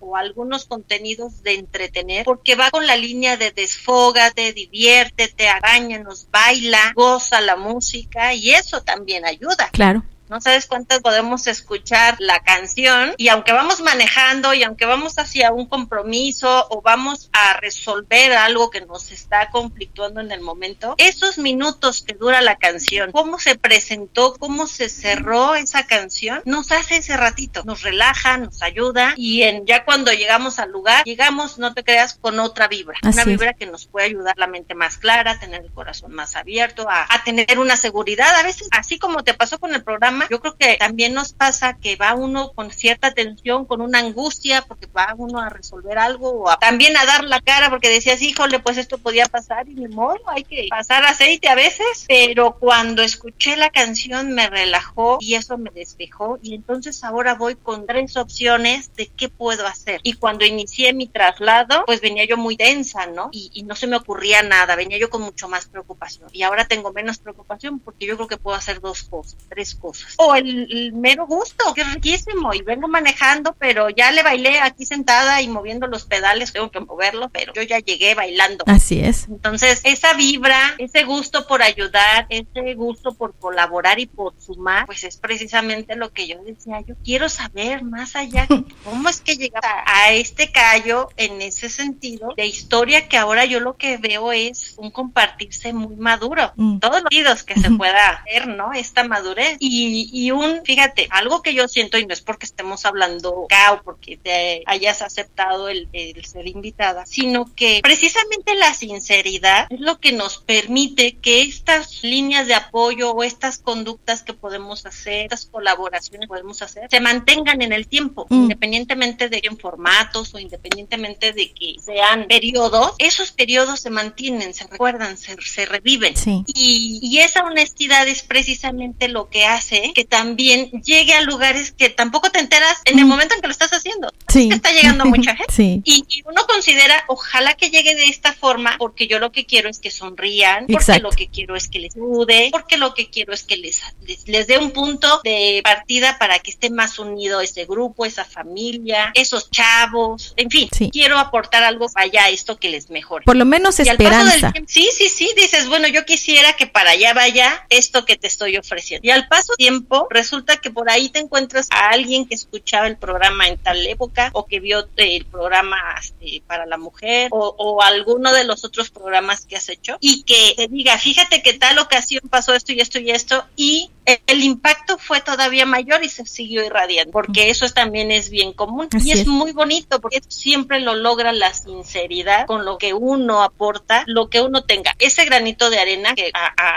o 0.00 0.16
algunos 0.16 0.64
contenidos 0.66 1.42
de 1.42 1.54
entretener, 1.54 2.24
porque 2.24 2.54
va 2.54 2.70
con 2.70 2.86
la 2.86 2.96
línea 2.96 3.36
de 3.36 3.50
desfógate, 3.50 4.52
diviértete, 4.52 5.48
arañanos, 5.48 6.28
baila, 6.30 6.92
goza 6.94 7.40
la 7.40 7.56
música 7.56 8.34
y 8.34 8.50
eso 8.50 8.82
también 8.82 9.24
ayuda. 9.24 9.68
Claro 9.72 10.04
no 10.30 10.40
sabes 10.40 10.66
cuántas 10.66 11.00
podemos 11.00 11.48
escuchar 11.48 12.14
la 12.20 12.38
canción 12.38 13.14
y 13.16 13.28
aunque 13.28 13.52
vamos 13.52 13.80
manejando 13.80 14.54
y 14.54 14.62
aunque 14.62 14.86
vamos 14.86 15.18
hacia 15.18 15.50
un 15.50 15.66
compromiso 15.66 16.68
o 16.70 16.80
vamos 16.82 17.30
a 17.32 17.54
resolver 17.54 18.32
algo 18.34 18.70
que 18.70 18.80
nos 18.80 19.10
está 19.10 19.50
conflictuando 19.50 20.20
en 20.20 20.30
el 20.30 20.40
momento, 20.40 20.94
esos 20.98 21.38
minutos 21.38 22.02
que 22.02 22.14
dura 22.14 22.42
la 22.42 22.56
canción, 22.58 23.10
cómo 23.10 23.40
se 23.40 23.56
presentó, 23.56 24.34
cómo 24.38 24.68
se 24.68 24.88
cerró 24.88 25.56
esa 25.56 25.88
canción, 25.88 26.42
nos 26.44 26.70
hace 26.70 26.98
ese 26.98 27.16
ratito, 27.16 27.64
nos 27.64 27.82
relaja, 27.82 28.36
nos 28.36 28.62
ayuda 28.62 29.14
y 29.16 29.42
en 29.42 29.66
ya 29.66 29.84
cuando 29.84 30.12
llegamos 30.12 30.60
al 30.60 30.70
lugar, 30.70 31.02
llegamos, 31.04 31.58
no 31.58 31.74
te 31.74 31.82
creas, 31.82 32.14
con 32.14 32.38
otra 32.38 32.68
vibra, 32.68 32.98
una 33.02 33.24
vibra 33.24 33.54
que 33.54 33.66
nos 33.66 33.86
puede 33.86 34.06
ayudar 34.06 34.38
la 34.38 34.46
mente 34.46 34.76
más 34.76 34.96
clara, 34.98 35.40
tener 35.40 35.62
el 35.62 35.72
corazón 35.72 36.12
más 36.12 36.36
abierto, 36.36 36.88
a, 36.88 37.12
a 37.12 37.24
tener 37.24 37.58
una 37.58 37.76
seguridad, 37.76 38.32
a 38.36 38.44
veces 38.44 38.68
así 38.70 39.00
como 39.00 39.24
te 39.24 39.34
pasó 39.34 39.58
con 39.58 39.74
el 39.74 39.82
programa 39.82 40.19
yo 40.28 40.40
creo 40.40 40.56
que 40.56 40.76
también 40.76 41.14
nos 41.14 41.32
pasa 41.32 41.76
que 41.76 41.96
va 41.96 42.14
uno 42.14 42.52
con 42.52 42.70
cierta 42.70 43.12
tensión, 43.12 43.64
con 43.64 43.80
una 43.80 43.98
angustia, 43.98 44.62
porque 44.62 44.86
va 44.86 45.14
uno 45.16 45.40
a 45.40 45.48
resolver 45.48 45.98
algo, 45.98 46.44
o 46.44 46.58
también 46.58 46.96
a 46.96 47.04
dar 47.04 47.24
la 47.24 47.40
cara, 47.40 47.70
porque 47.70 47.88
decías, 47.88 48.22
híjole, 48.22 48.58
pues 48.58 48.76
esto 48.76 48.98
podía 48.98 49.26
pasar, 49.26 49.68
y 49.68 49.74
de 49.74 49.88
modo, 49.88 50.18
hay 50.26 50.44
que 50.44 50.66
pasar 50.70 51.04
aceite 51.04 51.48
a 51.48 51.54
veces, 51.54 52.04
pero 52.08 52.56
cuando 52.58 53.02
escuché 53.02 53.56
la 53.56 53.70
canción 53.70 54.32
me 54.32 54.48
relajó 54.48 55.18
y 55.20 55.34
eso 55.34 55.58
me 55.58 55.70
despejó, 55.70 56.38
y 56.42 56.54
entonces 56.54 57.02
ahora 57.04 57.34
voy 57.34 57.54
con 57.56 57.86
tres 57.86 58.16
opciones 58.16 58.94
de 58.94 59.06
qué 59.06 59.28
puedo 59.28 59.66
hacer. 59.66 60.00
Y 60.02 60.14
cuando 60.14 60.44
inicié 60.44 60.92
mi 60.92 61.06
traslado, 61.06 61.84
pues 61.86 62.00
venía 62.00 62.24
yo 62.24 62.36
muy 62.36 62.56
densa, 62.56 63.06
¿no? 63.06 63.28
Y, 63.32 63.50
y 63.54 63.62
no 63.62 63.74
se 63.74 63.86
me 63.86 63.96
ocurría 63.96 64.42
nada, 64.42 64.76
venía 64.76 64.98
yo 64.98 65.10
con 65.10 65.22
mucho 65.22 65.48
más 65.48 65.66
preocupación. 65.66 66.28
Y 66.32 66.42
ahora 66.42 66.66
tengo 66.66 66.92
menos 66.92 67.18
preocupación 67.18 67.78
porque 67.78 68.06
yo 68.06 68.16
creo 68.16 68.28
que 68.28 68.36
puedo 68.36 68.56
hacer 68.56 68.80
dos 68.80 69.02
cosas, 69.04 69.36
tres 69.48 69.74
cosas 69.74 70.09
o 70.16 70.34
el, 70.34 70.92
mero 70.92 71.26
gusto, 71.26 71.72
que 71.74 71.82
es 71.82 71.94
riquísimo, 71.94 72.52
y 72.54 72.62
vengo 72.62 72.88
manejando, 72.88 73.54
pero 73.58 73.90
ya 73.90 74.10
le 74.10 74.22
bailé 74.22 74.60
aquí 74.60 74.84
sentada 74.84 75.40
y 75.42 75.48
moviendo 75.48 75.86
los 75.86 76.04
pedales, 76.04 76.52
tengo 76.52 76.70
que 76.70 76.80
moverlo, 76.80 77.28
pero 77.30 77.52
yo 77.54 77.62
ya 77.62 77.78
llegué 77.78 78.14
bailando. 78.14 78.64
Así 78.66 79.00
es. 79.00 79.28
Entonces, 79.28 79.80
esa 79.84 80.14
vibra, 80.14 80.74
ese 80.78 81.04
gusto 81.04 81.46
por 81.46 81.62
ayudar, 81.62 82.26
ese 82.28 82.74
gusto 82.74 83.14
por 83.14 83.34
colaborar 83.34 83.98
y 83.98 84.06
por 84.06 84.34
sumar, 84.40 84.86
pues 84.86 85.04
es 85.04 85.16
precisamente 85.16 85.96
lo 85.96 86.12
que 86.12 86.26
yo 86.26 86.42
decía, 86.42 86.80
yo 86.86 86.94
quiero 87.04 87.28
saber 87.28 87.82
más 87.82 88.16
allá, 88.16 88.46
cómo 88.84 89.08
es 89.08 89.20
que 89.20 89.36
llega 89.36 89.60
a, 89.86 90.12
este 90.12 90.50
callo 90.50 91.08
en 91.16 91.40
ese 91.40 91.68
sentido 91.68 92.34
de 92.36 92.46
historia 92.46 93.08
que 93.08 93.16
ahora 93.16 93.44
yo 93.44 93.60
lo 93.60 93.76
que 93.76 93.96
veo 93.96 94.32
es 94.32 94.74
un 94.76 94.90
compartirse 94.90 95.72
muy 95.72 95.96
maduro, 95.96 96.52
mm. 96.56 96.78
todos 96.78 97.02
los 97.10 97.42
que 97.42 97.54
se 97.54 97.70
pueda 97.70 98.22
ver, 98.24 98.48
¿no? 98.48 98.72
Esta 98.72 99.04
madurez. 99.04 99.56
Y 99.58 99.99
y, 100.12 100.30
un, 100.30 100.64
fíjate, 100.64 101.08
algo 101.10 101.42
que 101.42 101.54
yo 101.54 101.68
siento, 101.68 101.98
y 101.98 102.06
no 102.06 102.14
es 102.14 102.20
porque 102.20 102.46
estemos 102.46 102.84
hablando 102.84 103.44
acá 103.44 103.72
o 103.72 103.82
porque 103.82 104.16
te 104.16 104.62
hayas 104.66 105.02
aceptado 105.02 105.68
el, 105.68 105.88
ser 106.24 106.46
invitada, 106.46 107.06
sino 107.06 107.52
que 107.54 107.80
precisamente 107.82 108.54
la 108.54 108.74
sinceridad 108.74 109.66
es 109.70 109.80
lo 109.80 109.98
que 109.98 110.12
nos 110.12 110.38
permite 110.38 111.16
que 111.16 111.42
estas 111.42 112.02
líneas 112.02 112.46
de 112.46 112.54
apoyo 112.54 113.12
o 113.12 113.22
estas 113.22 113.58
conductas 113.58 114.22
que 114.22 114.32
podemos 114.32 114.86
hacer, 114.86 115.24
estas 115.24 115.46
colaboraciones 115.46 116.22
que 116.22 116.28
podemos 116.28 116.62
hacer, 116.62 116.88
se 116.90 117.00
mantengan 117.00 117.62
en 117.62 117.72
el 117.72 117.88
tiempo, 117.88 118.26
mm. 118.28 118.34
independientemente 118.34 119.28
de 119.28 119.40
en 119.42 119.58
formatos 119.58 120.34
o 120.34 120.38
independientemente 120.38 121.32
de 121.32 121.52
que 121.52 121.76
sean 121.80 122.26
periodos, 122.26 122.92
esos 122.98 123.32
periodos 123.32 123.80
se 123.80 123.90
mantienen, 123.90 124.54
se 124.54 124.66
recuerdan, 124.66 125.16
se, 125.16 125.66
reviven. 125.66 126.14
Y, 126.46 127.00
y 127.02 127.18
esa 127.18 127.44
honestidad 127.44 128.06
es 128.08 128.22
precisamente 128.22 129.08
lo 129.08 129.28
que 129.28 129.44
hace 129.44 129.89
que 129.92 130.04
también 130.04 130.70
llegue 130.82 131.14
a 131.14 131.20
lugares 131.22 131.72
que 131.72 131.90
tampoco 131.90 132.30
te 132.30 132.38
enteras 132.38 132.78
en 132.84 132.98
el 132.98 133.06
momento 133.06 133.34
en 133.34 133.40
que 133.40 133.46
lo 133.46 133.52
estás 133.52 133.72
haciendo. 133.72 134.12
Sí. 134.28 134.48
está 134.52 134.72
llegando 134.72 135.04
mucha 135.06 135.36
gente. 135.36 135.82
Y, 135.84 136.04
uno 136.24 136.46
considera, 136.46 137.04
ojalá 137.08 137.54
que 137.54 137.70
llegue 137.70 137.94
de 137.94 138.06
esta 138.06 138.32
forma, 138.32 138.76
porque 138.78 139.06
yo 139.06 139.18
lo 139.18 139.32
que 139.32 139.46
quiero 139.46 139.68
es 139.68 139.78
que 139.78 139.90
sonrían, 139.90 140.66
porque 140.66 141.00
lo 141.00 141.10
que 141.10 141.28
quiero 141.28 141.56
es 141.56 141.68
que 141.68 141.78
les 141.80 141.96
ayude, 141.96 142.48
porque 142.52 142.76
lo 142.76 142.94
que 142.94 143.10
quiero 143.10 143.32
es 143.32 143.42
que 143.42 143.56
les, 143.56 143.80
les, 144.26 144.46
dé 144.46 144.58
un 144.58 144.70
punto 144.70 145.20
de 145.24 145.60
partida 145.64 146.18
para 146.18 146.38
que 146.38 146.50
esté 146.50 146.70
más 146.70 146.98
unido 146.98 147.40
ese 147.40 147.64
grupo, 147.64 148.06
esa 148.06 148.24
familia, 148.24 149.10
esos 149.14 149.50
chavos, 149.50 150.34
en 150.36 150.50
fin, 150.50 150.68
quiero 150.92 151.18
aportar 151.18 151.62
algo 151.62 151.88
para 151.88 152.06
allá, 152.06 152.28
esto 152.28 152.58
que 152.58 152.68
les 152.68 152.90
mejore. 152.90 153.24
Por 153.24 153.36
lo 153.36 153.44
menos 153.44 153.80
esperanza. 153.80 154.52
sí, 154.66 154.88
sí, 154.92 155.08
sí, 155.08 155.30
dices, 155.36 155.68
bueno, 155.68 155.88
yo 155.88 156.04
quisiera 156.04 156.54
que 156.54 156.66
para 156.66 156.92
allá 156.92 157.14
vaya 157.14 157.66
esto 157.68 158.04
que 158.04 158.16
te 158.16 158.26
estoy 158.26 158.56
ofreciendo. 158.56 159.06
Y 159.06 159.10
al 159.10 159.28
paso 159.28 159.54
tiempo 159.56 159.79
resulta 160.10 160.56
que 160.58 160.70
por 160.70 160.90
ahí 160.90 161.08
te 161.08 161.18
encuentras 161.18 161.68
a 161.70 161.90
alguien 161.90 162.26
que 162.26 162.34
escuchaba 162.34 162.86
el 162.86 162.96
programa 162.96 163.48
en 163.48 163.58
tal 163.58 163.86
época 163.86 164.30
o 164.32 164.46
que 164.46 164.60
vio 164.60 164.88
el 164.96 165.24
programa 165.26 165.76
este, 166.00 166.42
para 166.46 166.66
la 166.66 166.76
mujer 166.76 167.28
o, 167.32 167.54
o, 167.58 167.82
alguno 167.82 168.32
de 168.32 168.44
los 168.44 168.64
otros 168.64 168.90
programas 168.90 169.46
que 169.46 169.56
has 169.56 169.68
hecho 169.68 169.96
y 170.00 170.22
que 170.22 170.54
te 170.56 170.68
diga, 170.68 170.98
fíjate 170.98 171.42
que 171.42 171.54
tal 171.54 171.78
ocasión 171.78 172.22
pasó 172.28 172.54
esto 172.54 172.72
y 172.72 172.80
esto 172.80 172.98
y 172.98 173.10
esto 173.10 173.44
y 173.56 173.90
el 174.26 174.42
impacto 174.42 174.98
fue 174.98 175.20
todavía 175.20 175.66
mayor 175.66 176.04
y 176.04 176.08
se 176.08 176.26
siguió 176.26 176.64
irradiando, 176.64 177.12
porque 177.12 177.50
eso 177.50 177.68
también 177.68 178.10
es 178.10 178.30
bien 178.30 178.52
común 178.52 178.88
y 179.04 179.12
es, 179.12 179.26
muy 179.26 179.52
bonito 179.52 180.00
porque 180.00 180.20
siempre 180.26 180.80
lo 180.80 180.94
logra 180.94 181.32
la 181.32 181.52
sinceridad 181.52 182.46
con 182.46 182.64
lo 182.64 182.78
que 182.78 182.94
uno 182.94 183.42
aporta, 183.42 184.04
lo 184.06 184.28
que 184.28 184.40
uno 184.40 184.64
tenga. 184.64 184.94
Ese 184.98 185.24
granito 185.24 185.70
de 185.70 185.78
arena 185.78 186.14
que 186.14 186.32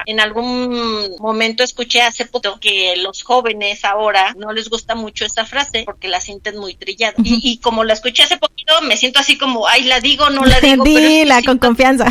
en 0.06 0.20
algún 0.20 1.16
momento 1.20 1.64
escuché 1.64 2.02
hace 2.02 2.26
poco 2.26 2.60
que 2.60 2.83
que 2.84 2.98
los 2.98 3.24
jóvenes 3.24 3.86
ahora 3.86 4.34
no 4.38 4.52
les 4.52 4.70
gusta 4.70 4.94
mucho 4.94 5.26
esta 5.26 5.46
frase 5.46 5.84
porque 5.86 6.10
la 6.10 6.20
sienten 6.20 6.58
muy 6.58 6.76
trillada. 6.76 7.14
y, 7.24 7.58
como 7.60 7.84
la 7.86 7.94
escuché 7.94 8.24
hace 8.24 8.38
poquito, 8.38 8.74
me 8.82 8.98
siento 8.98 9.20
así 9.20 9.38
como, 9.38 9.68
ay, 9.68 9.84
la 9.84 10.02
digo, 10.02 10.30
no 10.30 10.44
la 10.44 10.60
digo. 10.60 10.84
Dila 10.84 11.42
con 11.44 11.60
confianza. 11.60 12.06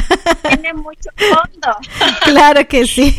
Tiene 0.48 0.72
mucho 0.72 1.10
fondo. 1.16 1.76
claro 2.22 2.66
que 2.66 2.86
sí. 2.86 3.14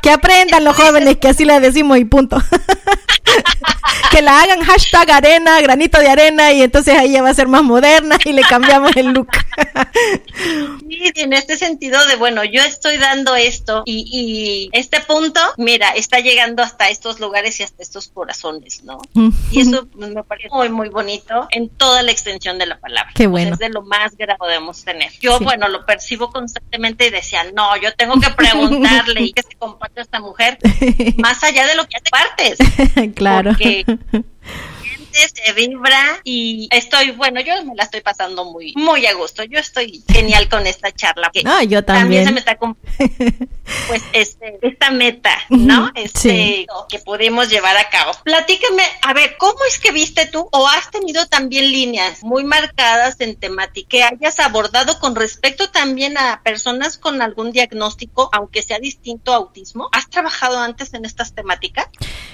que 0.00 0.10
aprendan 0.10 0.62
los 0.62 0.76
jóvenes 0.76 1.16
que 1.16 1.28
así 1.28 1.44
la 1.44 1.58
decimos 1.58 1.98
y 1.98 2.04
punto. 2.04 2.36
que 4.12 4.20
la 4.20 4.42
hagan 4.42 4.60
hashtag 4.60 5.10
arena, 5.10 5.60
granito 5.62 5.98
de 5.98 6.08
arena, 6.08 6.52
y 6.52 6.62
entonces 6.62 6.96
ahí 6.96 7.12
ya 7.12 7.22
va 7.22 7.30
a 7.30 7.34
ser 7.34 7.48
más 7.48 7.62
moderna 7.62 8.18
y 8.24 8.32
le 8.32 8.42
cambiamos 8.42 8.94
el 8.96 9.06
look. 9.06 9.28
sí, 10.88 11.12
en 11.14 11.32
este 11.32 11.56
sentido 11.56 12.04
de, 12.06 12.16
bueno, 12.16 12.44
yo 12.44 12.62
estoy 12.62 12.98
dando 12.98 13.34
esto 13.34 13.82
y, 13.86 14.04
y 14.12 14.78
este 14.78 15.00
punto, 15.00 15.40
mira, 15.56 15.90
está 15.90 16.20
llegando 16.20 16.51
hasta 16.60 16.88
estos 16.88 17.20
lugares 17.20 17.60
y 17.60 17.62
hasta 17.62 17.82
estos 17.82 18.08
corazones, 18.08 18.82
¿no? 18.82 19.00
Y 19.52 19.60
eso 19.60 19.88
me 19.94 20.24
parece 20.24 20.48
muy, 20.50 20.68
muy 20.68 20.88
bonito 20.88 21.46
en 21.50 21.68
toda 21.68 22.02
la 22.02 22.10
extensión 22.10 22.58
de 22.58 22.66
la 22.66 22.80
palabra. 22.80 23.12
Qué 23.14 23.28
bueno. 23.28 23.52
es 23.52 23.58
de 23.58 23.68
lo 23.68 23.82
más 23.82 24.16
que 24.16 24.26
podemos 24.36 24.84
tener. 24.84 25.12
Yo, 25.20 25.38
bueno, 25.38 25.68
lo 25.68 25.86
percibo 25.86 26.30
constantemente 26.30 27.06
y 27.06 27.10
decía, 27.10 27.44
no, 27.54 27.76
yo 27.76 27.94
tengo 27.94 28.20
que 28.20 28.30
preguntarle 28.30 29.22
y 29.22 29.32
que 29.32 29.42
se 29.42 29.54
comparte 29.56 30.00
esta 30.00 30.20
mujer 30.20 30.58
más 31.18 31.42
allá 31.44 31.66
de 31.66 31.76
lo 31.76 31.86
que 31.86 31.96
hace 31.96 32.10
partes. 32.10 32.58
claro. 33.14 33.52
Porque 33.52 33.84
se 35.12 35.52
vibra 35.52 36.20
y 36.24 36.68
estoy, 36.70 37.10
bueno, 37.12 37.40
yo 37.40 37.64
me 37.64 37.74
la 37.74 37.84
estoy 37.84 38.00
pasando 38.00 38.44
muy, 38.44 38.74
muy 38.76 39.06
a 39.06 39.14
gusto. 39.14 39.44
Yo 39.44 39.58
estoy 39.58 40.02
genial 40.08 40.48
con 40.48 40.66
esta 40.66 40.92
charla. 40.92 41.30
Ah, 41.44 41.64
yo 41.64 41.84
también. 41.84 42.24
También 42.24 42.26
se 42.26 42.32
me 42.32 42.40
está 42.40 42.58
pues 43.88 44.02
este, 44.12 44.58
esta 44.62 44.90
meta, 44.90 45.30
¿no? 45.48 45.90
Este, 45.94 46.66
que 46.88 46.98
pudimos 47.00 47.48
llevar 47.48 47.76
a 47.76 47.88
cabo. 47.88 48.12
Platícame, 48.24 48.82
a 49.02 49.12
ver, 49.12 49.36
¿cómo 49.38 49.58
es 49.68 49.78
que 49.78 49.92
viste 49.92 50.26
tú 50.26 50.48
o 50.52 50.68
has 50.68 50.90
tenido 50.90 51.26
también 51.26 51.70
líneas 51.70 52.22
muy 52.22 52.44
marcadas 52.44 53.20
en 53.20 53.36
temática 53.36 53.88
que 53.88 54.02
hayas 54.02 54.38
abordado 54.40 54.98
con 54.98 55.14
respecto 55.14 55.70
también 55.70 56.16
a 56.16 56.40
personas 56.42 56.98
con 56.98 57.22
algún 57.22 57.52
diagnóstico, 57.52 58.28
aunque 58.32 58.62
sea 58.62 58.78
distinto 58.78 59.32
a 59.32 59.36
autismo? 59.36 59.88
¿Has 59.92 60.08
trabajado 60.08 60.58
antes 60.58 60.94
en 60.94 61.04
estas 61.04 61.34
temáticas? 61.34 61.86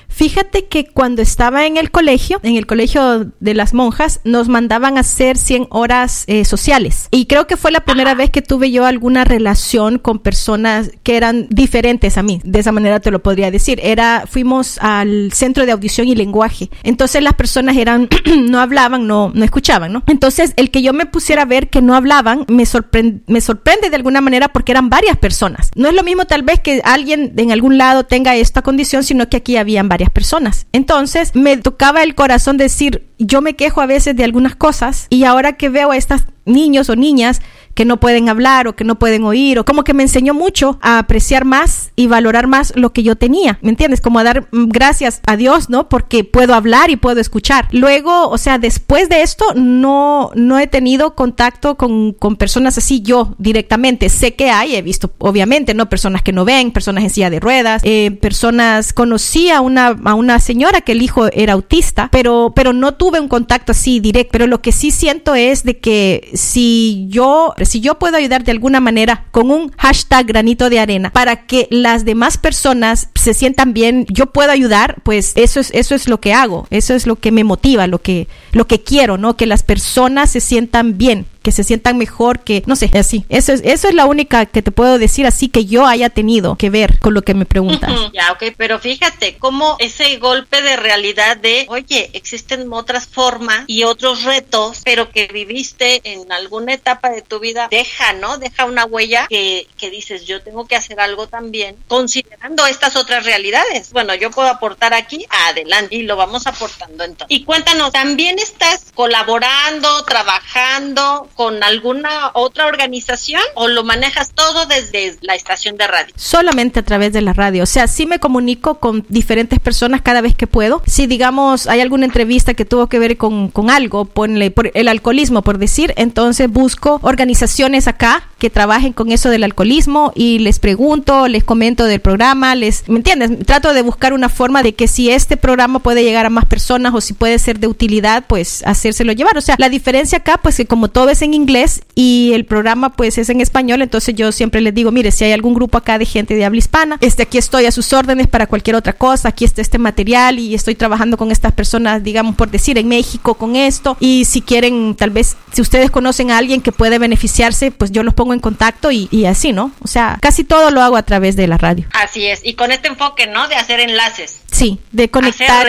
Fíjate 0.08 0.66
que 0.66 0.86
cuando 0.86 1.22
estaba 1.22 1.66
en 1.66 1.76
el 1.76 1.90
colegio, 1.90 2.40
en 2.42 2.56
el 2.56 2.66
colegio 2.68 3.32
de 3.40 3.54
las 3.54 3.74
monjas, 3.74 4.20
nos 4.22 4.48
mandaban 4.48 4.96
a 4.96 5.00
hacer 5.00 5.36
100 5.36 5.66
horas 5.70 6.22
eh, 6.28 6.44
sociales. 6.44 7.08
Y 7.10 7.26
creo 7.26 7.48
que 7.48 7.56
fue 7.56 7.72
la 7.72 7.80
primera 7.80 8.14
vez 8.14 8.30
que 8.30 8.42
tuve 8.42 8.70
yo 8.70 8.86
alguna 8.86 9.24
relación 9.24 9.98
con 9.98 10.20
personas 10.20 10.92
que 11.02 11.16
eran 11.16 11.48
diferentes 11.50 12.16
a 12.16 12.22
mí. 12.22 12.40
De 12.44 12.60
esa 12.60 12.70
manera 12.70 13.00
te 13.00 13.10
lo 13.10 13.20
podría 13.22 13.50
decir. 13.50 13.80
Era, 13.82 14.24
fuimos 14.28 14.78
al 14.78 15.32
centro 15.32 15.66
de 15.66 15.72
audición 15.72 16.06
y 16.06 16.14
lenguaje. 16.14 16.70
Entonces 16.84 17.22
las 17.22 17.34
personas 17.34 17.76
eran, 17.76 18.08
no 18.44 18.60
hablaban, 18.60 19.06
no, 19.06 19.32
no 19.34 19.44
escuchaban, 19.44 19.92
¿no? 19.92 20.04
Entonces 20.06 20.52
el 20.56 20.70
que 20.70 20.82
yo 20.82 20.92
me 20.92 21.06
pusiera 21.06 21.42
a 21.42 21.46
ver 21.46 21.70
que 21.70 21.82
no 21.82 21.94
hablaban 21.94 22.44
me, 22.48 22.66
sorprende, 22.66 23.22
me 23.26 23.40
sorprende 23.40 23.90
de 23.90 23.96
alguna 23.96 24.20
manera 24.20 24.48
porque 24.48 24.72
eran 24.72 24.90
varias 24.90 25.16
personas. 25.16 25.70
No 25.74 25.88
es 25.88 25.94
lo 25.94 26.02
mismo 26.02 26.26
tal 26.26 26.42
vez 26.42 26.60
que 26.60 26.82
alguien 26.84 27.32
en 27.36 27.50
algún 27.50 27.78
lado 27.78 28.04
tenga 28.04 28.36
esta 28.36 28.62
condición, 28.62 29.04
sino 29.04 29.28
que 29.28 29.38
aquí 29.38 29.56
habían 29.56 29.88
varias 29.88 30.10
personas. 30.10 30.66
Entonces 30.72 31.34
me 31.34 31.56
tocaba 31.56 32.02
el 32.02 32.14
corazón 32.14 32.57
decir, 32.58 33.08
yo 33.18 33.40
me 33.40 33.56
quejo 33.56 33.80
a 33.80 33.86
veces 33.86 34.14
de 34.14 34.24
algunas 34.24 34.54
cosas 34.54 35.06
y 35.08 35.24
ahora 35.24 35.54
que 35.54 35.70
veo 35.70 35.92
a 35.92 35.96
estos 35.96 36.22
niños 36.44 36.90
o 36.90 36.96
niñas 36.96 37.40
que 37.78 37.84
no 37.84 38.00
pueden 38.00 38.28
hablar 38.28 38.66
o 38.66 38.74
que 38.74 38.82
no 38.82 38.98
pueden 38.98 39.22
oír, 39.22 39.60
o 39.60 39.64
como 39.64 39.84
que 39.84 39.94
me 39.94 40.02
enseñó 40.02 40.34
mucho 40.34 40.80
a 40.82 40.98
apreciar 40.98 41.44
más 41.44 41.92
y 41.94 42.08
valorar 42.08 42.48
más 42.48 42.72
lo 42.74 42.92
que 42.92 43.04
yo 43.04 43.14
tenía, 43.14 43.60
¿me 43.62 43.70
entiendes? 43.70 44.00
Como 44.00 44.18
a 44.18 44.24
dar 44.24 44.48
mm, 44.50 44.64
gracias 44.64 45.20
a 45.28 45.36
Dios, 45.36 45.70
¿no? 45.70 45.88
Porque 45.88 46.24
puedo 46.24 46.54
hablar 46.54 46.90
y 46.90 46.96
puedo 46.96 47.20
escuchar. 47.20 47.68
Luego, 47.70 48.30
o 48.30 48.36
sea, 48.36 48.58
después 48.58 49.08
de 49.08 49.22
esto, 49.22 49.54
no, 49.54 50.32
no 50.34 50.58
he 50.58 50.66
tenido 50.66 51.14
contacto 51.14 51.76
con, 51.76 52.14
con 52.14 52.34
personas 52.34 52.76
así 52.78 53.00
yo 53.00 53.36
directamente. 53.38 54.08
Sé 54.08 54.34
que 54.34 54.50
hay, 54.50 54.74
he 54.74 54.82
visto, 54.82 55.12
obviamente, 55.18 55.72
¿no? 55.72 55.88
Personas 55.88 56.22
que 56.22 56.32
no 56.32 56.44
ven, 56.44 56.72
personas 56.72 57.04
en 57.04 57.10
silla 57.10 57.30
de 57.30 57.38
ruedas, 57.38 57.82
eh, 57.84 58.10
personas, 58.10 58.92
conocí 58.92 59.50
a 59.50 59.60
una, 59.60 59.96
a 60.04 60.14
una 60.14 60.40
señora 60.40 60.80
que 60.80 60.90
el 60.90 61.02
hijo 61.02 61.28
era 61.32 61.52
autista, 61.52 62.08
pero, 62.10 62.52
pero 62.56 62.72
no 62.72 62.94
tuve 62.94 63.20
un 63.20 63.28
contacto 63.28 63.70
así 63.70 64.00
directo. 64.00 64.32
Pero 64.32 64.48
lo 64.48 64.62
que 64.62 64.72
sí 64.72 64.90
siento 64.90 65.36
es 65.36 65.62
de 65.62 65.78
que 65.78 66.28
si 66.34 67.06
yo 67.08 67.54
si 67.68 67.80
yo 67.80 67.98
puedo 67.98 68.16
ayudar 68.16 68.44
de 68.44 68.52
alguna 68.52 68.80
manera 68.80 69.26
con 69.30 69.50
un 69.50 69.70
hashtag 69.78 70.26
granito 70.26 70.70
de 70.70 70.80
arena 70.80 71.10
para 71.10 71.46
que 71.46 71.68
las 71.70 72.04
demás 72.04 72.38
personas 72.38 73.10
se 73.14 73.34
sientan 73.34 73.72
bien, 73.72 74.06
yo 74.08 74.26
puedo 74.26 74.50
ayudar, 74.50 74.96
pues 75.02 75.32
eso 75.36 75.60
es, 75.60 75.70
eso 75.72 75.94
es 75.94 76.08
lo 76.08 76.20
que 76.20 76.32
hago, 76.32 76.66
eso 76.70 76.94
es 76.94 77.06
lo 77.06 77.16
que 77.16 77.32
me 77.32 77.44
motiva, 77.44 77.86
lo 77.86 78.00
que, 78.00 78.28
lo 78.52 78.66
que 78.66 78.82
quiero, 78.82 79.18
¿no? 79.18 79.36
Que 79.36 79.46
las 79.46 79.62
personas 79.62 80.30
se 80.30 80.40
sientan 80.40 80.98
bien 80.98 81.26
que 81.42 81.52
se 81.52 81.64
sientan 81.64 81.98
mejor, 81.98 82.40
que 82.40 82.62
no 82.66 82.76
sé, 82.76 82.90
así. 82.94 83.24
Eso 83.28 83.52
es, 83.52 83.62
eso 83.64 83.88
es 83.88 83.94
la 83.94 84.06
única 84.06 84.46
que 84.46 84.62
te 84.62 84.70
puedo 84.70 84.98
decir 84.98 85.26
así 85.26 85.48
que 85.48 85.64
yo 85.64 85.86
haya 85.86 86.10
tenido 86.10 86.56
que 86.56 86.70
ver 86.70 86.98
con 86.98 87.14
lo 87.14 87.22
que 87.22 87.34
me 87.34 87.46
preguntas. 87.46 87.90
ya, 88.12 88.32
ok, 88.32 88.54
pero 88.56 88.78
fíjate 88.78 89.38
cómo 89.38 89.76
ese 89.78 90.16
golpe 90.18 90.62
de 90.62 90.76
realidad 90.76 91.36
de, 91.36 91.66
oye, 91.68 92.10
existen 92.12 92.72
otras 92.72 93.06
formas 93.06 93.64
y 93.66 93.84
otros 93.84 94.24
retos, 94.24 94.80
pero 94.84 95.10
que 95.10 95.28
viviste 95.28 96.00
en 96.04 96.30
alguna 96.32 96.74
etapa 96.74 97.10
de 97.10 97.22
tu 97.22 97.40
vida, 97.40 97.68
deja, 97.70 98.12
¿no? 98.14 98.38
Deja 98.38 98.64
una 98.64 98.84
huella 98.84 99.26
que, 99.28 99.66
que 99.76 99.90
dices, 99.90 100.26
yo 100.26 100.42
tengo 100.42 100.66
que 100.66 100.76
hacer 100.76 101.00
algo 101.00 101.26
también, 101.26 101.76
considerando 101.88 102.66
estas 102.66 102.96
otras 102.96 103.24
realidades. 103.24 103.92
Bueno, 103.92 104.14
yo 104.14 104.30
puedo 104.30 104.48
aportar 104.48 104.94
aquí, 104.94 105.26
adelante, 105.48 105.94
y 105.96 106.02
lo 106.02 106.16
vamos 106.16 106.46
aportando 106.46 107.04
entonces. 107.04 107.26
Y 107.28 107.44
cuéntanos, 107.44 107.92
¿también 107.92 108.38
estás 108.38 108.86
colaborando, 108.94 110.04
trabajando 110.04 111.28
con 111.38 111.62
alguna 111.62 112.32
otra 112.34 112.66
organización 112.66 113.40
o 113.54 113.68
lo 113.68 113.84
manejas 113.84 114.32
todo 114.34 114.66
desde 114.66 115.16
la 115.20 115.36
estación 115.36 115.76
de 115.76 115.86
radio? 115.86 116.12
Solamente 116.16 116.80
a 116.80 116.82
través 116.82 117.12
de 117.12 117.20
la 117.20 117.32
radio. 117.32 117.62
O 117.62 117.66
sea, 117.66 117.86
sí 117.86 118.06
me 118.06 118.18
comunico 118.18 118.80
con 118.80 119.06
diferentes 119.08 119.60
personas 119.60 120.02
cada 120.02 120.20
vez 120.20 120.34
que 120.34 120.48
puedo. 120.48 120.82
Si, 120.84 121.06
digamos, 121.06 121.68
hay 121.68 121.80
alguna 121.80 122.06
entrevista 122.06 122.54
que 122.54 122.64
tuvo 122.64 122.88
que 122.88 122.98
ver 122.98 123.16
con, 123.16 123.50
con 123.50 123.70
algo, 123.70 124.04
ponle 124.04 124.50
por 124.50 124.72
el 124.74 124.88
alcoholismo, 124.88 125.42
por 125.42 125.58
decir, 125.58 125.94
entonces 125.96 126.50
busco 126.50 126.98
organizaciones 127.04 127.86
acá 127.86 128.24
que 128.40 128.50
trabajen 128.50 128.92
con 128.92 129.12
eso 129.12 129.30
del 129.30 129.44
alcoholismo 129.44 130.12
y 130.16 130.40
les 130.40 130.58
pregunto, 130.58 131.28
les 131.28 131.44
comento 131.44 131.84
del 131.84 132.00
programa, 132.00 132.56
les, 132.56 132.88
¿me 132.88 132.96
entiendes? 132.96 133.46
Trato 133.46 133.74
de 133.74 133.82
buscar 133.82 134.12
una 134.12 134.28
forma 134.28 134.64
de 134.64 134.74
que 134.74 134.88
si 134.88 135.10
este 135.10 135.36
programa 135.36 135.78
puede 135.78 136.02
llegar 136.02 136.26
a 136.26 136.30
más 136.30 136.46
personas 136.46 136.94
o 136.94 137.00
si 137.00 137.12
puede 137.12 137.38
ser 137.38 137.60
de 137.60 137.68
utilidad, 137.68 138.24
pues 138.26 138.64
hacérselo 138.66 139.12
llevar. 139.12 139.38
O 139.38 139.40
sea, 139.40 139.54
la 139.58 139.68
diferencia 139.68 140.18
acá, 140.18 140.38
pues 140.42 140.56
que 140.56 140.66
como 140.66 140.88
todo 140.88 141.10
es 141.10 141.22
en 141.22 141.27
inglés 141.34 141.82
y 141.94 142.32
el 142.34 142.44
programa 142.44 142.90
pues 142.90 143.18
es 143.18 143.28
en 143.28 143.40
español, 143.40 143.82
entonces 143.82 144.14
yo 144.14 144.32
siempre 144.32 144.60
les 144.60 144.74
digo, 144.74 144.90
mire, 144.90 145.10
si 145.10 145.24
hay 145.24 145.32
algún 145.32 145.54
grupo 145.54 145.78
acá 145.78 145.98
de 145.98 146.04
gente 146.04 146.34
de 146.34 146.44
habla 146.44 146.58
hispana, 146.58 146.98
este 147.00 147.24
aquí 147.24 147.38
estoy 147.38 147.66
a 147.66 147.70
sus 147.70 147.92
órdenes 147.92 148.26
para 148.26 148.46
cualquier 148.46 148.76
otra 148.76 148.92
cosa, 148.92 149.28
aquí 149.28 149.44
está 149.44 149.62
este 149.62 149.78
material 149.78 150.38
y 150.38 150.54
estoy 150.54 150.74
trabajando 150.74 151.16
con 151.16 151.30
estas 151.30 151.52
personas, 151.52 152.02
digamos 152.02 152.36
por 152.36 152.50
decir, 152.50 152.78
en 152.78 152.88
México 152.88 153.34
con 153.34 153.56
esto 153.56 153.96
y 154.00 154.24
si 154.24 154.40
quieren, 154.42 154.94
tal 154.94 155.10
vez, 155.10 155.36
si 155.52 155.62
ustedes 155.62 155.90
conocen 155.90 156.30
a 156.30 156.38
alguien 156.38 156.60
que 156.60 156.72
puede 156.72 156.98
beneficiarse, 156.98 157.70
pues 157.70 157.90
yo 157.90 158.02
los 158.02 158.14
pongo 158.14 158.34
en 158.34 158.40
contacto 158.40 158.90
y, 158.90 159.08
y 159.10 159.24
así, 159.24 159.52
¿no? 159.52 159.72
O 159.80 159.88
sea, 159.88 160.18
casi 160.20 160.44
todo 160.44 160.70
lo 160.70 160.82
hago 160.82 160.96
a 160.96 161.02
través 161.02 161.36
de 161.36 161.46
la 161.46 161.58
radio. 161.58 161.86
Así 161.92 162.26
es, 162.26 162.40
y 162.44 162.54
con 162.54 162.72
este 162.72 162.88
enfoque, 162.88 163.26
¿no? 163.26 163.48
De 163.48 163.54
hacer 163.56 163.80
enlaces. 163.80 164.40
Sí, 164.58 164.80
de 164.92 165.10
conectar. 165.10 165.66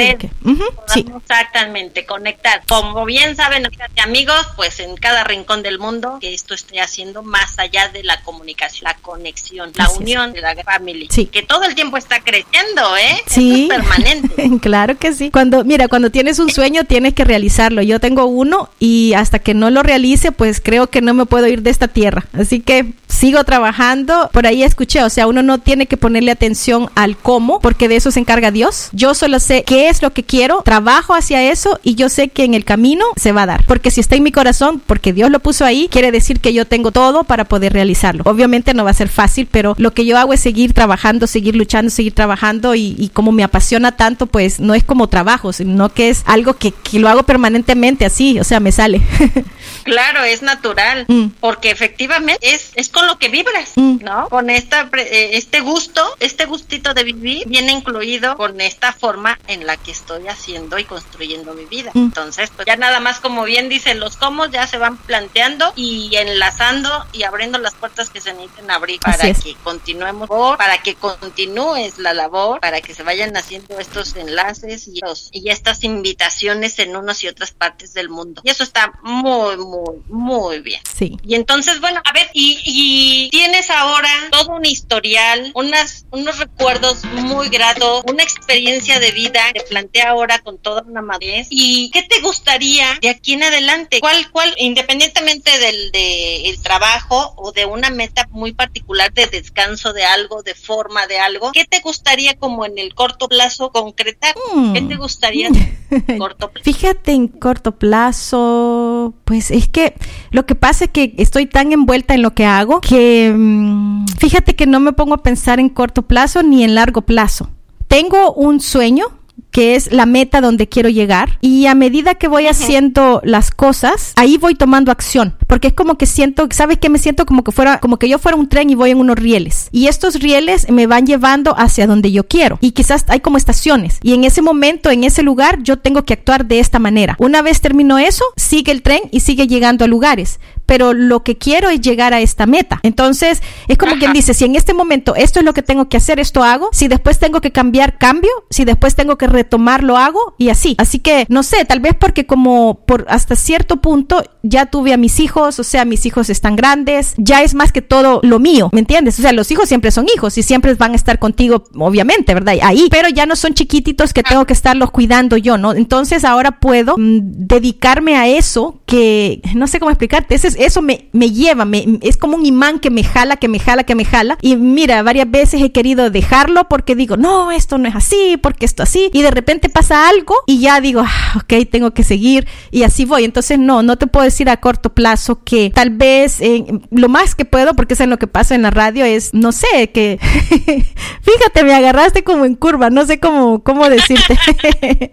sí. 0.87 1.05
Exactamente, 1.15 2.05
conectar. 2.05 2.63
Como 2.67 3.05
bien 3.05 3.35
saben, 3.35 3.67
amigos, 4.03 4.47
pues 4.55 4.79
en 4.79 4.95
cada 4.97 5.23
rincón 5.23 5.61
del 5.63 5.79
mundo 5.79 6.17
que 6.19 6.33
esto 6.33 6.53
esté 6.53 6.81
haciendo 6.81 7.21
más 7.21 7.59
allá 7.59 7.89
de 7.89 8.03
la 8.03 8.21
comunicación, 8.21 8.85
la 8.85 8.95
conexión, 8.95 9.71
la 9.75 9.89
unión 9.91 10.33
de 10.33 10.41
la 10.41 10.55
familia. 10.63 11.07
Sí. 11.11 11.27
Que 11.27 11.43
todo 11.43 11.63
el 11.65 11.75
tiempo 11.75 11.97
está 11.97 12.21
creciendo, 12.21 12.97
¿eh? 12.97 13.21
Sí. 13.27 13.63
es 13.63 13.69
permanente. 13.77 14.59
claro 14.61 14.97
que 14.97 15.13
sí. 15.13 15.29
Cuando, 15.31 15.63
mira, 15.63 15.87
cuando 15.87 16.09
tienes 16.09 16.39
un 16.39 16.49
sueño 16.49 16.83
tienes 16.83 17.13
que 17.13 17.25
realizarlo. 17.25 17.81
Yo 17.81 17.99
tengo 17.99 18.25
uno 18.25 18.69
y 18.79 19.13
hasta 19.13 19.39
que 19.39 19.53
no 19.53 19.69
lo 19.69 19.83
realice, 19.83 20.31
pues 20.31 20.61
creo 20.61 20.87
que 20.87 21.01
no 21.01 21.13
me 21.13 21.25
puedo 21.25 21.47
ir 21.47 21.61
de 21.61 21.69
esta 21.69 21.87
tierra. 21.87 22.25
Así 22.33 22.59
que 22.59 22.93
sigo 23.19 23.43
trabajando. 23.43 24.29
Por 24.31 24.47
ahí 24.47 24.63
escuché, 24.63 25.03
o 25.03 25.09
sea, 25.09 25.27
uno 25.27 25.43
no 25.43 25.57
tiene 25.57 25.87
que 25.87 25.97
ponerle 25.97 26.31
atención 26.31 26.89
al 26.95 27.17
cómo, 27.17 27.59
porque 27.59 27.89
de 27.89 27.97
eso 27.97 28.11
se 28.11 28.21
encarga 28.21 28.49
Dios. 28.49 28.89
Yo 28.93 29.13
solo 29.13 29.39
sé 29.39 29.63
qué 29.65 29.89
es 29.89 30.01
lo 30.01 30.11
que 30.11 30.23
quiero, 30.23 30.61
trabajo 30.63 31.13
hacia 31.13 31.43
eso 31.43 31.79
y 31.83 31.95
yo 31.95 32.07
sé 32.07 32.29
que 32.29 32.45
en 32.45 32.53
el 32.53 32.63
camino 32.63 33.05
se 33.17 33.33
va 33.33 33.43
a 33.43 33.45
dar. 33.45 33.65
Porque 33.65 33.91
si 33.91 33.99
está 33.99 34.15
en 34.15 34.23
mi 34.23 34.31
corazón, 34.31 34.81
porque 34.85 35.11
Dios 35.11 35.29
lo 35.29 35.41
puso 35.41 35.65
ahí, 35.65 35.89
quiere 35.91 36.13
decir 36.13 36.39
que 36.39 36.53
yo 36.53 36.65
tengo 36.65 36.91
todo 36.91 37.25
para 37.25 37.43
poder 37.43 37.73
realizarlo. 37.73 38.23
Obviamente 38.25 38.73
no 38.73 38.85
va 38.85 38.91
a 38.91 38.93
ser 38.93 39.09
fácil, 39.09 39.49
pero 39.51 39.75
lo 39.77 39.93
que 39.93 40.05
yo 40.05 40.17
hago 40.17 40.31
es 40.31 40.39
seguir 40.39 40.73
trabajando, 40.73 41.27
seguir 41.27 41.57
luchando, 41.57 41.91
seguir 41.91 42.13
trabajando 42.13 42.73
y, 42.73 43.11
como 43.13 43.33
me 43.33 43.43
apasiona 43.43 43.97
tanto, 43.97 44.27
pues 44.27 44.61
no 44.61 44.73
es 44.73 44.85
como 44.85 45.09
trabajo, 45.09 45.51
sino 45.51 45.89
que 45.89 46.09
es 46.09 46.23
algo 46.25 46.53
que, 46.53 46.71
que 46.71 46.99
lo 46.99 47.09
hago 47.09 47.23
permanentemente 47.23 48.05
así, 48.05 48.39
o 48.39 48.45
sea, 48.45 48.61
me 48.61 48.71
sale. 48.71 49.01
Claro, 49.83 50.23
es 50.23 50.41
natural, 50.41 51.05
mm. 51.07 51.27
porque 51.39 51.71
efectivamente 51.71 52.53
es, 52.53 52.71
es 52.75 52.89
con 52.89 53.08
lo 53.09 53.17
que 53.17 53.29
vibras, 53.29 53.71
mm. 53.75 54.03
¿no? 54.03 54.29
Con 54.29 54.49
esta, 54.49 54.89
eh, 54.97 55.31
este 55.33 55.61
gusto, 55.61 56.03
este 56.19 56.45
gustito 56.45 56.93
de 56.93 57.03
vivir 57.03 57.47
viene 57.47 57.71
incluido 57.71 58.37
con 58.37 58.61
esta 58.61 58.93
forma 58.93 59.39
en 59.47 59.65
la 59.65 59.77
que 59.77 59.91
estoy 59.91 60.27
haciendo 60.27 60.77
y 60.77 60.83
construyendo 60.83 61.53
mi 61.53 61.65
vida. 61.65 61.91
Mm. 61.93 62.05
Entonces, 62.05 62.51
pues 62.55 62.67
ya 62.67 62.75
nada 62.75 62.99
más 62.99 63.19
como 63.19 63.43
bien 63.45 63.67
dicen 63.67 63.99
los 63.99 64.15
cómo 64.17 64.45
ya 64.45 64.67
se 64.67 64.77
van 64.77 64.97
planteando 64.97 65.73
y 65.75 66.15
enlazando 66.15 66.89
y 67.11 67.23
abriendo 67.23 67.57
las 67.57 67.73
puertas 67.73 68.09
que 68.09 68.21
se 68.21 68.33
necesiten 68.33 68.69
abrir 68.69 68.99
para 68.99 69.33
que 69.33 69.55
continuemos, 69.63 70.29
para 70.57 70.77
que 70.83 70.95
continúes 70.95 71.97
la 71.97 72.13
labor, 72.13 72.59
para 72.59 72.81
que 72.81 72.93
se 72.93 73.03
vayan 73.03 73.35
haciendo 73.35 73.79
estos 73.79 74.15
enlaces 74.15 74.87
y, 74.87 75.01
y 75.31 75.49
estas 75.49 75.83
invitaciones 75.83 76.77
en 76.79 76.95
unos 76.95 77.23
y 77.23 77.27
otras 77.27 77.51
partes 77.51 77.93
del 77.93 78.09
mundo. 78.09 78.41
Y 78.43 78.49
eso 78.51 78.63
está 78.63 78.93
muy, 79.01 79.57
muy, 79.57 80.03
muy 80.07 80.59
bien. 80.59 80.81
Sí. 80.93 81.17
Y 81.23 81.35
entonces, 81.35 81.79
bueno, 81.79 82.01
a 82.05 82.13
ver, 82.13 82.29
y, 82.33 82.59
y 82.65 82.98
tienes 83.31 83.69
ahora 83.69 84.09
todo 84.31 84.55
un 84.55 84.65
historial, 84.65 85.51
unas, 85.53 86.05
unos 86.11 86.39
recuerdos 86.39 87.03
muy 87.05 87.49
gratos, 87.49 88.03
una 88.07 88.23
experiencia 88.23 88.99
de 88.99 89.11
vida 89.11 89.41
que 89.53 89.61
plantea 89.61 90.09
ahora 90.09 90.39
con 90.39 90.57
toda 90.57 90.83
una 90.83 91.01
madurez. 91.01 91.47
¿Y 91.49 91.89
qué 91.91 92.03
te 92.03 92.21
gustaría 92.21 92.97
de 93.01 93.09
aquí 93.09 93.33
en 93.33 93.43
adelante? 93.43 93.99
¿Cuál, 93.99 94.29
cuál, 94.31 94.53
independientemente 94.57 95.51
del 95.59 95.91
de 95.91 96.49
el 96.49 96.61
trabajo 96.61 97.33
o 97.35 97.51
de 97.51 97.65
una 97.65 97.89
meta 97.89 98.27
muy 98.31 98.53
particular 98.53 99.13
de 99.13 99.27
descanso 99.27 99.93
de 99.93 100.03
algo, 100.03 100.43
de 100.43 100.55
forma 100.55 101.07
de 101.07 101.19
algo, 101.19 101.51
qué 101.51 101.65
te 101.65 101.79
gustaría 101.81 102.35
como 102.37 102.65
en 102.65 102.77
el 102.77 102.93
corto 102.93 103.27
plazo 103.27 103.71
concretar? 103.71 104.35
¿Qué 104.73 104.81
te 104.81 104.95
gustaría 104.95 105.47
en 105.47 106.17
corto 106.17 106.51
plazo? 106.51 106.63
Fíjate 106.63 107.11
en 107.11 107.27
corto 107.27 107.77
plazo, 107.77 109.13
pues 109.25 109.51
es 109.51 109.67
que 109.67 109.93
lo 110.31 110.45
que 110.45 110.55
pasa 110.55 110.85
es 110.85 110.91
que 110.91 111.13
estoy 111.17 111.45
tan 111.45 111.71
envuelta 111.71 112.13
en 112.13 112.21
lo 112.21 112.33
que 112.33 112.45
hago 112.45 112.81
que 112.89 113.31
mm, 113.37 114.07
fíjate 114.17 114.55
que 114.55 114.65
no 114.65 114.79
me 114.79 114.93
pongo 114.93 115.13
a 115.13 115.21
pensar 115.21 115.59
en 115.59 115.69
corto 115.69 116.07
plazo 116.07 116.41
ni 116.41 116.63
en 116.63 116.73
largo 116.73 117.03
plazo. 117.03 117.51
Tengo 117.87 118.33
un 118.33 118.59
sueño 118.59 119.05
que 119.51 119.75
es 119.75 119.91
la 119.91 120.05
meta 120.05 120.41
donde 120.41 120.67
quiero 120.67 120.89
llegar. 120.89 121.37
Y 121.41 121.67
a 121.67 121.75
medida 121.75 122.15
que 122.15 122.27
voy 122.27 122.47
haciendo 122.47 123.21
las 123.23 123.51
cosas, 123.51 124.13
ahí 124.15 124.37
voy 124.37 124.55
tomando 124.55 124.91
acción, 124.91 125.35
porque 125.47 125.69
es 125.69 125.73
como 125.73 125.97
que 125.97 126.05
siento, 126.05 126.47
¿sabes 126.51 126.77
qué? 126.77 126.89
Me 126.89 126.99
siento 126.99 127.25
como 127.25 127.43
que 127.43 127.51
fuera, 127.51 127.79
como 127.79 127.97
que 127.97 128.09
yo 128.09 128.19
fuera 128.19 128.37
un 128.37 128.49
tren 128.49 128.69
y 128.69 128.75
voy 128.75 128.91
en 128.91 128.99
unos 128.99 129.17
rieles. 129.17 129.69
Y 129.71 129.87
estos 129.87 130.15
rieles 130.15 130.69
me 130.69 130.87
van 130.87 131.05
llevando 131.05 131.55
hacia 131.57 131.87
donde 131.87 132.11
yo 132.11 132.27
quiero. 132.27 132.57
Y 132.61 132.71
quizás 132.71 133.05
hay 133.07 133.21
como 133.21 133.37
estaciones. 133.37 133.99
Y 134.03 134.13
en 134.13 134.23
ese 134.23 134.41
momento, 134.41 134.91
en 134.91 135.03
ese 135.03 135.23
lugar, 135.23 135.61
yo 135.63 135.77
tengo 135.77 136.03
que 136.03 136.13
actuar 136.13 136.45
de 136.45 136.59
esta 136.59 136.79
manera. 136.79 137.15
Una 137.19 137.41
vez 137.41 137.61
termino 137.61 137.97
eso, 137.97 138.25
sigue 138.35 138.71
el 138.71 138.81
tren 138.81 139.01
y 139.11 139.21
sigue 139.21 139.47
llegando 139.47 139.85
a 139.85 139.87
lugares 139.87 140.39
pero 140.69 140.93
lo 140.93 141.23
que 141.23 141.35
quiero 141.35 141.71
es 141.71 141.81
llegar 141.81 142.13
a 142.13 142.21
esta 142.21 142.45
meta. 142.45 142.79
Entonces, 142.83 143.41
es 143.67 143.75
como 143.75 143.95
quien 143.97 144.13
dice, 144.13 144.35
si 144.35 144.45
en 144.45 144.55
este 144.55 144.75
momento 144.75 145.15
esto 145.15 145.39
es 145.39 145.45
lo 145.45 145.53
que 145.53 145.63
tengo 145.63 145.89
que 145.89 145.97
hacer, 145.97 146.19
esto 146.19 146.43
hago, 146.43 146.69
si 146.73 146.87
después 146.87 147.17
tengo 147.17 147.41
que 147.41 147.51
cambiar, 147.51 147.97
cambio, 147.97 148.29
si 148.51 148.65
después 148.65 148.93
tengo 148.93 149.17
que 149.17 149.25
retomar, 149.25 149.81
lo 149.81 149.97
hago 149.97 150.35
y 150.37 150.49
así. 150.49 150.75
Así 150.77 150.99
que, 150.99 151.25
no 151.27 151.41
sé, 151.41 151.65
tal 151.65 151.79
vez 151.79 151.95
porque 151.99 152.27
como 152.27 152.85
por 152.85 153.07
hasta 153.09 153.35
cierto 153.35 153.77
punto 153.77 154.23
ya 154.43 154.67
tuve 154.67 154.93
a 154.93 154.97
mis 154.97 155.19
hijos, 155.19 155.57
o 155.57 155.63
sea, 155.63 155.85
mis 155.85 156.05
hijos 156.05 156.29
están 156.29 156.55
grandes, 156.55 157.15
ya 157.17 157.41
es 157.41 157.55
más 157.55 157.71
que 157.71 157.81
todo 157.81 158.19
lo 158.21 158.37
mío, 158.37 158.69
¿me 158.71 158.81
entiendes? 158.81 159.17
O 159.17 159.23
sea, 159.23 159.33
los 159.33 159.49
hijos 159.49 159.67
siempre 159.67 159.89
son 159.89 160.05
hijos 160.15 160.37
y 160.37 160.43
siempre 160.43 160.75
van 160.75 160.91
a 160.91 160.97
estar 160.97 161.17
contigo, 161.17 161.63
obviamente, 161.79 162.35
¿verdad? 162.35 162.53
Ahí, 162.61 162.89
pero 162.91 163.09
ya 163.09 163.25
no 163.25 163.35
son 163.35 163.55
chiquititos 163.55 164.13
que 164.13 164.21
tengo 164.21 164.45
que 164.45 164.53
estarlos 164.53 164.91
cuidando 164.91 165.35
yo, 165.35 165.57
¿no? 165.57 165.73
Entonces 165.73 166.23
ahora 166.25 166.59
puedo 166.59 166.95
mm, 166.95 167.47
dedicarme 167.47 168.17
a 168.17 168.27
eso 168.27 168.83
que, 168.85 169.41
no 169.55 169.65
sé 169.65 169.79
cómo 169.79 169.89
explicarte, 169.89 170.35
ese 170.35 170.49
es 170.49 170.58
eso 170.59 170.81
me, 170.81 171.07
me 171.13 171.31
lleva, 171.31 171.63
me, 171.63 171.99
es 172.01 172.17
como 172.17 172.35
un 172.35 172.45
imán 172.45 172.79
que 172.79 172.89
me 172.89 173.03
jala, 173.03 173.37
que 173.37 173.47
me 173.47 173.59
jala, 173.59 173.85
que 173.85 173.95
me 173.95 174.03
jala. 174.03 174.37
Y 174.41 174.57
mira, 174.57 175.01
varias 175.03 175.31
veces 175.31 175.61
he 175.61 175.71
querido 175.71 176.09
dejarlo 176.09 176.67
porque 176.67 176.95
digo, 176.95 177.15
no, 177.15 177.51
esto 177.51 177.77
no 177.77 177.87
es 177.87 177.95
así, 177.95 178.37
porque 178.41 178.65
esto 178.65 178.83
así. 178.83 179.09
Y 179.13 179.21
de 179.21 179.31
repente 179.31 179.69
pasa 179.69 180.09
algo 180.09 180.35
y 180.45 180.59
ya 180.59 180.81
digo, 180.81 181.01
ah, 181.05 181.33
ok, 181.37 181.69
tengo 181.71 181.91
que 181.91 182.03
seguir 182.03 182.45
y 182.71 182.83
así 182.83 183.05
voy. 183.05 183.23
Entonces, 183.23 183.57
no, 183.57 183.83
no 183.83 183.97
te 183.97 184.07
puedo 184.07 184.25
decir 184.25 184.49
a 184.49 184.57
corto 184.57 184.93
plazo 184.93 185.41
que 185.45 185.71
tal 185.73 185.91
vez 185.91 186.41
eh, 186.41 186.65
lo 186.91 187.07
más 187.07 187.35
que 187.35 187.45
puedo, 187.45 187.73
porque 187.73 187.93
es 187.93 188.01
en 188.01 188.09
lo 188.09 188.19
que 188.19 188.27
pasa 188.27 188.53
en 188.53 188.61
la 188.61 188.71
radio, 188.71 189.05
es, 189.05 189.33
no 189.33 189.53
sé, 189.53 189.91
que, 189.93 190.19
fíjate, 191.21 191.63
me 191.63 191.73
agarraste 191.73 192.23
como 192.23 192.43
en 192.43 192.55
curva, 192.55 192.89
no 192.89 193.05
sé 193.05 193.19
cómo, 193.19 193.63
cómo 193.63 193.89
decirte. 193.89 194.37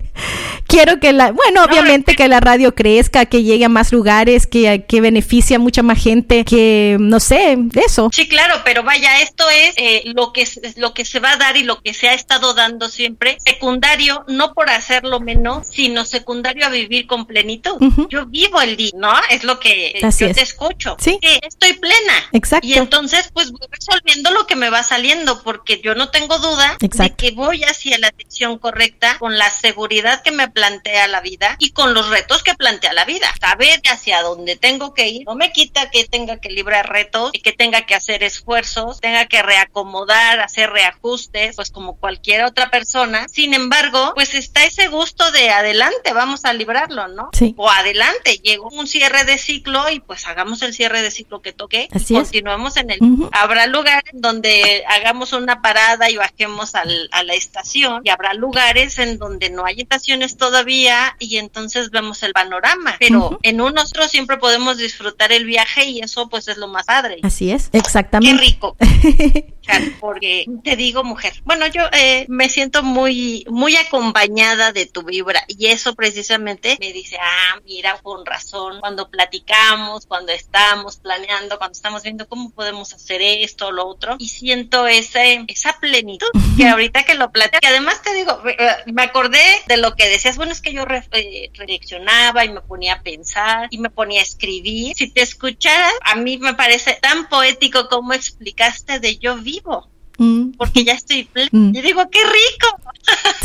Quiero 0.66 0.98
que 0.98 1.12
la, 1.12 1.30
bueno, 1.30 1.62
obviamente 1.62 2.16
que 2.16 2.26
la 2.26 2.40
radio 2.40 2.74
crezca, 2.74 3.26
que 3.26 3.44
llegue 3.44 3.64
a 3.64 3.68
más 3.68 3.92
lugares, 3.92 4.48
que, 4.48 4.84
que 4.88 5.00
beneficie 5.00 5.35
a 5.54 5.58
mucha 5.58 5.82
más 5.82 6.02
gente 6.02 6.44
que, 6.44 6.96
no 6.98 7.20
sé, 7.20 7.54
de 7.56 7.80
eso. 7.80 8.10
Sí, 8.12 8.28
claro, 8.28 8.62
pero 8.64 8.82
vaya, 8.82 9.20
esto 9.20 9.48
es 9.50 9.74
eh, 9.76 10.02
lo, 10.14 10.32
que, 10.32 10.46
lo 10.76 10.94
que 10.94 11.04
se 11.04 11.20
va 11.20 11.32
a 11.32 11.36
dar 11.36 11.56
y 11.56 11.62
lo 11.62 11.80
que 11.82 11.94
se 11.94 12.08
ha 12.08 12.14
estado 12.14 12.54
dando 12.54 12.88
siempre. 12.88 13.38
Secundario, 13.44 14.24
no 14.28 14.54
por 14.54 14.70
hacerlo 14.70 15.20
menos, 15.20 15.68
sino 15.68 16.04
secundario 16.04 16.66
a 16.66 16.70
vivir 16.70 17.06
con 17.06 17.26
plenitud. 17.26 17.76
Yo 18.08 18.26
vivo 18.26 18.60
el 18.60 18.76
día, 18.76 18.92
¿no? 18.94 19.12
Es 19.30 19.44
lo 19.44 19.60
que 19.60 19.98
yo 20.00 20.32
te 20.32 20.42
escucho. 20.42 20.96
Sí. 20.98 21.18
estoy 21.20 21.74
plena. 21.74 22.14
Exacto. 22.32 22.66
Y 22.66 22.74
entonces, 22.74 23.30
pues 23.32 23.50
voy 23.52 23.66
resolviendo 23.70 24.30
lo 24.30 24.46
que 24.46 24.56
me 24.56 24.70
va 24.70 24.82
saliendo, 24.82 25.42
porque 25.42 25.80
yo 25.82 25.94
no 25.94 26.10
tengo 26.10 26.38
duda 26.38 26.76
de 26.80 27.14
que 27.14 27.30
voy 27.32 27.64
hacia 27.64 27.98
la 27.98 28.10
dirección 28.10 28.58
correcta 28.58 29.18
con 29.18 29.38
la 29.38 29.50
seguridad 29.50 30.22
que 30.22 30.32
me 30.32 30.48
plantea 30.48 31.08
la 31.08 31.20
vida 31.20 31.56
y 31.58 31.70
con 31.70 31.94
los 31.94 32.08
retos 32.08 32.42
que 32.42 32.54
plantea 32.54 32.92
la 32.92 33.04
vida. 33.04 33.26
Saber 33.40 33.80
hacia 33.90 34.22
dónde 34.22 34.56
tengo 34.56 34.94
que 34.94 35.08
ir 35.08 35.25
no 35.26 35.34
me 35.34 35.50
quita 35.50 35.90
que 35.90 36.04
tenga 36.04 36.36
que 36.36 36.50
librar 36.50 36.88
retos 36.88 37.30
y 37.32 37.40
que 37.40 37.52
tenga 37.52 37.82
que 37.82 37.96
hacer 37.96 38.22
esfuerzos, 38.22 39.00
tenga 39.00 39.26
que 39.26 39.42
reacomodar, 39.42 40.38
hacer 40.38 40.70
reajustes, 40.70 41.56
pues 41.56 41.70
como 41.72 41.96
cualquier 41.96 42.44
otra 42.44 42.70
persona. 42.70 43.26
Sin 43.28 43.52
embargo, 43.52 44.12
pues 44.14 44.34
está 44.34 44.64
ese 44.64 44.86
gusto 44.86 45.32
de 45.32 45.50
adelante, 45.50 46.12
vamos 46.12 46.44
a 46.44 46.52
librarlo, 46.52 47.08
¿no? 47.08 47.30
Sí. 47.32 47.54
O 47.56 47.68
adelante, 47.68 48.38
llegó 48.44 48.68
un 48.68 48.86
cierre 48.86 49.24
de 49.24 49.36
ciclo 49.36 49.90
y 49.90 49.98
pues 49.98 50.28
hagamos 50.28 50.62
el 50.62 50.72
cierre 50.72 51.02
de 51.02 51.10
ciclo 51.10 51.42
que 51.42 51.52
toque. 51.52 51.88
Así 51.92 52.14
continuemos 52.14 52.76
en 52.76 52.90
el. 52.90 53.00
Habrá 53.32 53.66
lugares 53.66 54.12
donde 54.12 54.84
hagamos 54.86 55.32
una 55.32 55.60
parada 55.60 56.08
y 56.08 56.16
bajemos 56.16 56.76
al, 56.76 57.08
a 57.10 57.24
la 57.24 57.34
estación 57.34 58.02
y 58.04 58.10
habrá 58.10 58.32
lugares 58.34 59.00
en 59.00 59.18
donde 59.18 59.50
no 59.50 59.66
hay 59.66 59.80
estaciones 59.80 60.36
todavía 60.36 61.16
y 61.18 61.38
entonces 61.38 61.90
vemos 61.90 62.22
el 62.22 62.32
panorama. 62.32 62.94
Pero 63.00 63.40
en 63.42 63.60
un 63.60 63.76
otro 63.76 64.06
siempre 64.06 64.36
podemos 64.36 64.76
disfrutar 64.78 65.05
el 65.32 65.44
viaje 65.44 65.86
y 65.86 66.00
eso 66.00 66.28
pues 66.28 66.48
es 66.48 66.56
lo 66.56 66.68
más 66.68 66.86
padre. 66.86 67.18
Así 67.22 67.50
es, 67.50 67.70
exactamente. 67.72 68.42
Qué 68.42 68.50
rico. 68.50 68.76
porque 70.00 70.46
te 70.62 70.76
digo, 70.76 71.04
mujer, 71.04 71.34
bueno, 71.44 71.66
yo 71.66 71.82
eh, 71.92 72.26
me 72.28 72.48
siento 72.48 72.82
muy, 72.82 73.44
muy 73.48 73.76
acompañada 73.76 74.72
de 74.72 74.86
tu 74.86 75.02
vibra 75.02 75.44
y 75.48 75.66
eso 75.66 75.94
precisamente 75.94 76.76
me 76.80 76.92
dice, 76.92 77.18
ah, 77.20 77.60
mira, 77.64 77.98
con 78.02 78.24
razón, 78.24 78.80
cuando 78.80 79.08
platicamos, 79.10 80.06
cuando 80.06 80.32
estamos 80.32 80.96
planeando, 80.96 81.58
cuando 81.58 81.72
estamos 81.72 82.02
viendo 82.02 82.28
cómo 82.28 82.50
podemos 82.50 82.92
hacer 82.92 83.22
esto 83.22 83.68
o 83.68 83.72
lo 83.72 83.86
otro 83.86 84.16
y 84.18 84.28
siento 84.28 84.86
ese, 84.86 85.44
esa 85.48 85.78
plenitud 85.78 86.28
que 86.56 86.68
ahorita 86.68 87.04
que 87.04 87.14
lo 87.14 87.30
platico, 87.30 87.60
que 87.60 87.68
además 87.68 88.02
te 88.02 88.14
digo, 88.14 88.40
eh, 88.46 88.68
me 88.86 89.02
acordé 89.02 89.42
de 89.66 89.76
lo 89.76 89.94
que 89.94 90.08
decías, 90.08 90.36
bueno, 90.36 90.52
es 90.52 90.60
que 90.60 90.72
yo 90.72 90.82
eh, 90.82 91.50
reflexionaba 91.54 92.44
y 92.44 92.50
me 92.50 92.60
ponía 92.60 92.94
a 92.94 93.02
pensar 93.02 93.68
y 93.70 93.78
me 93.78 93.90
ponía 93.90 94.20
a 94.20 94.24
escribir. 94.24 94.94
Si 94.96 95.10
te 95.10 95.22
escuchara, 95.22 95.90
a 96.02 96.16
mí 96.16 96.38
me 96.38 96.54
parece 96.54 96.94
tan 96.94 97.28
poético 97.28 97.88
como 97.88 98.12
explicaste 98.12 99.00
de 99.00 99.18
yo 99.18 99.36
vivo. 99.56 99.95
Mm. 100.18 100.52
Porque 100.56 100.84
ya 100.84 100.94
estoy 100.94 101.24
plena. 101.24 101.50
Mm. 101.52 101.74
Y 101.74 101.82
digo, 101.82 102.02
qué 102.10 102.20
rico. 102.20 102.92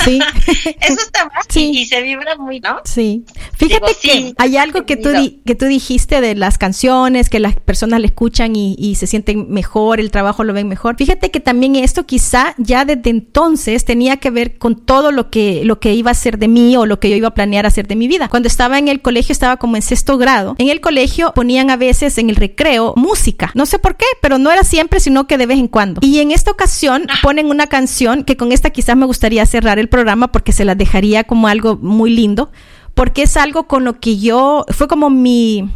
Sí. 0.03 0.19
Eso 0.81 1.01
está 1.05 1.25
mal. 1.25 1.43
Y, 1.53 1.85
se 1.85 2.01
vibra 2.01 2.35
muy, 2.37 2.59
¿no? 2.59 2.79
Sí. 2.85 3.23
Fíjate 3.53 3.95
que 4.01 4.33
hay 4.37 4.57
algo 4.57 4.85
que 4.85 4.97
tú, 4.97 5.09
que 5.45 5.55
tú 5.55 5.65
dijiste 5.65 6.21
de 6.21 6.35
las 6.35 6.57
canciones, 6.57 7.29
que 7.29 7.39
las 7.39 7.55
personas 7.55 7.99
le 7.99 8.07
escuchan 8.07 8.55
y, 8.55 8.95
se 8.95 9.07
sienten 9.07 9.49
mejor, 9.49 9.99
el 9.99 10.11
trabajo 10.11 10.43
lo 10.43 10.53
ven 10.53 10.67
mejor. 10.67 10.95
Fíjate 10.97 11.31
que 11.31 11.39
también 11.39 11.75
esto 11.75 12.05
quizá 12.05 12.55
ya 12.57 12.85
desde 12.85 13.09
entonces 13.09 13.85
tenía 13.85 14.17
que 14.17 14.29
ver 14.29 14.57
con 14.57 14.75
todo 14.75 15.11
lo 15.11 15.29
que, 15.29 15.63
lo 15.65 15.79
que 15.79 15.93
iba 15.93 16.11
a 16.11 16.15
ser 16.15 16.37
de 16.37 16.47
mí 16.47 16.75
o 16.75 16.85
lo 16.85 16.99
que 16.99 17.09
yo 17.09 17.15
iba 17.15 17.29
a 17.29 17.33
planear 17.33 17.65
hacer 17.65 17.87
de 17.87 17.95
mi 17.95 18.07
vida. 18.07 18.27
Cuando 18.27 18.47
estaba 18.47 18.79
en 18.79 18.87
el 18.87 19.01
colegio, 19.01 19.33
estaba 19.33 19.57
como 19.57 19.75
en 19.75 19.81
sexto 19.81 20.17
grado. 20.17 20.55
En 20.57 20.69
el 20.69 20.81
colegio 20.81 21.31
ponían 21.33 21.69
a 21.69 21.77
veces 21.77 22.17
en 22.17 22.29
el 22.29 22.35
recreo 22.35 22.93
música. 22.95 23.51
No 23.55 23.65
sé 23.65 23.79
por 23.79 23.95
qué, 23.95 24.05
pero 24.21 24.37
no 24.37 24.51
era 24.51 24.63
siempre, 24.63 24.99
sino 24.99 25.27
que 25.27 25.37
de 25.37 25.45
vez 25.45 25.59
en 25.59 25.67
cuando. 25.67 26.01
Y 26.03 26.19
en 26.19 26.31
esta 26.31 26.51
ocasión 26.51 26.60
ah. 27.09 27.19
ponen 27.21 27.47
una 27.47 27.67
canción 27.67 28.23
que 28.23 28.37
con 28.37 28.51
esta 28.51 28.69
quizás 28.69 28.95
me 28.95 29.05
gustaría 29.05 29.45
cerrar 29.45 29.79
el 29.79 29.89
programa 29.89 30.31
porque 30.31 30.51
se 30.51 30.65
la 30.65 30.75
dejaría 30.75 31.23
como 31.23 31.47
algo 31.47 31.77
muy 31.77 32.11
lindo, 32.11 32.51
porque 32.93 33.23
es 33.23 33.37
algo 33.37 33.67
con 33.67 33.83
lo 33.83 33.99
que 33.99 34.17
yo, 34.17 34.65
fue 34.69 34.87
como 34.87 35.09
mi, 35.09 35.69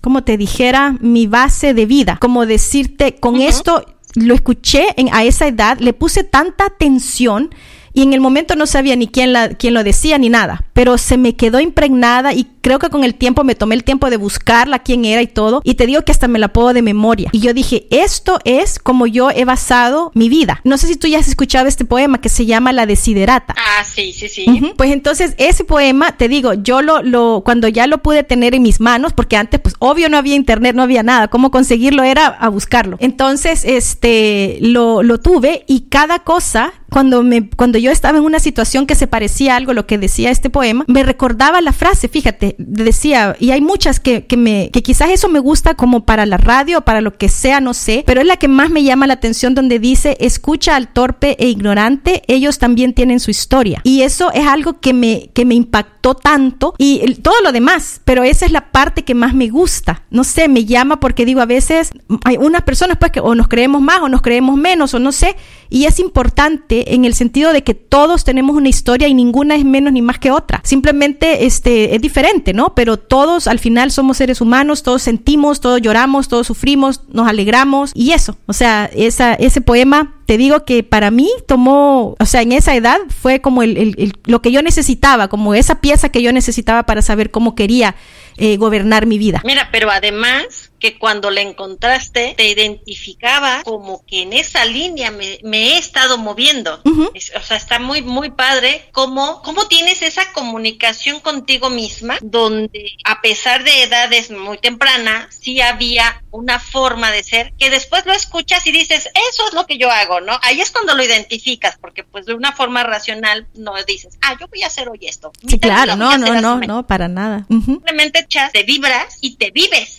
como 0.00 0.24
te 0.24 0.36
dijera, 0.36 0.96
mi 1.00 1.26
base 1.26 1.74
de 1.74 1.86
vida, 1.86 2.18
como 2.20 2.46
decirte, 2.46 3.16
con 3.16 3.40
esto 3.40 3.84
lo 4.14 4.34
escuché 4.34 4.88
en, 4.96 5.08
a 5.12 5.24
esa 5.24 5.46
edad, 5.46 5.78
le 5.78 5.92
puse 5.92 6.24
tanta 6.24 6.66
atención 6.66 7.50
y 7.94 8.02
en 8.02 8.12
el 8.12 8.20
momento 8.20 8.56
no 8.56 8.66
sabía 8.66 8.96
ni 8.96 9.06
quién, 9.06 9.32
la, 9.32 9.50
quién 9.50 9.74
lo 9.74 9.84
decía 9.84 10.18
ni 10.18 10.28
nada, 10.28 10.64
pero 10.72 10.96
se 10.98 11.16
me 11.18 11.36
quedó 11.36 11.60
impregnada 11.60 12.32
y 12.32 12.44
creo 12.62 12.78
que 12.78 12.88
con 12.88 13.04
el 13.04 13.14
tiempo 13.14 13.44
me 13.44 13.54
tomé 13.54 13.74
el 13.74 13.84
tiempo 13.84 14.08
de 14.08 14.16
buscarla, 14.16 14.78
quién 14.78 15.04
era 15.04 15.20
y 15.20 15.26
todo, 15.26 15.60
y 15.64 15.74
te 15.74 15.86
digo 15.86 16.02
que 16.02 16.12
hasta 16.12 16.28
me 16.28 16.38
la 16.38 16.48
puedo 16.48 16.72
de 16.72 16.82
memoria. 16.82 17.28
Y 17.32 17.40
yo 17.40 17.52
dije, 17.52 17.86
esto 17.90 18.38
es 18.44 18.78
como 18.78 19.06
yo 19.06 19.30
he 19.30 19.44
basado 19.44 20.10
mi 20.14 20.28
vida. 20.28 20.60
No 20.64 20.78
sé 20.78 20.86
si 20.86 20.96
tú 20.96 21.06
ya 21.08 21.18
has 21.18 21.28
escuchado 21.28 21.68
este 21.68 21.84
poema 21.84 22.20
que 22.20 22.28
se 22.28 22.46
llama 22.46 22.72
La 22.72 22.86
Desiderata. 22.86 23.54
Ah, 23.58 23.84
sí, 23.84 24.12
sí, 24.12 24.28
sí. 24.28 24.46
Pues 24.76 24.92
entonces 24.92 25.34
ese 25.38 25.64
poema, 25.64 26.16
te 26.16 26.28
digo, 26.28 26.54
yo 26.54 26.82
lo, 26.82 27.02
lo, 27.02 27.42
cuando 27.44 27.68
ya 27.68 27.86
lo 27.86 27.98
pude 27.98 28.22
tener 28.22 28.54
en 28.54 28.62
mis 28.62 28.80
manos, 28.80 29.12
porque 29.12 29.36
antes, 29.36 29.60
pues 29.60 29.74
obvio 29.78 30.08
no 30.08 30.16
había 30.16 30.34
internet, 30.34 30.74
no 30.74 30.82
había 30.82 31.02
nada, 31.02 31.28
cómo 31.28 31.50
conseguirlo 31.50 32.02
era 32.02 32.26
a 32.26 32.48
buscarlo. 32.48 32.96
Entonces, 33.00 33.64
este, 33.64 34.58
lo, 34.60 35.02
lo 35.02 35.18
tuve 35.18 35.64
y 35.66 35.82
cada 35.88 36.20
cosa 36.20 36.72
cuando 36.92 37.22
me 37.22 37.48
cuando 37.48 37.78
yo 37.78 37.90
estaba 37.90 38.18
en 38.18 38.24
una 38.24 38.38
situación 38.38 38.86
que 38.86 38.94
se 38.94 39.06
parecía 39.06 39.54
a 39.54 39.56
algo 39.56 39.72
lo 39.72 39.86
que 39.86 39.98
decía 39.98 40.30
este 40.30 40.50
poema, 40.50 40.84
me 40.86 41.02
recordaba 41.02 41.60
la 41.60 41.72
frase, 41.72 42.08
fíjate, 42.08 42.51
decía, 42.58 43.36
y 43.38 43.50
hay 43.50 43.60
muchas 43.60 44.00
que, 44.00 44.26
que 44.26 44.36
me 44.36 44.70
que 44.72 44.82
quizás 44.82 45.10
eso 45.10 45.28
me 45.28 45.38
gusta 45.38 45.74
como 45.74 46.04
para 46.04 46.26
la 46.26 46.36
radio, 46.36 46.80
para 46.82 47.00
lo 47.00 47.16
que 47.16 47.28
sea, 47.28 47.60
no 47.60 47.74
sé, 47.74 48.04
pero 48.06 48.20
es 48.20 48.26
la 48.26 48.36
que 48.36 48.48
más 48.48 48.70
me 48.70 48.82
llama 48.82 49.06
la 49.06 49.14
atención 49.14 49.54
donde 49.54 49.78
dice, 49.78 50.16
"Escucha 50.20 50.76
al 50.76 50.92
torpe 50.92 51.36
e 51.38 51.48
ignorante, 51.48 52.22
ellos 52.28 52.58
también 52.58 52.94
tienen 52.94 53.20
su 53.20 53.30
historia." 53.30 53.80
Y 53.84 54.02
eso 54.02 54.32
es 54.32 54.46
algo 54.46 54.80
que 54.80 54.92
me 54.92 55.30
que 55.34 55.44
me 55.44 55.54
impactó 55.54 55.91
tanto 56.02 56.74
y 56.78 57.14
todo 57.16 57.40
lo 57.42 57.52
demás, 57.52 58.00
pero 58.04 58.22
esa 58.22 58.44
es 58.44 58.52
la 58.52 58.70
parte 58.70 59.04
que 59.04 59.14
más 59.14 59.34
me 59.34 59.48
gusta. 59.48 60.02
No 60.10 60.24
sé, 60.24 60.48
me 60.48 60.64
llama 60.64 61.00
porque 61.00 61.24
digo, 61.24 61.40
a 61.40 61.46
veces 61.46 61.92
hay 62.24 62.36
unas 62.36 62.62
personas 62.62 62.98
pues 62.98 63.12
que 63.12 63.20
o 63.20 63.34
nos 63.34 63.48
creemos 63.48 63.80
más 63.80 64.00
o 64.00 64.08
nos 64.08 64.22
creemos 64.22 64.56
menos 64.56 64.94
o 64.94 64.98
no 64.98 65.12
sé, 65.12 65.36
y 65.70 65.86
es 65.86 65.98
importante 65.98 66.94
en 66.94 67.04
el 67.04 67.14
sentido 67.14 67.52
de 67.52 67.62
que 67.62 67.74
todos 67.74 68.24
tenemos 68.24 68.56
una 68.56 68.68
historia 68.68 69.08
y 69.08 69.14
ninguna 69.14 69.54
es 69.54 69.64
menos 69.64 69.92
ni 69.92 70.02
más 70.02 70.18
que 70.18 70.30
otra. 70.30 70.60
Simplemente 70.64 71.46
este, 71.46 71.94
es 71.94 72.02
diferente, 72.02 72.52
¿no? 72.52 72.74
Pero 72.74 72.98
todos 72.98 73.46
al 73.46 73.58
final 73.58 73.90
somos 73.90 74.18
seres 74.18 74.40
humanos, 74.40 74.82
todos 74.82 75.02
sentimos, 75.02 75.60
todos 75.60 75.80
lloramos, 75.80 76.28
todos 76.28 76.46
sufrimos, 76.46 77.02
nos 77.08 77.26
alegramos 77.26 77.92
y 77.94 78.12
eso. 78.12 78.36
O 78.46 78.52
sea, 78.52 78.90
esa, 78.92 79.34
ese 79.34 79.60
poema 79.60 80.14
te 80.26 80.36
digo 80.36 80.64
que 80.64 80.82
para 80.82 81.10
mí 81.10 81.30
tomó, 81.46 82.16
o 82.18 82.26
sea, 82.26 82.42
en 82.42 82.52
esa 82.52 82.74
edad 82.74 82.98
fue 83.08 83.40
como 83.40 83.62
el, 83.62 84.12
lo 84.24 84.42
que 84.42 84.52
yo 84.52 84.62
necesitaba, 84.62 85.28
como 85.28 85.54
esa 85.54 85.80
pieza 85.80 86.08
que 86.08 86.22
yo 86.22 86.32
necesitaba 86.32 86.84
para 86.84 87.02
saber 87.02 87.30
cómo 87.30 87.54
quería 87.54 87.94
eh, 88.36 88.56
gobernar 88.56 89.06
mi 89.06 89.18
vida. 89.18 89.42
Mira, 89.44 89.68
pero 89.72 89.90
además 89.90 90.71
que 90.82 90.98
cuando 90.98 91.30
la 91.30 91.42
encontraste 91.42 92.34
te 92.36 92.48
identificaba 92.48 93.62
como 93.62 94.04
que 94.04 94.22
en 94.22 94.32
esa 94.32 94.64
línea 94.64 95.12
me, 95.12 95.38
he 95.44 95.78
estado 95.78 96.18
moviendo. 96.18 96.82
o 96.84 97.40
sea, 97.40 97.56
está 97.56 97.78
muy, 97.78 98.02
muy 98.02 98.32
padre 98.32 98.88
cómo, 98.90 99.42
cómo 99.42 99.68
tienes 99.68 100.02
esa 100.02 100.32
comunicación 100.32 101.20
contigo 101.20 101.70
misma, 101.70 102.18
donde 102.20 102.96
a 103.04 103.20
pesar 103.20 103.62
de 103.62 103.84
edades 103.84 104.32
muy 104.32 104.58
tempranas, 104.58 105.32
sí 105.40 105.60
había 105.60 106.20
una 106.32 106.58
forma 106.58 107.12
de 107.12 107.22
ser 107.22 107.52
que 107.56 107.70
después 107.70 108.04
lo 108.04 108.12
escuchas 108.12 108.66
y 108.66 108.72
dices, 108.72 109.08
eso 109.30 109.46
es 109.46 109.54
lo 109.54 109.66
que 109.66 109.78
yo 109.78 109.88
hago, 109.88 110.20
¿no? 110.20 110.36
Ahí 110.42 110.60
es 110.60 110.72
cuando 110.72 110.96
lo 110.96 111.04
identificas, 111.04 111.78
porque 111.80 112.02
pues 112.02 112.26
de 112.26 112.34
una 112.34 112.50
forma 112.50 112.82
racional 112.82 113.46
no 113.54 113.74
dices, 113.86 114.18
ah, 114.20 114.36
yo 114.40 114.48
voy 114.48 114.64
a 114.64 114.66
hacer 114.66 114.88
hoy 114.88 114.98
esto. 115.02 115.30
Sí, 115.46 115.60
claro, 115.60 115.94
no, 115.94 116.18
no, 116.18 116.40
no, 116.40 116.58
no, 116.58 116.86
para 116.88 117.06
nada. 117.06 117.46
Simplemente 117.48 118.18
echas, 118.18 118.50
te 118.50 118.64
vibras 118.64 119.18
y 119.20 119.36
te 119.36 119.52
vives. 119.52 119.98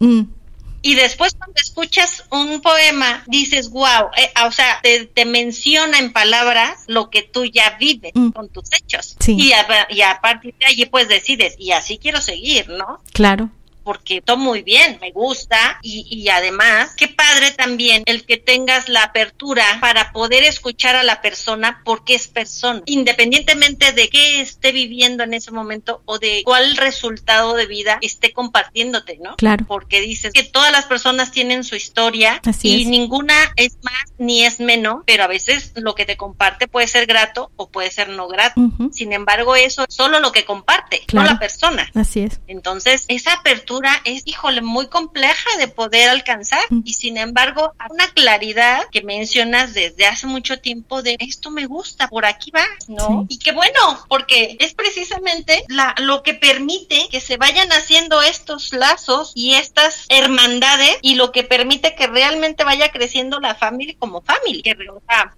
Y 0.83 0.95
después 0.95 1.33
cuando 1.33 1.59
escuchas 1.59 2.25
un 2.29 2.61
poema, 2.61 3.23
dices, 3.27 3.69
wow, 3.71 4.09
eh, 4.17 4.29
o 4.45 4.51
sea, 4.51 4.81
te, 4.83 5.25
menciona 5.25 5.97
en 5.97 6.11
palabras 6.11 6.83
lo 6.87 7.09
que 7.09 7.23
tú 7.23 7.45
ya 7.45 7.77
vives 7.79 8.11
mm. 8.13 8.31
con 8.31 8.49
tus 8.49 8.71
hechos. 8.73 9.15
Y, 9.25 9.53
a, 9.53 9.65
y 9.89 10.01
a 10.01 10.19
partir 10.21 10.53
de 10.59 10.65
allí 10.65 10.85
pues 10.85 11.07
decides, 11.07 11.55
y 11.57 11.71
así 11.71 11.97
quiero 11.97 12.21
seguir, 12.21 12.67
¿no? 12.69 13.01
Claro 13.13 13.49
porque 13.83 14.21
todo 14.21 14.37
muy 14.37 14.61
bien, 14.61 14.97
me 15.01 15.11
gusta 15.11 15.79
y, 15.81 16.07
y, 16.09 16.29
además, 16.29 16.93
qué 16.95 17.07
padre 17.07 17.51
también 17.51 18.03
el 18.05 18.25
que 18.25 18.37
tengas 18.37 18.89
la 18.89 19.03
apertura 19.03 19.65
para 19.81 20.11
poder 20.11 20.43
escuchar 20.43 20.95
a 20.95 21.03
la 21.03 21.21
persona 21.21 21.81
porque 21.83 22.15
es 22.15 22.27
persona, 22.27 22.81
independientemente 22.85 23.91
de 23.91 24.09
qué 24.09 24.41
esté 24.41 24.71
viviendo 24.71 25.23
en 25.23 25.33
ese 25.33 25.51
momento 25.51 26.01
o 26.05 26.19
de 26.19 26.41
cuál 26.45 26.77
resultado 26.77 27.55
de 27.55 27.65
vida 27.65 27.97
esté 28.01 28.33
compartiéndote, 28.33 29.19
¿no? 29.21 29.35
Claro. 29.35 29.65
Porque 29.67 30.01
dices 30.01 30.33
que 30.33 30.43
todas 30.43 30.71
las 30.71 30.85
personas 30.85 31.31
tienen 31.31 31.63
su 31.63 31.75
historia 31.75 32.41
y 32.61 32.85
ninguna 32.85 33.35
es 33.55 33.77
más 33.81 34.13
ni 34.17 34.43
es 34.43 34.59
menos, 34.59 35.03
pero 35.05 35.23
a 35.23 35.27
veces 35.27 35.73
lo 35.75 35.95
que 35.95 36.05
te 36.05 36.17
comparte 36.17 36.67
puede 36.67 36.87
ser 36.87 37.05
grato 37.05 37.51
o 37.55 37.69
puede 37.69 37.91
ser 37.91 38.09
no 38.09 38.27
grato. 38.27 38.61
Sin 38.91 39.13
embargo, 39.13 39.55
eso 39.55 39.85
es 39.87 39.93
solo 39.93 40.19
lo 40.19 40.31
que 40.31 40.45
comparte, 40.45 41.01
no 41.13 41.23
la 41.23 41.39
persona. 41.39 41.89
Así 41.93 42.21
es. 42.21 42.39
Entonces, 42.47 43.05
esa 43.07 43.33
apertura 43.33 43.72
es, 44.03 44.23
híjole, 44.25 44.61
muy 44.61 44.87
compleja 44.87 45.57
de 45.57 45.67
poder 45.67 46.09
alcanzar 46.09 46.63
y 46.83 46.93
sin 46.93 47.17
embargo, 47.17 47.73
una 47.89 48.07
claridad 48.09 48.83
que 48.91 49.01
mencionas 49.01 49.73
desde 49.73 50.05
hace 50.05 50.27
mucho 50.27 50.59
tiempo 50.59 51.01
de 51.01 51.17
esto 51.19 51.51
me 51.51 51.65
gusta, 51.65 52.07
por 52.07 52.25
aquí 52.25 52.51
va, 52.51 52.65
¿no? 52.87 53.25
Y 53.29 53.39
qué 53.39 53.51
bueno, 53.51 54.05
porque 54.07 54.57
es 54.59 54.73
precisamente 54.73 55.63
la, 55.67 55.95
lo 55.97 56.23
que 56.23 56.33
permite 56.33 57.07
que 57.09 57.19
se 57.19 57.37
vayan 57.37 57.71
haciendo 57.71 58.21
estos 58.21 58.73
lazos 58.73 59.31
y 59.35 59.53
estas 59.53 60.05
hermandades 60.09 60.97
y 61.01 61.15
lo 61.15 61.31
que 61.31 61.43
permite 61.43 61.95
que 61.95 62.07
realmente 62.07 62.63
vaya 62.63 62.91
creciendo 62.91 63.39
la 63.39 63.55
familia 63.55 63.95
como 63.97 64.21
familia. 64.21 64.63
Que, 64.63 64.77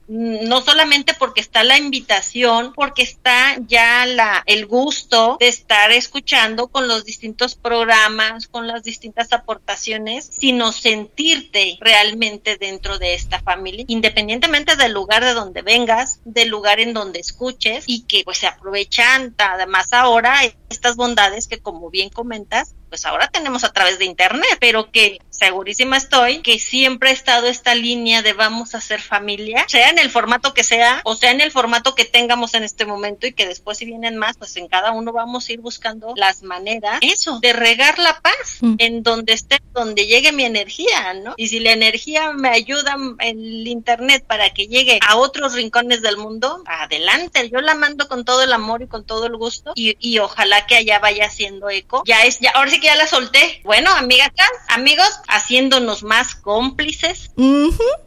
no 0.07 0.61
solamente 0.61 1.13
porque 1.13 1.41
está 1.41 1.63
la 1.63 1.77
invitación, 1.77 2.73
porque 2.73 3.01
está 3.03 3.57
ya 3.67 4.05
la, 4.05 4.43
el 4.45 4.65
gusto 4.65 5.37
de 5.39 5.47
estar 5.47 5.91
escuchando 5.91 6.67
con 6.67 6.87
los 6.87 7.05
distintos 7.05 7.55
programas 7.55 8.24
con 8.51 8.67
las 8.67 8.83
distintas 8.83 9.33
aportaciones, 9.33 10.29
sino 10.39 10.71
sentirte 10.71 11.77
realmente 11.79 12.57
dentro 12.57 12.97
de 12.97 13.13
esta 13.13 13.39
familia, 13.41 13.85
independientemente 13.87 14.75
del 14.75 14.93
lugar 14.93 15.23
de 15.23 15.33
donde 15.33 15.61
vengas, 15.61 16.19
del 16.25 16.49
lugar 16.49 16.79
en 16.79 16.93
donde 16.93 17.19
escuches 17.19 17.85
y 17.87 18.03
que 18.03 18.23
pues 18.23 18.37
se 18.39 18.47
aprovechan. 18.47 19.35
Además 19.37 19.93
ahora 19.93 20.41
estas 20.69 20.95
bondades 20.95 21.47
que 21.47 21.59
como 21.59 21.89
bien 21.89 22.09
comentas, 22.09 22.75
pues 22.89 23.05
ahora 23.05 23.27
tenemos 23.27 23.63
a 23.63 23.73
través 23.73 23.99
de 23.99 24.05
internet, 24.05 24.57
pero 24.59 24.91
que 24.91 25.19
segurísima 25.37 25.97
estoy 25.97 26.41
que 26.41 26.59
siempre 26.59 27.09
ha 27.09 27.13
estado 27.13 27.47
esta 27.47 27.75
línea 27.75 28.21
de 28.21 28.33
vamos 28.33 28.75
a 28.75 28.81
ser 28.81 29.01
familia, 29.01 29.65
sea 29.67 29.89
en 29.89 29.99
el 29.99 30.09
formato 30.09 30.53
que 30.53 30.63
sea 30.63 31.01
o 31.03 31.15
sea 31.15 31.31
en 31.31 31.41
el 31.41 31.51
formato 31.51 31.95
que 31.95 32.05
tengamos 32.05 32.53
en 32.53 32.63
este 32.63 32.85
momento 32.85 33.27
y 33.27 33.33
que 33.33 33.45
después 33.45 33.77
si 33.77 33.85
vienen 33.85 34.17
más, 34.17 34.37
pues 34.37 34.55
en 34.57 34.67
cada 34.67 34.91
uno 34.91 35.11
vamos 35.11 35.47
a 35.47 35.53
ir 35.53 35.59
buscando 35.59 36.13
las 36.15 36.43
maneras, 36.43 36.99
eso, 37.01 37.39
de 37.39 37.53
regar 37.53 37.99
la 37.99 38.19
paz 38.21 38.57
mm. 38.61 38.75
en 38.77 39.03
donde 39.03 39.33
esté, 39.33 39.59
donde 39.73 40.07
llegue 40.07 40.31
mi 40.31 40.45
energía, 40.45 41.13
¿no? 41.13 41.33
Y 41.37 41.49
si 41.49 41.59
la 41.59 41.71
energía 41.71 42.31
me 42.31 42.49
ayuda 42.49 42.95
el 43.19 43.67
internet 43.67 44.25
para 44.25 44.51
que 44.51 44.67
llegue 44.67 44.99
a 45.07 45.17
otros 45.17 45.53
rincones 45.53 46.01
del 46.01 46.17
mundo, 46.17 46.63
adelante, 46.65 47.49
yo 47.49 47.61
la 47.61 47.75
mando 47.75 48.07
con 48.07 48.25
todo 48.25 48.43
el 48.43 48.53
amor 48.53 48.81
y 48.81 48.87
con 48.87 49.05
todo 49.05 49.25
el 49.25 49.35
gusto 49.35 49.71
y, 49.75 49.97
y 49.99 50.19
ojalá 50.19 50.65
que 50.65 50.75
allá 50.75 50.99
vaya 50.99 51.25
haciendo 51.25 51.69
eco. 51.69 52.03
Ya 52.05 52.23
es, 52.23 52.39
ya, 52.39 52.51
ahora 52.51 52.71
sí 52.71 52.79
que 52.79 52.87
ya 52.87 52.95
la 52.95 53.07
solté. 53.07 53.61
Bueno, 53.63 53.91
amigas, 53.91 54.31
amigos, 54.69 55.09
haciéndonos 55.27 56.03
más 56.03 56.35
cómplices 56.35 57.31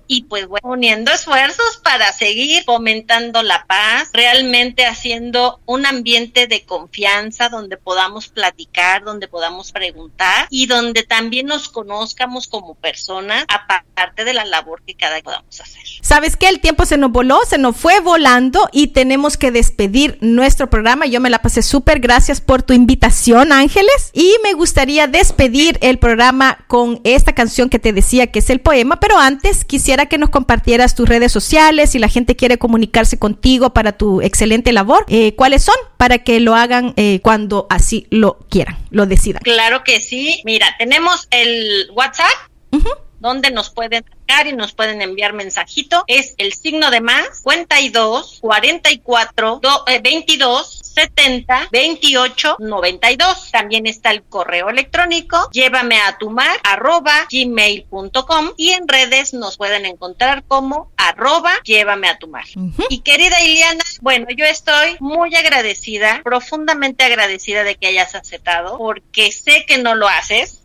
y 0.07 0.23
pues 0.25 0.47
bueno, 0.47 0.69
uniendo 0.69 1.13
esfuerzos 1.13 1.81
para 1.83 2.13
seguir 2.13 2.65
fomentando 2.65 3.43
la 3.43 3.67
paz, 3.67 4.11
realmente 4.13 4.87
haciendo 4.87 5.61
un 5.67 5.87
ambiente 5.87 6.47
de 6.47 6.65
confianza 6.65 7.49
donde 7.49 7.77
podamos 7.77 8.29
platicar, 8.29 9.05
donde 9.05 9.29
podamos 9.29 9.73
preguntar 9.73 10.47
y 10.51 10.67
donde 10.67 11.03
también 11.03 11.47
nos 11.47 11.69
conozcamos 11.69 12.49
como 12.49 12.75
personas, 12.75 13.45
aparte 13.49 14.25
de 14.25 14.35
la 14.35 14.45
labor 14.45 14.83
que 14.85 14.95
cada 14.95 15.17
uno 15.17 15.25
podamos 15.25 15.61
hacer. 15.61 15.98
¿Sabes 16.09 16.37
qué? 16.37 16.49
El 16.49 16.61
tiempo 16.61 16.87
se 16.87 16.97
nos 16.97 17.13
voló, 17.13 17.39
se 17.47 17.59
nos 17.59 17.77
fue 17.77 18.01
volando 18.01 18.71
y 18.73 18.87
tenemos 18.87 19.37
que 19.37 19.51
despedir 19.51 20.17
nuestro 20.23 20.71
programa. 20.71 21.05
Yo 21.05 21.21
me 21.21 21.29
la 21.29 21.43
pasé 21.43 21.61
súper. 21.61 22.01
Gracias 22.01 22.41
por 22.41 22.63
tu 22.63 22.73
invitación, 22.73 23.53
Ángeles. 23.53 24.11
Y 24.15 24.33
me 24.43 24.55
gustaría 24.55 25.07
despedir 25.07 25.77
el 25.83 25.99
programa 25.99 26.65
con 26.67 27.03
esta 27.05 27.35
canción 27.35 27.69
que 27.69 27.79
te 27.79 27.93
decía 27.93 28.29
que 28.29 28.39
es 28.39 28.49
el 28.49 28.61
poema, 28.61 29.01
pero 29.01 29.19
antes 29.19 29.67
quisiera 29.67 30.07
que 30.07 30.17
nos 30.17 30.31
compartieras 30.31 30.95
tus 30.95 31.07
redes 31.07 31.31
sociales, 31.31 31.91
si 31.91 31.99
la 31.99 32.09
gente 32.09 32.37
quiere 32.37 32.57
comunicarse 32.57 33.19
contigo 33.19 33.75
para 33.75 33.93
tu 33.93 34.23
excelente 34.23 34.73
labor, 34.73 35.05
eh, 35.09 35.35
¿cuáles 35.37 35.63
son? 35.63 35.77
Para 35.99 36.21
que 36.21 36.41
lo 36.41 36.55
hagan 36.55 36.95
eh, 36.97 37.21
cuando 37.23 37.67
así 37.69 38.07
lo 38.09 38.39
quieran, 38.49 38.79
lo 38.89 39.05
decidan. 39.05 39.43
Claro 39.43 39.85
que 39.85 40.01
sí. 40.01 40.41
Mira, 40.47 40.75
tenemos 40.79 41.29
el 41.31 41.91
WhatsApp. 41.93 42.33
Donde 43.21 43.51
nos 43.51 43.71
pueden 43.71 44.05
sacar 44.05 44.47
y 44.47 44.53
nos 44.53 44.73
pueden 44.73 45.03
enviar 45.03 45.33
mensajito. 45.33 46.05
Es 46.07 46.35
el 46.39 46.53
signo 46.53 46.91
de 46.91 47.01
más, 47.01 47.43
52 47.43 48.39
44 48.41 49.61
22 50.03 50.81
70 50.99 51.69
28 51.71 52.57
92. 52.59 53.51
También 53.53 53.87
está 53.87 54.11
el 54.11 54.23
correo 54.25 54.69
electrónico 54.69 55.49
llévame 55.53 56.01
a 56.01 56.19
tu 56.19 56.31
mar 56.31 56.59
arroba 56.65 57.27
gmail.com 57.31 58.51
y 58.57 58.71
en 58.71 58.89
redes 58.89 59.35
nos 59.35 59.57
pueden 59.57 59.87
encontrar 59.87 60.45
como 60.45 60.91
arroba 60.97 61.53
llévame 61.65 62.09
a 62.09 62.19
tu 62.19 62.29
mar. 62.29 62.45
Y 62.89 63.01
querida 63.01 63.43
Iliana, 63.43 63.85
bueno, 64.01 64.27
yo 64.37 64.45
estoy 64.45 64.97
muy 65.01 65.35
agradecida, 65.35 66.21
profundamente 66.25 67.05
agradecida 67.05 67.65
de 67.65 67.77
que 67.77 67.89
hayas 67.89 68.15
aceptado, 68.15 68.79
porque 68.79 69.33
sé 69.33 69.65
que 69.67 69.79
no 69.79 69.95
lo 69.95 70.09
haces 70.09 70.63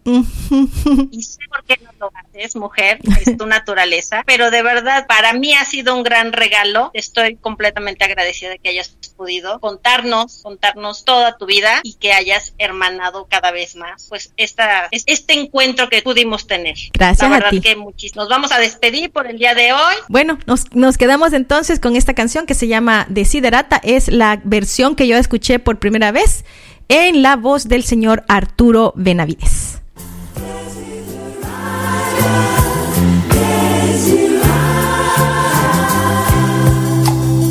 y 1.12 1.24
sé 1.24 1.40
por 1.50 1.64
qué 1.66 1.80
no 1.84 1.92
lo 2.00 2.12
haces, 2.14 2.56
mujer, 2.56 3.00
es 3.22 3.38
tu 3.38 3.46
naturaleza, 3.46 4.24
pero 4.26 4.52
de 4.52 4.64
verdad 4.64 5.08
para 5.08 5.34
mí 5.34 5.54
ha 5.54 5.66
sido 5.66 5.96
un 5.96 6.04
gran 6.04 6.34
regalo. 6.34 6.92
Estoy 6.94 7.36
completamente 7.36 8.04
agradecida 8.04 8.50
de 8.50 8.60
que 8.60 8.70
hayas 8.70 8.90
podido 9.16 9.60
contarnos, 9.60 10.23
contarnos 10.42 11.06
toda 11.06 11.38
tu 11.38 11.46
vida 11.46 11.80
y 11.84 11.94
que 11.96 12.14
hayas 12.14 12.54
hermanado 12.58 13.28
cada 13.30 13.52
vez 13.52 13.76
más, 13.76 14.08
pues 14.10 14.32
esta, 14.38 14.88
este 14.92 15.34
encuentro 15.34 15.90
que 15.90 16.02
pudimos 16.02 16.48
tener. 16.48 16.76
Gracias 16.94 17.30
La 17.30 17.36
verdad 17.36 17.48
a 17.48 17.52
ti. 17.52 17.62
que 17.62 17.76
muchísimo. 17.76 18.22
Nos 18.22 18.30
vamos 18.30 18.52
a 18.52 18.60
despedir 18.60 19.12
por 19.12 19.28
el 19.28 19.38
día 19.38 19.56
de 19.56 19.74
hoy. 19.74 19.96
Bueno, 20.08 20.40
nos, 20.46 20.74
nos 20.74 20.98
quedamos 20.98 21.34
entonces 21.34 21.80
con 21.80 21.96
esta 21.96 22.14
canción 22.14 22.46
que 22.46 22.54
se 22.54 22.68
llama 22.68 23.06
Desiderata. 23.10 23.80
Es 23.84 24.08
la 24.08 24.42
versión 24.44 24.96
que 24.96 25.08
yo 25.08 25.18
escuché 25.18 25.60
por 25.60 25.80
primera 25.80 26.12
vez 26.12 26.46
en 26.90 27.22
la 27.22 27.36
voz 27.36 27.68
del 27.68 27.84
señor 27.84 28.24
Arturo 28.28 28.94
Benavides. 28.96 29.73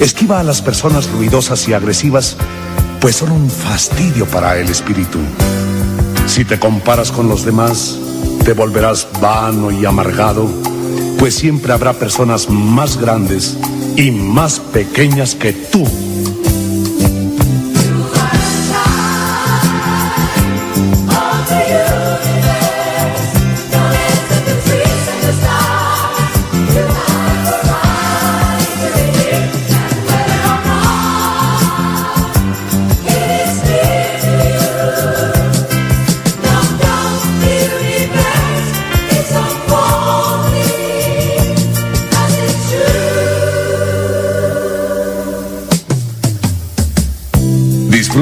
Esquiva 0.00 0.40
a 0.40 0.42
las 0.42 0.62
personas 0.62 1.10
ruidosas 1.10 1.68
y 1.68 1.74
agresivas, 1.74 2.36
pues 3.00 3.16
son 3.16 3.32
un 3.32 3.50
fastidio 3.50 4.26
para 4.26 4.58
el 4.58 4.68
espíritu. 4.68 5.18
Si 6.26 6.44
te 6.44 6.58
comparas 6.58 7.12
con 7.12 7.28
los 7.28 7.44
demás, 7.44 7.98
te 8.44 8.52
volverás 8.52 9.06
vano 9.20 9.70
y 9.70 9.84
amargado, 9.84 10.48
pues 11.18 11.34
siempre 11.34 11.72
habrá 11.72 11.92
personas 11.92 12.48
más 12.48 12.96
grandes 12.96 13.56
y 13.96 14.10
más 14.10 14.58
pequeñas 14.58 15.34
que 15.34 15.52
tú. 15.52 15.84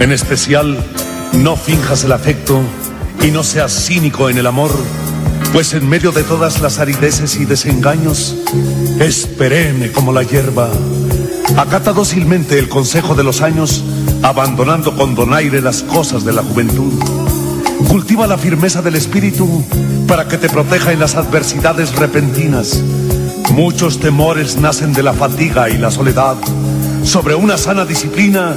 En 0.00 0.12
especial, 0.12 0.82
no 1.34 1.56
finjas 1.56 2.04
el 2.04 2.12
afecto 2.12 2.58
y 3.22 3.30
no 3.30 3.44
seas 3.44 3.84
cínico 3.84 4.30
en 4.30 4.38
el 4.38 4.46
amor, 4.46 4.70
pues 5.52 5.74
en 5.74 5.86
medio 5.86 6.10
de 6.10 6.22
todas 6.22 6.62
las 6.62 6.78
arideces 6.78 7.36
y 7.36 7.44
desengaños, 7.44 8.34
es 8.98 9.26
perenne 9.26 9.92
como 9.92 10.14
la 10.14 10.22
hierba. 10.22 10.70
Acata 11.54 11.92
dócilmente 11.92 12.58
el 12.58 12.70
consejo 12.70 13.14
de 13.14 13.24
los 13.24 13.42
años, 13.42 13.84
abandonando 14.22 14.96
con 14.96 15.14
donaire 15.14 15.60
las 15.60 15.82
cosas 15.82 16.24
de 16.24 16.32
la 16.32 16.42
juventud. 16.42 16.94
Cultiva 17.86 18.26
la 18.26 18.38
firmeza 18.38 18.80
del 18.80 18.96
espíritu 18.96 19.62
para 20.08 20.26
que 20.28 20.38
te 20.38 20.48
proteja 20.48 20.92
en 20.92 21.00
las 21.00 21.14
adversidades 21.14 21.94
repentinas. 21.94 22.80
Muchos 23.52 24.00
temores 24.00 24.56
nacen 24.56 24.94
de 24.94 25.02
la 25.02 25.12
fatiga 25.12 25.68
y 25.68 25.76
la 25.76 25.90
soledad. 25.90 26.36
Sobre 27.04 27.34
una 27.34 27.58
sana 27.58 27.84
disciplina, 27.84 28.56